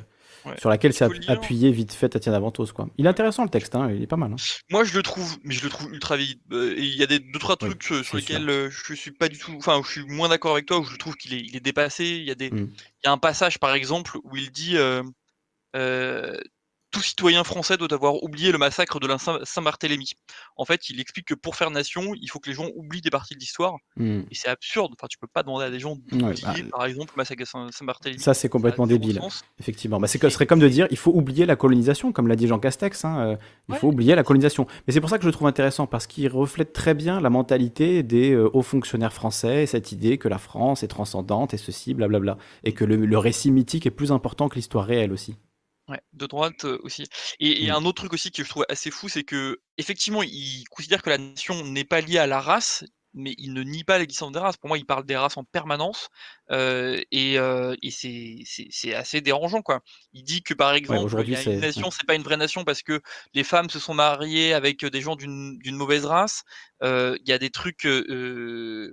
[0.59, 2.89] sur laquelle s'est appuyé vite fait Tatiana Ventos quoi.
[2.99, 4.33] Il est intéressant le texte, hein, il est pas mal.
[4.33, 4.37] Hein.
[4.71, 6.43] Moi je le trouve, mais je le trouve ultra vite.
[6.51, 9.81] Il y a des deux trois trucs sur lesquels je suis pas du tout, enfin
[9.85, 12.07] je suis moins d'accord avec toi, où je trouve qu'il est, il est dépassé.
[12.07, 12.73] Il y a des, mmh.
[12.75, 14.77] il y a un passage par exemple où il dit
[16.93, 20.13] tout citoyen français doit avoir oublié le massacre de la Saint-Barthélemy.
[20.57, 23.11] En fait, il explique que pour faire nation, il faut que les gens oublient des
[23.11, 23.75] parties de l'histoire.
[23.97, 24.21] Hmm.
[24.31, 24.93] Et c'est absurde.
[24.97, 27.73] Enfin, tu peux pas demander à des gens d'oublier, bah, par exemple, le massacre de
[27.73, 28.21] Saint-Barthélemy.
[28.21, 29.21] Ça, c'est complètement débile.
[29.59, 29.99] Effectivement.
[29.99, 32.59] Bah, ce serait comme de dire il faut oublier la colonisation, comme l'a dit Jean
[32.59, 33.05] Castex.
[33.05, 33.37] Hein, euh,
[33.71, 34.67] il faut oublier la colonisation.
[34.87, 37.31] Mais c'est pour ça que je le trouve intéressant, parce qu'il reflète très bien la
[37.31, 41.95] mentalité des euh, hauts fonctionnaires français, cette idée que la France est transcendante et ceci,
[41.95, 42.37] blablabla.
[42.65, 45.37] Et que le récit mythique est plus important que l'histoire réelle aussi.
[45.93, 47.05] Ouais, de droite, aussi.
[47.39, 47.75] Et mmh.
[47.75, 51.11] un autre truc aussi que je trouve assez fou, c'est que effectivement, il considère que
[51.11, 54.39] la nation n'est pas liée à la race, mais il ne nie pas l'existence des
[54.39, 54.57] races.
[54.57, 56.09] Pour moi, il parle des races en permanence,
[56.51, 57.37] et,
[57.91, 59.81] c'est assez dérangeant, quoi.
[60.15, 61.15] Il dit que, par exemple,
[61.47, 63.03] une nation, c'est pas une vraie nation parce que
[63.35, 66.43] les femmes se sont mariées avec des gens d'une mauvaise race.
[66.81, 67.87] il y a des trucs,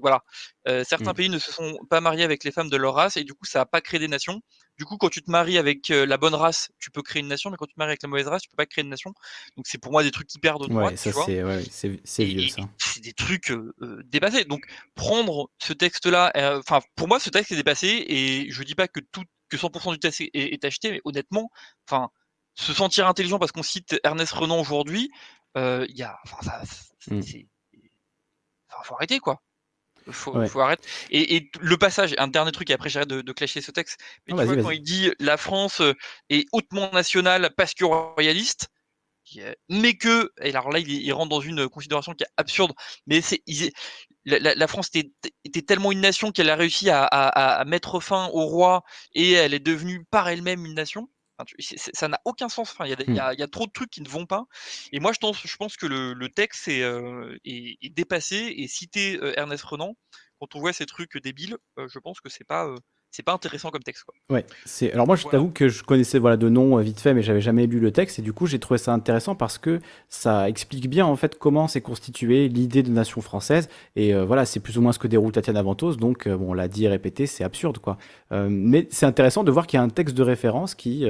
[0.02, 0.22] voilà.
[0.84, 1.16] certains mmh.
[1.16, 3.46] pays ne se sont pas mariés avec les femmes de leur race et du coup,
[3.46, 4.42] ça a pas créé des nations.
[4.80, 7.52] Du coup, quand tu te maries avec la bonne race, tu peux créer une nation,
[7.52, 9.14] mais quand tu te maries avec la mauvaise race, tu peux pas créer une nation.
[9.58, 10.96] Donc c'est pour moi des trucs hyper de droite.
[10.96, 11.12] ça
[12.06, 12.62] c'est vieux ça.
[12.78, 13.52] C'est des trucs
[14.06, 14.46] dépassés.
[14.46, 14.62] Donc
[14.96, 19.02] prendre ce texte-là, enfin pour moi ce texte est dépassé et je dis pas que
[19.02, 21.52] tout, que 100% du texte est, acheté, mais honnêtement,
[21.86, 22.10] enfin
[22.56, 25.10] se sentir intelligent parce qu'on cite Ernest Renan aujourd'hui,
[25.58, 26.58] il y a, enfin
[27.12, 27.22] mmh.
[28.86, 29.42] faut arrêter quoi.
[30.12, 30.88] Faut, faut arrêter.
[31.12, 34.00] Et, le passage, un dernier truc, et après j'arrête de, de clasher ce texte.
[34.28, 35.94] Mais tu vois, quand il dit la France euh,
[36.30, 38.70] est hautement nationale parce que royaliste,
[39.70, 42.74] mais que, et alors là, il, rentre dans une considération qui est absurde,
[43.06, 43.44] mais c'est,
[44.26, 45.12] la, France était,
[45.44, 49.54] était, tellement une nation qu'elle a réussi à, à, mettre fin au roi et elle
[49.54, 51.10] est devenue par elle-même une nation
[51.60, 52.72] ça n'a aucun sens.
[52.72, 54.46] Enfin, il y, y, a trop de trucs qui ne vont pas.
[54.92, 56.82] Et moi, je pense, je pense que le, texte est,
[57.46, 58.54] est, dépassé.
[58.58, 59.96] Et citer Ernest Renan,
[60.40, 62.74] quand on voit ces trucs débiles, je pense que c'est pas
[63.12, 64.04] c'est pas intéressant comme texte.
[64.04, 64.14] Quoi.
[64.30, 64.94] Ouais, c'est.
[64.94, 67.42] Alors moi, je t'avoue que je connaissais voilà de nom euh, vite fait, mais j'avais
[67.42, 69.80] jamais lu le texte et du coup, j'ai trouvé ça intéressant parce que
[70.10, 74.46] ça explique bien en fait comment s'est constituée l'idée de nation française et euh, voilà,
[74.46, 75.96] c'est plus ou moins ce que déroule Tatiana Ventos.
[75.96, 77.98] Donc euh, bon, on l'a dit et répété, c'est absurde quoi.
[78.32, 81.06] mais c'est intéressant de voir qu'il y a un texte de référence qui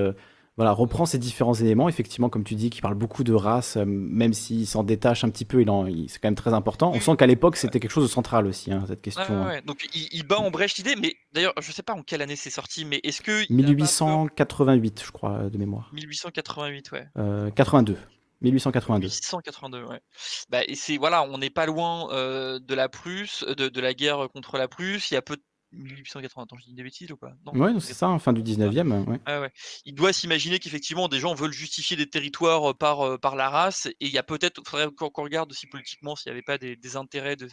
[0.59, 3.85] voilà, reprend ces différents éléments, effectivement, comme tu dis, qui parle beaucoup de race, euh,
[3.85, 6.91] même s'il s'en détache un petit peu, il, c'est quand même très important.
[6.93, 9.23] On sent qu'à l'époque, c'était quelque chose de central aussi, hein, cette question.
[9.29, 9.61] Hein.
[9.65, 12.49] Donc il, bat en brèche l'idée, mais d'ailleurs, je sais pas en quelle année c'est
[12.49, 13.49] sorti, mais est-ce que...
[13.49, 15.91] 1888, je crois, de mémoire.
[15.93, 17.07] 1888, ouais.
[17.55, 17.95] 82.
[18.41, 19.07] 1882.
[19.07, 20.01] 1882, ouais.
[20.49, 23.93] Bah, et c'est voilà, on n'est pas loin euh, de la Prusse, de, de, la
[23.93, 25.09] guerre contre la Prusse.
[25.11, 27.33] Il y a peu de 1880, attends, je dis des bêtises ou pas?
[27.53, 29.05] Ouais, c'est ça, fin du 19e.
[29.05, 29.19] Ouais.
[29.25, 29.51] Ah ouais.
[29.85, 33.95] Il doit s'imaginer qu'effectivement, des gens veulent justifier des territoires par, par la race, et
[33.99, 36.95] il y a peut-être, il faudrait qu'on regarde aussi politiquement s'il n'y avait pas des,
[36.95, 37.47] intérêts de,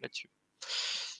[0.00, 0.30] là-dessus.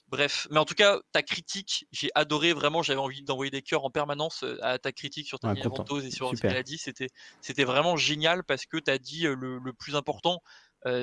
[0.07, 3.85] Bref, mais en tout cas, ta critique, j'ai adoré vraiment, j'avais envie d'envoyer des cœurs
[3.85, 5.59] en permanence à ta critique sur ta ouais,
[6.05, 6.77] et sur ce qu'elle a dit.
[6.77, 7.07] C'était,
[7.39, 10.41] c'était vraiment génial parce que tu as dit le, le plus important,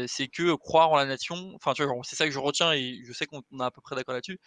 [0.06, 3.26] c'est que croire en la nation, enfin c'est ça que je retiens et je sais
[3.26, 4.38] qu'on est à peu près d'accord là-dessus,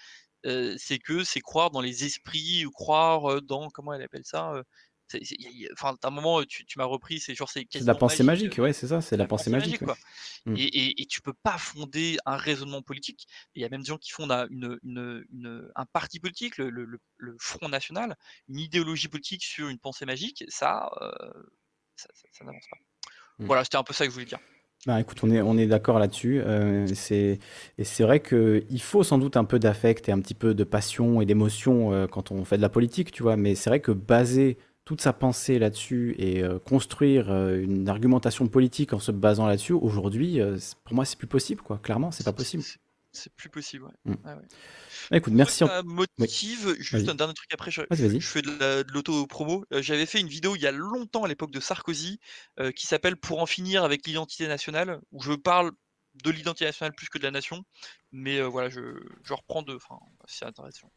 [0.44, 4.64] c'est que c'est croire dans les esprits ou croire dans comment elle appelle ça
[5.74, 8.74] enfin à un moment tu, tu m'as repris c'est genre c'est la pensée magique, ouais
[8.74, 9.98] c'est ça c'est la, pensée, magique, quoi.
[10.45, 10.56] Mmh.
[10.58, 13.88] Et, et, et, tu peux pas fonder un raisonnement politique il y a même des
[13.88, 18.16] gens qui fondent une, une, une, un parti politique le, le, le, Front National
[18.48, 20.90] une idéologie politique sur une pensée magique ça
[21.95, 22.78] ça, ça, n'avance pas
[23.40, 23.45] mmh.
[23.45, 24.40] voilà c'était un peu ça que je voulais dire
[24.88, 26.42] Bah, écoute, on est, on est d'accord là-dessus.
[26.42, 27.38] Euh, c'est,
[27.77, 30.64] et c'est vrai qu'il faut sans doute un peu d'affect et un petit peu de
[30.64, 33.38] passion et d'émotion euh, quand on fait de la politique, tu vois.
[33.38, 38.93] Mais c'est vrai que baser toute sa pensée là-dessus et euh, construire une argumentation politique
[38.93, 40.40] en se basant là-dessus, aujourd'hui,
[40.84, 41.80] pour moi, c'est plus possible, quoi.
[41.84, 42.64] Clairement, c'est pas possible.
[43.14, 43.91] C'est plus possible, ouais.
[44.06, 44.15] Mmh.
[44.23, 45.65] Ah bah, écoute, merci.
[45.65, 47.81] Ça motive, juste un dernier truc après, je,
[48.22, 49.65] fais de l'auto-promo.
[49.73, 52.19] Euh, j'avais fait une vidéo il y a longtemps à l'époque de Sarkozy
[52.59, 55.72] euh, qui s'appelle Pour en finir avec l'identité nationale, où je parle
[56.23, 57.65] de l'identité nationale plus que de la nation.
[58.14, 58.80] Mais euh, voilà, je,
[59.23, 59.75] je, reprends de.
[59.75, 60.90] Enfin, c'est intéressant.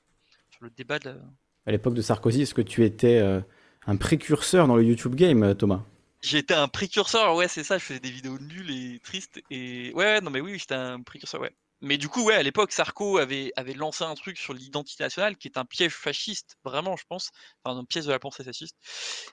[0.50, 1.18] Sur le débat de
[1.66, 3.20] À l'époque de Sarkozy, est-ce que tu étais
[3.86, 5.82] un précurseur dans le YouTube game, Thomas?
[6.22, 9.42] J'étais un précurseur, ouais, c'est ça, je faisais des vidéos nulles et tristes.
[9.50, 11.52] Et ouais, non, mais oui, j'étais un précurseur, ouais.
[11.84, 15.36] Mais du coup, ouais, à l'époque, Sarko avait, avait lancé un truc sur l'identité nationale
[15.36, 17.30] qui est un piège fasciste, vraiment, je pense,
[17.62, 18.76] enfin, un piège de la pensée fasciste.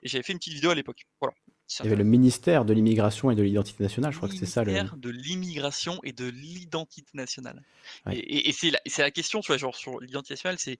[0.03, 1.05] Et j'avais fait une petite vidéo à l'époque.
[1.19, 1.33] Voilà.
[1.79, 4.45] Il y avait le ministère de l'immigration et de l'identité nationale, je crois que c'est
[4.45, 4.63] ça.
[4.65, 7.63] Le ministère de l'immigration et de l'identité nationale.
[8.11, 10.79] Et, c'est la, la, question, tu vois, genre sur l'identité nationale, c'est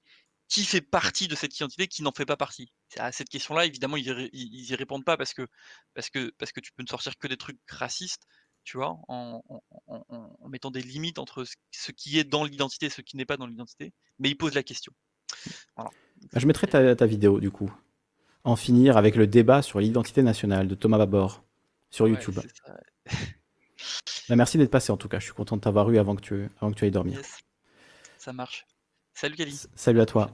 [0.50, 2.74] qui fait partie de cette identité, qui n'en fait pas partie?
[2.98, 5.48] À cette question-là, évidemment, ils, ils, y répondent pas parce que,
[5.94, 8.24] parce, que, parce que tu peux ne sortir que des trucs racistes
[8.64, 9.44] tu vois, en,
[10.48, 13.48] mettant des limites entre ce, qui est dans l'identité et ce qui n'est pas dans
[13.48, 14.94] l'identité, mais il pose la question.
[15.76, 15.90] Bah,
[16.36, 17.74] je mettrai ta, vidéo, du coup.
[18.44, 21.44] En finir avec le débat sur l'identité nationale de Thomas Babor
[21.90, 22.40] sur YouTube.
[24.30, 26.22] Bah, merci d'être passé en tout cas, je suis content de t'avoir eu avant que
[26.22, 27.20] tu, avant que tu ailles dormir.
[28.18, 28.66] Ça marche.
[29.14, 29.60] Salut Kali.
[29.76, 30.32] Salut à toi.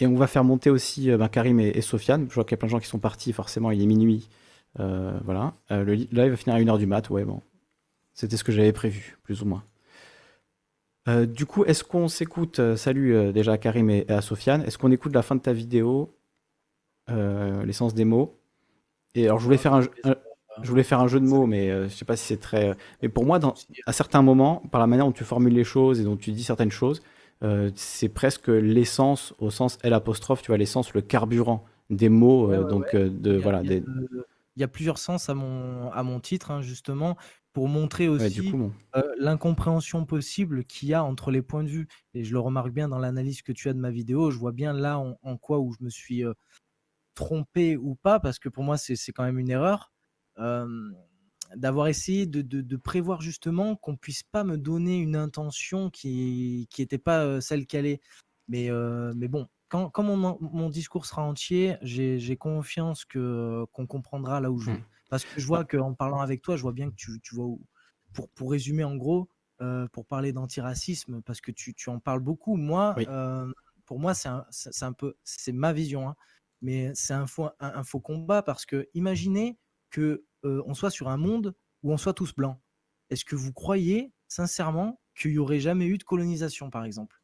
[0.00, 2.28] Et on va faire monter aussi euh, ben, Karim et, et, Sofiane.
[2.28, 4.28] Je vois qu'il y a plein de gens qui sont partis, forcément il est minuit.
[4.80, 5.54] Euh, voilà.
[5.70, 7.40] Euh, le live va finir à 1h du mat, ouais, bon.
[8.12, 9.64] C'était ce que j'avais prévu, plus ou moins.
[11.08, 14.62] Euh, du coup, est-ce qu'on s'écoute Salut déjà à Karim et, à Sofiane.
[14.62, 16.14] Est-ce qu'on écoute la fin de ta vidéo
[17.08, 18.38] L'essence des mots?
[19.14, 19.80] Et alors, je voulais faire un,
[20.62, 22.76] je voulais faire un jeu de mots, mais je sais pas si c'est très.
[23.00, 23.54] Mais pour moi, dans,
[23.86, 26.44] à certains moments, par la manière dont tu formules les choses et dont tu dis
[26.44, 27.00] certaines choses,
[27.74, 32.54] c'est presque l'essence au sens L apostrophe, tu vois, l'essence, le carburant des mots.
[32.64, 33.62] donc, de voilà.
[33.62, 33.82] Des
[34.58, 37.16] il y a plusieurs sens à mon, à mon titre, hein, justement,
[37.52, 38.52] pour montrer aussi
[38.96, 41.86] euh, l'incompréhension possible qu'il y a entre les points de vue.
[42.12, 44.50] Et je le remarque bien dans l'analyse que tu as de ma vidéo, je vois
[44.50, 46.34] bien là en, quoi où je me suis euh,
[47.14, 49.92] trompé ou pas, parce que pour moi, c'est quand même une erreur.
[51.54, 56.98] d'avoir essayé de, de, prévoir justement qu'on puisse pas me donner une intention qui n'était
[56.98, 58.00] pas euh, celle qu'elle est.
[58.48, 58.70] Mais,
[59.14, 64.70] mais bon, quand, mon, discours sera entier, j'ai confiance que qu'on comprendra là où je
[64.70, 64.78] vais.
[64.78, 64.84] Mmh.
[65.10, 67.46] Parce que je vois qu'en parlant avec toi, je vois bien que tu, tu vois
[67.46, 67.60] où.
[68.14, 69.28] Pour, pour résumer en gros,
[69.60, 73.52] euh, pour parler d'antiracisme, parce que tu, tu, en parles beaucoup, moi, euh,
[73.84, 74.46] pour moi, c'est un,
[74.80, 76.16] un, peu, c'est ma vision, hein,
[76.62, 79.58] mais c'est un faux, un, faux combat parce que imaginez
[79.90, 82.58] que euh, on soit sur un monde où on soit tous blancs.
[83.10, 87.17] Est-ce que vous croyez sincèrement qu'il n'y aurait jamais eu de colonisation, par exemple?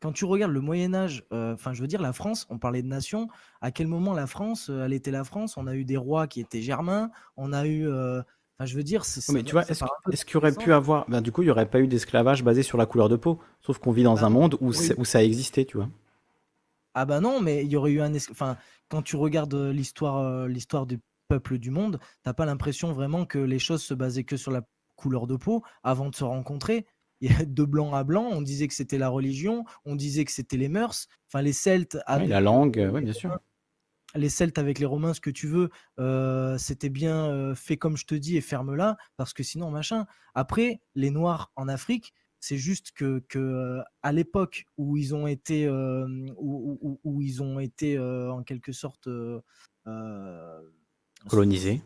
[0.00, 2.82] Quand tu regardes le Moyen Âge, euh, enfin je veux dire la France, on parlait
[2.82, 3.28] de nation,
[3.60, 5.56] à quel moment la France, euh, elle était la France?
[5.56, 7.88] On a eu des rois qui étaient germains, on a eu...
[7.88, 8.20] Euh,
[8.58, 9.02] enfin je veux dire...
[9.30, 11.08] mais tu vois, est-ce qu'il y aurait pu avoir...
[11.08, 13.40] Ben, du coup, il n'y aurait pas eu d'esclavage basé sur la couleur de peau,
[13.60, 15.88] sauf qu'on vit dans bah un monde où, où ça existait, tu vois?
[16.94, 18.14] Ah bah non, mais il y aurait eu un...
[18.30, 18.56] Enfin,
[18.88, 23.58] quand tu regardes l'histoire l'histoire du peuple du monde, t'as pas l'impression vraiment que les
[23.58, 24.62] choses se basaient que sur la
[24.94, 26.86] couleur de peau avant de se rencontrer
[27.46, 30.68] de blanc à blanc, on disait que c'était la religion, on disait que c'était les
[30.68, 31.98] mœurs, enfin les Celtes.
[32.06, 32.28] Avec...
[32.28, 33.38] la langue, oui, bien sûr.
[34.14, 37.98] Les Celtes avec les Romains, ce que tu veux, euh, c'était bien euh, fait comme
[37.98, 40.06] je te dis et ferme-la, parce que sinon, machin.
[40.34, 45.26] Après, les Noirs en Afrique, c'est juste que, que euh, à l'époque où ils ont
[45.26, 49.06] été, où, où, ils ont été en quelque sorte
[51.28, 51.82] colonisés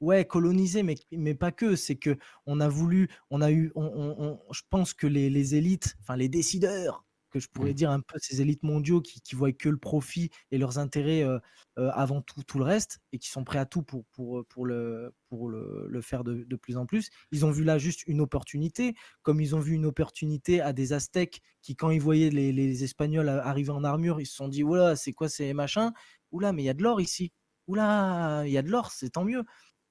[0.00, 1.76] ouais, colonisé, mais, mais pas que.
[1.76, 2.16] C'est que
[2.46, 6.28] on a voulu, on a eu, on, je pense que les, les, élites, enfin les
[6.28, 7.74] décideurs, que je pourrais mmh.
[7.74, 11.24] dire un peu ces élites mondiaux qui, qui voient que le profit et leurs intérêts
[11.24, 11.40] euh,
[11.78, 14.64] euh, avant tout, tout le reste et qui sont prêts à tout pour, pour, pour,
[14.64, 17.10] le, pour le, le faire de, de, plus en plus.
[17.32, 20.92] Ils ont vu là juste une opportunité, comme ils ont vu une opportunité à des
[20.92, 24.62] Aztèques qui, quand ils voyaient les, les Espagnols arriver en armure, ils se sont dit,
[24.62, 25.92] oula, c'est quoi ces machins?
[26.30, 27.32] Oula, mais il y a de l'or ici.
[27.66, 29.42] Oula, il y a de l'or, c'est tant mieux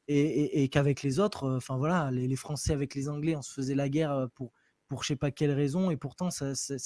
[0.07, 3.89] et, qu'avec les autres, enfin voilà, les, Français avec les Anglais, on se faisait la
[3.89, 4.51] guerre pour,
[4.87, 6.77] pour je sais pas quelle raison, et pourtant, il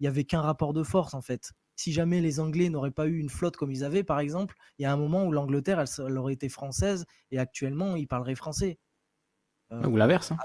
[0.00, 1.52] n'y avait qu'un rapport de force en fait.
[1.76, 4.82] Si jamais les Anglais n'auraient pas eu une flotte comme ils avaient, par exemple, il
[4.82, 8.78] y a un moment où l'Angleterre, elle, aurait été française, et actuellement, ils parleraient français.
[9.70, 10.32] ou l'inverse.
[10.32, 10.38] Hein.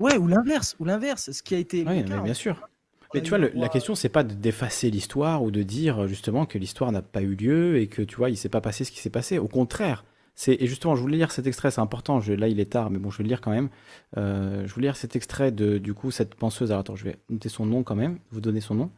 [0.00, 1.84] Ouais, ou l'inverse, ou l'inverse, ce qui a été.
[1.86, 2.68] Oui, bien sûr.
[3.14, 6.92] Mais tu vois, la question, c'est pas d'effacer l'histoire ou de dire justement que l'histoire
[6.92, 9.10] n'a pas eu lieu et que tu vois, il s'est pas passé ce qui s'est
[9.10, 9.38] passé.
[9.38, 10.04] Au contraire,
[10.46, 12.20] et justement, je voulais lire cet extrait, c'est important.
[12.20, 13.68] Je, là, il est tard, mais bon, je vais le lire quand même.
[14.16, 16.70] Euh, je voulais lire cet extrait de, du coup, cette penseuse.
[16.70, 18.90] Alors, attends, je vais noter son nom quand même, vous donner son nom.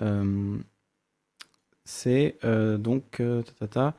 [0.00, 0.56] Euh,
[1.84, 3.22] c'est euh, donc
[3.58, 3.94] tata,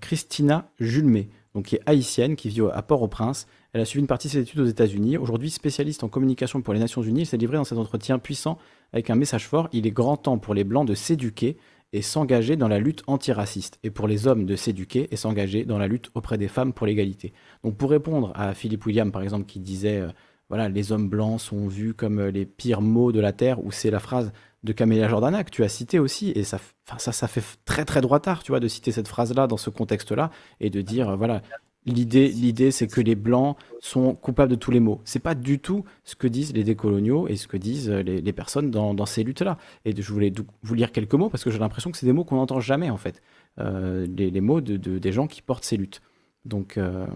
[0.00, 3.46] Christina Julmé, donc qui est haïtienne, qui vit à Port-au-Prince.
[3.72, 5.18] Elle a suivi une partie de ses études aux États-Unis.
[5.18, 8.58] Aujourd'hui, spécialiste en communication pour les Nations Unies, elle s'est livrée dans cet entretien puissant
[8.92, 9.68] avec un message fort.
[9.72, 11.58] Il est grand temps pour les Blancs de s'éduquer
[11.92, 15.78] et s'engager dans la lutte antiraciste, et pour les hommes de s'éduquer et s'engager dans
[15.78, 17.32] la lutte auprès des femmes pour l'égalité.
[17.64, 20.08] Donc pour répondre à Philippe William, par exemple, qui disait, euh,
[20.48, 23.72] voilà, les hommes blancs sont vus comme euh, les pires mots de la Terre, ou
[23.72, 24.32] c'est la phrase
[24.62, 26.58] de Camélia Jordana que tu as cité aussi, et ça,
[26.98, 30.70] ça, fait très très droitard, tu vois, de citer cette phrase-là dans ce contexte-là, et
[30.70, 31.42] de dire, euh, voilà,
[31.86, 35.00] L'idée, l'idée, c'est que les blancs sont coupables de tous les maux.
[35.04, 38.72] C'est pas du tout ce que disent les décoloniaux et ce que disent les, personnes
[38.72, 39.56] dans, ces luttes-là.
[39.84, 40.32] Et je voulais
[40.62, 42.90] vous lire quelques mots parce que j'ai l'impression que c'est des mots qu'on n'entend jamais
[42.90, 43.22] en fait.
[43.60, 46.02] Euh, les, mots de, des gens qui portent ces luttes.
[46.44, 47.06] Donc, euh,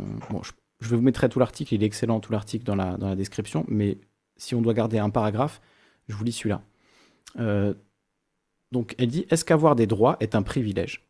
[0.42, 1.74] je, je, vous mettrai tout l'article.
[1.74, 3.65] Il est excellent tout l'article dans la, dans la description.
[3.68, 3.99] Mais
[4.36, 5.60] si on doit garder un paragraphe,
[6.08, 6.62] je vous lis celui-là.
[7.39, 7.74] Euh,
[8.73, 11.05] donc, elle dit Est-ce qu'avoir des droits est un privilège?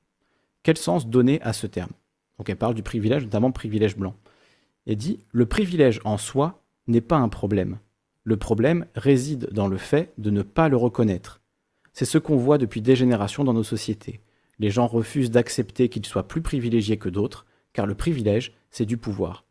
[0.62, 1.92] Quel sens donner à ce terme?
[2.41, 4.15] Donc elle parle du privilège, notamment privilège blanc.
[4.86, 7.81] Elle dit Le privilège en soi n'est pas un problème.
[8.25, 11.43] Le problème réside dans le fait de ne pas le reconnaître.
[11.93, 14.20] C'est ce qu'on voit depuis des générations dans nos sociétés.
[14.59, 17.44] Les gens refusent d'accepter qu'ils soient plus privilégiés que d'autres,
[17.75, 19.44] car le privilège, c'est du pouvoir.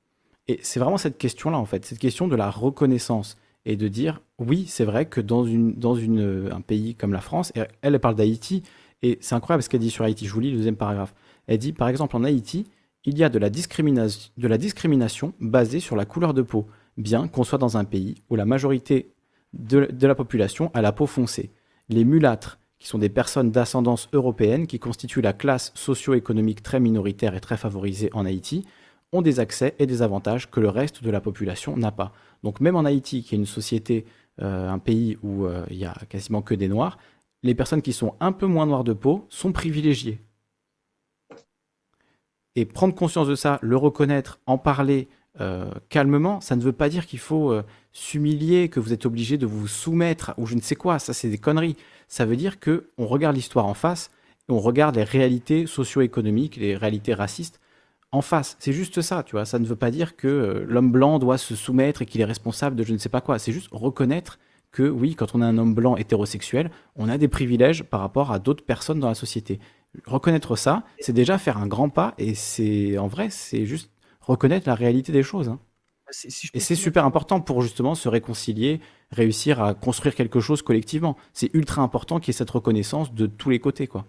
[0.47, 4.19] Et c'est vraiment cette question-là, en fait, cette question de la reconnaissance et de dire
[4.39, 7.53] oui, c'est vrai que dans, une, un pays comme la France,
[7.83, 8.63] elle parle d'Haïti,
[9.03, 10.25] et c'est incroyable ce qu'elle dit sur Haïti.
[10.25, 11.13] Je vous lis le deuxième paragraphe.
[11.47, 12.65] Elle dit par exemple en Haïti,
[13.09, 17.57] il y a de la, discrimination, basée sur la couleur de peau, bien qu'on soit
[17.57, 19.13] dans un pays où la majorité
[19.53, 21.51] de, la population a la peau foncée.
[21.89, 27.35] Les mulâtres, qui sont des personnes d'ascendance européenne qui constituent la classe socio-économique très minoritaire
[27.35, 28.65] et très favorisée en Haïti,
[29.11, 32.13] ont des accès et des avantages que le reste de la population n'a pas.
[32.43, 34.05] Donc même en Haïti, qui est une société,
[34.39, 36.99] euh, un pays où euh, il y a quasiment que des noirs,
[37.41, 40.19] les personnes qui sont un peu moins noires de peau sont privilégiées.
[42.59, 45.07] Et prendre conscience de ça, le reconnaître, en parler
[45.39, 47.63] euh, calmement, ça ne veut pas dire qu'il faut euh,
[47.93, 50.99] s'humilier, que vous êtes obligé de vous soumettre ou je ne sais quoi.
[50.99, 51.77] Ça, c'est des conneries.
[52.07, 54.11] Ça veut dire que on regarde l'histoire en face
[54.49, 57.59] on regarde les réalités socio-économiques, les réalités racistes
[58.11, 58.57] en face.
[58.59, 59.45] C'est juste ça, tu vois.
[59.45, 62.25] Ça ne veut pas dire que euh, l'homme blanc doit se soumettre et qu'il est
[62.25, 63.37] responsable de je ne sais pas quoi.
[63.39, 64.39] C'est juste reconnaître
[64.71, 68.31] que oui, quand on est un homme blanc hétérosexuel, on a des privilèges par rapport
[68.31, 69.59] à d'autres personnes dans la société
[70.05, 74.67] reconnaître ça, c'est déjà faire un grand pas et c'est en vrai, c'est juste reconnaître
[74.67, 75.49] la réalité des choses.
[75.49, 75.59] Hein.
[76.05, 76.11] Bah,
[76.53, 81.17] et c'est super important pour justement se réconcilier, réussir à construire quelque chose collectivement.
[81.33, 84.05] C'est ultra important qu'il y ait cette reconnaissance de tous les côtés, quoi.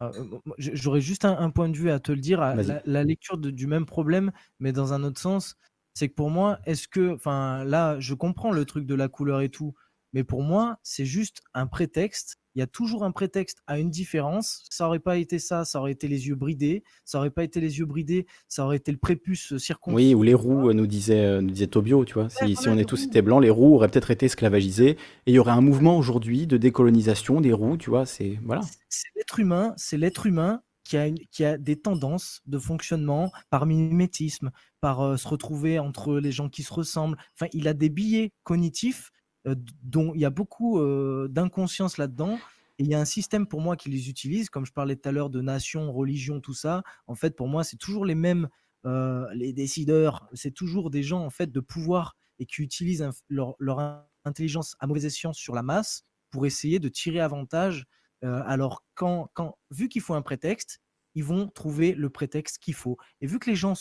[0.00, 0.24] Ah, euh,
[0.58, 4.32] j'aurais juste un, point de vue à te le dire, la, lecture du même problème,
[4.58, 5.56] mais dans un autre sens.
[5.92, 9.42] C'est que pour moi, est-ce que, enfin là, je comprends le truc de la couleur
[9.42, 9.74] et tout,
[10.14, 13.90] mais pour moi, c'est juste un prétexte il y a toujours un prétexte à une
[13.90, 14.64] différence.
[14.70, 16.82] Ça aurait pas été ça, ça aurait été les yeux bridés.
[17.04, 19.94] Ça aurait pas été les yeux bridés, ça aurait été le prépuce circoncis.
[19.94, 22.28] Oui, ou les roues, nous disait, euh, nous disait Tobio, tu vois.
[22.28, 24.90] si, on est tous blancs, les roues auraient peut-être été esclavagisées.
[24.90, 24.96] Et
[25.26, 28.06] il y aurait un mouvement aujourd'hui de décolonisation des roues, tu vois.
[28.06, 28.62] C'est voilà.
[28.88, 33.66] C'est l'être humain, c'est l'être humain qui a, qui a, des tendances de fonctionnement par
[33.66, 37.16] mimétisme, par euh, se retrouver entre les gens qui se ressemblent.
[37.36, 42.38] Enfin, il a des billets cognitifs euh, dont il y a beaucoup euh, d'inconscience là-dedans.
[42.78, 45.08] Et il y a un système pour moi qui les utilise, comme je parlais tout
[45.08, 46.82] à l'heure de nation, religion, tout ça.
[47.06, 48.48] En fait, pour moi, c'est toujours les mêmes,
[48.86, 50.28] euh, les décideurs.
[50.32, 55.06] C'est toujours des gens en fait de pouvoir et qui utilisent leur, intelligence à mauvaise
[55.06, 57.86] escient sur la masse pour essayer de tirer avantage.
[58.22, 60.80] alors, quand, quand, vu qu'il faut un prétexte,
[61.14, 62.96] ils vont trouver le prétexte qu'il faut.
[63.20, 63.74] Et vu que les gens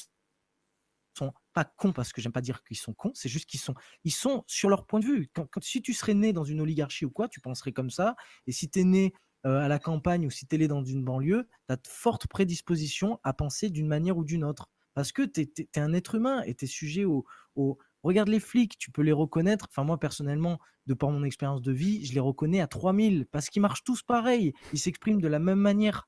[1.53, 4.13] pas cons parce que j'aime pas dire qu'ils sont cons, c'est juste qu'ils sont, ils
[4.13, 5.29] sont sur leur point de vue.
[5.33, 8.15] Quand, si tu serais né dans une oligarchie ou quoi, tu penserais comme ça.
[8.47, 9.13] Et si tu es né
[9.45, 11.87] euh, à la campagne ou si tu es né dans une banlieue, tu as de
[11.87, 14.69] fortes prédispositions à penser d'une manière ou d'une autre.
[14.93, 18.39] Parce que tu es, un être humain et tu es sujet au, au, Regarde les
[18.39, 19.67] flics, tu peux les reconnaître.
[19.69, 23.49] Enfin, moi, personnellement, de par mon expérience de vie, je les reconnais à 3000 parce
[23.49, 24.53] qu'ils marchent tous pareil.
[24.71, 26.07] Ils s'expriment de la même manière.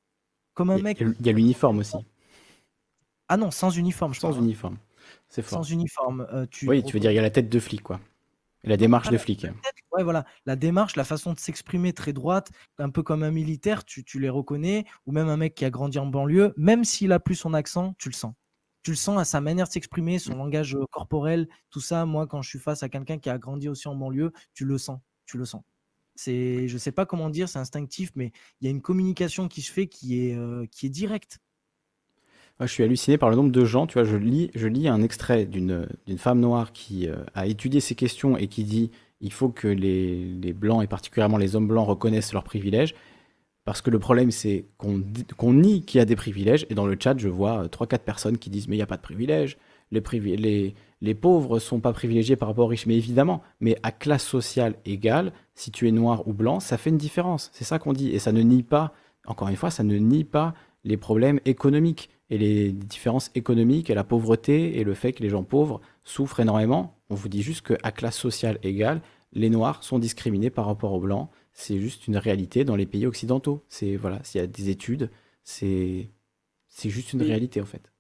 [0.54, 1.00] Comme un mec.
[1.00, 1.98] Il y a l'uniforme aussi.
[3.30, 4.78] Ah non, sans uniforme, je Sans uniforme.
[5.30, 6.28] Sans uniforme.
[6.34, 8.00] Euh, tu oui, tu veux dire, il y a la tête de flic, quoi.
[8.64, 9.46] la démarche de flic.
[9.92, 10.26] Ouais, voilà.
[10.46, 14.30] La démarche, la façon de s'exprimer très droite, un peu comme un militaire, tu, les
[14.30, 17.54] reconnais, ou même un mec qui a grandi en banlieue, même s'il a plus son
[17.54, 18.34] accent, tu le sens.
[18.84, 22.06] Tu le sens à sa manière de s'exprimer, son langage euh, corporel, tout ça.
[22.06, 24.78] Moi, quand je suis face à quelqu'un qui a grandi aussi en banlieue, tu le
[24.80, 25.00] sens.
[25.26, 25.62] Tu le sens.
[26.16, 29.62] C'est, je sais pas comment dire, c'est instinctif, mais il y a une communication qui
[29.62, 31.40] se fait qui est, euh, qui est directe
[32.66, 35.02] je suis halluciné par le nombre de gens, tu vois, je lis, je lis un
[35.02, 38.92] extrait d'une femme noire qui euh, a étudié ces questions et qui dit
[39.22, 42.96] il faut que les, les, blancs et particulièrement les hommes blancs reconnaissent leurs privilèges.
[43.64, 45.04] Parce que le problème, c'est qu'on
[45.38, 46.66] qu'on nie qu'il y a des privilèges.
[46.72, 48.98] Et dans le chat, je vois 3-4 personnes qui disent Mais il n'y a pas
[48.98, 49.58] de privilèges.
[49.92, 50.02] Les,
[50.36, 52.88] les, les pauvres sont pas privilégiés par rapport aux riches.
[52.88, 56.90] Mais évidemment, mais à classe sociale égale, si tu es noir ou blanc, ça fait
[56.90, 57.52] une différence.
[57.54, 58.10] C'est ça qu'on dit.
[58.10, 58.94] Et ça ne nie pas,
[59.28, 63.94] encore une fois, ça ne nie pas les problèmes économiques et les différences économiques et
[63.94, 66.96] la pauvreté et le fait que les gens pauvres souffrent énormément.
[67.10, 69.02] On vous dit juste qu'à classe sociale égale,
[69.34, 71.30] les noirs sont discriminés par rapport aux blancs.
[71.54, 73.64] C'est juste une réalité dans les pays occidentaux.
[73.68, 75.10] C'est voilà, s'il y a des études,
[75.44, 76.10] c'est
[76.68, 77.92] c'est juste une réalité en fait.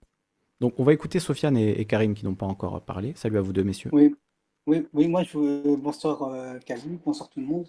[0.62, 3.14] Donc on va écouter Sofiane et, Karim qui n'ont pas encore parlé.
[3.16, 3.90] Salut à vous deux messieurs.
[3.94, 4.16] Oui,
[4.68, 7.68] oui, oui moi je bonsoir euh, Karim, bonsoir tout le monde.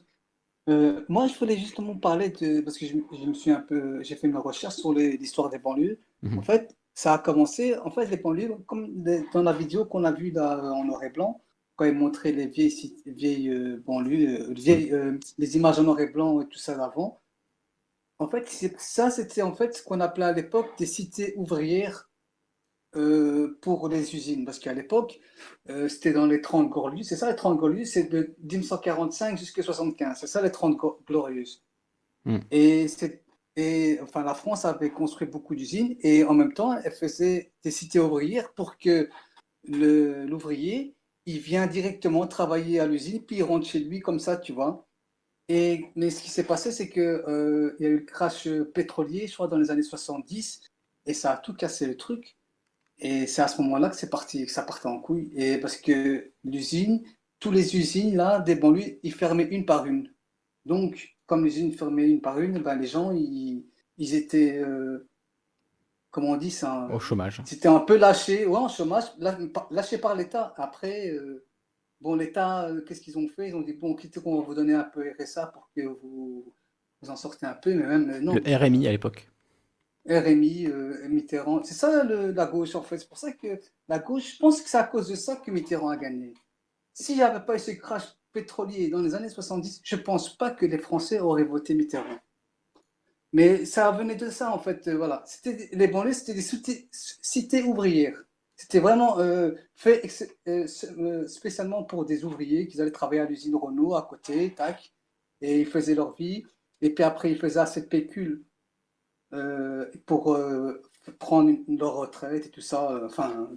[0.68, 4.14] Euh, moi, je voulais justement parler de parce que je, me suis un peu, j'ai
[4.14, 5.98] fait une recherche sur l'histoire des banlieues.
[6.22, 6.38] Mhm.
[6.38, 7.76] En fait, ça a commencé.
[7.78, 11.40] En fait, les banlieues, comme dans la vidéo qu'on a vue en noir et blanc,
[11.76, 14.94] quand ils montraient les vieilles, vieilles euh, banlieues, euh, vieilles,
[15.38, 17.20] les images en noir et blanc et tout ça d'avant.
[18.18, 22.08] En fait, ça, c'était en fait ce qu'on appelait à l'époque des cités ouvrières
[22.94, 25.18] euh, pour les usines, parce qu'à l'époque,
[25.70, 27.08] euh, c'était dans les 30 glorieuses.
[27.08, 30.18] C'est ça, les 30 glorieuses, c'est de 1945 jusqu'à 75.
[30.20, 31.64] C'est ça, les 30 glorieuses.
[32.26, 32.38] Hmm.
[32.50, 32.86] Et,
[33.56, 37.70] et enfin, la France avait construit beaucoup d'usines et en même temps, elle faisait des
[37.70, 39.08] cités ouvrières pour que
[39.64, 40.94] l'ouvrier,
[41.26, 44.86] il vient directement travailler à l'usine, puis il rentre chez lui comme ça, tu vois.
[45.48, 49.26] Et, mais ce qui s'est passé, c'est qu'il euh, y a eu le crash pétrolier,
[49.26, 50.62] je crois, dans les années 70,
[51.06, 52.36] et ça a tout cassé le truc.
[53.04, 55.32] Et c'est à ce moment-là que c'est parti, que ça partait en couille.
[55.34, 57.02] Et parce que l'usine,
[57.40, 60.08] toutes les usines là, des banlieues, ils fermaient une par une.
[60.64, 63.66] Donc, comme l'usine fermait une par une, ben, les gens, ils,
[63.98, 65.08] ils étaient, euh,
[66.12, 66.88] comment on dit ça?
[66.92, 67.42] Au chômage.
[67.44, 69.06] C'était un peu lâché, ouais, en chômage,
[69.72, 70.54] lâché par l'État.
[70.56, 71.44] Après, euh,
[72.00, 73.48] bon, l'État, euh, qu'est-ce qu'ils ont fait?
[73.48, 76.54] Ils ont dit, bon, quittez qu'on va vous donner un peu RSA pour que vous,
[77.00, 78.34] vous en sortez un peu, mais même non.
[78.34, 79.31] Le RMI à l'époque.
[80.08, 81.62] RMI, euh, Mitterrand.
[81.62, 82.98] C'est ça la gauche en fait.
[82.98, 85.50] C'est pour ça que la gauche, je pense que c'est à cause de ça que
[85.50, 86.34] Mitterrand a gagné.
[86.92, 90.36] S'il n'y avait pas eu ce crash pétrolier dans les années 70, je ne pense
[90.36, 92.18] pas que les Français auraient voté Mitterrand.
[93.32, 94.88] Mais ça venait de ça en fait.
[94.88, 95.22] Euh, voilà.
[95.26, 98.24] C'était, les banlieues, c'était des cités, ouvrières.
[98.56, 100.06] C'était vraiment euh, fait
[101.26, 104.92] spécialement pour des ouvriers qui allaient travailler à l'usine Renault à côté, tac,
[105.40, 106.44] et ils faisaient leur vie.
[106.80, 108.44] Et puis après, ils faisaient assez de pécule
[110.06, 110.82] pour euh,
[111.18, 113.48] prendre leur retraite et tout ça, euh, enfin,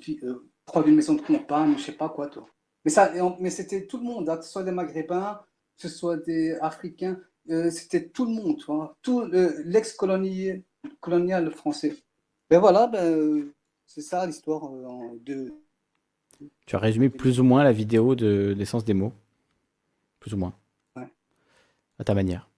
[0.65, 2.47] prendre une maison de campagne, je sais pas quoi, toi.
[2.85, 5.41] Mais, ça, mais c'était tout le monde, hein, que ce soit des Maghrébins,
[5.77, 7.19] que ce soit des Africains,
[7.69, 9.25] c'était tout le monde, vois, tout
[9.65, 10.63] l'ex-colonial
[11.51, 11.95] français.
[12.49, 13.51] Ben voilà, ben,
[13.85, 14.69] c'est ça l'histoire
[15.25, 15.53] de.
[16.65, 19.13] Tu as résumé plus ou moins la vidéo de l'essence des mots.
[20.19, 20.53] Plus ou moins.
[20.95, 21.07] Ouais.
[21.99, 22.49] À ta manière.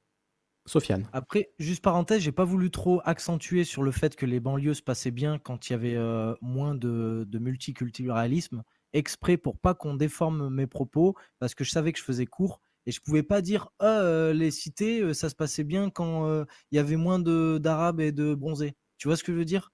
[0.67, 1.07] Sofiane.
[1.13, 4.81] Après, juste parenthèse, j'ai pas voulu trop accentuer sur le fait que les banlieues se
[4.81, 8.63] passaient bien quand il y avait euh, moins de, multiculturalisme,
[8.93, 12.59] exprès pour pas qu'on déforme mes propos, parce que je savais que je faisais court
[12.85, 16.43] et je pouvais pas dire «Ah, euh, les cités, euh, ça se passait bien quand
[16.71, 18.75] il y avait moins d'arabes et de bronzés.
[18.97, 19.71] Tu vois ce que je veux dire?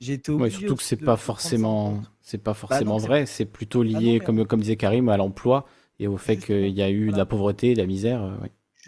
[0.00, 3.26] J'ai été surtout que c'est pas forcément, c'est pas bah forcément vrai.
[3.26, 5.66] C'est plutôt bah lié, comme, comme disait Karim, à l'emploi
[5.98, 8.38] et au fait qu'il y a eu de la pauvreté, de la misère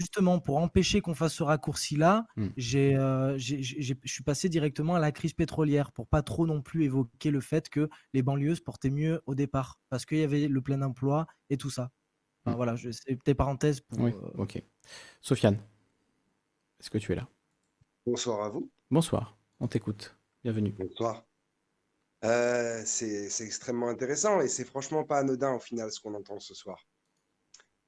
[0.00, 2.46] justement, pour empêcher qu'on fasse ce raccourci-là, mmh.
[2.74, 7.30] euh, je suis passé directement à la crise pétrolière pour pas trop non plus évoquer
[7.30, 10.60] le fait que les banlieues se portaient mieux au départ parce qu'il y avait le
[10.62, 11.90] plein emploi et tout ça.
[12.42, 12.56] Enfin, mmh.
[12.56, 13.82] Voilà, c'est des parenthèses.
[13.82, 14.62] Pour, oui, euh, ok.
[15.20, 15.58] Sofiane,
[16.80, 17.28] est-ce que tu es là?
[18.06, 18.70] Bonsoir à vous.
[18.90, 20.16] Bonsoir, on t'écoute.
[20.42, 20.74] Bienvenue.
[20.78, 21.26] Bonsoir.
[22.24, 26.54] Euh, c'est extrêmement intéressant et c'est franchement pas anodin au final ce qu'on entend ce
[26.54, 26.86] soir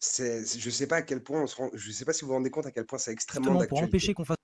[0.02, 2.34] je sais pas à quel point on se rend, je sais pas si vous vous
[2.34, 3.68] rendez compte à quel point c'est extrêmement d'actualité.
[3.68, 4.36] Pour empêcher qu'on fasse.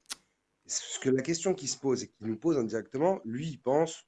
[0.64, 4.06] Parce que la question qui se pose et qui nous pose indirectement, lui, il pense,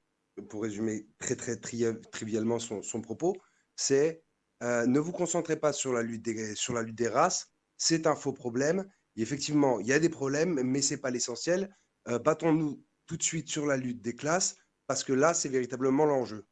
[0.49, 3.37] pour résumer très très trivialement son, son propos,
[3.77, 4.23] c'est
[4.63, 8.07] euh, ne vous concentrez pas sur la lutte des, sur la lutte des races, c'est
[8.07, 8.89] un faux problème.
[9.17, 11.75] Et effectivement, il y a des problèmes, mais c'est pas l'essentiel.
[12.09, 14.57] Euh, battons-nous tout de suite sur la lutte des classes,
[14.87, 16.47] parce que là, c'est véritablement l'enjeu.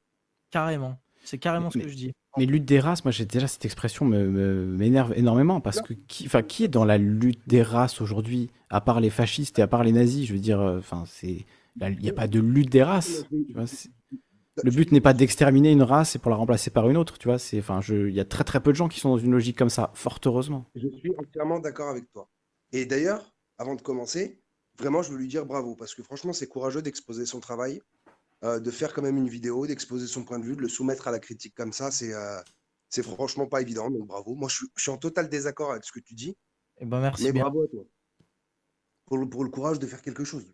[0.50, 0.98] Carrément.
[1.24, 2.12] C'est carrément ce que je dis.
[2.38, 6.42] Mais lutte des races, moi j'ai déjà cette expression m'énerve énormément parce que qui, enfin,
[6.42, 9.84] qui est dans la lutte des races aujourd'hui à part les fascistes et à part
[9.84, 10.26] les nazis?
[10.26, 11.46] Je veux dire, euh, enfin c'est,
[11.80, 13.24] il n'y a pas de lutte des races.
[13.30, 17.28] le but n'est pas d'exterminer une race et pour la remplacer par une autre, tu
[17.28, 17.38] vois.
[17.38, 19.56] C'est, enfin, il y a très très peu de gens qui sont dans une logique
[19.56, 20.66] comme ça, fort heureusement.
[20.74, 22.28] Je suis entièrement d'accord avec toi.
[22.72, 24.40] Et d'ailleurs, avant de commencer,
[24.78, 27.80] vraiment, je veux lui dire bravo parce que franchement, c'est courageux d'exposer son travail
[28.42, 31.10] de faire quand même une vidéo, d'exposer son point de vue, de le soumettre à
[31.10, 32.12] la critique comme ça, c'est
[32.88, 33.90] c'est franchement pas évident.
[33.90, 34.34] Donc bravo.
[34.34, 36.30] Moi, je, suis en total désaccord avec ce que tu dis.
[36.30, 36.36] Et
[36.82, 37.84] eh ben merci mais bravo à toi
[39.08, 40.44] pour le, pour le courage de faire quelque chose.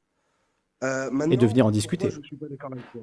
[0.83, 2.11] et de venir en discuter.
[2.11, 3.03] Je ne suis pas d'accord avec toi.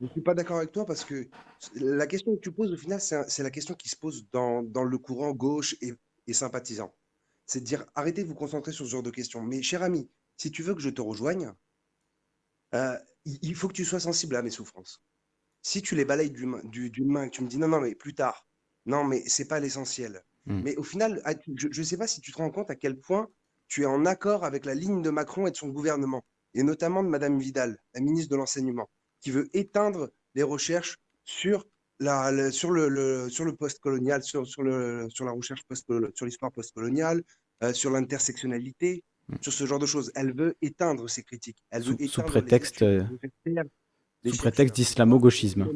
[0.00, 1.28] Je ne suis pas d'accord avec toi parce que
[1.74, 4.84] la question que tu poses, au final, c'est la question qui se pose dans, dans
[4.84, 5.94] le courant gauche et,
[6.26, 6.92] et sympathisant.
[7.46, 9.42] C'est de dire arrêtez de vous concentrer sur ce genre de questions.
[9.42, 11.52] Mais cher ami, si tu veux que je te rejoigne,
[12.76, 15.02] euh, il faut que tu sois sensible à mes souffrances.
[15.62, 17.94] Si tu les balayes d'une du, du, main, que tu me dis non, non, mais
[17.94, 18.46] plus tard,
[18.86, 20.22] non, mais c'est pas l'essentiel.
[20.46, 20.62] Hmm.
[20.62, 21.22] Mais au final,
[21.56, 23.28] je ne sais pas si tu te rends compte à quel point
[23.66, 26.24] tu es en accord avec la ligne de Macron et de son gouvernement,
[26.54, 28.88] et notamment de Madame Vidal, la ministre de l'Enseignement
[29.20, 31.66] qui veut éteindre les recherches sur,
[31.98, 36.52] la, sur le, sur le post-colonial, sur, sur, le, sur la recherche post sur l'histoire
[36.52, 37.22] post-coloniale,
[37.62, 39.02] euh, sur l'intersectionnalité.
[39.40, 40.12] Sur ce genre de choses.
[40.14, 41.62] Elle veut éteindre ces critiques.
[41.70, 43.04] Elle veut sous, prétexte, euh,
[44.24, 45.68] sous prétexte d'islamo-gauchisme.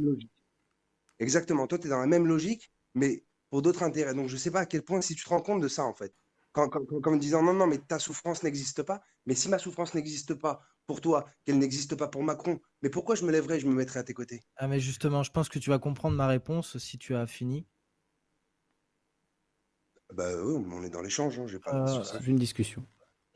[1.19, 1.67] Exactement.
[1.67, 4.15] Toi, tu es dans la même logique, mais pour d'autres intérêts.
[4.15, 5.85] Donc, je ne sais pas à quel point, si tu te rends compte de ça,
[5.85, 6.15] en fait,
[6.53, 9.03] comme disant non, non, mais ta souffrance n'existe pas.
[9.27, 13.15] Mais si ma souffrance n'existe pas pour toi, qu'elle n'existe pas pour Macron, mais pourquoi
[13.15, 14.43] je me lèverais et je me mettrais à tes côtés?
[14.57, 17.67] Ah, mais justement, je pense que tu vas comprendre ma réponse si tu as fini.
[20.13, 22.85] Bah oui, on est dans l'échange, hein, j'ai pas euh, une discussion.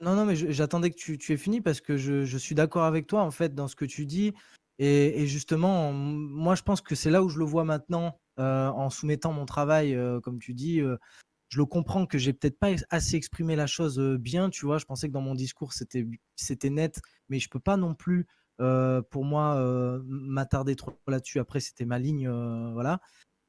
[0.00, 3.06] Non, non, mais j'attendais que tu, tu aies fini parce que je, suis d'accord avec
[3.06, 4.32] toi en fait dans ce que tu dis.
[4.78, 8.90] Et, justement, moi je pense que c'est là où je le vois maintenant euh, en
[8.90, 10.80] soumettant mon travail, euh, comme tu dis,
[11.48, 14.78] je le comprends que j'ai peut-être pas assez exprimé la chose bien, tu vois.
[14.78, 18.26] Je pensais que dans mon discours c'était c'était net, mais je peux pas non plus,
[18.58, 21.38] pour moi, m'attarder trop là-dessus.
[21.38, 22.28] Après, c'était ma ligne,
[22.72, 23.00] voilà.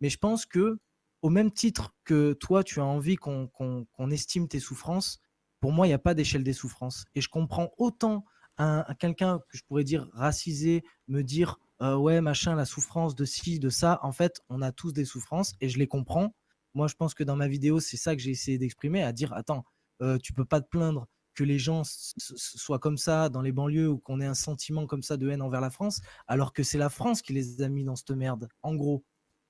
[0.01, 0.77] Mais je pense que
[1.23, 5.19] au même titre que toi, tu as envie qu'on estime tes souffrances,
[5.65, 7.05] pour moi, il n'y a pas d'échelle des souffrances.
[7.15, 8.23] Et je comprends autant
[8.59, 13.57] un, quelqu'un que je pourrais dire racisé me dire ouais machin la souffrance de ci
[13.57, 13.99] de ça.
[14.03, 16.35] En fait, on a tous des souffrances et je les comprends.
[16.75, 19.33] Moi, je pense que dans ma vidéo, c'est ça que j'ai essayé d'exprimer, à dire,
[19.33, 19.65] attends,
[20.03, 23.89] euh, tu peux pas te plaindre que les gens soient comme ça dans les banlieues
[23.89, 26.77] ou qu'on ait un sentiment comme ça de haine envers la France, alors que c'est
[26.77, 29.03] la France qui les a mis dans cette merde, en gros.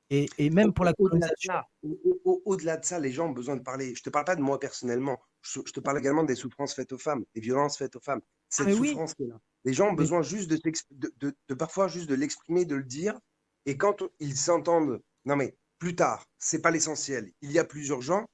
[0.10, 1.54] Et, même pour la colonisation.
[2.46, 3.96] Au-delà de, ça, les gens ont besoin de parler.
[3.96, 5.20] Je te parle pas de moi personnellement.
[5.46, 8.22] Je, te parle également des souffrances faites aux femmes, des violences faites aux femmes.
[8.50, 9.40] Cette ah, souffrance là.
[9.64, 13.20] Les gens ont besoin juste de, de, parfois juste de l'exprimer, de le dire.
[13.66, 16.26] Et quand ils s'entendent, non mais plus tard.
[16.38, 17.32] C'est pas l'essentiel.
[17.42, 18.26] Il y a plus urgent,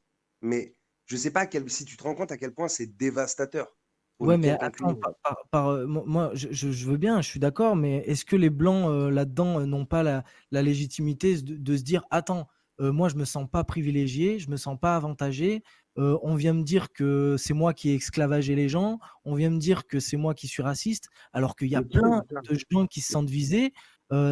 [0.41, 0.75] mais
[1.05, 3.75] je sais pas quel, si tu te rends compte à quel point c'est dévastateur.
[4.19, 4.99] Ouais, mais attends,
[5.49, 9.09] par, euh, moi, je, veux bien, je suis d'accord, mais est-ce que les blancs euh,
[9.09, 12.47] là-dedans euh, n'ont pas la, légitimité de, se dire, attends,
[12.79, 15.63] moi je me sens pas privilégié, je me sens pas avantagé,
[15.97, 19.59] on vient me dire que c'est moi qui ai esclavagé les gens, on vient me
[19.59, 23.01] dire que c'est moi qui suis raciste, alors qu'il y a plein de gens qui
[23.01, 23.73] se sentent visés.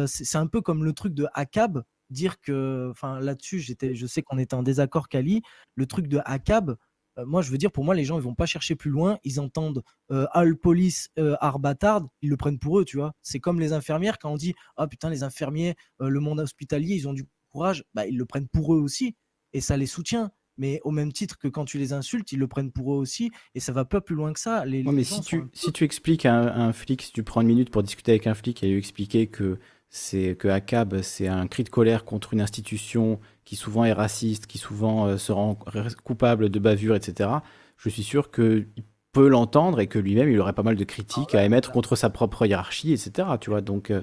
[0.06, 4.22] c'est un peu comme le truc de Akab, dire que, enfin là-dessus, j'étais, je sais
[4.22, 5.42] qu'on était en désaccord, Kali.
[5.74, 6.76] Le truc de ACAB,
[7.18, 9.18] euh, moi, je veux dire, pour moi, les gens, ils vont pas chercher plus loin.
[9.24, 13.12] Ils entendent euh, All Police, euh, Arbatard, ils le prennent pour eux, tu vois.
[13.22, 16.94] C'est comme les infirmières, quand on dit, ah putain, les infirmiers, euh, le monde hospitalier,
[16.94, 19.16] ils ont du courage, bah, ils le prennent pour eux aussi.
[19.52, 20.30] Et ça les soutient.
[20.60, 23.30] Mais au même titre que quand tu les insultes, ils le prennent pour eux aussi.
[23.54, 24.66] Et ça va pas plus loin que ça.
[24.66, 27.40] Les, mais si tu, si tu expliques à un, à un, flic, si tu prends
[27.40, 29.58] une minute pour discuter avec un flic et lui expliquer que
[29.88, 34.46] c'est que ACAB, c'est un cri de colère contre une institution qui souvent est raciste,
[34.46, 35.56] qui souvent euh, se rend
[36.04, 37.30] coupable de bavure, etc.
[37.76, 38.68] Je suis sûr qu'il
[39.12, 42.10] peut l'entendre et que lui-même, il aurait pas mal de critiques à émettre contre sa
[42.10, 43.28] propre hiérarchie, etc.
[43.40, 44.02] Tu vois, donc euh,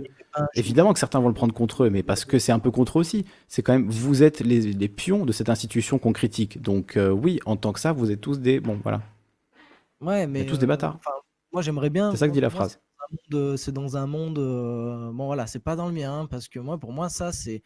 [0.55, 2.97] évidemment que certains vont le prendre contre eux, mais parce que c'est un peu contre
[2.97, 3.25] eux aussi.
[3.47, 6.61] C'est quand même, vous êtes les, pions de cette institution qu'on critique.
[6.61, 9.01] Donc euh, oui, en tant que ça, vous êtes tous des, bon, voilà.
[10.01, 10.99] Ouais, mais tous des bâtards.
[11.51, 12.11] moi, j'aimerais bien.
[12.11, 12.79] C'est ça que dit la phrase
[13.55, 14.35] c'est dans un monde.
[15.13, 17.63] bon, voilà, c'est pas dans le mien, hein, parce que moi, pour moi, ça, c'est.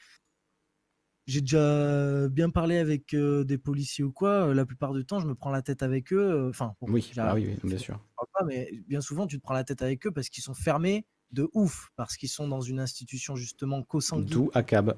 [1.27, 4.53] J'ai déjà bien parlé avec des policiers ou quoi.
[4.53, 6.49] la plupart du temps, je me prends la tête avec eux.
[6.49, 7.99] Enfin, oui, ah oui, bien sûr.
[8.45, 11.49] mais bien souvent, tu te prends la tête avec eux parce qu'ils sont fermés de
[11.53, 14.29] ouf, parce qu'ils sont dans une institution justement co-sanguine.
[14.29, 14.97] Tout à cab.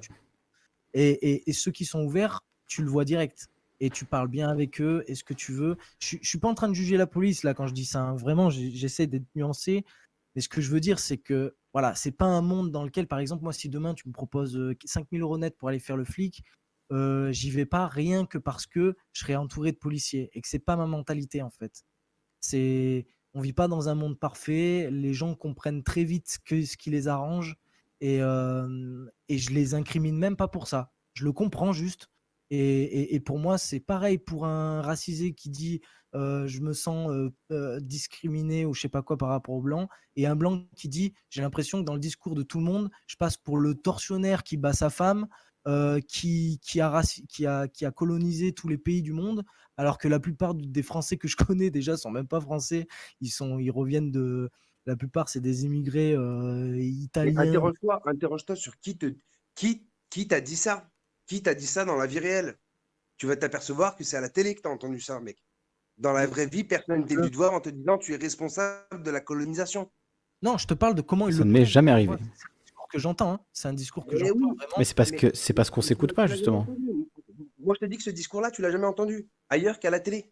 [0.93, 3.49] Et, et, et, ceux qui sont ouverts, tu le vois direct.
[3.79, 5.77] Et tu parles bien avec eux, est ce que tu veux.
[5.99, 8.01] Je, je suis pas en train de juger la police là quand je dis ça.
[8.01, 8.15] Hein.
[8.15, 9.83] Vraiment, j'essaie d'être nuancé.
[10.35, 13.07] Mais ce que je veux dire, c'est que voilà, c'est pas un monde dans lequel,
[13.07, 16.05] par exemple, moi, si demain tu me proposes 5000 euros net pour aller faire le
[16.05, 16.43] flic,
[16.91, 20.59] j'y vais pas rien que parce que je serai entouré de policiers et que c'est
[20.59, 21.83] pas ma mentalité en fait.
[22.41, 24.89] C'est, on vit pas dans un monde parfait.
[24.91, 27.57] Les gens comprennent très vite que ce qui les arrange
[28.01, 30.91] et, et je les incrimine même pas pour ça.
[31.13, 32.09] Je le comprends juste.
[32.49, 35.81] Et, et, et pour moi, c'est pareil pour un racisé qui dit
[36.13, 37.11] je me sens
[37.81, 41.13] discriminé ou je sais pas quoi par rapport aux blancs, et un blanc qui dit
[41.29, 44.43] j'ai l'impression que dans le discours de tout le monde, je passe pour le tortionnaire
[44.43, 45.27] qui bat sa femme,
[46.07, 49.43] qui, qui, a, qui, a, qui a colonisé tous les pays du monde,
[49.77, 52.87] alors que la plupart des Français que je connais déjà sont même pas français,
[53.21, 54.49] ils, sont, ils reviennent de...
[54.85, 56.11] La plupart, c'est des immigrés
[56.77, 57.39] italiens.
[57.39, 59.15] Interroge-toi interroge sur qui te,
[59.55, 60.91] qui, qui t'a dit ça?
[61.25, 62.57] Qui t'a dit ça dans la vie réelle?
[63.17, 65.41] Tu vas t'apercevoir que c'est à la télé que tu as entendu ça, mec.
[65.97, 69.03] Dans la vraie vie, personne n'est venu te voir en te disant tu es responsable
[69.03, 69.91] de la colonisation.
[70.41, 72.15] Non, je te parle de comment il ça ne m'est jamais arrivé.
[72.17, 73.33] C'est un discours que j'entends.
[73.33, 73.39] Hein.
[73.53, 74.55] C'est un discours que j'entends.
[74.77, 76.67] Mais c'est parce que c'est parce qu'on s'écoute pas justement.
[77.59, 80.31] Moi, je te dis que ce discours-là, tu l'as jamais entendu ailleurs qu'à la télé.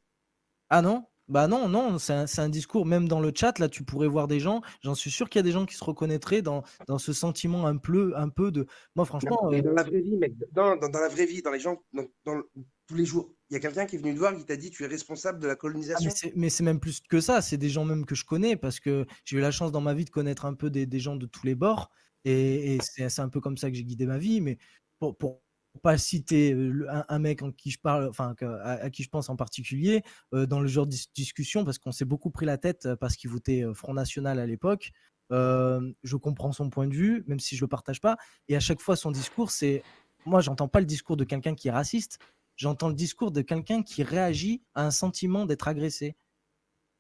[0.69, 1.05] Ah non?
[1.31, 4.41] Bah non, non, c'est un, discours, même dans le chat, là, tu pourrais voir des
[4.41, 7.13] gens, j'en suis sûr qu'il y a des gens qui se reconnaîtraient dans, dans ce
[7.13, 8.65] sentiment un peu, un peu de...
[8.95, 9.39] Moi, franchement...
[9.49, 12.41] Euh dans la vraie vie, mec, dans, dans, la vraie vie, dans les gens, dans,
[12.85, 14.71] tous les jours, il y a quelqu'un qui est venu te voir qui t'a dit
[14.71, 16.09] tu es responsable de la ah, colonisation?
[16.35, 19.05] mais c'est même plus que ça, c'est des gens même que je connais, parce que
[19.25, 21.25] j'ai eu la chance dans ma vie de connaître un peu des, des gens de
[21.25, 21.91] tous les bords,
[22.23, 24.57] et, et c'est un peu comme ça que j'ai guidé ma vie, mais
[24.99, 25.41] pour, pour,
[25.81, 26.53] pas citer
[27.07, 30.67] un, mec en qui je parle, enfin à, qui je pense en particulier dans le
[30.67, 34.37] genre de discussion parce qu'on s'est beaucoup pris la tête parce qu'il votait Front National
[34.39, 34.91] à l'époque.
[35.29, 38.17] je comprends son point de vue, même si je le partage pas.
[38.49, 39.81] Et à chaque fois, son discours, c'est
[40.25, 42.19] moi, j'entends pas le discours de quelqu'un qui est raciste.
[42.61, 46.15] J'entends le discours de quelqu'un qui réagit à un sentiment d'être agressé.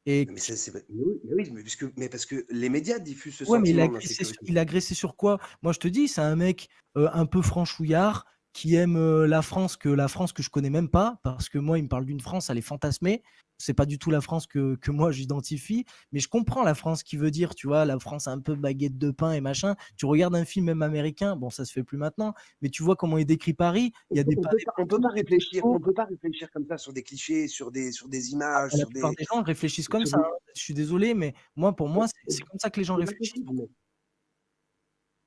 [0.07, 0.25] Et...
[0.25, 0.41] Mais,
[0.89, 1.51] oui,
[1.95, 3.61] mais, parce que les médias diffusent ce sentiment.
[3.61, 5.37] Mais il, a agressé sur, il a agressé sur quoi?
[5.61, 9.87] Moi, je te dis, c'est un mec un peu franchouillard qui aime la France que
[9.87, 12.49] la France que je connais même pas, parce que moi, il me parle d'une France,
[12.49, 13.21] elle est fantasmée.
[13.61, 17.03] C'est pas du tout la France que, que moi j'identifie, mais je comprends la France
[17.03, 19.75] qui veut dire, tu vois, la France un peu baguette de pain et machin.
[19.97, 22.95] Tu regardes un film même américain, bon, ça se fait plus maintenant, mais tu vois
[22.95, 23.91] comment il décrit Paris.
[24.09, 24.35] Il y a des.
[24.37, 27.47] On peut, pas, peut pas réfléchir, on peut pas réfléchir comme ça sur des clichés,
[27.47, 28.73] sur des, sur des ah, images.
[28.73, 29.25] la plupart des...
[29.25, 30.17] gens réfléchissent comme ça.
[30.17, 30.31] Hein.
[30.55, 33.43] Je suis désolé, mais moi, pour moi, c'est comme ça que les gens réfléchissent.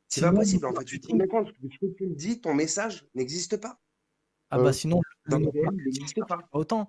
[0.08, 0.66] C'est pas possible.
[0.66, 3.56] En fait, tu te rends compte que ce que tu me dis, ton message n'existe
[3.56, 3.80] pas.
[4.50, 6.38] Ah bah euh, sinon, le, n'existe pas.
[6.52, 6.88] Autant.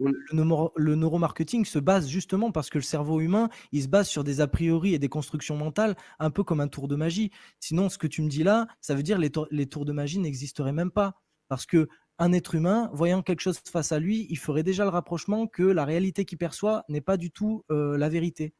[0.00, 4.24] Le, le, neuromarketing se base justement parce que le cerveau humain, il se base sur
[4.24, 7.30] des a priori et des constructions mentales, un peu comme un tour de magie.
[7.60, 10.18] Sinon, ce que tu me dis là, ça veut dire les, les tours de magie
[10.18, 11.20] n'existeraient même pas.
[11.48, 11.88] Parce que
[12.18, 15.62] un être humain, voyant quelque chose face à lui, il ferait déjà le rapprochement que
[15.62, 18.54] la réalité qu'il perçoit n'est pas du tout euh, la vérité.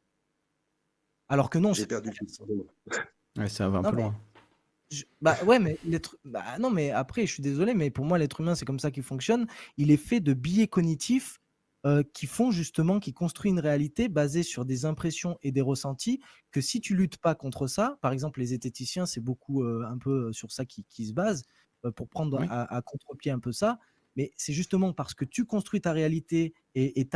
[1.29, 1.73] Alors que non.
[1.73, 2.11] J'ai perdu
[3.37, 4.15] Ouais, ça va un peu loin.
[5.21, 6.17] Bah ouais, mais l'être.
[6.25, 8.91] Bah non, mais après, je suis désolé, mais pour moi, l'être humain, c'est comme ça
[8.91, 9.47] qu'il fonctionne.
[9.77, 11.39] Il est fait de biais cognitifs
[11.85, 16.19] euh, qui font justement, qui construit une réalité basée sur des impressions et des ressentis.
[16.51, 19.97] Que si tu luttes pas contre ça, par exemple, les zététiciens, c'est beaucoup euh, un
[19.97, 21.43] peu euh, sur ça qui, qui se base
[21.85, 23.79] euh, pour prendre à, à contre-pied un peu ça.
[24.17, 27.09] Mais c'est justement parce que tu construis ta réalité et, et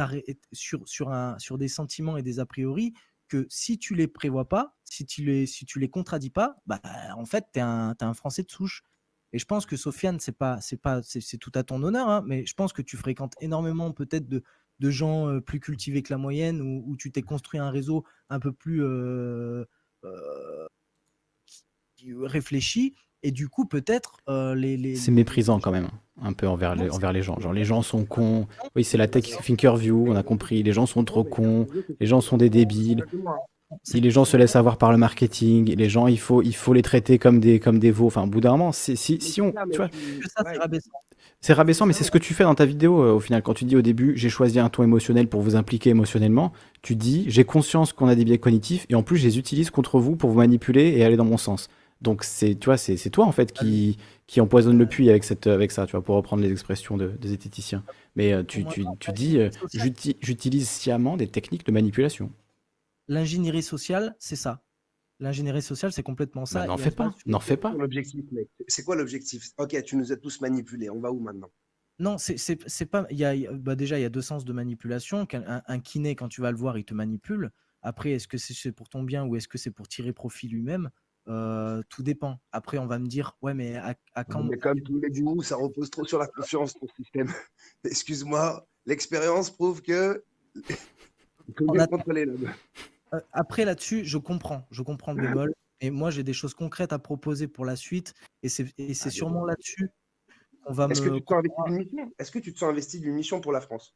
[0.53, 2.93] sur, sur, un, sur des sentiments et des a priori
[3.27, 6.81] que si tu les prévois pas, si tu les, si tu les contradis pas, bah,
[7.17, 8.83] en fait, tu es, un Français de souche.
[9.33, 12.23] Et je pense que Sofiane, c'est pas, c'est pas, c'est tout à ton honneur, hein,
[12.25, 14.43] mais je pense que tu fréquentes énormément peut-être de,
[14.79, 18.53] de gens plus cultivés que la moyenne, où, tu t'es construit un réseau un peu
[18.53, 18.81] plus
[22.13, 22.95] réfléchi.
[23.25, 25.87] Et du coup, peut-être euh, les, les, C'est méprisant quand même,
[26.21, 27.39] un peu envers les, envers les gens.
[27.39, 28.45] Genre, les gens sont cons.
[28.75, 30.61] Oui, c'est la tech thinker view, on a compris.
[30.61, 31.65] Les gens sont trop cons.
[31.99, 33.03] Les gens sont des débiles.
[33.81, 36.71] Si les gens se laissent avoir par le marketing, les gens, il faut, il faut
[36.71, 38.05] les traiter comme des, comme des veaux.
[38.05, 39.51] Enfin, au bout d'un moment, si, si on.
[39.71, 40.91] Tu vois, c'est rabaissant.
[41.41, 43.41] C'est rabaissant, mais c'est ce que tu fais dans ta vidéo euh, au final.
[43.41, 46.95] Quand tu dis au début, j'ai choisi un ton émotionnel pour vous impliquer émotionnellement, tu
[46.95, 49.99] dis, j'ai conscience qu'on a des biais cognitifs et en plus, je les utilise contre
[49.99, 51.69] vous pour vous manipuler et aller dans mon sens.
[52.01, 55.47] Donc c'est tu vois c'est toi en fait qui, qui empoisonne le puits avec cette
[55.47, 57.83] avec ça tu vois pour reprendre les expressions de, des zététiciens.
[58.15, 59.49] Mais euh, tu, tu, tu dis euh,
[60.21, 62.31] j'utilise sciemment des techniques de manipulation.
[63.07, 64.63] L'ingénierie sociale c'est ça.
[65.19, 66.61] L'ingénierie sociale c'est complètement ça.
[66.61, 67.73] Bah, n'en fais pas n'en fais pas.
[67.73, 68.25] L'objectif
[68.67, 69.51] c'est quoi l'objectif?
[69.57, 71.49] Ok tu nous as tous manipulés on va où maintenant?
[71.97, 73.07] Non, c'est pas.
[73.09, 75.25] Il y a, bah déjà, il y a deux sens de manipulation.
[75.31, 77.51] Un, un, kiné, quand tu vas le voir, il te manipule.
[77.81, 80.89] Après, est-ce que c'est pour ton bien ou est-ce que c'est pour tirer profit lui-même?
[81.25, 82.39] Tout dépend.
[82.51, 85.55] Après, on va me dire, ouais, mais à, quand Mais comme tous les goûts, ça
[85.55, 87.27] repose trop sur la confiance, ton système.
[87.83, 90.23] Excuse-moi, l'expérience prouve que.
[93.31, 94.67] Après, là-dessus, je comprends.
[94.71, 95.53] Je comprends le bémol.
[95.81, 98.13] Et moi, j'ai des choses concrètes à proposer pour la suite.
[98.43, 99.89] Et c'est ah, sûrement là-dessus
[100.63, 101.09] qu'on va Est-ce me.
[101.09, 102.11] Que tu te sens investi d'une mission?
[102.17, 103.95] Est-ce que tu te sens investi d'une mission pour la France?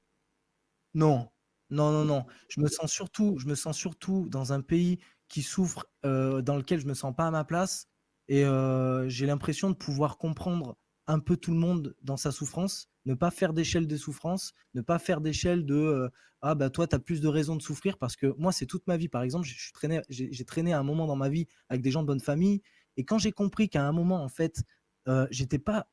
[0.94, 1.30] Non.
[1.70, 2.26] Non, non, non.
[2.50, 5.00] Je me sens surtout, je me sens surtout dans un pays
[5.30, 7.88] qui souffre, dans lequel je me sens pas à ma place.
[8.28, 8.44] Et
[9.08, 10.78] j'ai l'impression de pouvoir comprendre
[11.08, 14.82] un peu tout le monde dans sa souffrance, ne pas faire d'échelle des souffrances, ne
[14.82, 18.16] pas faire d'échelle de ah bah toi tu as plus de raisons de souffrir parce
[18.16, 19.10] que moi c'est toute ma vie.
[19.10, 20.02] Par exemple, j'ai traîné
[20.46, 22.62] traîné un moment dans ma vie avec des gens de bonne famille.
[22.96, 24.62] Et quand j'ai compris qu'à un moment en fait
[25.32, 25.90] j'étais pas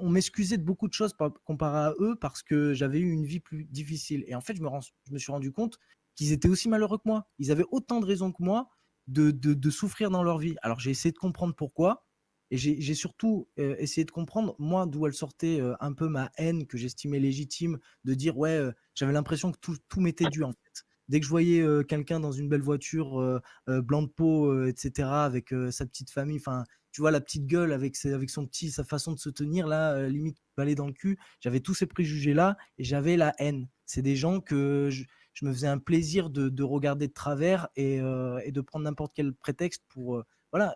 [0.00, 3.40] on m'excusait de beaucoup de choses comparé à eux parce que j'avais eu une vie
[3.40, 4.24] plus difficile.
[4.26, 4.68] Et en fait je me,
[5.06, 5.78] je me suis rendu compte
[6.18, 7.28] qu'ils étaient aussi malheureux que moi.
[7.38, 8.68] Ils avaient autant de raisons que moi
[9.06, 10.56] de, souffrir dans leur vie.
[10.62, 12.04] Alors j'ai essayé de comprendre pourquoi,
[12.50, 16.30] et j'ai surtout euh, essayé de comprendre, moi, d'où elle sortait euh, un peu ma
[16.36, 20.52] haine que j'estimais légitime, de dire, ouais, euh, j'avais l'impression que tout, m'était dû, en
[20.52, 20.84] fait.
[21.08, 25.86] Dès que je voyais quelqu'un dans une belle voiture, blanc de peau, etc., avec sa
[25.86, 29.18] petite famille, enfin, tu vois, la petite gueule avec, avec son petit, sa façon de
[29.18, 33.32] se tenir, là, limite, balai dans le cul, j'avais tous ces préjugés-là, et j'avais la
[33.38, 33.68] haine.
[33.86, 35.04] C'est des gens que je,
[35.38, 39.32] je me faisais un plaisir de, regarder de travers et, euh, de prendre n'importe quel
[39.32, 40.16] prétexte pour.
[40.16, 40.74] Euh, voilà,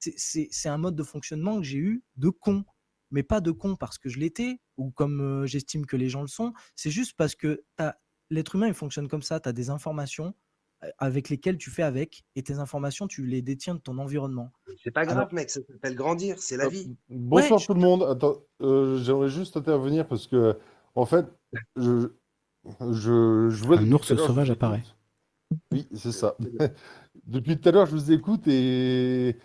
[0.00, 2.64] c'est un mode de fonctionnement que j'ai eu de con,
[3.10, 6.22] mais pas de con parce que je l'étais ou comme euh, j'estime que les gens
[6.22, 6.52] le sont.
[6.74, 7.62] C'est juste parce que
[8.30, 9.38] l'être humain il fonctionne comme ça.
[9.38, 10.34] Tu as des informations
[10.98, 14.50] avec lesquelles tu fais avec et tes informations tu les détiens de ton environnement.
[14.82, 16.96] C'est pas grave, mec, ça s'appelle grandir, c'est la vie.
[17.08, 18.02] Bonsoir tout le monde.
[18.02, 20.58] Attends, j'aimerais juste intervenir parce que
[20.96, 21.26] en fait,
[21.76, 22.08] je,
[22.92, 24.82] je, je vois Un ours sauvage apparaît.
[25.70, 26.36] Oui, c'est ça.
[27.26, 29.36] Depuis tout à l'heure, je vous écoute et,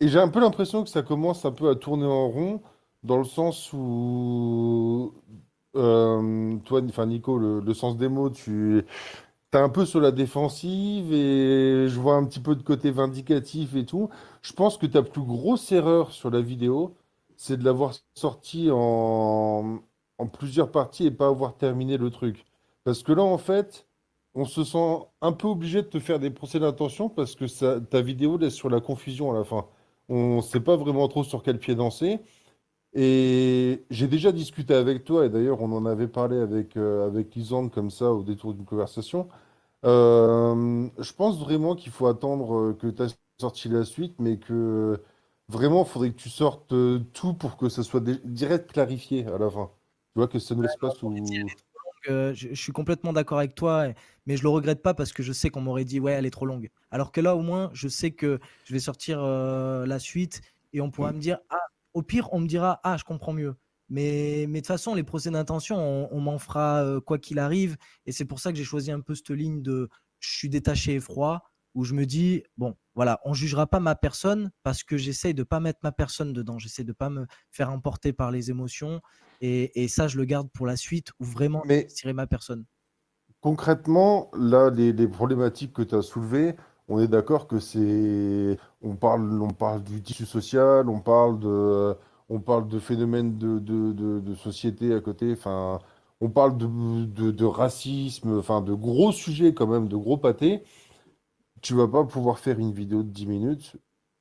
[0.00, 2.62] et j'ai un peu l'impression que ça commence un peu à tourner en rond,
[3.02, 5.14] dans le sens où,
[5.76, 8.78] euh, toi, enfin Nico, le, sens des mots, tu
[9.52, 13.74] es un peu sur la défensive et je vois un petit peu de côté vindicatif
[13.76, 14.10] et tout.
[14.42, 16.96] Je pense que ta plus grosse erreur sur la vidéo,
[17.36, 19.80] c'est de l'avoir sorti en,
[20.20, 22.44] en plusieurs parties et pas avoir terminé le truc.
[22.84, 23.86] Parce que là, en fait,
[24.34, 27.80] on se sent un peu obligé de te faire des procès d'intention parce que ça,
[27.80, 29.66] ta vidéo laisse sur la confusion à la fin.
[30.08, 32.20] On ne sait pas vraiment trop sur quel pied danser.
[32.94, 37.34] Et j'ai déjà discuté avec toi, et d'ailleurs on en avait parlé avec, euh, avec
[37.36, 39.28] Lisande comme ça au détour d'une conversation.
[39.84, 43.08] Euh, je pense vraiment qu'il faut attendre que tu aies
[43.40, 45.02] sorti la suite, mais que
[45.48, 49.38] vraiment il faudrait que tu sortes euh, tout pour que ça soit direct clarifié à
[49.38, 49.70] la fin.
[50.12, 51.14] Tu vois que ça ne laisse sous.
[52.08, 53.88] Euh, je, suis complètement d'accord avec toi,
[54.26, 56.30] mais je le regrette pas parce que je sais qu'on m'aurait dit ouais, elle est
[56.30, 56.70] trop longue.
[56.90, 60.40] Alors que là, au moins, je sais que je vais sortir euh, la suite
[60.72, 61.16] et on pourra mm.
[61.16, 61.60] me dire ah,
[61.92, 63.54] au pire, on me dira ah, je comprends mieux.
[63.90, 65.76] Mais, mais de toute façon, les procès d'intention,
[66.12, 67.76] on, m'en fera euh, quoi qu'il arrive.
[68.06, 69.90] Et c'est pour ça que j'ai choisi un peu cette ligne de
[70.20, 73.94] je suis détaché et froid, où je me dis bon, voilà, on jugera pas ma
[73.94, 76.58] personne parce que j'essaye de pas mettre ma personne dedans.
[76.58, 79.00] J'essaie de pas me faire emporter par les émotions
[79.40, 82.64] et, ça, je le garde pour la suite où vraiment Mais tirer ma personne.
[83.40, 86.56] concrètement, là, les, problématiques que tu as soulevées,
[86.88, 88.58] on est d'accord que c'est.
[88.82, 91.96] On parle, on parle du tissu social, on parle de,
[92.28, 95.80] on parle de phénomènes de, de, société à côté, enfin,
[96.20, 100.62] on parle de, de, racisme, enfin, de gros sujets quand même, de gros pâtés.
[101.62, 103.76] Tu vas pas pouvoir faire une vidéo de 10 minutes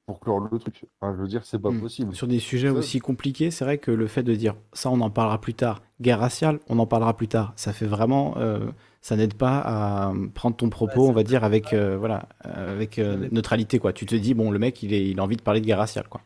[0.10, 0.86] pour clore le truc.
[1.04, 1.82] je veux dire, c'est pas hmm.
[1.82, 2.16] possible.
[2.16, 5.12] Sur des sujets aussi compliqués, c'est vrai que le fait de dire ça, on en
[5.12, 8.34] parlera plus tard, guerre raciale, on en parlera plus tard, ça fait vraiment.
[8.38, 12.98] Euh, ça n'aide pas à prendre ton propos, on va dire, avec, euh, voilà, avec
[12.98, 13.78] euh, neutralité.
[13.78, 13.94] Quoi.
[13.94, 15.78] Tu te dis, bon, le mec, il, est, il a envie de parler de guerre
[15.78, 16.08] raciale.
[16.10, 16.22] Quoi.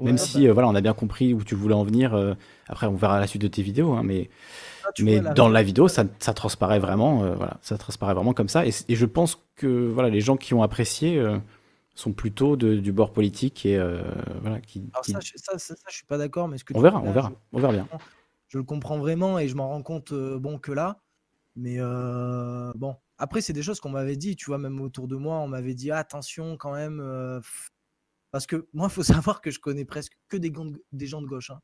[0.00, 2.34] Même si, bah voilà, on a bien compris où tu voulais en venir.
[2.66, 4.28] après, on verra la suite de tes vidéos, hein, mais,
[4.98, 8.66] ah, mais dans la vidéo, ça, ça transparaît vraiment, voilà, ça transparaît vraiment comme ça.
[8.66, 11.20] Et, et, je pense que voilà, les gens qui ont apprécié
[11.94, 14.02] sont plutôt du bord politique et euh,
[14.40, 17.12] voilà qui, Ça, ça, ça, je suis pas d'accord, mais ce que on verra, on
[17.12, 17.88] verra, on verra bien.
[18.48, 21.00] Je le comprends vraiment et je m'en rends compte euh, bon que là,
[21.56, 22.96] mais euh, bon.
[23.18, 25.74] Après, c'est des choses qu'on m'avait dit, tu vois, même autour de moi, on m'avait
[25.74, 26.98] dit attention quand même,
[28.32, 30.52] parce que moi, il faut savoir que je connais presque que des,
[30.92, 31.50] des gens de gauche.
[31.50, 31.60] Hein.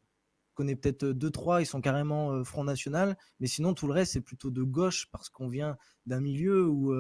[0.58, 4.20] Connais peut-être deux trois, ils sont carrément Front National, mais sinon tout le reste c'est
[4.20, 6.92] plutôt de gauche parce qu'on vient d'un milieu où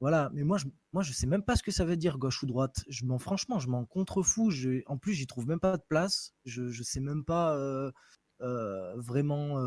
[0.00, 2.42] voilà, mais moi je, moi je sais même pas ce que ça veut dire gauche
[2.42, 2.82] ou droite.
[2.88, 4.50] Je m'en franchement, je m'en contrefous.
[4.50, 6.32] Je, en plus, j'y trouve même pas de place.
[6.46, 7.92] Je, je sais même pas euh,
[8.96, 9.58] vraiment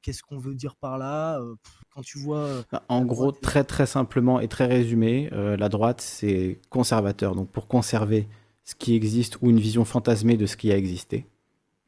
[0.00, 1.38] qu'est-ce qu'on veut dire par là.
[1.90, 2.64] quand tu vois.
[2.72, 7.34] Bah, en gros, très très simplement et très résumé, la droite c'est conservateur.
[7.34, 8.26] Donc pour conserver
[8.64, 11.26] ce qui existe ou une vision fantasmée de ce qui a existé.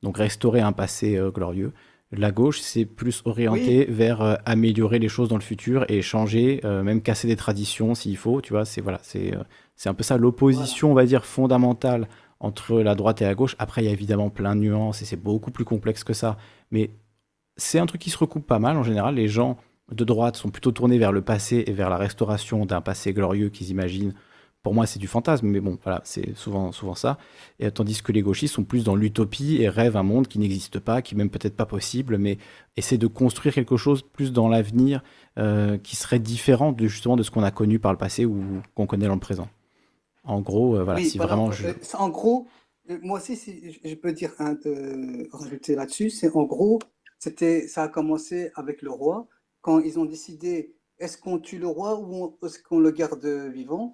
[0.03, 1.73] Donc restaurer un passé glorieux.
[2.15, 6.61] La gauche, c'est plus orienté vers euh, améliorer les choses dans le futur et changer,
[6.63, 8.43] euh, même casser des traditions s'il faut.
[8.43, 9.43] Tu vois, c'est voilà, c'est euh,
[9.77, 12.07] c'est un peu ça l'opposition, on va dire fondamentale
[12.39, 13.57] entre la droite et la gauche.
[13.59, 16.37] Après, il y a évidemment plein de nuances et c'est beaucoup plus complexe que ça.
[16.71, 16.91] Mais
[17.57, 19.15] c'est un truc qui se recoupe pas mal en général.
[19.15, 19.57] Les gens
[19.91, 23.49] de droite sont plutôt tournés vers le passé et vers la restauration d'un passé glorieux
[23.49, 24.13] qu'ils imaginent
[24.63, 27.19] pour moi, c'est du fantasme, mais bon, voilà, c'est souvent, souvent ça.
[27.59, 30.79] Et, tandis que les gauchistes sont plus dans l'utopie et rêvent un monde qui n'existe
[30.79, 32.39] pas, qui n'est même peut-être pas possible, mais
[32.77, 35.03] essaient de construire quelque chose plus dans l'avenir
[35.39, 38.63] euh, qui serait différent de, justement de ce qu'on a connu par le passé ou
[38.75, 39.49] qu'on connaît dans le présent.
[40.25, 41.67] En gros, euh, voilà, si vraiment je...
[41.67, 42.47] Euh, en gros,
[43.03, 44.33] moi aussi, si je peux dire
[45.33, 46.79] rajouter là-dessus, c'est en gros,
[47.19, 49.27] c'était, ça a commencé avec le roi
[49.61, 53.93] quand ils ont décidé est-ce qu'on tue le roi ou est-ce qu'on le garde vivant?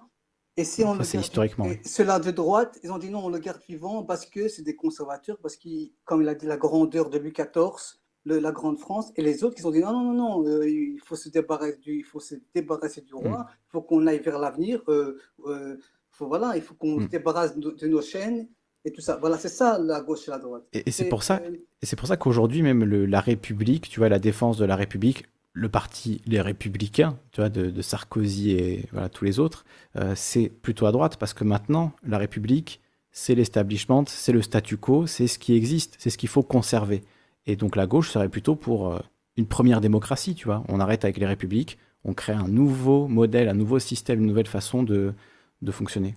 [0.59, 1.67] Et si on c'est historiquement.
[1.85, 4.75] Ceux-là de droite, ils ont dit non, on le garde vivant parce que c'est des
[4.75, 9.13] conservateurs, parce qu'il, comme il a dit, la grandeur de Louis XIV, la grande France,
[9.15, 11.77] et les autres, ils ont dit non, non, non, non, euh, il faut se débarrasser
[11.77, 13.45] du, il faut se débarrasser du roi, mm.
[13.49, 15.77] il faut qu'on aille vers l'avenir, euh, euh,
[16.11, 17.03] faut, voilà, il faut qu'on mm.
[17.03, 18.49] se débarrasse de, nos chaînes
[18.83, 19.15] et tout ça.
[19.15, 20.63] Voilà, c'est ça la gauche et la droite.
[20.73, 21.41] Et, c'est pour ça,
[21.81, 24.75] et c'est pour ça qu'aujourd'hui même le, la République, tu vois, la défense de la
[24.75, 25.23] République,
[25.59, 29.65] le parti Les Républicains, tu vois, de, Sarkozy et voilà, tous les autres,
[29.97, 32.81] euh, c'est plutôt à droite parce que maintenant, la République,
[33.11, 37.03] c'est l'establishment, c'est le statu quo, c'est ce qui existe, c'est ce qu'il faut conserver.
[37.45, 38.99] Et donc la gauche serait plutôt pour euh,
[39.35, 40.63] une première démocratie, tu vois.
[40.69, 44.47] On arrête avec les républiques, on crée un nouveau modèle, un nouveau système, une nouvelle
[44.47, 45.13] façon de,
[45.61, 46.15] de fonctionner.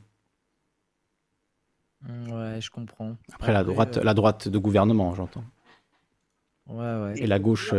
[2.03, 3.17] Mmh, ouais, je comprends.
[3.33, 5.45] Après, la, droite, euh, la droite de gouvernement, j'entends.
[6.69, 7.15] Ouais, ouais.
[7.17, 7.75] Et la gauche,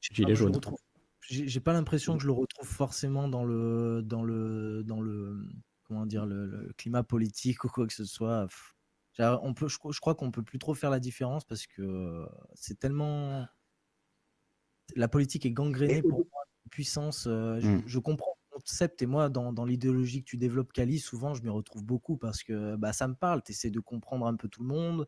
[0.00, 0.60] gilet jaune
[1.28, 5.46] j'ai pas l'impression que je le retrouve forcément dans le dans le dans le
[5.84, 8.46] comment dire le, climat politique ou quoi que ce soit.
[9.20, 12.24] On peut, je, crois qu'on peut plus trop faire la différence parce que
[12.54, 13.48] c'est tellement
[14.94, 17.26] la politique est gangrénée pour moi, puissance.
[17.26, 17.82] Euh, mmh.
[17.84, 21.42] je, comprends le concept et moi dans, dans l'idéologie que tu développes, Kali, souvent je
[21.42, 23.42] m'y retrouve beaucoup parce que bah, ça me parle.
[23.42, 25.06] Tu essaies de comprendre un peu tout le monde.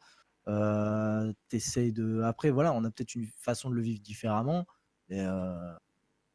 [0.49, 2.23] Euh, de.
[2.23, 4.67] Après voilà, on a peut-être une façon de le vivre différemment.
[5.09, 5.73] Et, euh,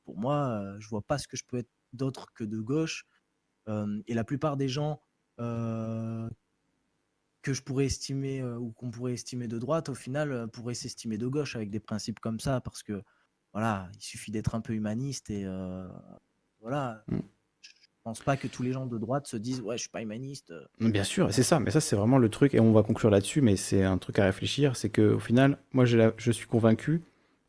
[0.05, 3.05] pour moi, je vois pas ce que je peux être d'autre que de gauche.
[3.67, 5.01] et la plupart des gens
[5.37, 6.29] que
[7.53, 11.55] je pourrais estimer ou qu'on pourrait estimer de droite, au final, pourraient s'estimer de gauche
[11.55, 13.01] avec des principes comme ça, parce que
[13.53, 15.45] voilà, il suffit d'être un peu humaniste et
[16.61, 17.03] voilà.
[17.07, 17.19] Mmh.
[17.61, 20.03] Je pense pas que tous les gens de droite se disent ouais je suis pas
[20.03, 20.53] humaniste.
[20.79, 23.41] Bien sûr, c'est ça, mais ça c'est vraiment le truc et on va conclure là-dessus,
[23.41, 27.01] mais c'est un truc à réfléchir, c'est que au final, moi je suis convaincu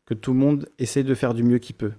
[0.06, 1.92] que tout le monde essaie de faire du mieux qu'il peut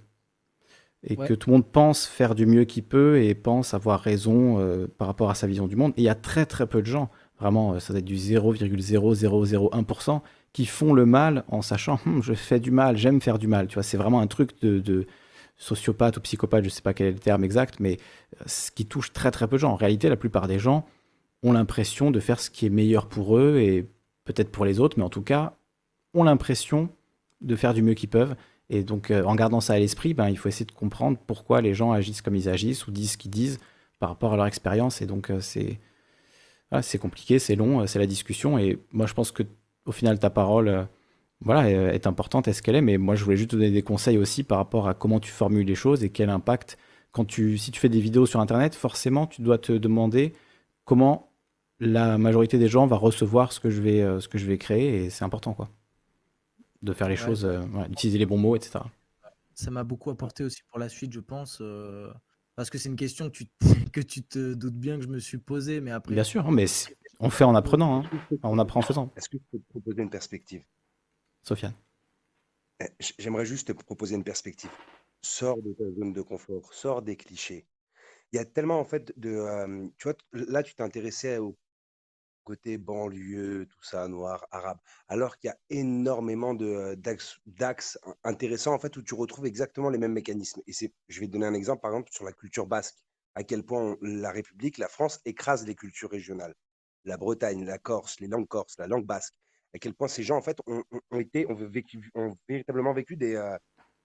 [1.04, 4.60] et que tout le monde pense faire du mieux qu'il peut et pense avoir raison
[4.60, 5.94] euh, par rapport à sa vision du monde.
[5.98, 7.10] Et il y a très très peu de gens,
[7.40, 10.22] vraiment, euh, ça doit être du 0,0001%,
[10.54, 13.68] qui font le mal en sachant hum, je fais du mal, j'aime faire du mal.
[13.68, 15.06] Tu vois, c'est vraiment un truc de,
[15.60, 17.98] sociopathe ou psychopathe, je ne sais pas quel est le terme exact, mais
[18.36, 19.72] euh, ce qui touche très très peu de gens.
[19.72, 20.86] En réalité, la plupart des gens
[21.44, 23.88] ont l'impression de faire ce qui est meilleur pour eux et
[24.26, 25.56] peut-être pour les autres, mais en tout cas,
[26.14, 26.90] ont l'impression
[27.42, 28.36] de faire du mieux qu'ils peuvent
[28.70, 31.62] et donc, euh, en gardant ça à l'esprit, ben, il faut essayer de comprendre pourquoi
[31.62, 33.60] les gens agissent comme ils agissent ou disent ce qu'ils disent
[34.00, 35.02] par rapport à leur expérience.
[35.02, 38.58] Et donc, euh, c'est compliqué, c'est long, euh, c'est la discussion.
[38.60, 39.44] Et moi, je pense que
[39.86, 40.88] au final, ta parole
[41.42, 42.82] voilà, est importante, est-ce qu'elle est.
[42.82, 45.32] Mais moi, je voulais juste te donner des conseils aussi par rapport à comment tu
[45.32, 46.78] formules les choses et quel impact.
[47.12, 50.34] Quand tu, si tu fais des vidéos sur Internet, forcément, tu dois te demander
[50.84, 51.32] comment
[51.80, 55.06] la majorité des gens va recevoir ce que je vais, ce que je vais créer.
[55.06, 55.70] Et c'est important, quoi
[56.82, 58.80] de faire les choses, euh, d'utiliser les bons mots, etc.
[59.54, 62.12] Ça m'a beaucoup apporté aussi pour la suite, je pense, euh,
[62.56, 63.46] parce que c'est une question que tu,
[63.92, 66.14] que tu te doutes bien que je me suis posée, mais après.
[66.14, 66.66] Bien sûr, hein, mais
[67.20, 68.38] on fait en apprenant, hein.
[68.44, 69.12] on apprend en faisant.
[69.16, 70.64] Est-ce que je peux te proposer une perspective?
[71.42, 71.74] Sofiane
[72.80, 74.70] eh, J'aimerais juste te proposer une perspective.
[75.22, 77.66] Sors de ta zone de confort, sors des clichés.
[78.32, 79.30] Il y a tellement en fait de.
[79.30, 81.58] Euh, tu vois, là, tu t'intéressais au
[82.48, 84.78] côté banlieue, tout ça, noir, arabe,
[85.10, 89.98] alors qu'il y a énormément de, d'axes, intéressants en fait où tu retrouves exactement les
[89.98, 90.62] mêmes mécanismes.
[90.66, 92.96] Et je vais te donner un exemple par exemple sur la culture basque,
[93.36, 96.56] à quel point la République, la France écrase les cultures régionales,
[97.04, 99.34] la Bretagne, la Corse, les langues corses, la langue basque,
[99.76, 103.36] à quel point ces gens en fait ont, été, ont, vécu, ont véritablement vécu des,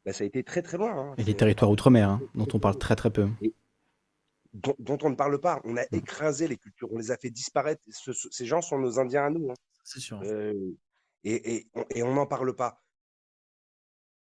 [0.04, 0.92] bah, ça a été très très loin.
[0.96, 1.14] Hein.
[1.16, 3.28] Et les territoires outre-mer, hein, dont on parle très très peu
[4.52, 5.60] dont, on ne parle pas.
[5.64, 5.97] On a mmh.
[5.97, 7.82] écrasé les cultures, on les a fait disparaître.
[7.89, 9.50] ces gens sont nos Indiens à nous.
[9.50, 9.55] Hein.
[9.84, 10.20] C'est sûr.
[10.24, 10.55] Euh,
[11.24, 11.66] et,
[11.97, 12.82] on n'en parle pas.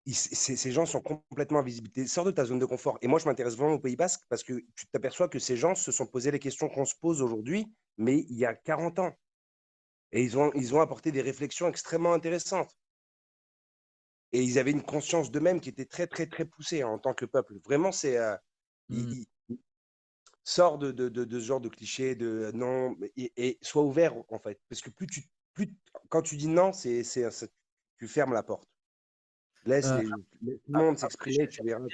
[0.06, 1.90] ces gens sont complètement invisibles.
[2.06, 2.98] Sors de ta zone de confort.
[3.02, 5.74] Et moi, je m'intéresse vraiment au Pays Basque parce que tu t'aperçois que ces gens
[5.74, 7.66] se sont posés les questions qu'on se pose aujourd'hui,
[7.98, 9.12] mais il y a 40 ans.
[10.12, 12.76] Et ils ont, ils ont apporté des réflexions extrêmement intéressantes.
[14.32, 17.14] Et ils avaient une conscience d'eux-mêmes qui était très, très, très poussée hein, en tant
[17.14, 17.58] que peuple.
[17.64, 18.16] Vraiment, c'est.
[18.16, 18.36] Euh,
[18.88, 19.22] mmh
[20.44, 24.60] sors de, ce genre de cliché, de non, et, sois ouvert en fait.
[24.68, 25.22] Parce que plus tu,
[25.54, 25.74] plus,
[26.08, 27.28] quand tu dis non, c'est, c'est,
[27.98, 28.68] tu fermes la porte.
[29.64, 31.86] Laisse, euh, tout le monde s'exprimer, tu verras.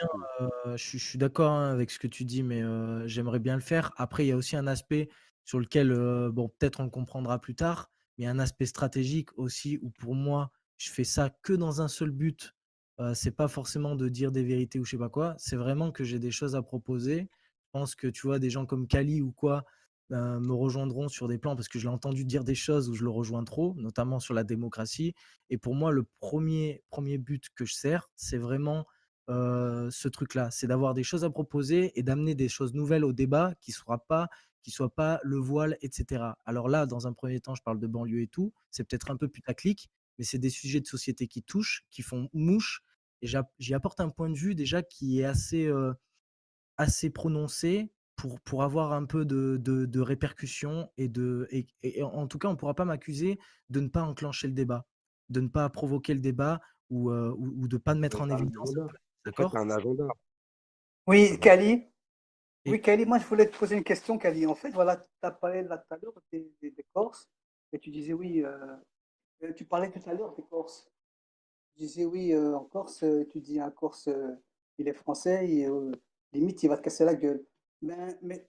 [0.75, 2.63] je, suis d'accord hein, avec ce que tu dis, mais
[3.07, 3.93] j'aimerais bien le faire.
[3.97, 5.09] Après, il y a aussi un aspect
[5.45, 5.93] sur lequel,
[6.33, 9.79] bon, peut-être on le comprendra plus tard, mais il y a un aspect stratégique aussi
[9.83, 12.55] où pour moi, je fais ça que dans un seul but.
[13.13, 15.35] c'est pas forcément de dire des vérités ou je sais pas quoi.
[15.37, 17.29] C'est vraiment que j'ai des choses à proposer.
[17.69, 19.65] Je pense que tu vois, des gens comme Kali ou quoi,
[20.09, 22.95] ben, me rejoindront sur des plans parce que je l'ai entendu dire des choses où
[22.95, 25.15] je le rejoins trop, notamment sur la démocratie.
[25.51, 28.87] Et pour moi, le premier, premier but que je sers, c'est vraiment
[29.29, 33.53] ce truc-là, c'est d'avoir des choses à proposer et d'amener des choses nouvelles au débat
[33.61, 34.29] qui ne soit pas
[34.63, 36.25] qui soit pas le voile, etc.
[36.45, 38.53] Alors là, dans un premier temps, je parle de banlieue et tout.
[38.71, 39.89] C'est peut-être un peu putaclic,
[40.19, 42.83] mais c'est des sujets de société qui touchent, qui font mouche.
[43.23, 45.71] Et j'y apporte un point de vue déjà qui est assez,
[46.79, 52.39] assez prononcé pour, pour avoir un peu de, de, répercussions et de et, en tout
[52.39, 53.39] cas on ne pourra pas m'accuser
[53.71, 54.87] de ne pas enclencher le débat,
[55.29, 58.31] de ne pas provoquer le débat ou, euh, ou, de ne pas le mettre en
[58.31, 58.73] évidence.
[59.25, 59.55] D'accord?
[59.57, 60.07] un agenda.
[61.07, 61.87] Oui, Kali.
[62.67, 64.47] Oui, Kali, moi je voulais te poser une question, Kali.
[64.47, 67.29] En fait, voilà, tu as parlé là tout à l'heure des, des, Corses
[67.73, 68.77] et tu disais oui, euh,
[69.43, 70.91] euh, tu parlais tout à l'heure des Corses.
[71.73, 74.09] Tu disais oui, en Corse, tu dis un Corse,
[74.79, 75.69] il est français, et,
[76.33, 77.45] limite il va te casser la gueule.
[77.83, 78.47] Ben, mais,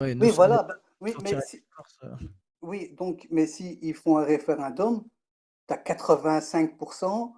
[0.00, 0.62] oui, voilà.
[0.62, 2.16] Ben, oui, mais euh.
[2.62, 5.04] oui, donc, mais si ils font un référendum,
[5.66, 7.32] tu as 85%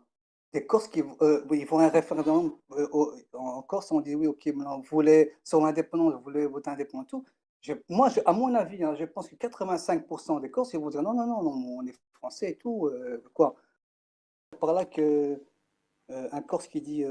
[0.52, 2.88] des Corses qui euh, ils font un référendum euh,
[3.34, 7.04] en Corse, on dit oui, ok, maintenant, vous voulez, sur l'indépendance, vous voulez voter indépendant,
[7.04, 7.24] tout.
[7.88, 11.14] moi, à mon avis, hein, je pense que 85% des Corses, ils vont dire non,
[11.14, 12.90] non, non, non, on est français et tout,
[13.32, 13.54] quoi.
[14.58, 15.40] Par là que
[16.08, 17.04] un Corse qui dit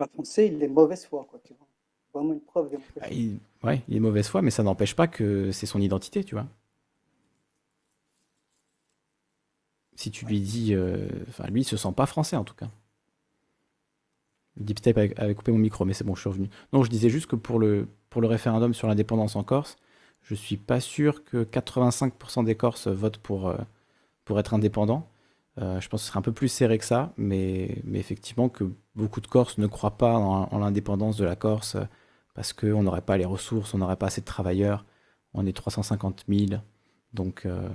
[0.00, 1.66] pas français, il est mauvaise foi, quoi, tu vois
[2.14, 5.52] vraiment une preuve bah, il, ouais, il est mauvaise foi, mais ça n'empêche pas que
[5.52, 6.46] c'est son identité, tu vois.
[9.94, 10.74] Si tu lui dis.
[10.74, 12.68] Euh, enfin, lui, il se sent pas français en tout cas.
[14.56, 16.50] Deep avait, coupé mon micro, mais c'est bon, je suis revenu.
[16.72, 19.76] Non, je disais juste que pour le, pour le référendum sur l'indépendance en Corse,
[20.22, 23.56] je suis pas sûr que 85% des Corses votent pour, euh,
[24.24, 25.08] pour être indépendants.
[25.60, 28.48] Euh, je pense que ce serait un peu plus serré que ça, mais, mais effectivement
[28.48, 28.64] que
[28.94, 31.76] beaucoup de Corses ne croient pas en l'indépendance de la Corse
[32.34, 34.84] parce qu'on n'aurait pas les ressources, on n'aurait pas assez de travailleurs.
[35.34, 36.62] On est 350 000.
[37.12, 37.68] Donc, euh,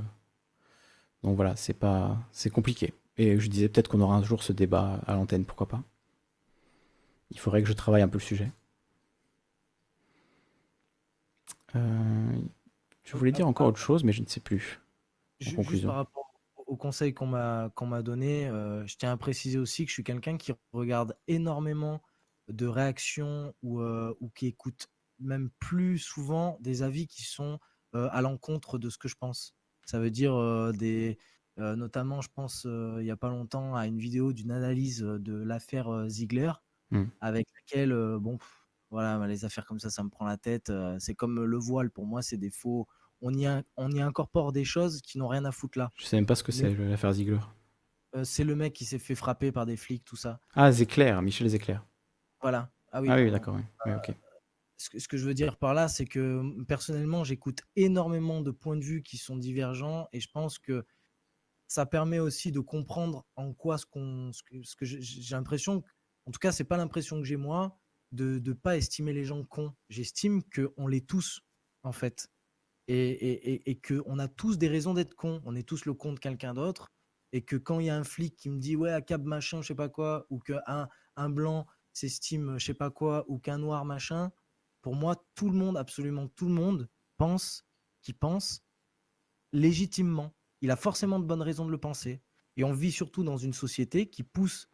[1.23, 2.93] donc voilà, c'est pas, c'est compliqué.
[3.17, 5.83] Et je disais peut-être qu'on aura un jour ce débat à l'antenne, pourquoi pas.
[7.31, 8.51] Il faudrait que je travaille un peu le sujet.
[11.75, 12.31] Euh,
[13.03, 14.81] je voulais dire encore autre chose, mais je ne sais plus.
[15.47, 15.89] En conclusion.
[15.89, 16.24] par rapport
[16.65, 19.93] au conseil qu'on m'a qu'on m'a donné, euh, je tiens à préciser aussi que je
[19.93, 22.01] suis quelqu'un qui regarde énormément
[22.47, 24.87] de réactions ou, ou qui écoutent
[25.19, 27.59] même plus souvent des avis qui sont
[27.93, 29.55] à l'encontre de ce que je pense.
[29.85, 30.35] Ça veut dire
[30.73, 31.17] des,
[31.57, 36.07] notamment, je pense, il n'y a pas longtemps, à une vidéo d'une analyse de l'affaire
[36.07, 36.51] Ziegler,
[36.91, 37.05] mmh.
[37.19, 38.37] avec laquelle, bon,
[38.91, 40.71] voilà, les affaires comme ça, ça me prend la tête.
[40.99, 42.87] c'est comme le voile, pour moi, c'est des faux.
[43.21, 45.91] On y, on y incorpore des choses qui n'ont rien à foutre là.
[45.95, 47.39] Je sais même pas ce que c'est l'affaire Ziegler.
[48.23, 50.39] c'est le mec qui s'est fait frapper par des flics, tout ça.
[50.53, 51.85] Ah, Zéclair, Michel Zéclair.
[52.41, 52.69] Voilà.
[52.91, 53.57] Ah oui, ah d'accord.
[53.87, 53.97] Euh,
[54.77, 58.83] ce, que, je veux dire par là, c'est que personnellement, j'écoute énormément de points de
[58.83, 60.85] vue qui sont divergents et je pense que
[61.67, 64.43] ça permet aussi de comprendre en quoi ce, qu'on, ce
[64.75, 65.83] que, j'ai l'impression,
[66.25, 67.77] en tout cas, c'est pas l'impression que j'ai moi,
[68.11, 69.73] de ne pas estimer les gens cons.
[69.89, 71.41] J'estime qu'on l'est tous,
[71.83, 72.29] en fait.
[72.87, 75.41] Et, et, et, qu'on a tous des raisons d'être cons.
[75.43, 76.91] On est tous le con de quelqu'un d'autre.
[77.31, 79.61] Et que quand il y a un flic qui me dit, ouais, à cab machin,
[79.61, 81.65] je sais pas quoi, ou qu'un un blanc
[81.95, 84.31] s'estime je sais pas quoi ou qu'un noir machin,
[84.81, 87.65] pour moi, tout le monde, absolument tout le monde, pense
[88.01, 88.63] qui pense
[89.51, 90.35] légitimement.
[90.61, 92.21] Il a forcément de bonnes raisons de le penser.
[92.57, 94.69] Et on vit surtout dans une société qui pousse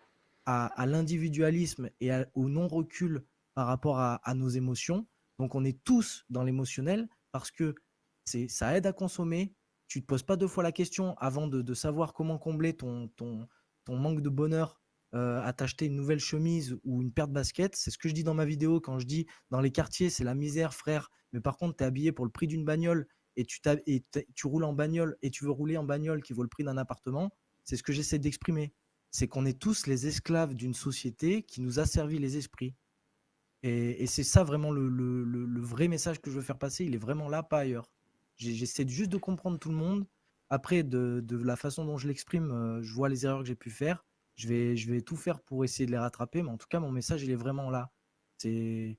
[0.45, 3.23] à, l'individualisme et au non-recul
[3.53, 5.07] par rapport à, nos émotions.
[5.39, 7.75] Donc on est tous dans l'émotionnel parce que
[8.47, 9.53] ça aide à consommer.
[9.87, 13.09] Tu ne te poses pas deux fois la question avant de, savoir comment combler ton,
[13.89, 14.79] manque de bonheur
[15.13, 17.75] euh, à t'acheter une nouvelle chemise ou une paire de baskets.
[17.75, 20.23] C'est ce que je dis dans ma vidéo quand je dis dans les quartiers, c'est
[20.23, 21.09] la misère, frère.
[21.33, 24.47] Mais par contre, tu es habillé pour le prix d'une bagnole et tu, et tu
[24.47, 27.31] roules en bagnole et tu veux rouler en bagnole qui vaut le prix d'un appartement.
[27.63, 28.73] C'est ce que j'essaie d'exprimer.
[29.11, 32.75] C'est qu'on est tous les esclaves d'une société qui nous a servi les esprits.
[33.63, 36.85] Et, c'est ça vraiment le, le, vrai message que je veux faire passer.
[36.85, 37.90] Il est vraiment là, pas ailleurs.
[38.41, 40.07] J'essaie juste de comprendre tout le monde.
[40.49, 43.55] Après, de, de la façon dont je l'exprime, euh, je vois les erreurs que j'ai
[43.55, 44.05] pu faire.
[44.35, 46.79] Je vais, je vais tout faire pour essayer de les rattraper, mais en tout cas,
[46.79, 47.91] mon message, il est vraiment là.
[48.37, 48.97] C'est,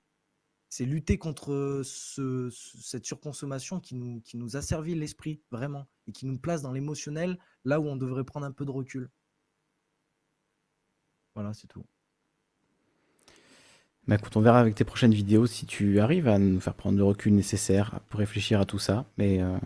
[0.80, 6.26] lutter contre ce, cette surconsommation qui nous, qui nous a servi l'esprit, vraiment, et qui
[6.26, 9.10] nous place dans l'émotionnel, là où on devrait prendre un peu de recul.
[11.34, 11.84] Voilà, c'est tout.
[14.08, 17.04] Bah on verra avec tes prochaines vidéos si tu arrives à nous faire prendre le
[17.04, 19.04] recul nécessaire pour réfléchir à tout ça.
[19.16, 19.56] Mais euh,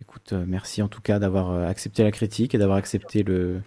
[0.00, 3.60] écoute, euh, merci en tout cas d'avoir euh, accepté la critique et d'avoir accepté le,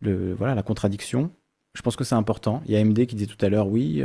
[0.00, 1.30] voilà, la contradiction.
[1.74, 2.62] Je pense que c'est important.
[2.66, 4.02] Il y a MD qui disait tout à l'heure, oui,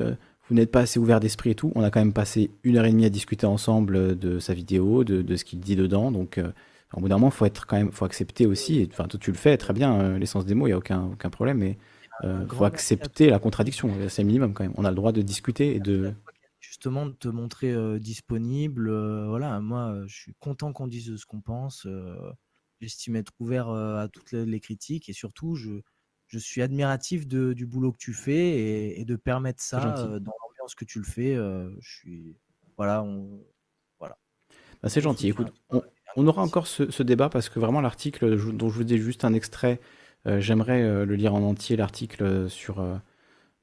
[0.47, 1.71] vous n'êtes pas assez ouvert d'esprit et tout.
[1.75, 5.03] On a quand même passé une heure et demie à discuter ensemble de sa vidéo,
[5.03, 6.11] de, ce qu'il dit dedans.
[6.11, 6.39] Donc,
[6.93, 8.87] au bout d'un moment, faut être quand même, faut accepter aussi.
[8.89, 11.75] Enfin, toi, tu le fais très bien, l'essence des mots, il n'y a aucun, problème.
[12.23, 14.73] Il euh, faut accepter la contradiction, c'est minimum quand même.
[14.77, 16.13] On a le droit de discuter et de.
[16.59, 18.89] Justement, de te montrer euh, disponible.
[18.89, 21.87] Euh, voilà, moi, je suis content qu'on dise ce qu'on pense.
[22.81, 25.81] J'estime être ouvert à toutes les, critiques et surtout, je,
[26.27, 30.75] je suis admiratif de, du boulot que tu fais et, de permettre ça dans l'ambiance
[30.75, 31.35] que tu le fais.
[31.35, 32.37] je suis.
[32.77, 33.43] Voilà, on.
[33.99, 34.17] Voilà.
[34.81, 35.29] Bah, c'est gentil.
[35.29, 35.51] Écoute,
[36.15, 39.25] on, aura encore ce, ce, débat parce que vraiment, l'article dont je vous dis juste
[39.25, 42.83] un extrait euh, j'aimerais euh, le lire en entier, l'article euh, sur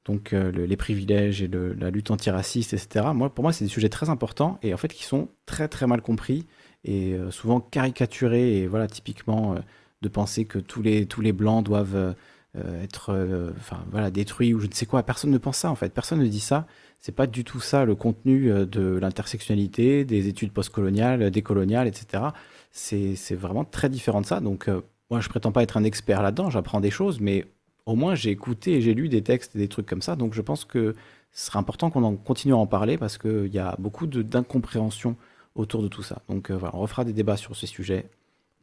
[0.05, 3.07] donc les privilèges et la lutte antiraciste, etc.
[3.15, 5.87] Moi, pour moi, c'est des sujets très importants et en fait qui sont très très
[5.87, 6.45] mal compris
[6.83, 8.59] et souvent caricaturés.
[8.59, 9.55] Et voilà, typiquement,
[10.03, 12.15] de penser que tous les, tous les blancs doivent
[12.53, 15.01] être enfin, voilà, détruits ou je ne sais quoi.
[15.01, 15.91] Personne ne pense ça en fait.
[15.91, 16.67] Personne ne dit ça.
[16.99, 22.25] C'est pas du tout ça le contenu de l'intersectionnalité, des études postcoloniales, décoloniales, etc.
[22.69, 24.39] C'est vraiment très différent de ça.
[24.39, 24.69] Donc,
[25.09, 27.45] moi, je prétends pas être un expert là-dedans, j'apprends des choses, mais
[27.85, 30.15] au moins j'ai écouté et j'ai lu des textes et des trucs comme ça.
[30.15, 30.95] Donc je pense que
[31.31, 35.15] ce serait important qu'on en continue à en parler parce qu'il y a beaucoup d'incompréhension
[35.55, 36.21] autour de tout ça.
[36.29, 38.09] Donc euh, voilà, on refera des débats sur ces sujets.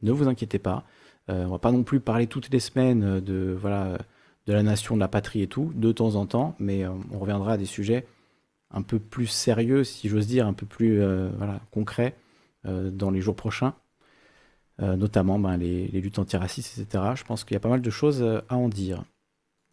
[0.03, 0.85] Ne vous inquiétez pas.
[1.31, 3.99] Euh, on va pas non plus parler toutes les semaines de voilà
[4.47, 7.19] de la nation, de la patrie et tout, de temps en temps, mais euh, on
[7.21, 8.07] reviendra à des sujets
[8.73, 11.03] un peu plus sérieux, si j'ose dire, un peu plus
[11.73, 12.17] concrets
[12.65, 13.75] dans les jours prochains.
[14.81, 17.05] Euh, notamment ben, les, luttes antiracistes, etc.
[17.15, 19.05] Je pense qu'il y a pas mal de choses euh, à en dire.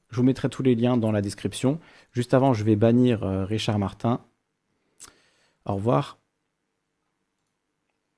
[0.09, 1.79] Je vous mettrai tous les liens dans la description.
[2.11, 4.19] Juste avant, je vais bannir euh, Richard Martin.
[5.65, 6.17] Au revoir.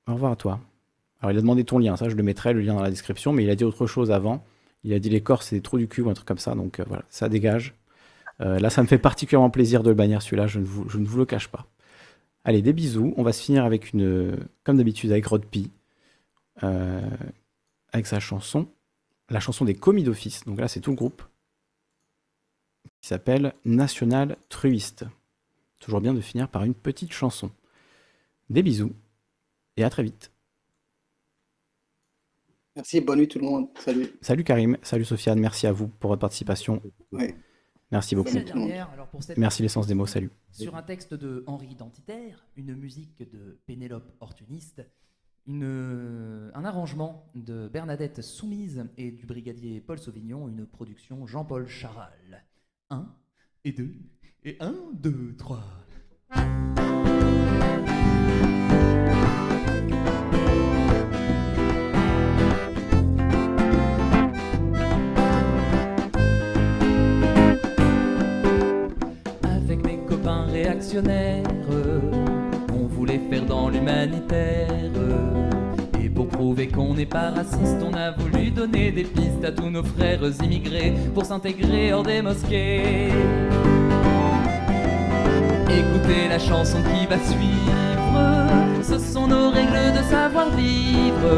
[0.07, 0.59] Au revoir à toi.
[1.19, 3.31] Alors, il a demandé ton lien, ça je le mettrai, le lien dans la description,
[3.31, 4.43] mais il a dit autre chose avant.
[4.83, 6.55] Il a dit les corps, c'est des trous du cul ou un truc comme ça,
[6.55, 7.75] donc voilà, ça dégage.
[8.39, 11.25] là, ça me fait particulièrement plaisir de le bannir celui-là, je, je, ne vous le
[11.25, 11.67] cache pas.
[12.43, 13.13] Allez, des bisous.
[13.17, 15.69] On va se finir avec une, comme d'habitude, avec Rodpi.
[16.63, 17.01] Euh,
[17.93, 18.67] avec sa chanson,
[19.29, 20.43] la chanson des commis d'office.
[20.45, 21.23] Donc là, c'est tout le groupe
[23.01, 25.05] qui s'appelle National Truiste.
[25.79, 27.51] Toujours bien de finir par une petite chanson.
[28.49, 28.93] Des bisous
[29.77, 30.31] et à très vite.
[32.75, 33.67] Merci, bonne nuit tout le monde.
[33.79, 34.07] Salut.
[34.21, 36.81] Salut Karim, salut Sofiane, merci à vous pour votre participation.
[37.91, 38.37] Merci beaucoup.
[39.35, 40.31] Merci l'essence des mots, salut.
[40.51, 44.81] Sur un texte de Henri Identitaire, une musique de Pénélope Ortuniste,
[45.47, 52.45] une, un arrangement de Bernadette Soumise et du brigadier Paul Sauvignon, une production Jean-Paul Charal.
[52.89, 53.07] 1
[53.65, 53.93] et 2
[54.43, 55.63] et 1, 2, 3.
[69.43, 72.20] Avec mes copains réactionnaires, on
[73.19, 74.67] faire dans l'humanitaire
[76.31, 80.21] prouver qu'on n'est pas raciste, on a voulu donner des pistes à tous nos frères
[80.43, 83.09] immigrés pour s'intégrer hors des mosquées.
[85.67, 91.29] Écoutez la chanson qui va suivre, ce sont nos règles de savoir-vivre.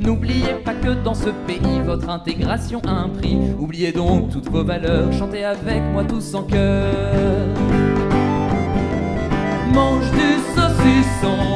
[0.00, 3.38] N'oubliez pas que dans ce pays, votre intégration a un prix.
[3.58, 6.94] Oubliez donc toutes vos valeurs, chantez avec moi tous en cœur.
[9.72, 11.52] Mange du saucisson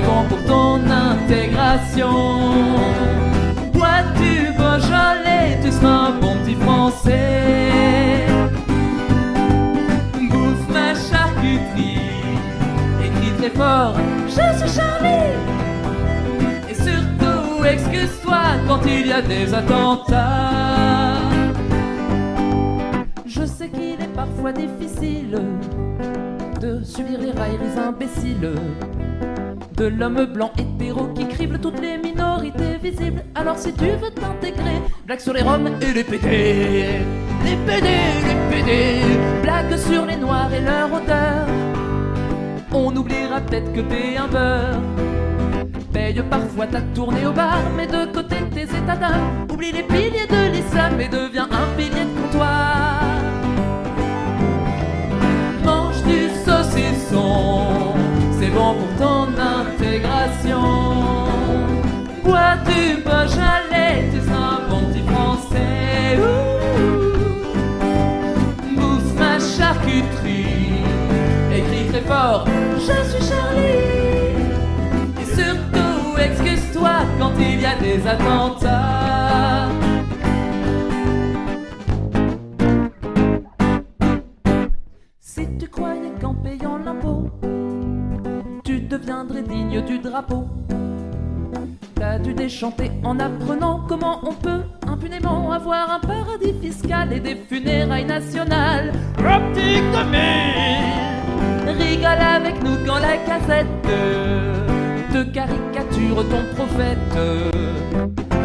[0.00, 2.10] bon pour ton intégration.
[3.72, 8.26] Bois du Beaujolais, tu seras un bon petit français.
[10.30, 11.98] Bouffe ma charcuterie,
[13.04, 13.94] écris très fort,
[14.26, 15.34] je suis Charlie.
[16.70, 21.18] Et surtout, excuse-toi quand il y a des attentats.
[23.26, 25.38] Je sais qu'il est parfois difficile
[26.62, 28.54] de subir les railleries imbéciles
[29.76, 33.24] de l'homme blanc hétéro qui crible toutes les minorités visibles.
[33.34, 37.00] Alors si tu veux t'intégrer, blague sur les roms et les PD.
[37.44, 37.88] Les PD,
[38.28, 39.00] les PD,
[39.42, 41.48] blague sur les noirs et leur odeur.
[42.72, 44.80] On oubliera peut-être que t'es un beurre.
[45.92, 49.48] Paye parfois ta tournée au bar, mais de côté tes états d'âme.
[49.50, 53.11] Oublie les piliers de l'islam et deviens un pilier de comptoir.
[57.12, 60.62] c'est bon pour ton intégration.
[62.24, 66.18] Bois du Beaujolais, tu es un bon petit français.
[66.18, 67.44] Ouh.
[68.76, 70.84] Bouffe ma charcuterie
[71.54, 74.40] Écris très fort, je suis Charlie.
[75.20, 79.21] Et surtout, excuse-toi quand il y a des attentats.
[89.22, 90.44] Tu deviendrais digne du drapeau,
[91.94, 97.36] t'as dû déchanter en apprenant comment on peut impunément avoir un paradis fiscal et des
[97.36, 98.92] funérailles nationales?
[99.18, 99.98] Optique de
[101.70, 103.66] Rigole avec nous quand la cassette
[105.12, 106.98] te caricature ton prophète.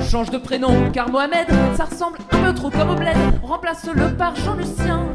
[0.10, 3.18] Change de prénom car Mohamed, ça ressemble un peu trop comme au bled.
[3.42, 5.08] Remplace-le par Jean-Lucien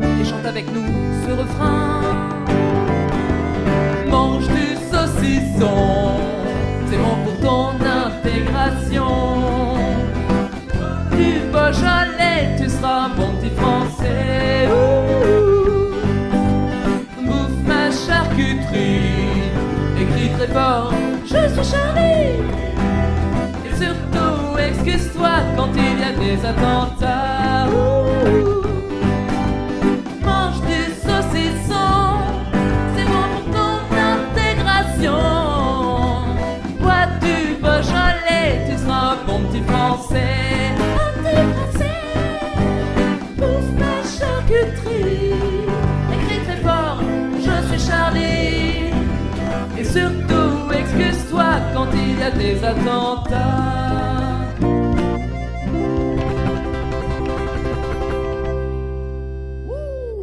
[0.00, 0.86] et chante avec nous
[1.26, 2.29] ce refrain.
[6.88, 9.76] C'est bon pour ton intégration
[11.12, 14.68] du Beaujolais, tu seras bon petit français.
[17.22, 19.52] Bouffe ma charcuterie,
[20.00, 20.92] écris très fort,
[21.24, 22.40] je suis Charlie.
[23.66, 27.68] Et surtout, excuse-toi quand il y a des attentats.
[52.36, 53.80] Des attentats.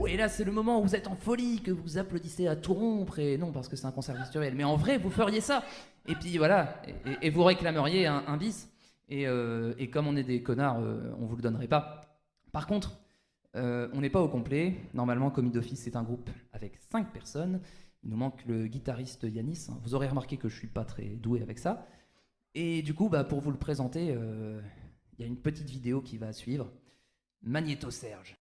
[0.07, 2.73] et là, c'est le moment où vous êtes en folie, que vous applaudissez à tout
[2.73, 3.19] rompre.
[3.19, 4.55] Et non, parce que c'est un concert virtuel.
[4.55, 5.63] Mais en vrai, vous feriez ça.
[6.07, 6.81] Et puis voilà,
[7.21, 8.69] et, vous réclameriez un, bis.
[9.11, 12.01] Euh, et, comme on est des connards, euh, on vous le donnerait pas.
[12.51, 12.97] Par contre,
[13.55, 14.75] euh, on n'est pas au complet.
[14.93, 17.59] Normalement, Commis d'Office, c'est un groupe avec 5 personnes.
[18.03, 19.67] Il nous manque le guitariste Yanis.
[19.83, 21.85] Vous aurez remarqué que je suis pas très doué avec ça.
[22.59, 24.59] Et du coup, bah, pour vous le présenter, euh,
[25.13, 26.71] il y a une petite vidéo qui va suivre.
[27.43, 28.35] Magnéto Serge.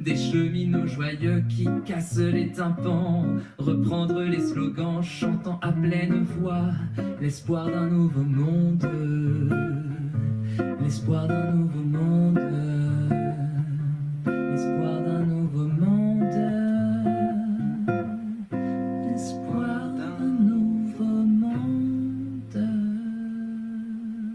[0.00, 3.24] des cheminots joyeux qui cassent les tympans,
[3.58, 6.72] reprendre les slogans chantant à pleine voix
[7.20, 8.88] l'espoir d'un nouveau monde,
[10.80, 12.40] l'espoir d'un nouveau monde,
[14.26, 15.07] l'espoir